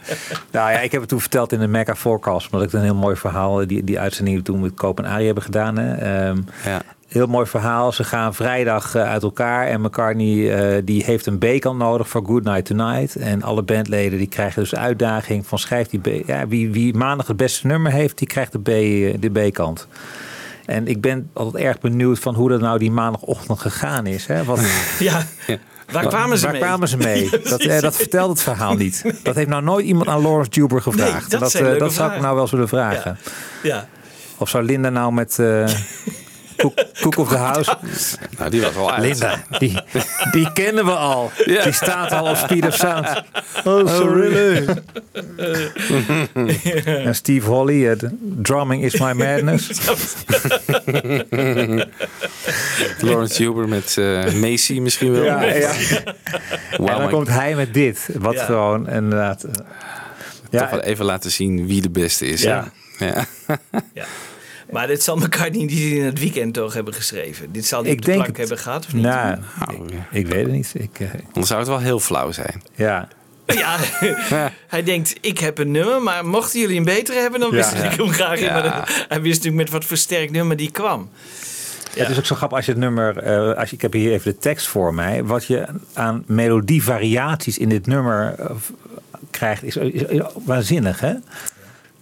Nou 0.51 0.71
ja, 0.71 0.79
ik 0.79 0.91
heb 0.91 0.99
het 1.01 1.09
toen 1.09 1.19
verteld 1.21 1.51
in 1.51 1.59
de 1.59 1.67
Mega 1.67 1.95
Forecast. 1.95 2.51
Omdat 2.51 2.67
ik 2.67 2.73
een 2.73 2.83
heel 2.83 2.95
mooi 2.95 3.15
verhaal, 3.15 3.67
die, 3.67 3.83
die 3.83 3.99
uitzending 3.99 4.43
toen 4.45 4.59
met 4.59 4.73
Koop 4.73 4.99
en 4.99 5.05
Arie 5.05 5.25
hebben 5.25 5.43
gedaan. 5.43 5.77
Hè. 5.77 5.95
Ehm, 5.95 6.41
Ja. 6.65 6.81
Heel 7.07 7.27
mooi 7.27 7.45
verhaal. 7.45 7.91
Ze 7.91 8.03
gaan 8.03 8.33
vrijdag 8.33 8.95
eh, 8.95 9.09
uit 9.09 9.23
elkaar. 9.23 9.67
En 9.67 9.81
McCartney 9.81 10.53
eh, 10.53 10.81
die 10.85 11.03
heeft 11.03 11.25
een 11.25 11.37
B-kant 11.37 11.77
nodig 11.77 12.07
voor 12.07 12.25
Good 12.25 12.43
Night 12.43 12.65
Tonight. 12.65 13.15
En 13.15 13.43
alle 13.43 13.63
bandleden 13.63 14.17
die 14.17 14.27
krijgen 14.27 14.61
dus 14.61 14.69
de 14.69 14.77
uitdaging 14.77 15.47
van 15.47 15.59
schrijf 15.59 15.87
die 15.87 15.99
B. 15.99 16.27
Ja, 16.27 16.47
wie, 16.47 16.71
wie 16.71 16.93
maandag 16.93 17.27
het 17.27 17.37
beste 17.37 17.67
nummer 17.67 17.91
heeft, 17.91 18.17
die 18.17 18.27
krijgt 18.27 18.51
de 18.51 18.59
B, 18.59 18.65
de 19.21 19.29
B-kant. 19.31 19.87
En 20.65 20.87
ik 20.87 21.01
ben 21.01 21.29
altijd 21.33 21.63
erg 21.63 21.79
benieuwd 21.79 22.19
van 22.19 22.35
hoe 22.35 22.49
dat 22.49 22.61
nou 22.61 22.79
die 22.79 22.91
maandagochtend 22.91 23.59
gegaan 23.59 24.05
is. 24.05 24.25
Hè? 24.25 24.43
Wat, 24.43 24.59
Ja. 24.99 25.25
Waar 25.91 26.07
kwamen 26.07 26.37
ze 26.37 26.43
Waar 26.43 26.51
mee? 26.51 26.61
kwamen 26.61 26.87
ze 26.87 26.97
mee? 27.07 27.23
Ja, 27.23 27.37
dat, 27.49 27.61
eh, 27.61 27.79
dat 27.79 27.95
vertelt 27.95 28.29
het 28.29 28.41
verhaal 28.41 28.75
niet. 28.75 29.03
Dat 29.23 29.35
heeft 29.35 29.49
nou 29.49 29.63
nooit 29.63 29.85
iemand 29.85 30.07
aan 30.07 30.21
Lawrence 30.21 30.51
Juber 30.51 30.81
gevraagd. 30.81 31.21
Nee, 31.21 31.29
dat 31.29 31.39
dat, 31.39 31.51
zijn 31.51 31.63
leuke 31.63 31.79
dat 31.79 31.93
zou 31.93 32.13
ik 32.13 32.21
nou 32.21 32.33
wel 32.33 32.41
eens 32.41 32.51
willen 32.51 32.67
vragen. 32.67 33.17
Ja. 33.63 33.87
Of 34.37 34.49
zou 34.49 34.63
Linda 34.63 34.89
nou 34.89 35.13
met 35.13 35.39
eh 35.39 35.69
Cook, 36.57 36.83
Cook 37.01 37.17
of 37.17 37.27
the 37.29 37.37
House... 37.37 37.75
Nou, 38.37 38.49
die 38.49 38.61
was 38.61 38.73
wel 38.73 38.91
uit. 38.91 39.01
Linda, 39.01 39.43
die, 39.59 39.79
die 40.31 40.51
kennen 40.53 40.85
we 40.85 40.91
al. 40.91 41.31
Ja. 41.45 41.63
Die 41.63 41.73
staat 41.73 42.11
al 42.11 42.29
op 42.29 42.35
Speed 42.35 42.65
of 42.67 42.75
Sound. 42.75 43.23
Oh, 43.63 43.87
sorry. 43.87 44.65
en 47.05 47.15
Steve 47.15 47.47
Holly, 47.49 47.87
eh, 47.89 47.95
Drumming 48.21 48.83
is 48.83 48.99
my 48.99 49.11
madness. 49.11 49.69
Lawrence 53.01 53.43
Huber 53.43 53.67
met 53.67 53.97
eh, 53.97 54.33
Macy 54.33 54.79
misschien 54.79 55.11
wel. 55.11 55.23
Ja, 55.23 55.43
ja. 55.43 55.71
Wow, 56.77 56.89
en 56.89 56.97
dan 56.99 57.09
komt 57.09 57.27
hij 57.27 57.55
met 57.55 57.73
dit. 57.73 58.09
Wat 58.13 58.33
Ja. 58.33 58.45
gewoon 58.45 58.89
inderdaad... 58.89 59.43
eh, 59.43 59.51
toch 60.61 60.69
wel 60.69 60.79
even 60.81 61.05
laten 61.05 61.31
zien 61.31 61.67
wie 61.67 61.81
de 61.81 61.89
beste 61.89 62.25
is. 62.27 62.41
Ja. 62.41 62.71
ja. 62.99 63.25
Maar 64.71 64.87
dit 64.87 65.03
zal 65.03 65.15
McCartney 65.15 65.65
niet 65.65 65.71
in 65.71 66.03
het 66.03 66.19
weekend 66.19 66.53
toch 66.53 66.73
hebben 66.73 66.93
geschreven. 66.93 67.51
Dit 67.51 67.65
zal 67.65 67.81
hij 67.83 67.91
Ik 67.91 67.97
op 67.97 68.05
de 68.05 68.11
plank 68.11 68.27
het. 68.27 68.37
hebben 68.37 68.57
gehad, 68.57 68.85
of 68.85 68.93
niet? 68.93 69.03
Nou, 69.03 69.37
Nou, 69.65 69.89
ja. 69.93 70.07
ik 70.11 70.27
weet 70.27 70.43
het 70.43 70.51
niet. 70.51 70.71
Ik, 70.77 70.99
eh, 70.99 71.07
Dan 71.33 71.45
zou 71.45 71.59
het 71.59 71.67
wel 71.69 71.79
heel 71.79 71.99
flauw 71.99 72.31
zijn. 72.31 72.61
ja. 72.75 73.07
Ja, 73.53 73.77
hij 74.67 74.83
denkt, 74.83 75.15
ik 75.21 75.39
heb 75.39 75.57
een 75.57 75.71
nummer, 75.71 76.01
maar 76.01 76.25
mochten 76.25 76.59
jullie 76.59 76.77
een 76.77 76.83
betere 76.83 77.19
hebben, 77.19 77.39
dan 77.39 77.49
Ja. 77.49 77.55
wist 77.55 77.73
ik 77.83 77.91
hem 77.91 78.09
graag 78.09 78.37
in. 78.39 78.45
Ja. 78.45 78.53
Maar 78.53 78.63
dat- 78.63 79.05
hij 79.07 79.21
wist 79.21 79.35
natuurlijk 79.35 79.63
met 79.63 79.69
wat 79.69 79.85
versterkt 79.85 80.31
nummer 80.31 80.55
die 80.57 80.71
kwam. 80.71 81.09
Het 81.95 82.09
is 82.09 82.17
ook 82.17 82.25
zo 82.25 82.35
grappig 82.35 82.57
als 82.57 82.65
je 82.65 82.71
het 82.71 82.81
nummer, 82.81 83.17
eh, 83.17 83.57
als 83.57 83.69
je, 83.69 83.75
ik 83.75 83.81
heb 83.81 83.93
hier 83.93 84.11
even 84.11 84.31
de 84.31 84.37
tekst 84.37 84.67
voor 84.67 84.93
mij, 84.93 85.23
wat 85.23 85.45
je 85.45 85.65
aan 85.93 86.23
melodievariaties 86.27 87.57
in 87.57 87.69
dit 87.69 87.87
nummer 87.87 88.35
eh, 88.39 88.49
krijgt, 89.31 89.63
is, 89.63 89.75
is, 89.75 90.01
is 90.01 90.21
waanzinnig, 90.45 90.99
hè? 90.99 91.13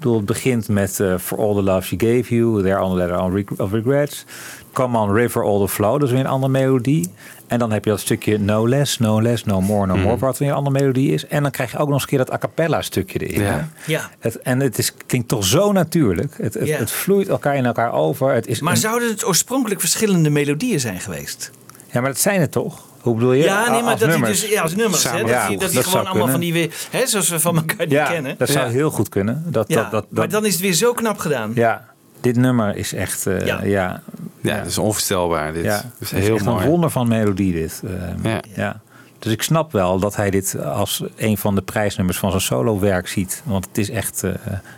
Bedoel, 0.04 0.18
het 0.18 0.28
begint 0.28 0.68
met 0.68 1.00
eh, 1.00 1.18
For 1.18 1.38
All 1.38 1.54
the 1.56 1.62
Love 1.64 1.88
She 1.88 1.96
Gave 2.00 2.36
You, 2.36 2.62
There 2.64 2.80
on 2.80 2.90
the 2.92 2.96
Letter 2.98 3.18
on 3.20 3.46
of 3.58 3.72
Regrets. 3.72 4.26
Come 4.74 4.98
on 4.98 5.12
River, 5.14 5.44
All 5.44 5.60
the 5.60 5.68
Flow, 5.68 5.94
dat 5.94 6.04
is 6.04 6.10
weer 6.12 6.20
een 6.20 6.26
andere 6.28 6.52
melodie. 6.52 7.12
En 7.48 7.60
dan 7.60 7.72
heb 7.72 7.84
je 7.84 7.90
dat 7.90 8.00
stukje 8.00 8.38
No 8.40 8.68
Less, 8.70 9.00
No 9.00 9.22
Less, 9.22 9.44
No 9.44 9.62
More, 9.62 9.86
No 9.88 9.96
More, 9.98 10.18
wat 10.18 10.38
weer 10.38 10.50
een 10.50 10.56
andere 10.56 10.80
melodie 10.80 11.12
is. 11.14 11.28
En 11.28 11.42
dan 11.42 11.52
krijg 11.52 11.72
je 11.72 11.78
ook 11.78 11.86
nog 11.86 11.94
eens 11.94 12.02
een 12.04 12.10
keer 12.10 12.18
dat 12.18 12.32
a 12.34 12.38
cappella 12.38 12.82
stukje 12.82 13.20
erin. 13.20 13.42
Ja. 13.42 13.70
Ja. 13.86 14.10
Het, 14.20 14.40
en 14.42 14.60
het 14.60 14.78
is, 14.78 14.94
klinkt 15.08 15.28
toch 15.28 15.46
zo 15.46 15.72
natuurlijk. 15.72 16.34
Het, 16.38 16.54
het, 16.54 16.68
Ja. 16.68 16.78
het 16.78 16.92
vloeit 16.92 17.28
elkaar 17.28 17.56
in 17.56 17.66
elkaar 17.66 17.94
over. 17.94 18.34
Het 18.34 18.48
is 18.48 18.60
Maar 18.60 18.74
een- 18.74 18.80
zouden 18.80 19.10
het 19.10 19.26
oorspronkelijk 19.26 19.80
verschillende 19.80 20.30
melodieën 20.30 20.80
zijn 20.80 21.00
geweest? 21.00 21.52
Ja, 21.92 22.02
maar 22.02 22.10
dat 22.10 22.20
zijn 22.20 22.42
het 22.42 22.52
toch? 22.52 22.82
Hoe 23.04 23.14
bedoel 23.14 23.34
je? 23.34 23.44
Ja, 23.44 23.70
nee, 23.72 23.82
maar 23.82 23.92
Als 23.92 24.00
dat 24.00 24.10
hij 24.10 24.18
nummers. 24.18 24.42
dus 24.42 24.50
ja, 24.50 24.62
als 24.62 24.76
nummers, 24.76 25.04
hè, 25.12 25.20
dat, 25.20 25.30
Ja, 25.30 25.46
hij, 25.48 25.58
dat 25.58 25.74
hij 25.74 25.84
gewoon 25.84 26.06
allemaal 26.08 26.28
van 26.28 26.40
die 26.40 26.54
weer, 26.54 26.74
hè, 26.90 27.08
zoals 27.08 27.30
we 27.30 27.40
van 27.40 27.56
elkaar 27.56 27.88
die 27.88 27.98
Ja, 27.98 28.06
kennen. 28.10 28.36
dat 28.38 28.50
zou 28.50 28.66
Ja. 28.66 28.72
heel 28.72 28.90
goed 28.92 29.10
kunnen. 29.10 29.44
Dat, 29.48 29.68
Ja, 29.70 29.82
dat, 29.82 29.92
dat, 29.92 30.06
maar 30.12 30.30
dan 30.30 30.46
is 30.46 30.52
het 30.54 30.62
weer 30.62 30.74
zo 30.74 30.94
knap 30.94 31.18
gedaan. 31.18 31.52
ja, 31.56 31.86
dit 32.22 32.36
nummer 32.36 32.76
is 32.76 32.94
echt, 32.94 33.28
eh, 33.28 33.46
Ja. 33.46 33.64
ja. 33.64 34.02
Ja, 34.42 34.58
dat 34.58 34.66
is 34.68 34.78
onvoorstelbaar. 34.78 35.54
Dit 35.54 35.64
ja, 35.64 35.76
dat 35.76 35.86
is 36.00 36.10
het 36.10 36.20
is 36.20 36.26
heel 36.26 36.36
echt 36.36 36.46
mooi. 36.46 36.64
een 36.64 36.70
wonder 36.70 36.90
van 36.90 37.08
melodie 37.08 37.54
dit. 37.54 37.82
eh, 37.86 38.24
Ja. 38.32 38.40
ja. 38.56 38.82
Dus 39.20 39.32
ik 39.32 39.42
snap 39.42 39.72
wel 39.72 40.00
dat 40.00 40.16
hij 40.16 40.30
dit 40.30 40.58
als 40.64 41.04
een 41.16 41.38
van 41.38 41.56
de 41.56 41.62
prijsnummers 41.62 42.18
van 42.18 42.30
zijn 42.30 42.42
solo-werk 42.42 43.08
ziet. 43.08 43.42
Want 43.46 43.66
het 43.68 43.78
is 43.78 43.90
echt 43.90 44.24
eh, 44.24 44.32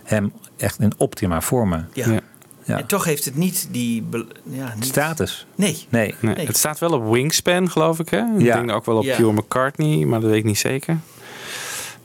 hem 0.04 0.34
echt 0.58 0.80
in 0.80 0.94
optima 0.98 1.42
vormen. 1.42 1.90
Ja. 1.94 2.20
Ja. 2.66 2.78
En 2.78 2.86
toch 2.86 3.04
heeft 3.06 3.26
het 3.26 3.36
niet 3.36 3.68
die... 3.72 4.08
Ja, 4.44 4.74
niet, 4.76 4.86
Status. 4.86 5.46
Nee. 5.56 5.86
Nee. 5.90 6.16
Nee, 6.20 6.36
Nee. 6.36 6.46
Het 6.46 6.58
staat 6.58 6.80
wel 6.80 6.92
op 6.94 7.10
Wingspan, 7.12 7.70
geloof 7.72 8.00
ik. 8.00 8.10
Hè? 8.10 8.18
Ik 8.38 8.42
Ja. 8.42 8.56
denk 8.56 8.72
ook 8.72 8.86
wel 8.86 8.98
op 8.98 9.04
Ja. 9.04 9.16
Pure 9.16 9.32
McCartney, 9.34 10.06
maar 10.06 10.20
dat 10.20 10.30
weet 10.30 10.40
ik 10.40 10.44
niet 10.46 10.58
zeker. 10.58 10.98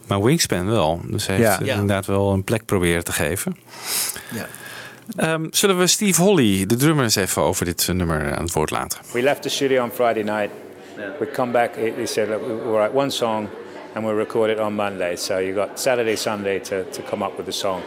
Maar 0.07 0.23
Wingspan 0.23 0.67
wel. 0.67 1.01
Dus 1.07 1.27
hij 1.27 1.37
heeft 1.37 1.49
Ja. 1.49 1.65
Ja. 1.65 1.73
inderdaad 1.73 2.07
wel 2.07 2.33
een 2.33 2.45
plek 2.45 2.65
proberen 2.65 3.05
te 3.05 3.13
geven. 3.13 3.57
Ja. 4.35 4.47
Ehm, 5.17 5.47
zullen 5.51 5.79
we 5.79 5.87
Steve 5.87 6.23
Holly, 6.23 6.67
de 6.67 6.77
drummer, 6.77 7.05
eens 7.05 7.15
even 7.17 7.43
over 7.43 7.65
dit 7.65 7.87
eh, 7.89 7.95
nummer 7.95 8.37
aan 8.37 8.43
het 8.45 8.53
woord 8.53 8.71
laten? 8.71 8.99
We 9.13 9.23
left 9.23 9.43
the 9.43 9.49
studio 9.49 9.83
on 9.83 9.91
Friday 9.91 10.23
night. 10.23 10.51
We 11.19 11.31
come 11.33 11.53
back. 11.53 11.75
He 11.75 11.93
he 11.97 12.07
said, 12.07 12.29
"Look, 12.29 12.41
"We'll 12.47 12.73
write 12.75 12.91
one 12.95 13.11
song, 13.11 13.49
and 13.95 14.05
we'll 14.05 14.17
record 14.17 14.51
it 14.51 14.59
on 14.59 14.75
Monday." 14.75 15.17
So 15.17 15.39
you 15.39 15.55
got 15.55 15.69
Saturday, 15.81 16.17
Sunday 16.17 16.59
to, 16.61 16.85
to 16.91 17.03
come 17.11 17.25
up 17.25 17.37
with 17.37 17.47
the 17.47 17.53
song. 17.53 17.81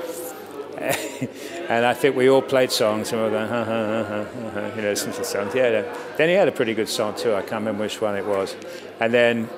And 0.77 1.85
I 1.85 1.93
think 1.93 2.15
we 2.15 2.29
all 2.29 2.41
played 2.41 2.71
songs, 2.71 3.11
and 3.11 3.21
we 3.21 3.25
were 3.29 3.31
going, 3.31 3.47
huh, 3.49 3.63
huh, 3.65 4.03
huh, 4.03 4.25
huh, 4.25 4.49
huh, 4.53 4.71
you 4.75 4.81
know, 4.81 4.89
listen 4.89 5.11
to 5.13 5.19
the 5.19 5.25
songs. 5.25 5.53
Yeah. 5.55 5.69
then- 5.69 5.85
Then 6.17 6.29
he 6.29 6.35
had 6.35 6.47
a 6.47 6.51
pretty 6.51 6.73
good 6.73 6.89
song 6.89 7.15
too. 7.15 7.33
I 7.33 7.41
can't 7.41 7.61
remember 7.61 7.83
which 7.83 8.01
one 8.01 8.15
it 8.15 8.25
was. 8.25 8.55
And 8.99 9.13
then, 9.13 9.49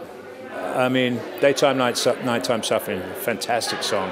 I 0.53 0.89
mean, 0.89 1.19
daytime, 1.41 1.77
night, 1.77 1.97
Su- 1.97 2.17
nighttime 2.23 2.63
suffering, 2.63 3.01
fantastic 3.21 3.83
song. 3.83 4.11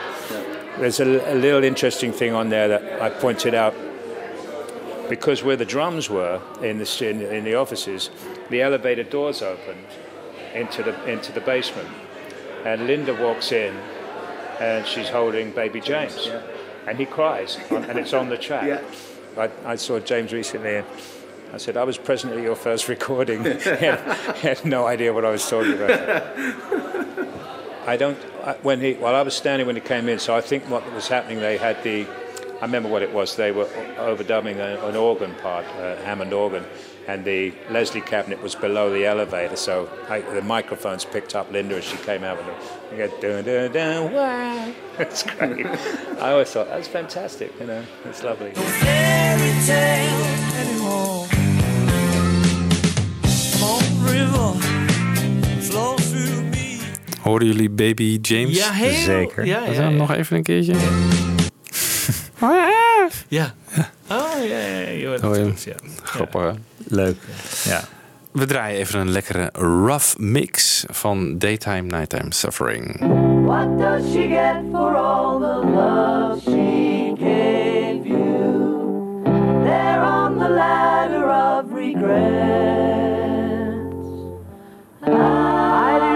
There's 0.79 0.99
a, 0.99 1.33
a 1.33 1.35
little 1.35 1.63
interesting 1.63 2.11
thing 2.11 2.33
on 2.33 2.49
there 2.49 2.67
that 2.67 3.01
I 3.01 3.09
pointed 3.09 3.53
out 3.53 3.75
because 5.09 5.43
where 5.43 5.55
the 5.57 5.65
drums 5.65 6.09
were 6.09 6.41
in 6.61 6.77
the 6.79 7.07
in, 7.09 7.21
in 7.21 7.43
the 7.43 7.55
offices, 7.55 8.09
the 8.49 8.61
elevator 8.61 9.03
doors 9.03 9.41
opened 9.41 9.85
into 10.55 10.81
the 10.83 10.93
into 11.11 11.31
the 11.31 11.41
basement, 11.41 11.89
and 12.65 12.87
Linda 12.87 13.13
walks 13.13 13.51
in, 13.51 13.75
and 14.59 14.85
she's 14.87 15.09
holding 15.09 15.51
baby 15.51 15.79
James, 15.81 16.29
and 16.87 16.97
he 16.97 17.05
cries, 17.05 17.57
and 17.69 17.97
it's 17.97 18.13
on 18.13 18.29
the 18.29 18.37
track. 18.37 18.81
I, 19.37 19.49
I 19.65 19.75
saw 19.75 19.99
James 19.99 20.31
recently, 20.33 20.77
and 20.77 20.85
I 21.53 21.57
said 21.57 21.77
I 21.77 21.83
was 21.83 21.97
present 21.97 22.33
at 22.33 22.41
your 22.41 22.55
first 22.55 22.87
recording. 22.87 23.43
he, 23.45 23.49
had, 23.59 24.65
no 24.65 24.85
idea 24.85 25.13
what 25.13 25.25
I 25.25 25.31
was 25.31 25.47
talking 25.47 25.73
about. 25.73 26.27
I 27.87 27.97
don't. 27.97 28.17
I, 28.43 28.53
when 28.61 28.79
he, 28.79 28.93
well, 28.93 29.15
I 29.15 29.21
was 29.21 29.35
standing 29.35 29.67
when 29.67 29.75
he 29.75 29.81
came 29.81 30.07
in, 30.09 30.19
so 30.19 30.35
I 30.35 30.41
think 30.41 30.69
what 30.69 30.89
was 30.93 31.07
happening, 31.07 31.39
they 31.39 31.57
had 31.57 31.81
the. 31.83 32.07
I 32.61 32.65
remember 32.65 32.89
what 32.89 33.01
it 33.01 33.11
was. 33.11 33.35
They 33.35 33.51
were 33.51 33.65
overdubbing 33.97 34.57
an 34.57 34.95
organ 34.95 35.33
part, 35.35 35.65
a 35.77 35.97
Hammond 36.03 36.31
organ, 36.31 36.65
and 37.07 37.23
the 37.25 37.51
Leslie 37.69 38.01
cabinet 38.01 38.41
was 38.41 38.55
below 38.55 38.89
the 38.91 39.05
elevator. 39.05 39.55
So 39.55 39.87
I, 40.09 40.21
the 40.21 40.41
microphones 40.41 41.05
picked 41.05 41.35
up 41.35 41.51
Linda 41.51 41.75
as 41.77 41.83
she 41.83 41.97
came 41.97 42.23
out 42.23 42.37
with 42.37 42.47
it. 42.47 42.55
You 42.91 42.97
go 42.97 43.07
dun 43.21 43.43
dun 43.43 43.71
dun 43.71 44.13
wow. 44.13 44.71
That's 44.97 45.23
great. 45.37 45.65
I 46.21 46.31
always 46.31 46.49
thought 46.51 46.67
that's 46.69 46.87
fantastic. 46.87 47.51
You 47.59 47.65
know, 47.67 47.83
it's 48.05 48.23
lovely. 48.23 48.51
fairy 48.53 49.53
tale 49.65 50.25
anymore. 50.61 51.27
Come 53.51 53.63
on, 53.63 53.83
river, 54.05 54.59
flow 55.61 55.95
through 55.97 56.43
me. 56.51 56.79
Hoorden 57.21 57.47
jullie 57.47 57.69
Baby 57.69 58.19
James? 58.21 58.57
Ja, 58.57 58.71
heel. 58.71 58.93
Zeker. 59.03 59.45
Ja, 59.45 59.59
Dat 59.65 59.75
ja, 59.75 59.81
dan 59.81 59.91
ja. 59.91 59.97
Nog 59.97 60.11
even 60.13 60.37
een 60.37 60.43
keertje. 60.43 60.73
Ja. 60.73 60.79
Oh 62.41 62.51
Oh, 64.09 64.47
ja, 64.47 64.57
ja, 64.57 64.79
ja. 64.79 65.17
ja. 65.21 65.53
ja. 65.65 65.75
Grappig. 66.03 66.41
hè? 66.41 66.51
Leuk. 66.87 67.17
Ja. 67.63 67.81
We 68.33 68.45
draaien 68.45 68.79
even 68.79 68.99
een 68.99 69.09
lekkere 69.11 69.49
rough 69.53 70.17
mix 70.17 70.83
van 70.87 71.37
Daytime 71.37 71.81
Nighttime 71.81 72.33
Suffering. 72.33 72.99
What 73.45 73.77
does 73.77 74.11
she 74.11 74.27
get 74.27 74.55
for 74.71 74.95
all 74.95 75.39
the 75.39 75.67
love 75.67 76.41
she 76.41 77.13
gave 77.17 78.07
you? 78.07 79.21
There 79.63 80.01
on 80.01 80.39
the 80.39 80.49
regrets. 81.69 82.73
Mighty 85.01 86.12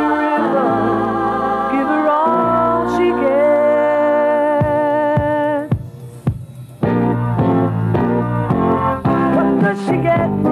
she 9.87 9.95
get 10.01 10.46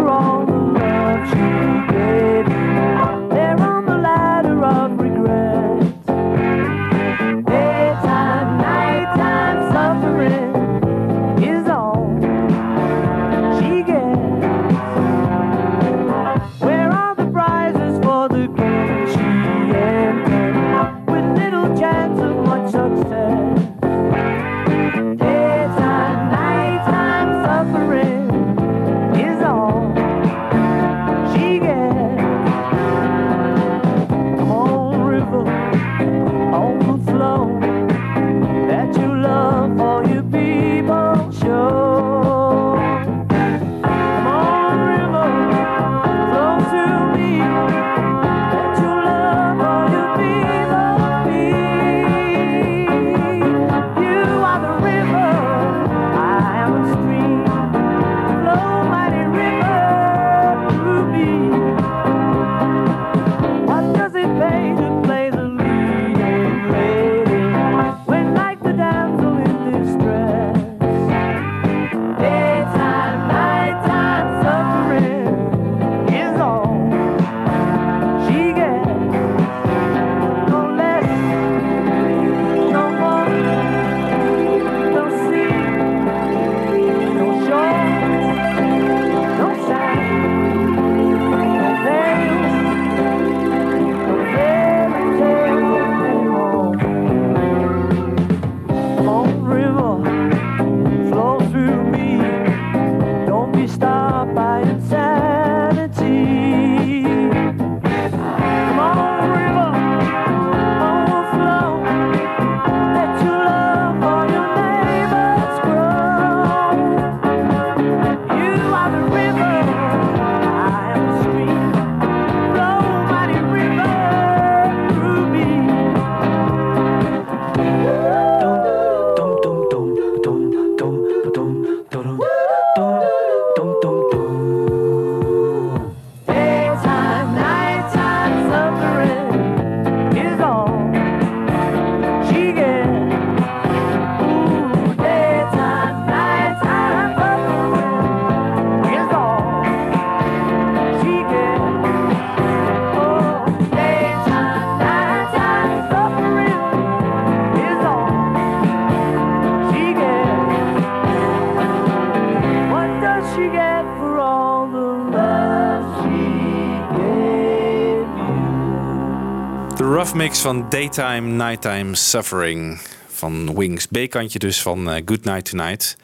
you? 170.26 170.34
De 170.34 170.34
rough 170.34 170.34
mix 170.34 170.40
van 170.40 170.66
Daytime, 170.70 171.46
Nighttime 171.46 171.96
Suffering 171.96 172.80
van 173.08 173.56
Wings. 173.56 173.86
B-kantje 173.86 174.40
dus 174.40 174.62
van 174.62 174.90
eh, 174.90 175.02
Good 175.06 175.24
Night 175.24 175.50
Tonight. 175.50 175.98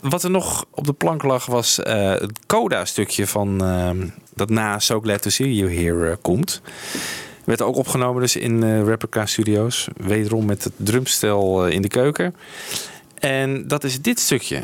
Wat 0.00 0.22
er 0.22 0.30
nog 0.30 0.64
op 0.70 0.86
de 0.86 0.92
plank 0.92 1.22
lag 1.22 1.46
was 1.46 1.82
eh, 1.82 2.10
het 2.10 2.46
coda-stukje 2.46 3.26
van 3.26 3.64
ehm, 3.64 4.08
dat 4.34 4.50
na 4.50 4.78
So 4.78 5.00
Glad 5.00 5.22
To 5.22 5.30
See 5.30 5.54
You 5.54 5.74
Here 5.74 6.10
eh, 6.10 6.16
komt. 6.22 6.60
Werd 7.44 7.62
ook 7.62 7.76
opgenomen 7.76 8.22
dus 8.22 8.36
in 8.36 8.84
Replica 8.84 9.26
Studios. 9.26 9.88
Wederom 9.96 10.44
met 10.44 10.64
het 10.64 10.72
drumstel 10.76 11.66
in 11.66 11.82
de 11.82 11.88
keuken. 11.88 12.34
En 13.18 13.68
dat 13.68 13.84
is 13.84 14.02
dit 14.02 14.20
stukje. 14.20 14.62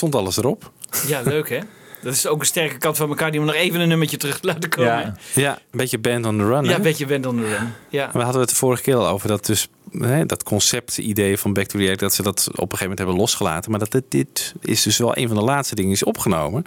Stond 0.00 0.14
alles 0.14 0.36
erop. 0.36 0.70
Ja, 1.06 1.20
leuk 1.24 1.48
hè? 1.48 1.58
Dat 2.02 2.12
is 2.12 2.26
ook 2.26 2.40
een 2.40 2.46
sterke 2.46 2.78
kant 2.78 2.96
van 2.96 3.08
elkaar 3.08 3.30
die 3.30 3.40
we 3.40 3.46
nog 3.46 3.54
even 3.54 3.80
een 3.80 3.88
nummertje 3.88 4.16
terug 4.16 4.38
laten 4.42 4.68
komen. 4.68 4.88
Ja, 4.88 5.14
ja 5.34 5.52
een 5.52 5.78
beetje 5.78 5.98
band 5.98 6.26
on 6.26 6.38
the 6.38 6.44
run. 6.44 6.64
Ja, 6.64 6.70
hè? 6.70 6.76
een 6.76 6.82
beetje 6.82 7.06
band 7.06 7.26
on 7.26 7.36
the 7.36 7.48
run. 7.48 7.72
Ja. 7.88 8.10
We 8.12 8.18
hadden 8.18 8.40
het 8.40 8.50
de 8.50 8.56
vorige 8.56 8.82
keer 8.82 8.96
al 8.96 9.08
over 9.08 9.28
dat 9.28 9.46
dus 9.46 9.68
hè, 9.98 10.26
dat 10.26 10.42
concept-idee 10.42 11.36
van 11.36 11.52
Back 11.52 11.66
to 11.66 11.78
the 11.78 11.88
Egg, 11.88 11.96
dat 11.96 12.14
ze 12.14 12.22
dat 12.22 12.38
op 12.38 12.54
een 12.54 12.60
gegeven 12.60 12.80
moment 12.80 12.98
hebben 12.98 13.16
losgelaten. 13.16 13.70
Maar 13.70 13.80
dat 13.80 13.90
dit, 13.90 14.04
dit 14.08 14.54
is 14.60 14.82
dus 14.82 14.98
wel 14.98 15.16
een 15.16 15.28
van 15.28 15.36
de 15.36 15.42
laatste 15.42 15.74
dingen 15.74 15.90
die 15.90 16.00
is 16.00 16.08
opgenomen. 16.08 16.64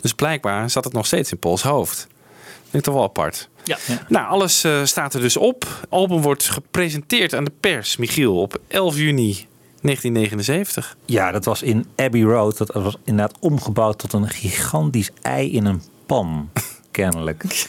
Dus 0.00 0.12
blijkbaar 0.12 0.70
zat 0.70 0.84
het 0.84 0.92
nog 0.92 1.06
steeds 1.06 1.32
in 1.32 1.38
Pauls 1.38 1.62
hoofd. 1.62 2.06
Vind 2.60 2.74
ik 2.74 2.82
toch 2.82 2.94
wel 2.94 3.02
apart. 3.02 3.48
Ja. 3.64 3.78
Nou, 4.08 4.28
alles 4.28 4.64
eh, 4.64 4.84
staat 4.84 5.14
er 5.14 5.20
dus 5.20 5.36
op. 5.36 5.62
Het 5.62 5.90
album 5.90 6.20
wordt 6.20 6.48
gepresenteerd 6.48 7.34
aan 7.34 7.44
de 7.44 7.52
pers, 7.60 7.96
Michiel, 7.96 8.40
op 8.40 8.58
11 8.68 8.96
juni 8.96 9.46
1979. 9.82 10.96
Ja, 11.04 11.30
dat 11.30 11.44
was 11.44 11.62
in 11.62 11.86
Abbey 11.96 12.22
Road. 12.22 12.58
Dat 12.58 12.72
was 12.72 12.96
inderdaad 13.04 13.38
omgebouwd 13.40 13.98
tot 13.98 14.12
een 14.12 14.28
gigantisch 14.28 15.10
ei 15.22 15.52
in 15.52 15.66
een 15.66 15.82
pan. 16.06 16.48
Kennelijk. 16.90 17.68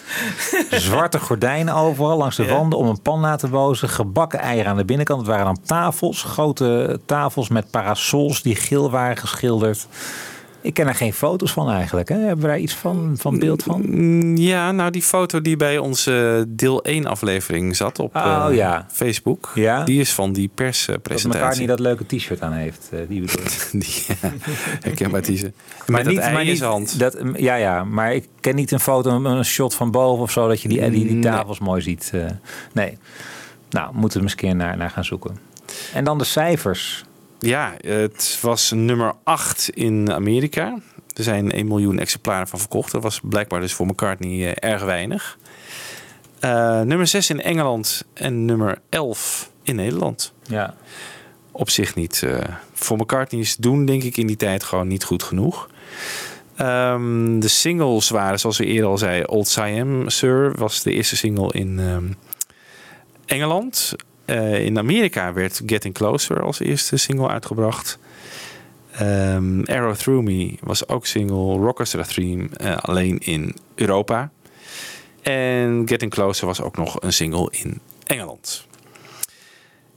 Zwarte 0.69 1.19
gordijnen 1.19 1.73
overal 1.73 2.17
langs 2.17 2.35
de 2.35 2.45
wanden 2.45 2.79
om 2.79 2.87
een 2.87 3.01
pan 3.01 3.19
na 3.21 3.35
te 3.35 3.47
bozen. 3.47 3.89
Gebakken 3.89 4.39
eieren 4.39 4.71
aan 4.71 4.77
de 4.77 4.85
binnenkant. 4.85 5.19
Het 5.19 5.29
waren 5.29 5.45
dan 5.45 5.61
tafels, 5.65 6.23
grote 6.23 6.99
tafels 7.05 7.49
met 7.49 7.71
parasols 7.71 8.41
die 8.41 8.55
geel 8.55 8.89
waren 8.89 9.17
geschilderd. 9.17 9.87
Ik 10.63 10.73
ken 10.73 10.87
er 10.87 10.95
geen 10.95 11.13
foto's 11.13 11.51
van 11.51 11.69
eigenlijk. 11.69 12.09
Hè? 12.09 12.15
Hebben 12.15 12.41
we 12.41 12.47
daar 12.47 12.59
iets 12.59 12.73
van, 12.75 13.13
van 13.17 13.39
beeld 13.39 13.63
van? 13.63 13.81
Mm, 13.85 14.37
Ja, 14.37 14.71
nou 14.71 14.91
die 14.91 15.01
foto 15.01 15.41
die 15.41 15.57
bij 15.57 15.77
onze 15.77 16.45
deel 16.47 16.83
1 16.83 17.05
aflevering 17.05 17.75
zat 17.75 17.99
op 17.99 18.15
Oh, 18.15 18.45
eh, 18.49 18.55
ja. 18.55 18.87
Facebook. 18.91 19.51
Ja? 19.55 19.83
Die 19.83 19.99
is 19.99 20.13
van 20.13 20.33
die 20.33 20.51
Dat 20.55 20.57
elkaar 20.65 20.99
perspresentatie. 21.01 21.59
niet 21.59 21.69
dat 21.69 21.79
leuke 21.79 22.05
t-shirt 22.05 22.41
aan 22.41 22.51
heeft. 22.53 22.89
eh, 22.91 22.99
die 23.07 23.21
bedoel 23.21 23.45
ik. 23.45 23.67
die, 23.81 24.03
ja, 24.21 24.31
herkenbaar 24.81 25.21
teaser. 25.21 25.51
Met 25.85 26.05
dat 26.05 26.15
ei 26.17 26.49
in 26.49 26.55
zijn 26.57 26.69
hand. 26.69 26.99
Dat, 26.99 27.17
ja, 27.35 27.55
ja, 27.55 27.83
maar 27.83 28.13
ik 28.13 28.27
ken 28.39 28.55
niet 28.55 28.71
een 28.71 28.79
foto, 28.79 29.23
een- 29.23 29.45
shot 29.45 29.75
van 29.75 29.91
boven 29.91 30.23
of 30.23 30.31
zo, 30.31 30.47
dat 30.47 30.61
je 30.61 30.67
die, 30.67 30.79
die, 30.89 30.89
die 31.05 31.11
Nee. 31.11 31.21
tafels 31.21 31.59
mooi 31.59 31.81
ziet. 31.81 32.09
eh, 32.13 32.25
nee. 32.73 32.97
Nou, 33.69 33.93
moeten 33.93 34.17
we 34.17 34.23
eens 34.23 34.31
een 34.33 34.39
keer 34.39 34.55
naar, 34.55 34.77
naar 34.77 34.89
gaan 34.89 35.05
zoeken. 35.05 35.37
En 35.93 36.03
dan 36.03 36.17
de 36.17 36.23
cijfers. 36.23 37.03
Ja, 37.45 37.73
het 37.81 38.37
was 38.41 38.71
nummer 38.71 39.13
8 39.23 39.69
in 39.69 40.11
Amerika. 40.11 40.79
Er 41.13 41.23
zijn 41.23 41.51
1 41.51 41.67
miljoen 41.67 41.99
exemplaren 41.99 42.47
van 42.47 42.59
verkocht. 42.59 42.91
Dat 42.91 43.03
was 43.03 43.19
blijkbaar 43.23 43.59
dus 43.59 43.73
voor 43.73 43.85
McCartney 43.85 44.53
eh, 44.53 44.71
erg 44.71 44.83
weinig. 44.83 45.37
Eh, 46.39 46.81
nummer 46.81 47.07
6 47.07 47.29
in 47.29 47.41
Engeland 47.41 48.03
en 48.13 48.45
nummer 48.45 48.77
11 48.89 49.51
in 49.63 49.75
Nederland. 49.75 50.33
Ja. 50.43 50.75
Op 51.51 51.69
zich 51.69 51.95
niet. 51.95 52.23
eh, 52.23 52.37
voor 52.73 52.97
McCartney 52.97 53.41
is 53.41 53.55
doen, 53.55 53.85
denk 53.85 54.03
ik, 54.03 54.17
in 54.17 54.27
die 54.27 54.35
tijd 54.35 54.63
gewoon 54.63 54.87
niet 54.87 55.03
goed 55.03 55.23
genoeg. 55.23 55.69
Ehm, 56.55 57.39
de 57.39 57.47
singles 57.47 58.09
waren, 58.09 58.39
zoals 58.39 58.57
we 58.57 58.65
eerder 58.65 58.89
al 58.89 58.97
zei, 58.97 59.23
Old 59.23 59.47
Siam 59.47 60.09
Sir 60.09 60.53
was 60.57 60.83
de 60.83 60.91
eerste 60.91 61.15
single 61.15 61.51
in 61.53 61.79
ehm, 61.79 62.05
Engeland. 63.25 63.95
Eh, 64.25 64.65
in 64.65 64.77
Amerika 64.77 65.33
werd 65.33 65.61
Getting 65.65 65.93
Closer 65.93 66.41
als 66.41 66.59
eerste 66.59 66.97
single 66.97 67.27
uitgebracht. 67.27 67.99
Ehm, 68.91 69.63
Arrow 69.63 69.95
Through 69.95 70.23
Me 70.23 70.55
was 70.61 70.87
ook 70.87 71.05
single. 71.05 71.57
Rockestra 71.57 72.03
Theme 72.03 72.47
eh, 72.57 72.77
alleen 72.77 73.17
in 73.19 73.55
Europa. 73.75 74.31
En 75.21 75.83
Getting 75.85 76.11
Closer 76.11 76.47
was 76.47 76.61
ook 76.61 76.77
nog 76.77 77.01
een 77.01 77.13
single 77.13 77.47
in 77.51 77.79
Engeland. 78.03 78.67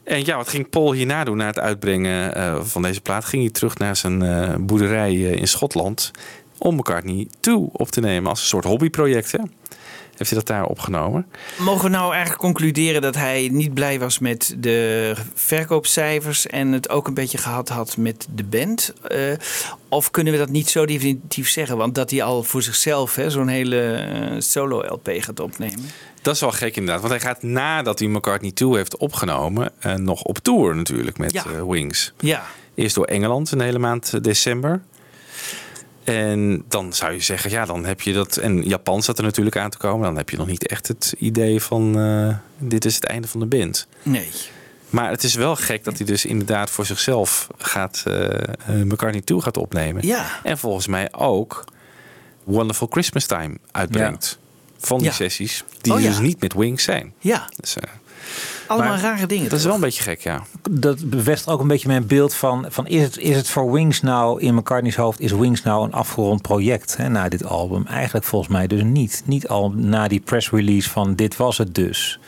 En 0.04 0.24
ja, 0.24 0.36
wat 0.36 0.48
ging 0.48 0.70
Paul 0.70 0.92
hierna 0.92 1.24
doen 1.24 1.36
na 1.36 1.46
het 1.46 1.58
uitbrengen 1.58 2.34
eh, 2.34 2.60
van 2.62 2.82
deze 2.82 3.00
plaat? 3.00 3.24
Ging 3.24 3.42
hij 3.42 3.52
terug 3.52 3.78
naar 3.78 3.96
zijn 3.96 4.66
boerderij 4.66 5.14
in 5.14 5.48
Schotland 5.48 6.10
om 6.58 6.74
McCartney 6.74 7.28
2 7.40 7.68
op 7.72 7.90
te 7.90 8.00
nemen 8.00 8.30
als 8.30 8.40
een 8.40 8.46
soort 8.46 8.64
hobbyproject. 8.64 9.32
Hè? 9.32 9.38
Heeft 10.16 10.30
hij 10.30 10.38
dat 10.38 10.46
daar 10.46 10.64
opgenomen? 10.64 11.26
Mogen 11.58 11.84
we 11.84 11.96
nou 11.96 12.10
eigenlijk 12.10 12.40
concluderen 12.40 13.02
dat 13.02 13.14
hij 13.14 13.48
niet 13.52 13.74
blij 13.74 13.98
was 13.98 14.18
met 14.18 14.54
de 14.58 15.14
verkoopcijfers 15.34 16.46
en 16.46 16.72
het 16.72 16.88
ook 16.88 17.06
een 17.06 17.14
beetje 17.14 17.38
gehad 17.38 17.68
had 17.68 17.96
met 17.96 18.26
de 18.34 18.44
band? 18.44 18.92
Eh, 19.02 19.20
of 19.88 20.10
kunnen 20.10 20.32
we 20.32 20.38
dat 20.38 20.48
niet 20.48 20.68
zo 20.68 20.86
definitief 20.86 21.48
zeggen? 21.48 21.76
Want 21.76 21.94
dat 21.94 22.10
hij 22.10 22.22
al 22.22 22.42
voor 22.42 22.62
zichzelf 22.62 23.18
zo'n 23.26 23.48
hele 23.48 23.80
eh, 23.92 24.36
solo-LP 24.38 25.08
gaat 25.18 25.40
opnemen. 25.40 25.90
Dat 26.22 26.34
is 26.34 26.40
wel 26.40 26.52
gek 26.52 26.76
inderdaad. 26.76 27.00
Want 27.00 27.12
hij 27.12 27.22
gaat 27.22 27.42
nadat 27.42 27.98
hij 27.98 28.08
McCartney 28.08 28.52
2 28.52 28.76
heeft 28.76 28.96
opgenomen... 28.96 29.72
eh, 29.78 29.94
nog 29.94 30.22
op 30.22 30.38
tour 30.38 30.76
natuurlijk 30.76 31.18
met 31.18 31.32
Ja. 31.32 31.66
Wings. 31.66 32.12
Ja. 32.20 32.46
Eerst 32.74 32.94
door 32.94 33.04
Engeland 33.04 33.50
een 33.50 33.60
hele 33.60 33.78
maand 33.78 34.24
december. 34.24 34.82
En 36.06 36.64
dan 36.68 36.92
zou 36.92 37.12
je 37.12 37.20
zeggen, 37.20 37.50
ja, 37.50 37.64
dan 37.64 37.84
heb 37.84 38.00
je 38.00 38.12
dat... 38.12 38.36
En 38.36 38.62
Japan 38.62 39.02
zat 39.02 39.18
er 39.18 39.24
natuurlijk 39.24 39.56
aan 39.56 39.70
te 39.70 39.76
komen. 39.78 40.02
Dan 40.06 40.16
heb 40.16 40.30
je 40.30 40.36
nog 40.36 40.46
niet 40.46 40.66
echt 40.66 40.88
het 40.88 41.14
idee 41.18 41.60
van... 41.62 41.98
eh, 41.98 42.36
dit 42.68 42.84
is 42.84 42.94
het 42.94 43.04
einde 43.04 43.28
van 43.28 43.40
de 43.40 43.46
band. 43.46 43.86
Nee. 44.02 44.28
Maar 44.90 45.10
het 45.10 45.22
is 45.22 45.34
wel 45.34 45.56
gek 45.56 45.84
dat 45.84 45.96
hij 45.96 46.06
dus 46.06 46.24
inderdaad 46.24 46.70
voor 46.70 46.86
zichzelf 46.86 47.46
gaat... 47.58 48.02
eh, 48.06 48.74
McCartney 48.74 49.20
2 49.22 49.40
gaat 49.40 49.56
opnemen. 49.56 50.06
Ja. 50.06 50.40
En 50.42 50.58
volgens 50.58 50.86
mij 50.86 51.12
ook 51.12 51.64
Wonderful 52.44 52.86
Christmas 52.90 53.26
Time 53.26 53.56
uitbrengt. 53.70 54.38
Van 54.78 54.98
die 54.98 55.06
Ja. 55.06 55.12
sessies. 55.12 55.64
Die 55.80 55.92
Oh, 55.92 55.98
dus 56.02 56.18
niet 56.18 56.40
met 56.40 56.52
Wings 56.54 56.84
zijn. 56.84 57.12
Ja. 57.18 57.48
Dus, 57.56 57.76
eh, 57.76 57.82
Allemaal 58.66 58.88
Maar 58.90 59.00
rare 59.00 59.26
dingen. 59.26 59.48
dat 59.48 59.58
is 59.58 59.64
wel 59.64 59.74
een 59.74 59.80
beetje 59.80 60.02
gek, 60.02 60.20
ja. 60.20 60.42
Dat 60.70 61.10
bevestigt 61.10 61.48
ook 61.48 61.60
een 61.60 61.68
beetje 61.68 61.88
mijn 61.88 62.06
beeld 62.06 62.34
van, 62.34 62.66
van 62.68 62.86
is, 62.86 63.02
het, 63.02 63.18
is 63.18 63.36
het 63.36 63.48
voor 63.48 63.72
Wings 63.72 64.00
nou, 64.00 64.40
in 64.40 64.54
McCartney's 64.54 64.96
hoofd, 64.96 65.20
is 65.20 65.32
Wings 65.32 65.62
nou 65.62 65.84
een 65.84 65.92
afgerond 65.92 66.42
project 66.42 66.96
hè, 66.96 67.08
na 67.08 67.28
dit 67.28 67.44
album? 67.44 67.86
Eigenlijk 67.86 68.24
volgens 68.26 68.50
mij 68.52 68.66
dus 68.66 68.82
niet. 68.82 69.22
Niet 69.24 69.48
al 69.48 69.70
na 69.70 70.08
die 70.08 70.20
press 70.20 70.50
release 70.50 70.90
van 70.90 71.14
dit 71.14 71.36
was 71.36 71.58
het 71.58 71.74
dus. 71.74 72.18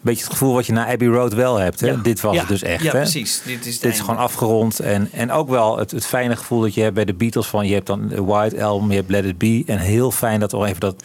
Beetje 0.00 0.22
het 0.22 0.32
gevoel 0.32 0.54
wat 0.54 0.66
je 0.66 0.72
na 0.72 0.86
Abbey 0.86 1.08
Road 1.08 1.32
wel 1.34 1.56
hebt. 1.56 1.80
Hè? 1.80 1.86
Ja. 1.86 1.96
Dit 1.96 2.20
was 2.20 2.34
Ja. 2.34 2.40
het 2.40 2.48
dus 2.48 2.62
echt. 2.62 2.82
Ja, 2.82 2.92
hè? 2.92 2.98
precies. 2.98 3.42
Dit 3.44 3.66
is 3.66 3.72
het 3.72 3.82
Dit 3.82 3.92
is 3.92 4.00
gewoon 4.00 4.16
afgerond. 4.16 4.80
En, 4.80 5.08
en 5.12 5.30
ook 5.32 5.48
wel 5.48 5.78
het, 5.78 5.90
het 5.90 6.06
fijne 6.06 6.36
gevoel 6.36 6.60
dat 6.60 6.74
je 6.74 6.80
hebt 6.82 6.94
bij 6.94 7.04
de 7.04 7.14
Beatles. 7.14 7.46
Van 7.46 7.66
je 7.66 7.74
hebt 7.74 7.86
dan 7.86 8.10
een 8.10 8.24
White 8.24 8.64
Album, 8.64 8.90
je 8.90 8.96
hebt 8.96 9.10
Let 9.10 9.24
It 9.24 9.38
Be. 9.38 9.62
En 9.66 9.78
heel 9.78 10.10
fijn 10.10 10.40
dat 10.40 10.52
we 10.52 10.66
even 10.66 10.80
dat 10.80 11.02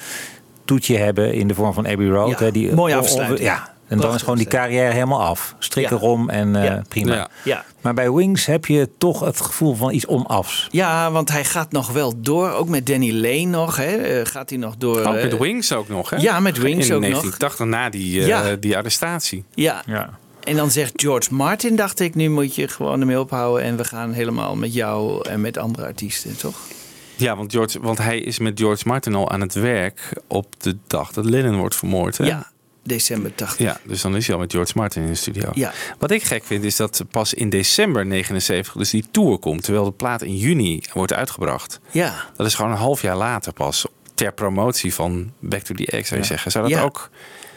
toetje 0.66 0.98
hebben 0.98 1.34
in 1.34 1.48
de 1.48 1.54
vorm 1.54 1.74
van 1.74 1.88
Abbey 1.88 2.08
Road. 2.08 2.30
Ja, 2.40 2.46
hè, 2.46 2.52
die, 2.52 2.74
mooie 2.74 2.96
afsluiting. 2.96 3.40
Ja, 3.40 3.73
en 3.88 3.98
dan 3.98 4.14
is 4.16 4.22
gewoon 4.22 4.38
die 4.38 4.48
carrière 4.48 4.92
helemaal 4.94 5.22
af. 5.22 5.56
Strik 5.60 5.90
Ja. 5.90 5.96
erom 5.96 6.30
en 6.30 6.56
eh, 6.56 6.64
Ja. 6.64 6.82
prima. 6.90 7.14
Ja. 7.16 7.30
Ja. 7.44 7.66
Maar 7.82 7.94
bij 7.94 8.12
Wings 8.12 8.46
heb 8.46 8.66
je 8.66 8.90
toch 8.98 9.20
het 9.20 9.42
gevoel 9.42 9.76
van 9.76 9.92
iets 9.94 10.08
onafs. 10.08 10.68
Ja, 10.72 11.12
want 11.12 11.32
hij 11.32 11.46
gaat 11.46 11.72
nog 11.72 11.92
wel 11.92 12.14
door. 12.22 12.52
Ook 12.52 12.68
met 12.70 12.86
Danny 12.88 13.12
Lane 13.12 13.46
nog. 13.46 13.76
Hè. 13.76 13.96
Eh, 13.96 14.26
gaat 14.26 14.50
hij 14.50 14.60
nog 14.60 14.76
door. 14.78 15.00
Ook 15.00 15.16
eh, 15.16 15.24
met 15.24 15.38
Wings 15.38 15.74
ook 15.74 15.88
nog, 15.90 16.10
hè? 16.10 16.18
Ja, 16.18 16.40
met 16.40 16.58
Wings 16.58 16.88
In 16.88 16.94
ook 16.96 17.02
nog. 17.02 17.10
1980, 17.10 17.66
na 17.66 17.90
die, 17.90 18.22
eh, 18.22 18.28
Ja. 18.28 18.56
die 18.56 18.78
arrestatie. 18.78 19.44
Ja. 19.54 19.84
Ja. 19.86 20.10
En 20.44 20.56
dan 20.56 20.72
zegt 20.72 20.92
George 20.96 21.34
Martin, 21.34 21.76
dacht 21.76 22.00
ik, 22.00 22.16
nu 22.16 22.30
moet 22.30 22.56
je 22.56 22.68
gewoon 22.68 23.00
ermee 23.00 23.20
ophouden. 23.20 23.64
En 23.66 23.78
we 23.78 23.84
gaan 23.84 24.12
helemaal 24.14 24.56
met 24.56 24.74
jou 24.74 25.30
en 25.30 25.42
met 25.42 25.58
andere 25.58 25.86
artiesten, 25.86 26.38
toch? 26.38 26.56
Ja, 27.16 27.36
want, 27.36 27.52
George, 27.52 27.80
want 27.82 27.98
hij 27.98 28.20
is 28.20 28.40
met 28.40 28.60
George 28.60 28.84
Martin 28.88 29.16
al 29.16 29.30
aan 29.32 29.42
het 29.42 29.54
werk 29.54 30.22
op 30.28 30.54
de 30.62 30.78
dag 30.88 31.12
dat 31.12 31.26
Lennon 31.26 31.56
wordt 31.58 31.76
vermoord. 31.76 32.18
Hè? 32.18 32.26
Ja, 32.26 32.52
december 32.84 33.36
80. 33.36 33.58
Ja, 33.66 33.78
dus 33.84 34.02
dan 34.02 34.16
is 34.16 34.26
hij 34.26 34.36
al 34.36 34.42
met 34.42 34.52
George 34.52 34.72
Martin 34.76 35.02
in 35.04 35.08
de 35.08 35.16
studio. 35.16 35.50
Ja. 35.54 35.72
Wat 36.00 36.12
ik 36.12 36.24
gek 36.24 36.44
vind 36.44 36.64
is 36.64 36.76
dat 36.76 37.04
pas 37.12 37.34
in 37.34 37.50
december 37.50 38.06
79 38.06 38.74
dus 38.74 38.90
die 38.90 39.06
tour 39.12 39.38
komt. 39.38 39.64
Terwijl 39.64 39.86
de 39.86 39.92
plaat 39.92 40.22
in 40.22 40.36
juni 40.38 40.82
wordt 40.94 41.14
uitgebracht. 41.14 41.80
Ja. 41.92 42.14
Dat 42.36 42.48
is 42.48 42.56
gewoon 42.56 42.72
een 42.72 42.78
half 42.78 43.02
jaar 43.02 43.18
later 43.18 43.54
pas. 43.54 43.86
Ter 44.14 44.34
promotie 44.34 44.94
van 44.94 45.32
Back 45.40 45.62
to 45.62 45.76
the 45.76 45.86
Egg 45.86 46.08
zou 46.08 46.16
je 46.20 46.26
Ja. 46.26 46.32
zeggen. 46.32 46.52
Zou 46.52 46.70
dat 46.70 46.78
Ja. 46.78 46.84
ook 46.84 47.10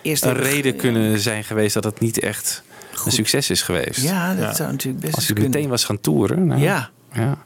Eerst 0.03 0.25
een 0.25 0.35
reden 0.37 0.73
ja. 0.75 0.79
kunnen 0.81 1.19
zijn 1.19 1.45
geweest 1.45 1.75
dat 1.75 1.85
het 1.85 2.01
niet 2.01 2.19
echt 2.21 2.63
een 3.05 3.13
succes 3.13 3.51
is 3.51 3.63
geweest? 3.63 4.01
Ja, 4.03 4.35
dat 4.35 4.57
zou 4.57 4.71
natuurlijk 4.71 5.05
best 5.05 5.15
Als 5.15 5.27
hij 5.29 5.37
meteen 5.43 5.69
was 5.69 5.85
gaan 5.85 6.01
toeren. 6.01 6.47
nou, 6.47 6.61
Ja. 6.61 6.91
ja. 7.13 7.45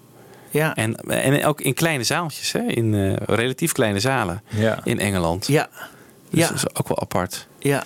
Ja. 0.52 0.74
En, 0.74 0.94
en 0.97 1.44
ook 1.44 1.61
in 1.61 1.74
kleine 1.74 2.05
zaaltjes, 2.05 2.52
hè? 2.52 2.61
in 2.61 2.94
eh, 2.94 3.12
relatief 3.36 3.73
kleine 3.73 4.01
zalen 4.01 4.43
Ja. 4.48 4.78
in 4.85 4.98
Engeland. 4.98 5.47
Ja. 5.47 5.69
Dus 6.31 6.40
Ja. 6.40 6.47
dat 6.48 6.57
is 6.57 6.74
ook 6.74 6.89
wel 6.89 7.01
apart. 7.01 7.47
Ja. 7.59 7.85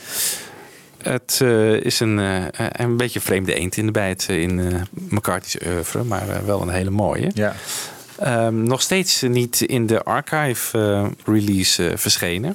Het 1.03 1.39
eh, 1.43 1.73
is 1.73 2.01
een, 2.01 2.19
eh, 2.19 2.67
een 2.73 2.97
beetje 2.97 3.21
vreemde 3.21 3.55
eend 3.55 3.77
in 3.77 3.87
de 3.87 3.93
bijt 3.93 4.27
in 4.29 4.61
eh 4.61 4.81
McCarthy's 5.09 5.57
oeuvre, 5.67 6.05
maar 6.05 6.29
eh, 6.29 6.39
wel 6.45 6.63
een 6.63 6.69
hele 6.69 6.91
mooie. 6.91 7.31
Ja. 7.35 7.55
Ehm, 8.19 8.63
nog 8.63 8.83
steeds 8.83 9.23
niet 9.23 9.61
in 9.61 9.87
de 9.87 10.03
archive 10.03 10.79
eh, 10.79 11.07
release 11.35 11.89
eh, 11.89 11.97
verschenen. 11.97 12.55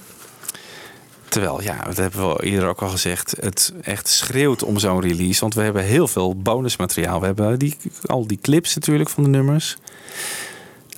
Terwijl, 1.29 1.61
ja, 1.61 1.83
dat 1.83 1.97
hebben 1.97 2.27
we 2.29 2.43
eerder 2.43 2.69
ook 2.69 2.81
al 2.81 2.89
gezegd, 2.89 3.35
het 3.39 3.73
echt 3.83 4.07
schreeuwt 4.07 4.63
om 4.63 4.79
zo'n 4.79 5.01
release. 5.01 5.39
Want 5.39 5.53
we 5.53 5.61
hebben 5.61 5.83
heel 5.83 6.07
veel 6.07 6.35
bonusmateriaal. 6.35 7.19
We 7.19 7.25
hebben 7.25 7.59
die, 7.59 7.77
al 8.05 8.27
die 8.27 8.39
clips 8.41 8.75
natuurlijk 8.75 9.09
van 9.09 9.23
de 9.23 9.29
nummers. 9.29 9.77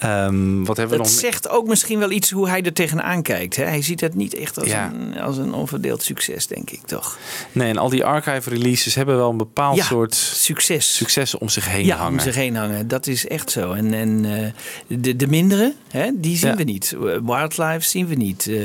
Ehm, 0.02 0.64
wat 0.64 0.78
hebben 0.78 0.98
we 0.98 1.04
Dat 1.04 1.12
nog? 1.12 1.20
zegt 1.22 1.50
ook 1.50 1.68
misschien 1.68 2.00
wel 2.00 2.12
iets 2.12 2.32
hoe 2.32 2.50
hij 2.50 2.62
er 2.64 2.74
tegenaan 2.74 3.22
kijkt. 3.22 3.56
Hè? 3.56 3.64
Hij 3.64 3.82
ziet 3.82 4.02
het 4.02 4.16
niet 4.16 4.34
echt 4.36 4.58
als, 4.60 4.68
Ja. 4.68 4.92
een, 4.94 5.22
als 5.22 5.38
een 5.38 5.54
onverdeeld 5.54 6.04
succes, 6.04 6.48
denk 6.48 6.70
ik 6.70 6.80
toch? 6.86 7.18
Nee, 7.52 7.70
en 7.70 7.78
al 7.78 7.90
die 7.90 8.06
archive 8.06 8.50
releases 8.50 8.96
hebben 8.96 9.16
wel 9.18 9.30
een 9.30 9.38
bepaald 9.38 9.76
Ja, 9.78 9.84
soort 9.84 10.16
succes. 10.16 10.96
succes 10.96 11.38
om 11.38 11.50
zich 11.50 11.68
heen 11.70 11.86
ja, 11.86 11.96
hangen. 11.98 12.12
om 12.14 12.20
zich 12.20 12.36
heen 12.36 12.56
hangen. 12.56 12.88
Dat 12.88 13.08
is 13.08 13.28
echt 13.28 13.52
zo. 13.52 13.72
En, 13.72 13.94
en 13.94 14.26
eh, 14.26 14.98
de, 15.00 15.16
de 15.16 15.28
mindere, 15.28 15.74
hè, 15.90 16.10
die 16.16 16.38
zien 16.38 16.50
Ja. 16.50 16.56
we 16.56 16.64
niet. 16.64 16.92
Eh, 16.94 17.00
Wildlife 17.24 17.82
zien 17.90 18.08
we 18.08 18.16
niet. 18.16 18.48
Eh, 18.48 18.56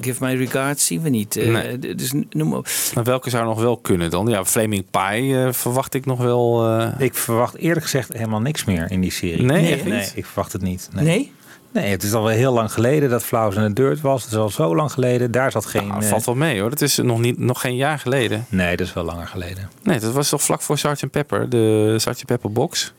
Give 0.00 0.24
My 0.24 0.34
Regards 0.34 0.86
zien 0.86 1.02
we 1.02 1.08
niet. 1.08 1.34
Nee. 1.34 1.78
Dus 1.78 2.12
noem 2.30 2.48
maar 2.48 2.58
op. 2.58 2.68
Maar 2.94 3.04
welke 3.04 3.30
zou 3.30 3.44
nog 3.44 3.60
wel 3.60 3.76
kunnen 3.76 4.10
dan? 4.10 4.26
Ja, 4.26 4.44
Flaming 4.44 4.84
Pie 4.90 5.52
verwacht 5.52 5.94
ik 5.94 6.06
nog 6.06 6.18
wel. 6.18 6.66
eh, 6.66 6.88
Ik 6.98 7.14
verwacht 7.14 7.56
eerlijk 7.56 7.82
gezegd 7.82 8.12
helemaal 8.12 8.40
niks 8.40 8.64
meer 8.64 8.90
in 8.90 9.00
die 9.00 9.12
serie. 9.12 9.42
Nee, 9.44 9.62
Nee, 9.62 9.72
echt 9.72 9.84
niet? 9.84 9.92
Nee, 9.92 10.08
ik 10.14 10.26
verwacht 10.26 10.52
het 10.52 10.62
niet. 10.62 10.77
Nee. 10.92 11.04
Nee? 11.04 11.32
Nee, 11.72 11.90
het 11.90 12.02
is 12.02 12.12
al 12.12 12.22
wel 12.22 12.32
heel 12.36 12.52
lang 12.52 12.72
geleden 12.72 13.10
dat 13.10 13.24
Flowers 13.24 13.56
in 13.56 13.62
the 13.62 13.72
Dirt 13.72 14.00
was. 14.00 14.22
Het 14.22 14.32
is 14.32 14.38
al 14.38 14.48
zo 14.50 14.76
lang 14.76 14.92
geleden. 14.92 15.30
Daar 15.30 15.50
zat 15.50 15.66
geen... 15.66 15.86
Nou, 15.86 16.02
eh, 16.02 16.08
valt 16.08 16.24
wel 16.24 16.34
mee 16.34 16.60
hoor. 16.60 16.70
Dat 16.70 16.80
is 16.80 16.96
nog, 16.96 17.18
niet, 17.20 17.38
nog 17.38 17.60
geen 17.60 17.76
jaar 17.76 17.98
geleden. 17.98 18.46
Nee, 18.48 18.76
dat 18.76 18.86
is 18.86 18.92
wel 18.92 19.04
langer 19.04 19.26
geleden. 19.26 19.70
Nee, 19.82 20.00
dat 20.00 20.12
was 20.12 20.28
toch 20.28 20.42
vlak 20.42 20.62
voor 20.62 20.78
Sgt. 20.78 21.10
Pepper, 21.10 21.48
de 21.48 21.94
Sgt. 21.98 22.24
Pepper 22.24 22.52
box. 22.52 22.92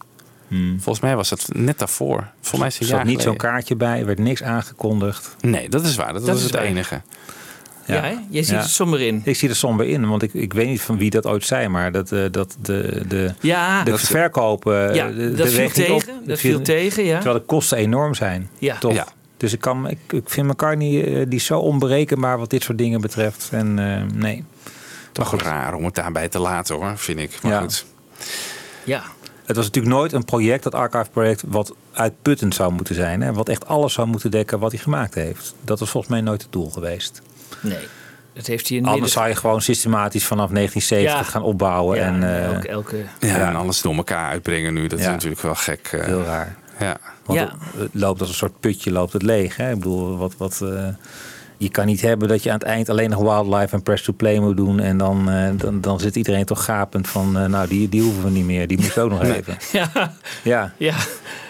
Volgens 0.78 1.00
mij 1.00 1.16
was 1.16 1.30
het 1.30 1.48
net 1.54 1.80
daarvoor. 1.80 2.28
Volgens 2.42 2.60
mij 2.60 2.68
is 2.68 2.74
het 2.80 2.90
Er 2.90 2.96
zat 2.96 3.04
niet 3.06 3.22
zo'n 3.22 3.36
kaartje 3.36 3.76
bij. 3.76 4.00
Er 4.00 4.06
werd 4.06 4.20
niks 4.20 4.44
aangekondigd. 4.44 5.36
Nee, 5.42 5.70
dat 5.70 5.86
is 5.86 5.96
waar. 5.96 6.14
Dat, 6.14 6.22
Dat 6.22 6.28
was 6.30 6.38
is 6.38 6.44
het 6.44 6.54
waar. 6.56 6.64
enige. 6.64 7.02
Ja? 7.94 8.22
Jij 8.30 8.44
ziet 8.44 8.56
er 8.56 8.64
somber 8.64 9.02
in. 9.02 9.22
Ik 9.26 9.36
zie 9.36 9.50
er 9.50 9.56
somber 9.56 9.88
in, 9.88 10.08
want 10.10 10.22
ik, 10.24 10.34
ik 10.34 10.54
weet 10.54 10.68
niet 10.68 10.82
van 10.82 10.98
wie 10.98 11.10
dat 11.10 11.26
ooit 11.26 11.46
zei, 11.46 11.68
maar 11.68 11.92
dat, 11.92 12.12
eh, 12.12 12.24
dat 12.32 12.58
de, 12.62 13.04
de, 13.08 13.34
Ja. 13.42 13.84
de 13.84 13.92
Dat- 13.92 14.00
verkopen. 14.02 14.94
Ja, 14.94 15.08
eh, 15.10 15.16
de- 15.16 15.34
dat 15.34 15.46
de 15.48 15.52
viel 15.52 15.66
op. 15.66 16.02
tegen, 16.02 16.26
dat 16.26 16.40
viel 16.40 16.62
tegen, 16.62 17.04
ja. 17.04 17.16
Terwijl 17.20 17.40
de 17.40 17.46
kosten 17.46 17.78
enorm 17.78 18.14
zijn. 18.16 18.50
Ja. 18.58 18.78
Toch? 18.78 18.94
Ja. 18.94 19.08
Dus 19.38 19.54
ik, 19.54 19.62
kan, 19.62 19.90
ik, 19.90 19.98
ik 20.10 20.30
vind 20.30 20.48
McCartney, 20.48 21.04
eh, 21.20 21.26
die 21.30 21.40
zo 21.40 21.60
onberekenbaar 21.60 22.38
wat 22.38 22.50
dit 22.50 22.64
soort 22.64 22.78
dingen 22.78 23.02
betreft. 23.02 23.48
En 23.52 23.80
eh, 23.80 24.02
nee. 24.14 24.44
Toch 25.12 25.42
raar 25.42 25.74
om 25.74 25.86
het 25.86 25.96
daarbij 25.96 26.28
te 26.30 26.40
laten 26.40 26.76
hoor, 26.76 26.98
vind 26.98 27.20
ik. 27.20 27.40
Maar 27.42 27.52
Ja. 27.52 27.60
goed. 27.60 27.86
Ja. 28.84 29.04
Het 29.46 29.56
was 29.58 29.66
natuurlijk 29.66 29.96
nooit 29.96 30.14
een 30.14 30.26
project, 30.26 30.64
dat 30.64 30.74
archive-project, 30.76 31.44
wat 31.48 31.74
uitputtend 31.94 32.56
zou 32.56 32.72
moeten 32.74 32.96
zijn. 32.96 33.22
Hè? 33.22 33.34
Wat 33.34 33.50
echt 33.50 33.68
alles 33.68 33.94
zou 33.94 34.08
moeten 34.08 34.32
dekken 34.32 34.60
wat 34.60 34.72
hij 34.72 34.80
gemaakt 34.82 35.14
heeft. 35.16 35.54
Dat 35.64 35.80
was 35.80 35.90
volgens 35.90 36.12
mij 36.14 36.22
nooit 36.22 36.42
het 36.42 36.52
doel 36.52 36.70
geweest. 36.70 37.22
Nee. 37.62 37.88
Dat 38.34 38.46
heeft 38.48 38.68
hij 38.68 38.78
in 38.78 38.84
Anders 38.84 39.02
midden- 39.02 39.20
zou 39.22 39.28
je 39.34 39.40
gewoon 39.40 39.62
systematisch 39.62 40.26
vanaf 40.26 40.50
1970 40.50 41.26
Ja. 41.26 41.32
gaan 41.32 41.42
opbouwen. 41.42 41.98
Ja, 41.98 42.04
en, 42.06 42.24
eh, 42.24 42.46
elke, 42.54 42.68
elke... 42.68 43.04
Ja, 43.20 43.48
en 43.48 43.56
alles 43.56 43.82
door 43.82 43.96
elkaar 43.96 44.30
uitbrengen 44.30 44.74
nu, 44.74 44.88
dat 44.88 45.00
is 45.00 45.06
natuurlijk 45.06 45.42
wel 45.42 45.56
gek. 45.56 45.90
eh. 45.92 46.04
Heel 46.06 46.24
raar. 46.24 46.56
Ja. 46.80 46.98
Want 47.26 47.40
Ja. 47.40 47.46
het, 47.72 47.80
het 47.82 47.90
loopt 47.94 48.20
als 48.20 48.30
een 48.30 48.36
soort 48.36 48.60
putje 48.60 48.92
loopt 48.92 49.14
het 49.14 49.22
leeg. 49.22 49.56
Hè? 49.56 49.70
Ik 49.72 49.76
bedoel, 49.76 50.18
wat, 50.18 50.38
wat, 50.38 50.62
eh, 50.62 50.88
je 51.60 51.70
kan 51.70 51.86
niet 51.86 52.02
hebben 52.02 52.28
dat 52.28 52.44
je 52.44 52.50
aan 52.52 52.58
het 52.58 52.68
eind 52.68 52.90
alleen 52.90 53.10
nog 53.10 53.22
wildlife 53.22 53.76
en 53.76 53.84
press 53.84 54.04
to 54.04 54.14
play 54.14 54.40
moet 54.40 54.58
doen. 54.58 54.80
En 54.80 54.98
dan, 54.98 55.30
eh, 55.30 55.50
dan, 55.58 55.82
dan 55.82 56.00
zit 56.00 56.16
iedereen 56.16 56.46
toch 56.46 56.64
gapend 56.66 57.08
van, 57.08 57.38
eh, 57.38 57.46
nou 57.46 57.68
die, 57.68 57.90
die 57.90 58.02
hoeven 58.02 58.24
we 58.24 58.30
niet 58.30 58.46
meer. 58.46 58.68
Die 58.68 58.80
moet 58.82 58.98
ook 58.98 59.10
nog 59.10 59.24
even. 59.24 59.58
Ja. 59.72 60.14
Ja. 60.44 60.74
Ja. 60.78 60.96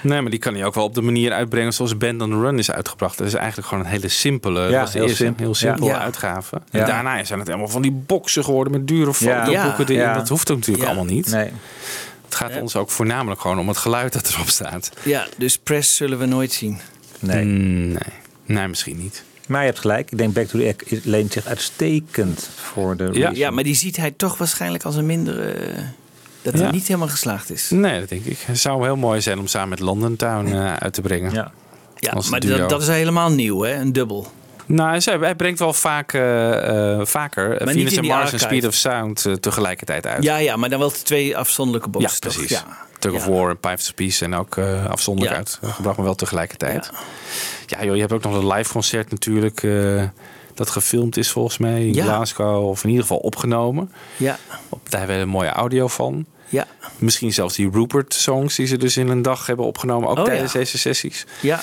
Nee, 0.01 0.21
maar 0.21 0.31
die 0.31 0.39
kan 0.39 0.53
hij 0.53 0.65
ook 0.65 0.73
wel 0.75 0.83
op 0.83 0.95
de 0.95 1.01
manier 1.01 1.31
uitbrengen 1.31 1.73
zoals 1.73 1.97
Band 1.97 2.21
on 2.21 2.29
the 2.29 2.39
Run 2.39 2.57
is 2.59 2.71
uitgebracht. 2.71 3.17
Dat 3.17 3.27
is 3.27 3.33
eigenlijk 3.33 3.67
gewoon 3.67 3.83
een 3.83 3.89
hele 3.89 4.07
simpele, 4.07 4.69
Ja, 4.69 4.87
heel 4.87 5.01
eerste, 5.01 5.15
simpel. 5.15 5.43
heel 5.43 5.55
simpele 5.55 5.85
Ja. 5.85 5.99
uitgave. 5.99 6.61
Ja. 6.71 6.79
En 6.79 6.85
daarna 6.85 7.23
zijn 7.23 7.39
het 7.39 7.47
helemaal 7.47 7.69
van 7.69 7.81
die 7.81 7.91
boxen 7.91 8.43
geworden 8.43 8.73
met 8.73 8.87
dure 8.87 9.13
fotoboeken. 9.13 9.51
Ja. 9.95 10.01
erin. 10.03 10.13
Dat 10.13 10.27
hoeft 10.29 10.51
ook 10.51 10.57
natuurlijk 10.57 10.85
Ja. 10.87 10.91
allemaal 10.95 11.13
niet. 11.13 11.31
Nee. 11.31 11.49
Het 12.25 12.35
gaat 12.37 12.61
ons 12.61 12.75
ook 12.75 12.89
voornamelijk 12.89 13.41
gewoon 13.41 13.59
om 13.59 13.67
het 13.67 13.77
geluid 13.77 14.13
dat 14.13 14.29
erop 14.33 14.47
staat. 14.49 14.91
Ja, 15.03 15.25
dus 15.37 15.57
press 15.57 15.95
zullen 15.95 16.19
we 16.19 16.25
nooit 16.25 16.51
zien. 16.51 16.79
Nee. 17.19 17.45
Mm, 17.45 17.87
nee. 17.87 17.97
nee, 18.45 18.67
misschien 18.67 18.97
niet. 18.97 19.23
Maar 19.49 19.59
je 19.61 19.65
hebt 19.67 19.79
gelijk. 19.79 20.11
Ik 20.11 20.17
denk 20.17 20.33
Back 20.33 20.45
to 20.47 20.59
the 20.59 20.65
Egg 20.65 21.03
leent 21.05 21.33
zich 21.33 21.45
uitstekend 21.45 22.49
voor 22.55 22.95
de 22.97 23.09
Ja. 23.11 23.31
Ja, 23.33 23.49
maar 23.51 23.63
die 23.63 23.75
ziet 23.75 23.97
hij 23.97 24.11
toch 24.11 24.37
waarschijnlijk 24.37 24.83
als 24.83 24.95
een 24.95 25.05
mindere... 25.05 25.51
eh, 25.51 25.83
dat 26.41 26.53
Ja. 26.53 26.59
hij 26.59 26.71
niet 26.71 26.87
helemaal 26.87 27.07
geslaagd 27.07 27.49
is. 27.51 27.69
Nee, 27.69 27.99
dat 27.99 28.09
denk 28.09 28.25
ik. 28.25 28.37
Het 28.45 28.59
zou 28.59 28.83
heel 28.83 28.95
mooi 28.95 29.21
zijn 29.21 29.39
om 29.39 29.47
samen 29.47 29.69
met 29.69 29.79
London 29.79 30.15
Town 30.15 30.47
eh, 30.47 30.73
uit 30.73 30.93
te 30.93 31.01
brengen. 31.01 31.31
Ja. 31.33 31.51
Ja, 31.95 32.13
maar 32.29 32.39
dat, 32.39 32.69
dat 32.69 32.81
is 32.81 32.87
helemaal 32.87 33.31
nieuw, 33.31 33.61
hè? 33.61 33.73
Een 33.73 33.93
dubbel. 33.93 34.31
Nou, 34.75 35.01
hij, 35.03 35.35
brengt 35.35 35.59
wel 35.59 35.73
vaak, 35.73 36.13
eh, 36.13 36.99
vaker 37.03 37.51
eh, 37.57 37.67
niet 37.67 37.75
Venus 37.75 37.97
en 37.97 38.05
Mars 38.05 38.31
en. 38.31 38.39
Speed 38.39 38.65
of 38.67 38.73
Sound 38.73 39.25
tegelijkertijd 39.39 40.07
uit. 40.07 40.23
Ja, 40.23 40.37
ja, 40.37 40.55
maar 40.55 40.69
dan 40.69 40.79
wel 40.79 40.91
twee 40.91 41.37
afzonderlijke 41.37 41.89
Ja, 41.91 41.99
boxen. 41.99 42.21
toch? 42.21 42.33
precies. 42.33 42.49
Ja. 42.57 42.77
Tug 42.99 43.13
of 43.13 43.25
Ja. 43.25 43.31
War 43.31 43.49
en 43.49 43.59
Pipes 43.59 43.87
of 43.87 43.95
Peace 43.95 44.17
zijn 44.17 44.35
ook 44.35 44.57
afzonderlijk 44.87 45.35
Ja. 45.35 45.37
uitgebracht, 45.37 45.97
maar 45.97 46.05
wel 46.05 46.15
tegelijkertijd. 46.15 46.91
Ja. 47.65 47.83
joh, 47.83 47.93
je 47.95 48.01
hebt 48.01 48.13
ook 48.13 48.23
nog 48.23 48.33
een 48.33 48.47
live 48.47 48.71
concert 48.71 49.11
natuurlijk. 49.11 49.67
dat 50.53 50.69
gefilmd 50.69 51.17
is 51.17 51.31
volgens 51.31 51.57
mij 51.57 51.85
in 51.87 51.93
Ja. 51.93 52.03
Glasgow. 52.03 52.67
Of 52.67 52.83
in 52.83 52.89
ieder 52.89 53.03
geval 53.03 53.17
opgenomen. 53.19 53.91
Ja. 54.17 54.37
Op, 54.69 54.89
daar 54.89 54.99
hebben 54.99 55.17
we 55.17 55.23
een 55.23 55.29
mooie 55.29 55.49
audio 55.49 55.87
van. 55.87 56.25
Ja. 56.49 56.65
Misschien 56.97 57.33
zelfs 57.33 57.55
die 57.55 57.69
Rupert-songs 57.71 58.55
die 58.55 58.65
ze 58.67 58.77
dus 58.77 58.97
in 58.97 59.07
een 59.07 59.21
dag 59.21 59.45
hebben 59.45 59.65
opgenomen. 59.65 60.09
Ook 60.09 60.17
Oh, 60.17 60.23
tijdens 60.23 60.51
ja. 60.53 60.59
deze 60.59 60.77
sessies. 60.77 61.25
Ja. 61.41 61.59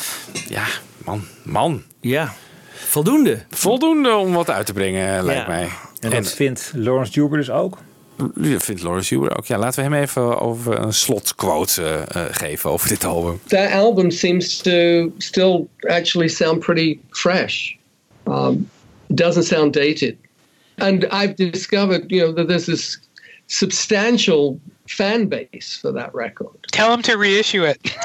Ja, 0.48 0.64
man, 1.04 1.24
man. 1.42 1.82
Ja. 2.00 2.34
Voldoende. 2.96 3.38
Voldoende 3.50 4.14
om 4.14 4.32
wat 4.32 4.50
uit 4.50 4.66
te 4.66 4.72
brengen, 4.72 5.24
lijkt 5.24 5.40
Ja. 5.40 5.48
mij. 5.48 5.68
En 6.00 6.10
dat 6.10 6.32
vindt 6.32 6.72
Lawrence 6.74 7.12
Juber 7.12 7.38
dus 7.38 7.50
ook? 7.50 7.78
Dat 8.34 8.62
vindt 8.62 8.82
Lawrence 8.82 9.14
Huber 9.14 9.36
ook. 9.36 9.46
Ja, 9.46 9.58
laten 9.58 9.84
we 9.84 9.90
hem 9.94 10.02
even 10.02 10.40
over 10.40 10.78
een 10.78 10.92
slotquote 10.92 11.82
eh, 11.82 12.24
eh, 12.24 12.34
geven 12.34 12.70
over 12.70 12.88
dit 12.88 13.04
album. 13.04 13.40
that 13.46 13.70
album 13.70 14.10
seems 14.10 14.56
to 14.56 14.70
still 15.18 15.66
actually 15.80 16.28
sound 16.28 16.58
pretty 16.58 16.98
fresh. 17.10 17.72
Um, 18.28 18.68
doesn't 19.06 19.44
sound 19.44 19.72
dated. 19.72 20.14
And 20.76 21.02
I've 21.04 21.34
discovered, 21.34 22.04
you 22.06 22.22
know, 22.22 22.36
that 22.36 22.48
there's 22.48 22.64
this 22.64 23.00
substantial 23.46 24.58
fan 24.86 25.28
base 25.28 25.78
for 25.80 25.92
that 25.92 26.10
record. 26.14 26.50
Tell 26.60 26.90
him 26.92 27.00
to 27.02 27.16
reissue 27.18 27.64
it. 27.68 27.96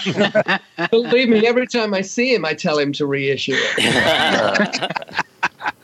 Believe 0.90 1.28
me, 1.28 1.46
every 1.48 1.66
time 1.66 1.98
I 1.98 2.02
see 2.02 2.34
him, 2.34 2.44
I 2.46 2.54
tell 2.54 2.78
him 2.78 2.92
to 2.92 3.06
reissue 3.10 3.54
it. 3.56 3.78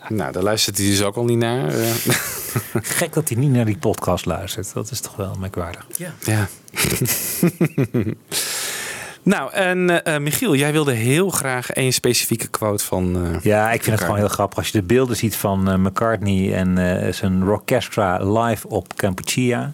Nou, 0.09 0.33
daar 0.33 0.43
luistert 0.43 0.79
hij 0.79 0.87
dus 0.87 1.03
ook 1.03 1.17
al 1.17 1.25
niet 1.25 1.39
naar. 1.39 1.69
eh. 1.69 1.91
Gek 2.99 3.13
dat 3.13 3.29
hij 3.29 3.39
niet 3.39 3.51
naar 3.51 3.65
die 3.65 3.79
podcast 3.79 4.27
luistert. 4.27 4.73
Dat 4.75 4.91
is 4.91 5.01
toch 5.01 5.17
wel 5.17 5.35
merkwaardig. 5.39 5.87
Ja. 5.97 6.15
Ja. 6.25 6.49
nou, 9.23 9.53
en 9.53 10.05
eh, 10.05 10.19
Michiel, 10.19 10.55
jij 10.55 10.73
wilde 10.73 10.93
heel 10.93 11.31
graag 11.31 11.71
één 11.71 11.93
specifieke 11.93 12.49
quote 12.49 12.85
van. 12.85 13.27
eh, 13.35 13.41
Ja, 13.43 13.73
ik 13.73 13.83
vind 13.83 13.95
het 13.97 14.05
gewoon 14.05 14.21
heel 14.21 14.29
grappig. 14.29 14.59
Als 14.59 14.67
je 14.69 14.79
de 14.81 14.85
beelden 14.87 15.17
ziet 15.17 15.37
van 15.37 15.69
eh, 15.71 15.77
McCartney 15.77 16.55
en 16.55 16.79
eh, 17.03 17.13
zijn 17.13 17.45
Rockestra 17.45 18.19
live 18.41 18.69
op 18.69 18.97
Kampuchea. 18.97 19.73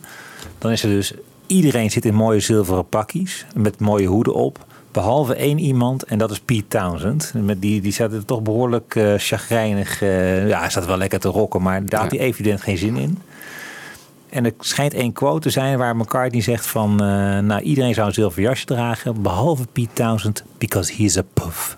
Dan 0.59 0.71
is 0.71 0.83
er 0.83 0.89
dus... 0.89 1.13
Iedereen 1.47 1.91
zit 1.91 2.05
in 2.05 2.15
mooie 2.15 2.41
zilveren 2.41 2.89
pakjes. 2.89 3.47
Met 3.55 3.81
mooie 3.81 4.07
hoeden 4.07 4.35
op. 4.35 4.65
Behalve 4.93 5.35
één 5.35 5.59
iemand. 5.59 6.05
En 6.05 6.19
dat 6.19 6.31
is 6.31 6.41
Pete 6.41 6.69
Townsend. 6.69 7.33
Met 7.35 7.61
die, 7.63 7.81
die 7.81 7.93
zat 7.93 8.13
er 8.13 8.25
toch 8.25 8.43
behoorlijk 8.43 8.95
eh 8.95 9.13
chagrijnig. 9.17 10.03
eh, 10.03 10.49
ja, 10.49 10.59
hij 10.59 10.71
zat 10.71 10.87
wel 10.87 10.97
lekker 10.97 11.21
te 11.21 11.29
rocken. 11.29 11.63
Maar 11.63 11.87
daar 11.87 12.01
had 12.01 12.11
hij 12.11 12.21
evident 12.21 12.61
geen 12.61 12.79
zin 12.79 12.97
in. 12.97 13.19
En 14.29 14.45
er 14.45 14.53
schijnt 14.59 14.95
één 14.95 15.13
quote 15.13 15.41
te 15.41 15.51
zijn 15.51 15.79
waar 15.79 15.97
McCartney 15.97 16.43
zegt 16.43 16.67
van... 16.67 16.91
eh, 16.91 17.39
nou, 17.39 17.61
iedereen 17.61 17.95
zou 17.95 18.07
een 18.07 18.15
zilveren 18.15 18.49
jasje 18.49 18.65
dragen, 18.65 19.23
behalve 19.23 19.67
Pete 19.73 19.93
Townsend, 19.93 20.45
because 20.59 20.95
he's 20.95 21.17
a 21.17 21.23
puff. 21.33 21.77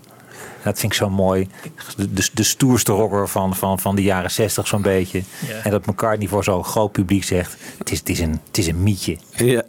Dat 0.71 0.79
vind 0.79 0.93
ik 0.93 0.99
zo 0.99 1.11
mooi. 1.11 1.49
De, 1.97 2.13
de, 2.13 2.29
de 2.33 2.43
stoerste 2.43 2.93
rocker 2.93 3.29
van, 3.29 3.57
van, 3.57 3.79
van 3.79 3.97
de 3.97 4.03
jaren 4.03 4.31
zestig 4.31 4.67
zo'n 4.67 4.83
beetje. 4.83 5.23
Ja. 5.49 5.55
En 5.63 5.71
dat 5.71 5.87
McCartney 5.87 6.29
voor 6.29 6.45
zo'n 6.45 6.65
groot 6.65 6.93
publiek 6.93 7.25
zegt... 7.25 7.57
het 7.79 7.91
is, 7.91 7.99
het 7.99 8.09
is, 8.09 8.21
een, 8.21 8.41
het 8.47 8.59
is 8.59 8.67
een 8.67 8.83
mietje. 8.83 9.17
Ja. 9.37 9.63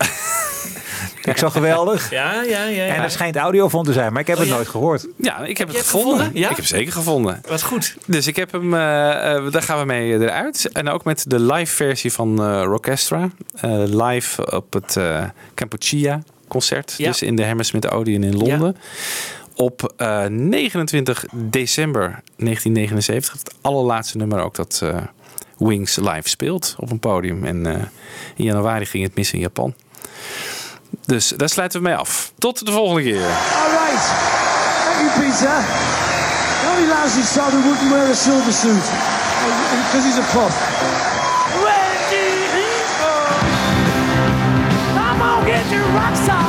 Ik 1.23 1.37
zo 1.37 1.49
geweldig. 1.49 2.09
Ja, 2.09 2.33
ja, 2.43 2.63
ja. 2.63 2.85
ja. 2.85 2.95
En 2.95 3.03
er 3.03 3.11
schijnt 3.11 3.35
audio 3.35 3.69
van 3.69 3.83
te 3.83 3.93
zijn, 3.93 4.11
maar 4.11 4.21
ik 4.21 4.27
heb 4.27 4.35
Oh, 4.35 4.41
het 4.41 4.51
ja. 4.51 4.55
nooit 4.55 4.67
gehoord. 4.67 5.07
Ja, 5.17 5.45
ik 5.45 5.57
heb 5.57 5.67
het 5.67 5.75
je 5.75 5.81
het 5.83 5.91
gevonden. 5.91 6.17
gevonden? 6.17 6.41
Ja? 6.41 6.49
Ik 6.49 6.55
heb 6.55 6.65
het 6.65 6.75
zeker 6.75 6.91
gevonden. 6.91 7.41
Wat 7.47 7.63
goed. 7.63 7.95
Dus 8.05 8.27
ik 8.27 8.35
heb 8.35 8.51
hem, 8.51 8.73
eh, 8.73 9.35
eh, 9.35 9.51
daar 9.51 9.61
gaan 9.61 9.79
we 9.79 9.85
mee 9.85 10.13
eruit. 10.13 10.69
En 10.73 10.89
ook 10.89 11.03
met 11.03 11.23
de 11.27 11.39
live 11.39 11.75
versie 11.75 12.13
van 12.13 12.43
eh 12.43 12.61
Rockestra. 12.63 13.29
Eh, 13.55 13.83
live 13.85 14.55
op 14.55 14.73
het 14.73 14.97
eh 14.97 15.23
Kampuchea 15.53 16.21
concert. 16.47 16.93
Ja. 16.97 17.07
Dus 17.07 17.21
in 17.21 17.35
de 17.35 17.45
Hammersmith 17.45 17.89
Odeon 17.91 18.23
in 18.23 18.37
Londen. 18.37 18.75
Op 19.61 19.93
eh, 19.97 20.25
29 20.25 21.25
december 21.33 22.01
1979. 22.35 23.33
Het 23.33 23.53
allerlaatste 23.61 24.17
nummer 24.17 24.41
ook 24.41 24.55
dat 24.55 24.79
eh, 24.83 24.97
Wings 25.57 25.95
live 25.95 26.29
speelt 26.29 26.75
op 26.77 26.91
een 26.91 26.99
podium. 26.99 27.45
En 27.45 27.65
eh, 27.65 27.83
in 28.35 28.43
januari 28.43 28.85
ging 28.85 29.03
het 29.03 29.15
mis 29.15 29.33
in 29.33 29.39
Japan. 29.39 29.73
Dus 31.05 31.27
daar 31.27 31.49
sluiten 31.49 31.81
we 31.81 31.87
mee 31.87 31.95
af. 31.95 32.31
Tot 32.37 32.65
de 32.65 32.71
volgende 32.71 33.03
keer. 33.03 33.25
All 33.25 33.31
right. 33.31 34.05
Thank 34.83 34.99
you, 34.99 35.09
Peter. 35.19 35.57
The 36.61 36.67
only 36.71 36.87
lousy 36.87 37.21
sod 37.21 37.51
who 37.51 37.61
wouldn't 37.69 37.91
wear 37.91 38.09
a 38.09 38.15
silver 38.15 38.53
suit. 38.53 38.85
Because 39.83 40.05
he's 40.07 40.17
a 40.17 40.27
puff. 40.33 40.55
I'm 44.97 45.17
gonna 45.19 45.45
get 45.45 45.71
you 45.71 45.81
rock 45.81 46.15
star. 46.15 46.48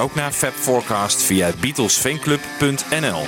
Ook 0.00 0.14
naar 0.14 0.32
Fab 0.32 0.52
Forecast 0.52 1.22
via 1.22 1.50
beatlesfanclub.nl. 1.60 3.22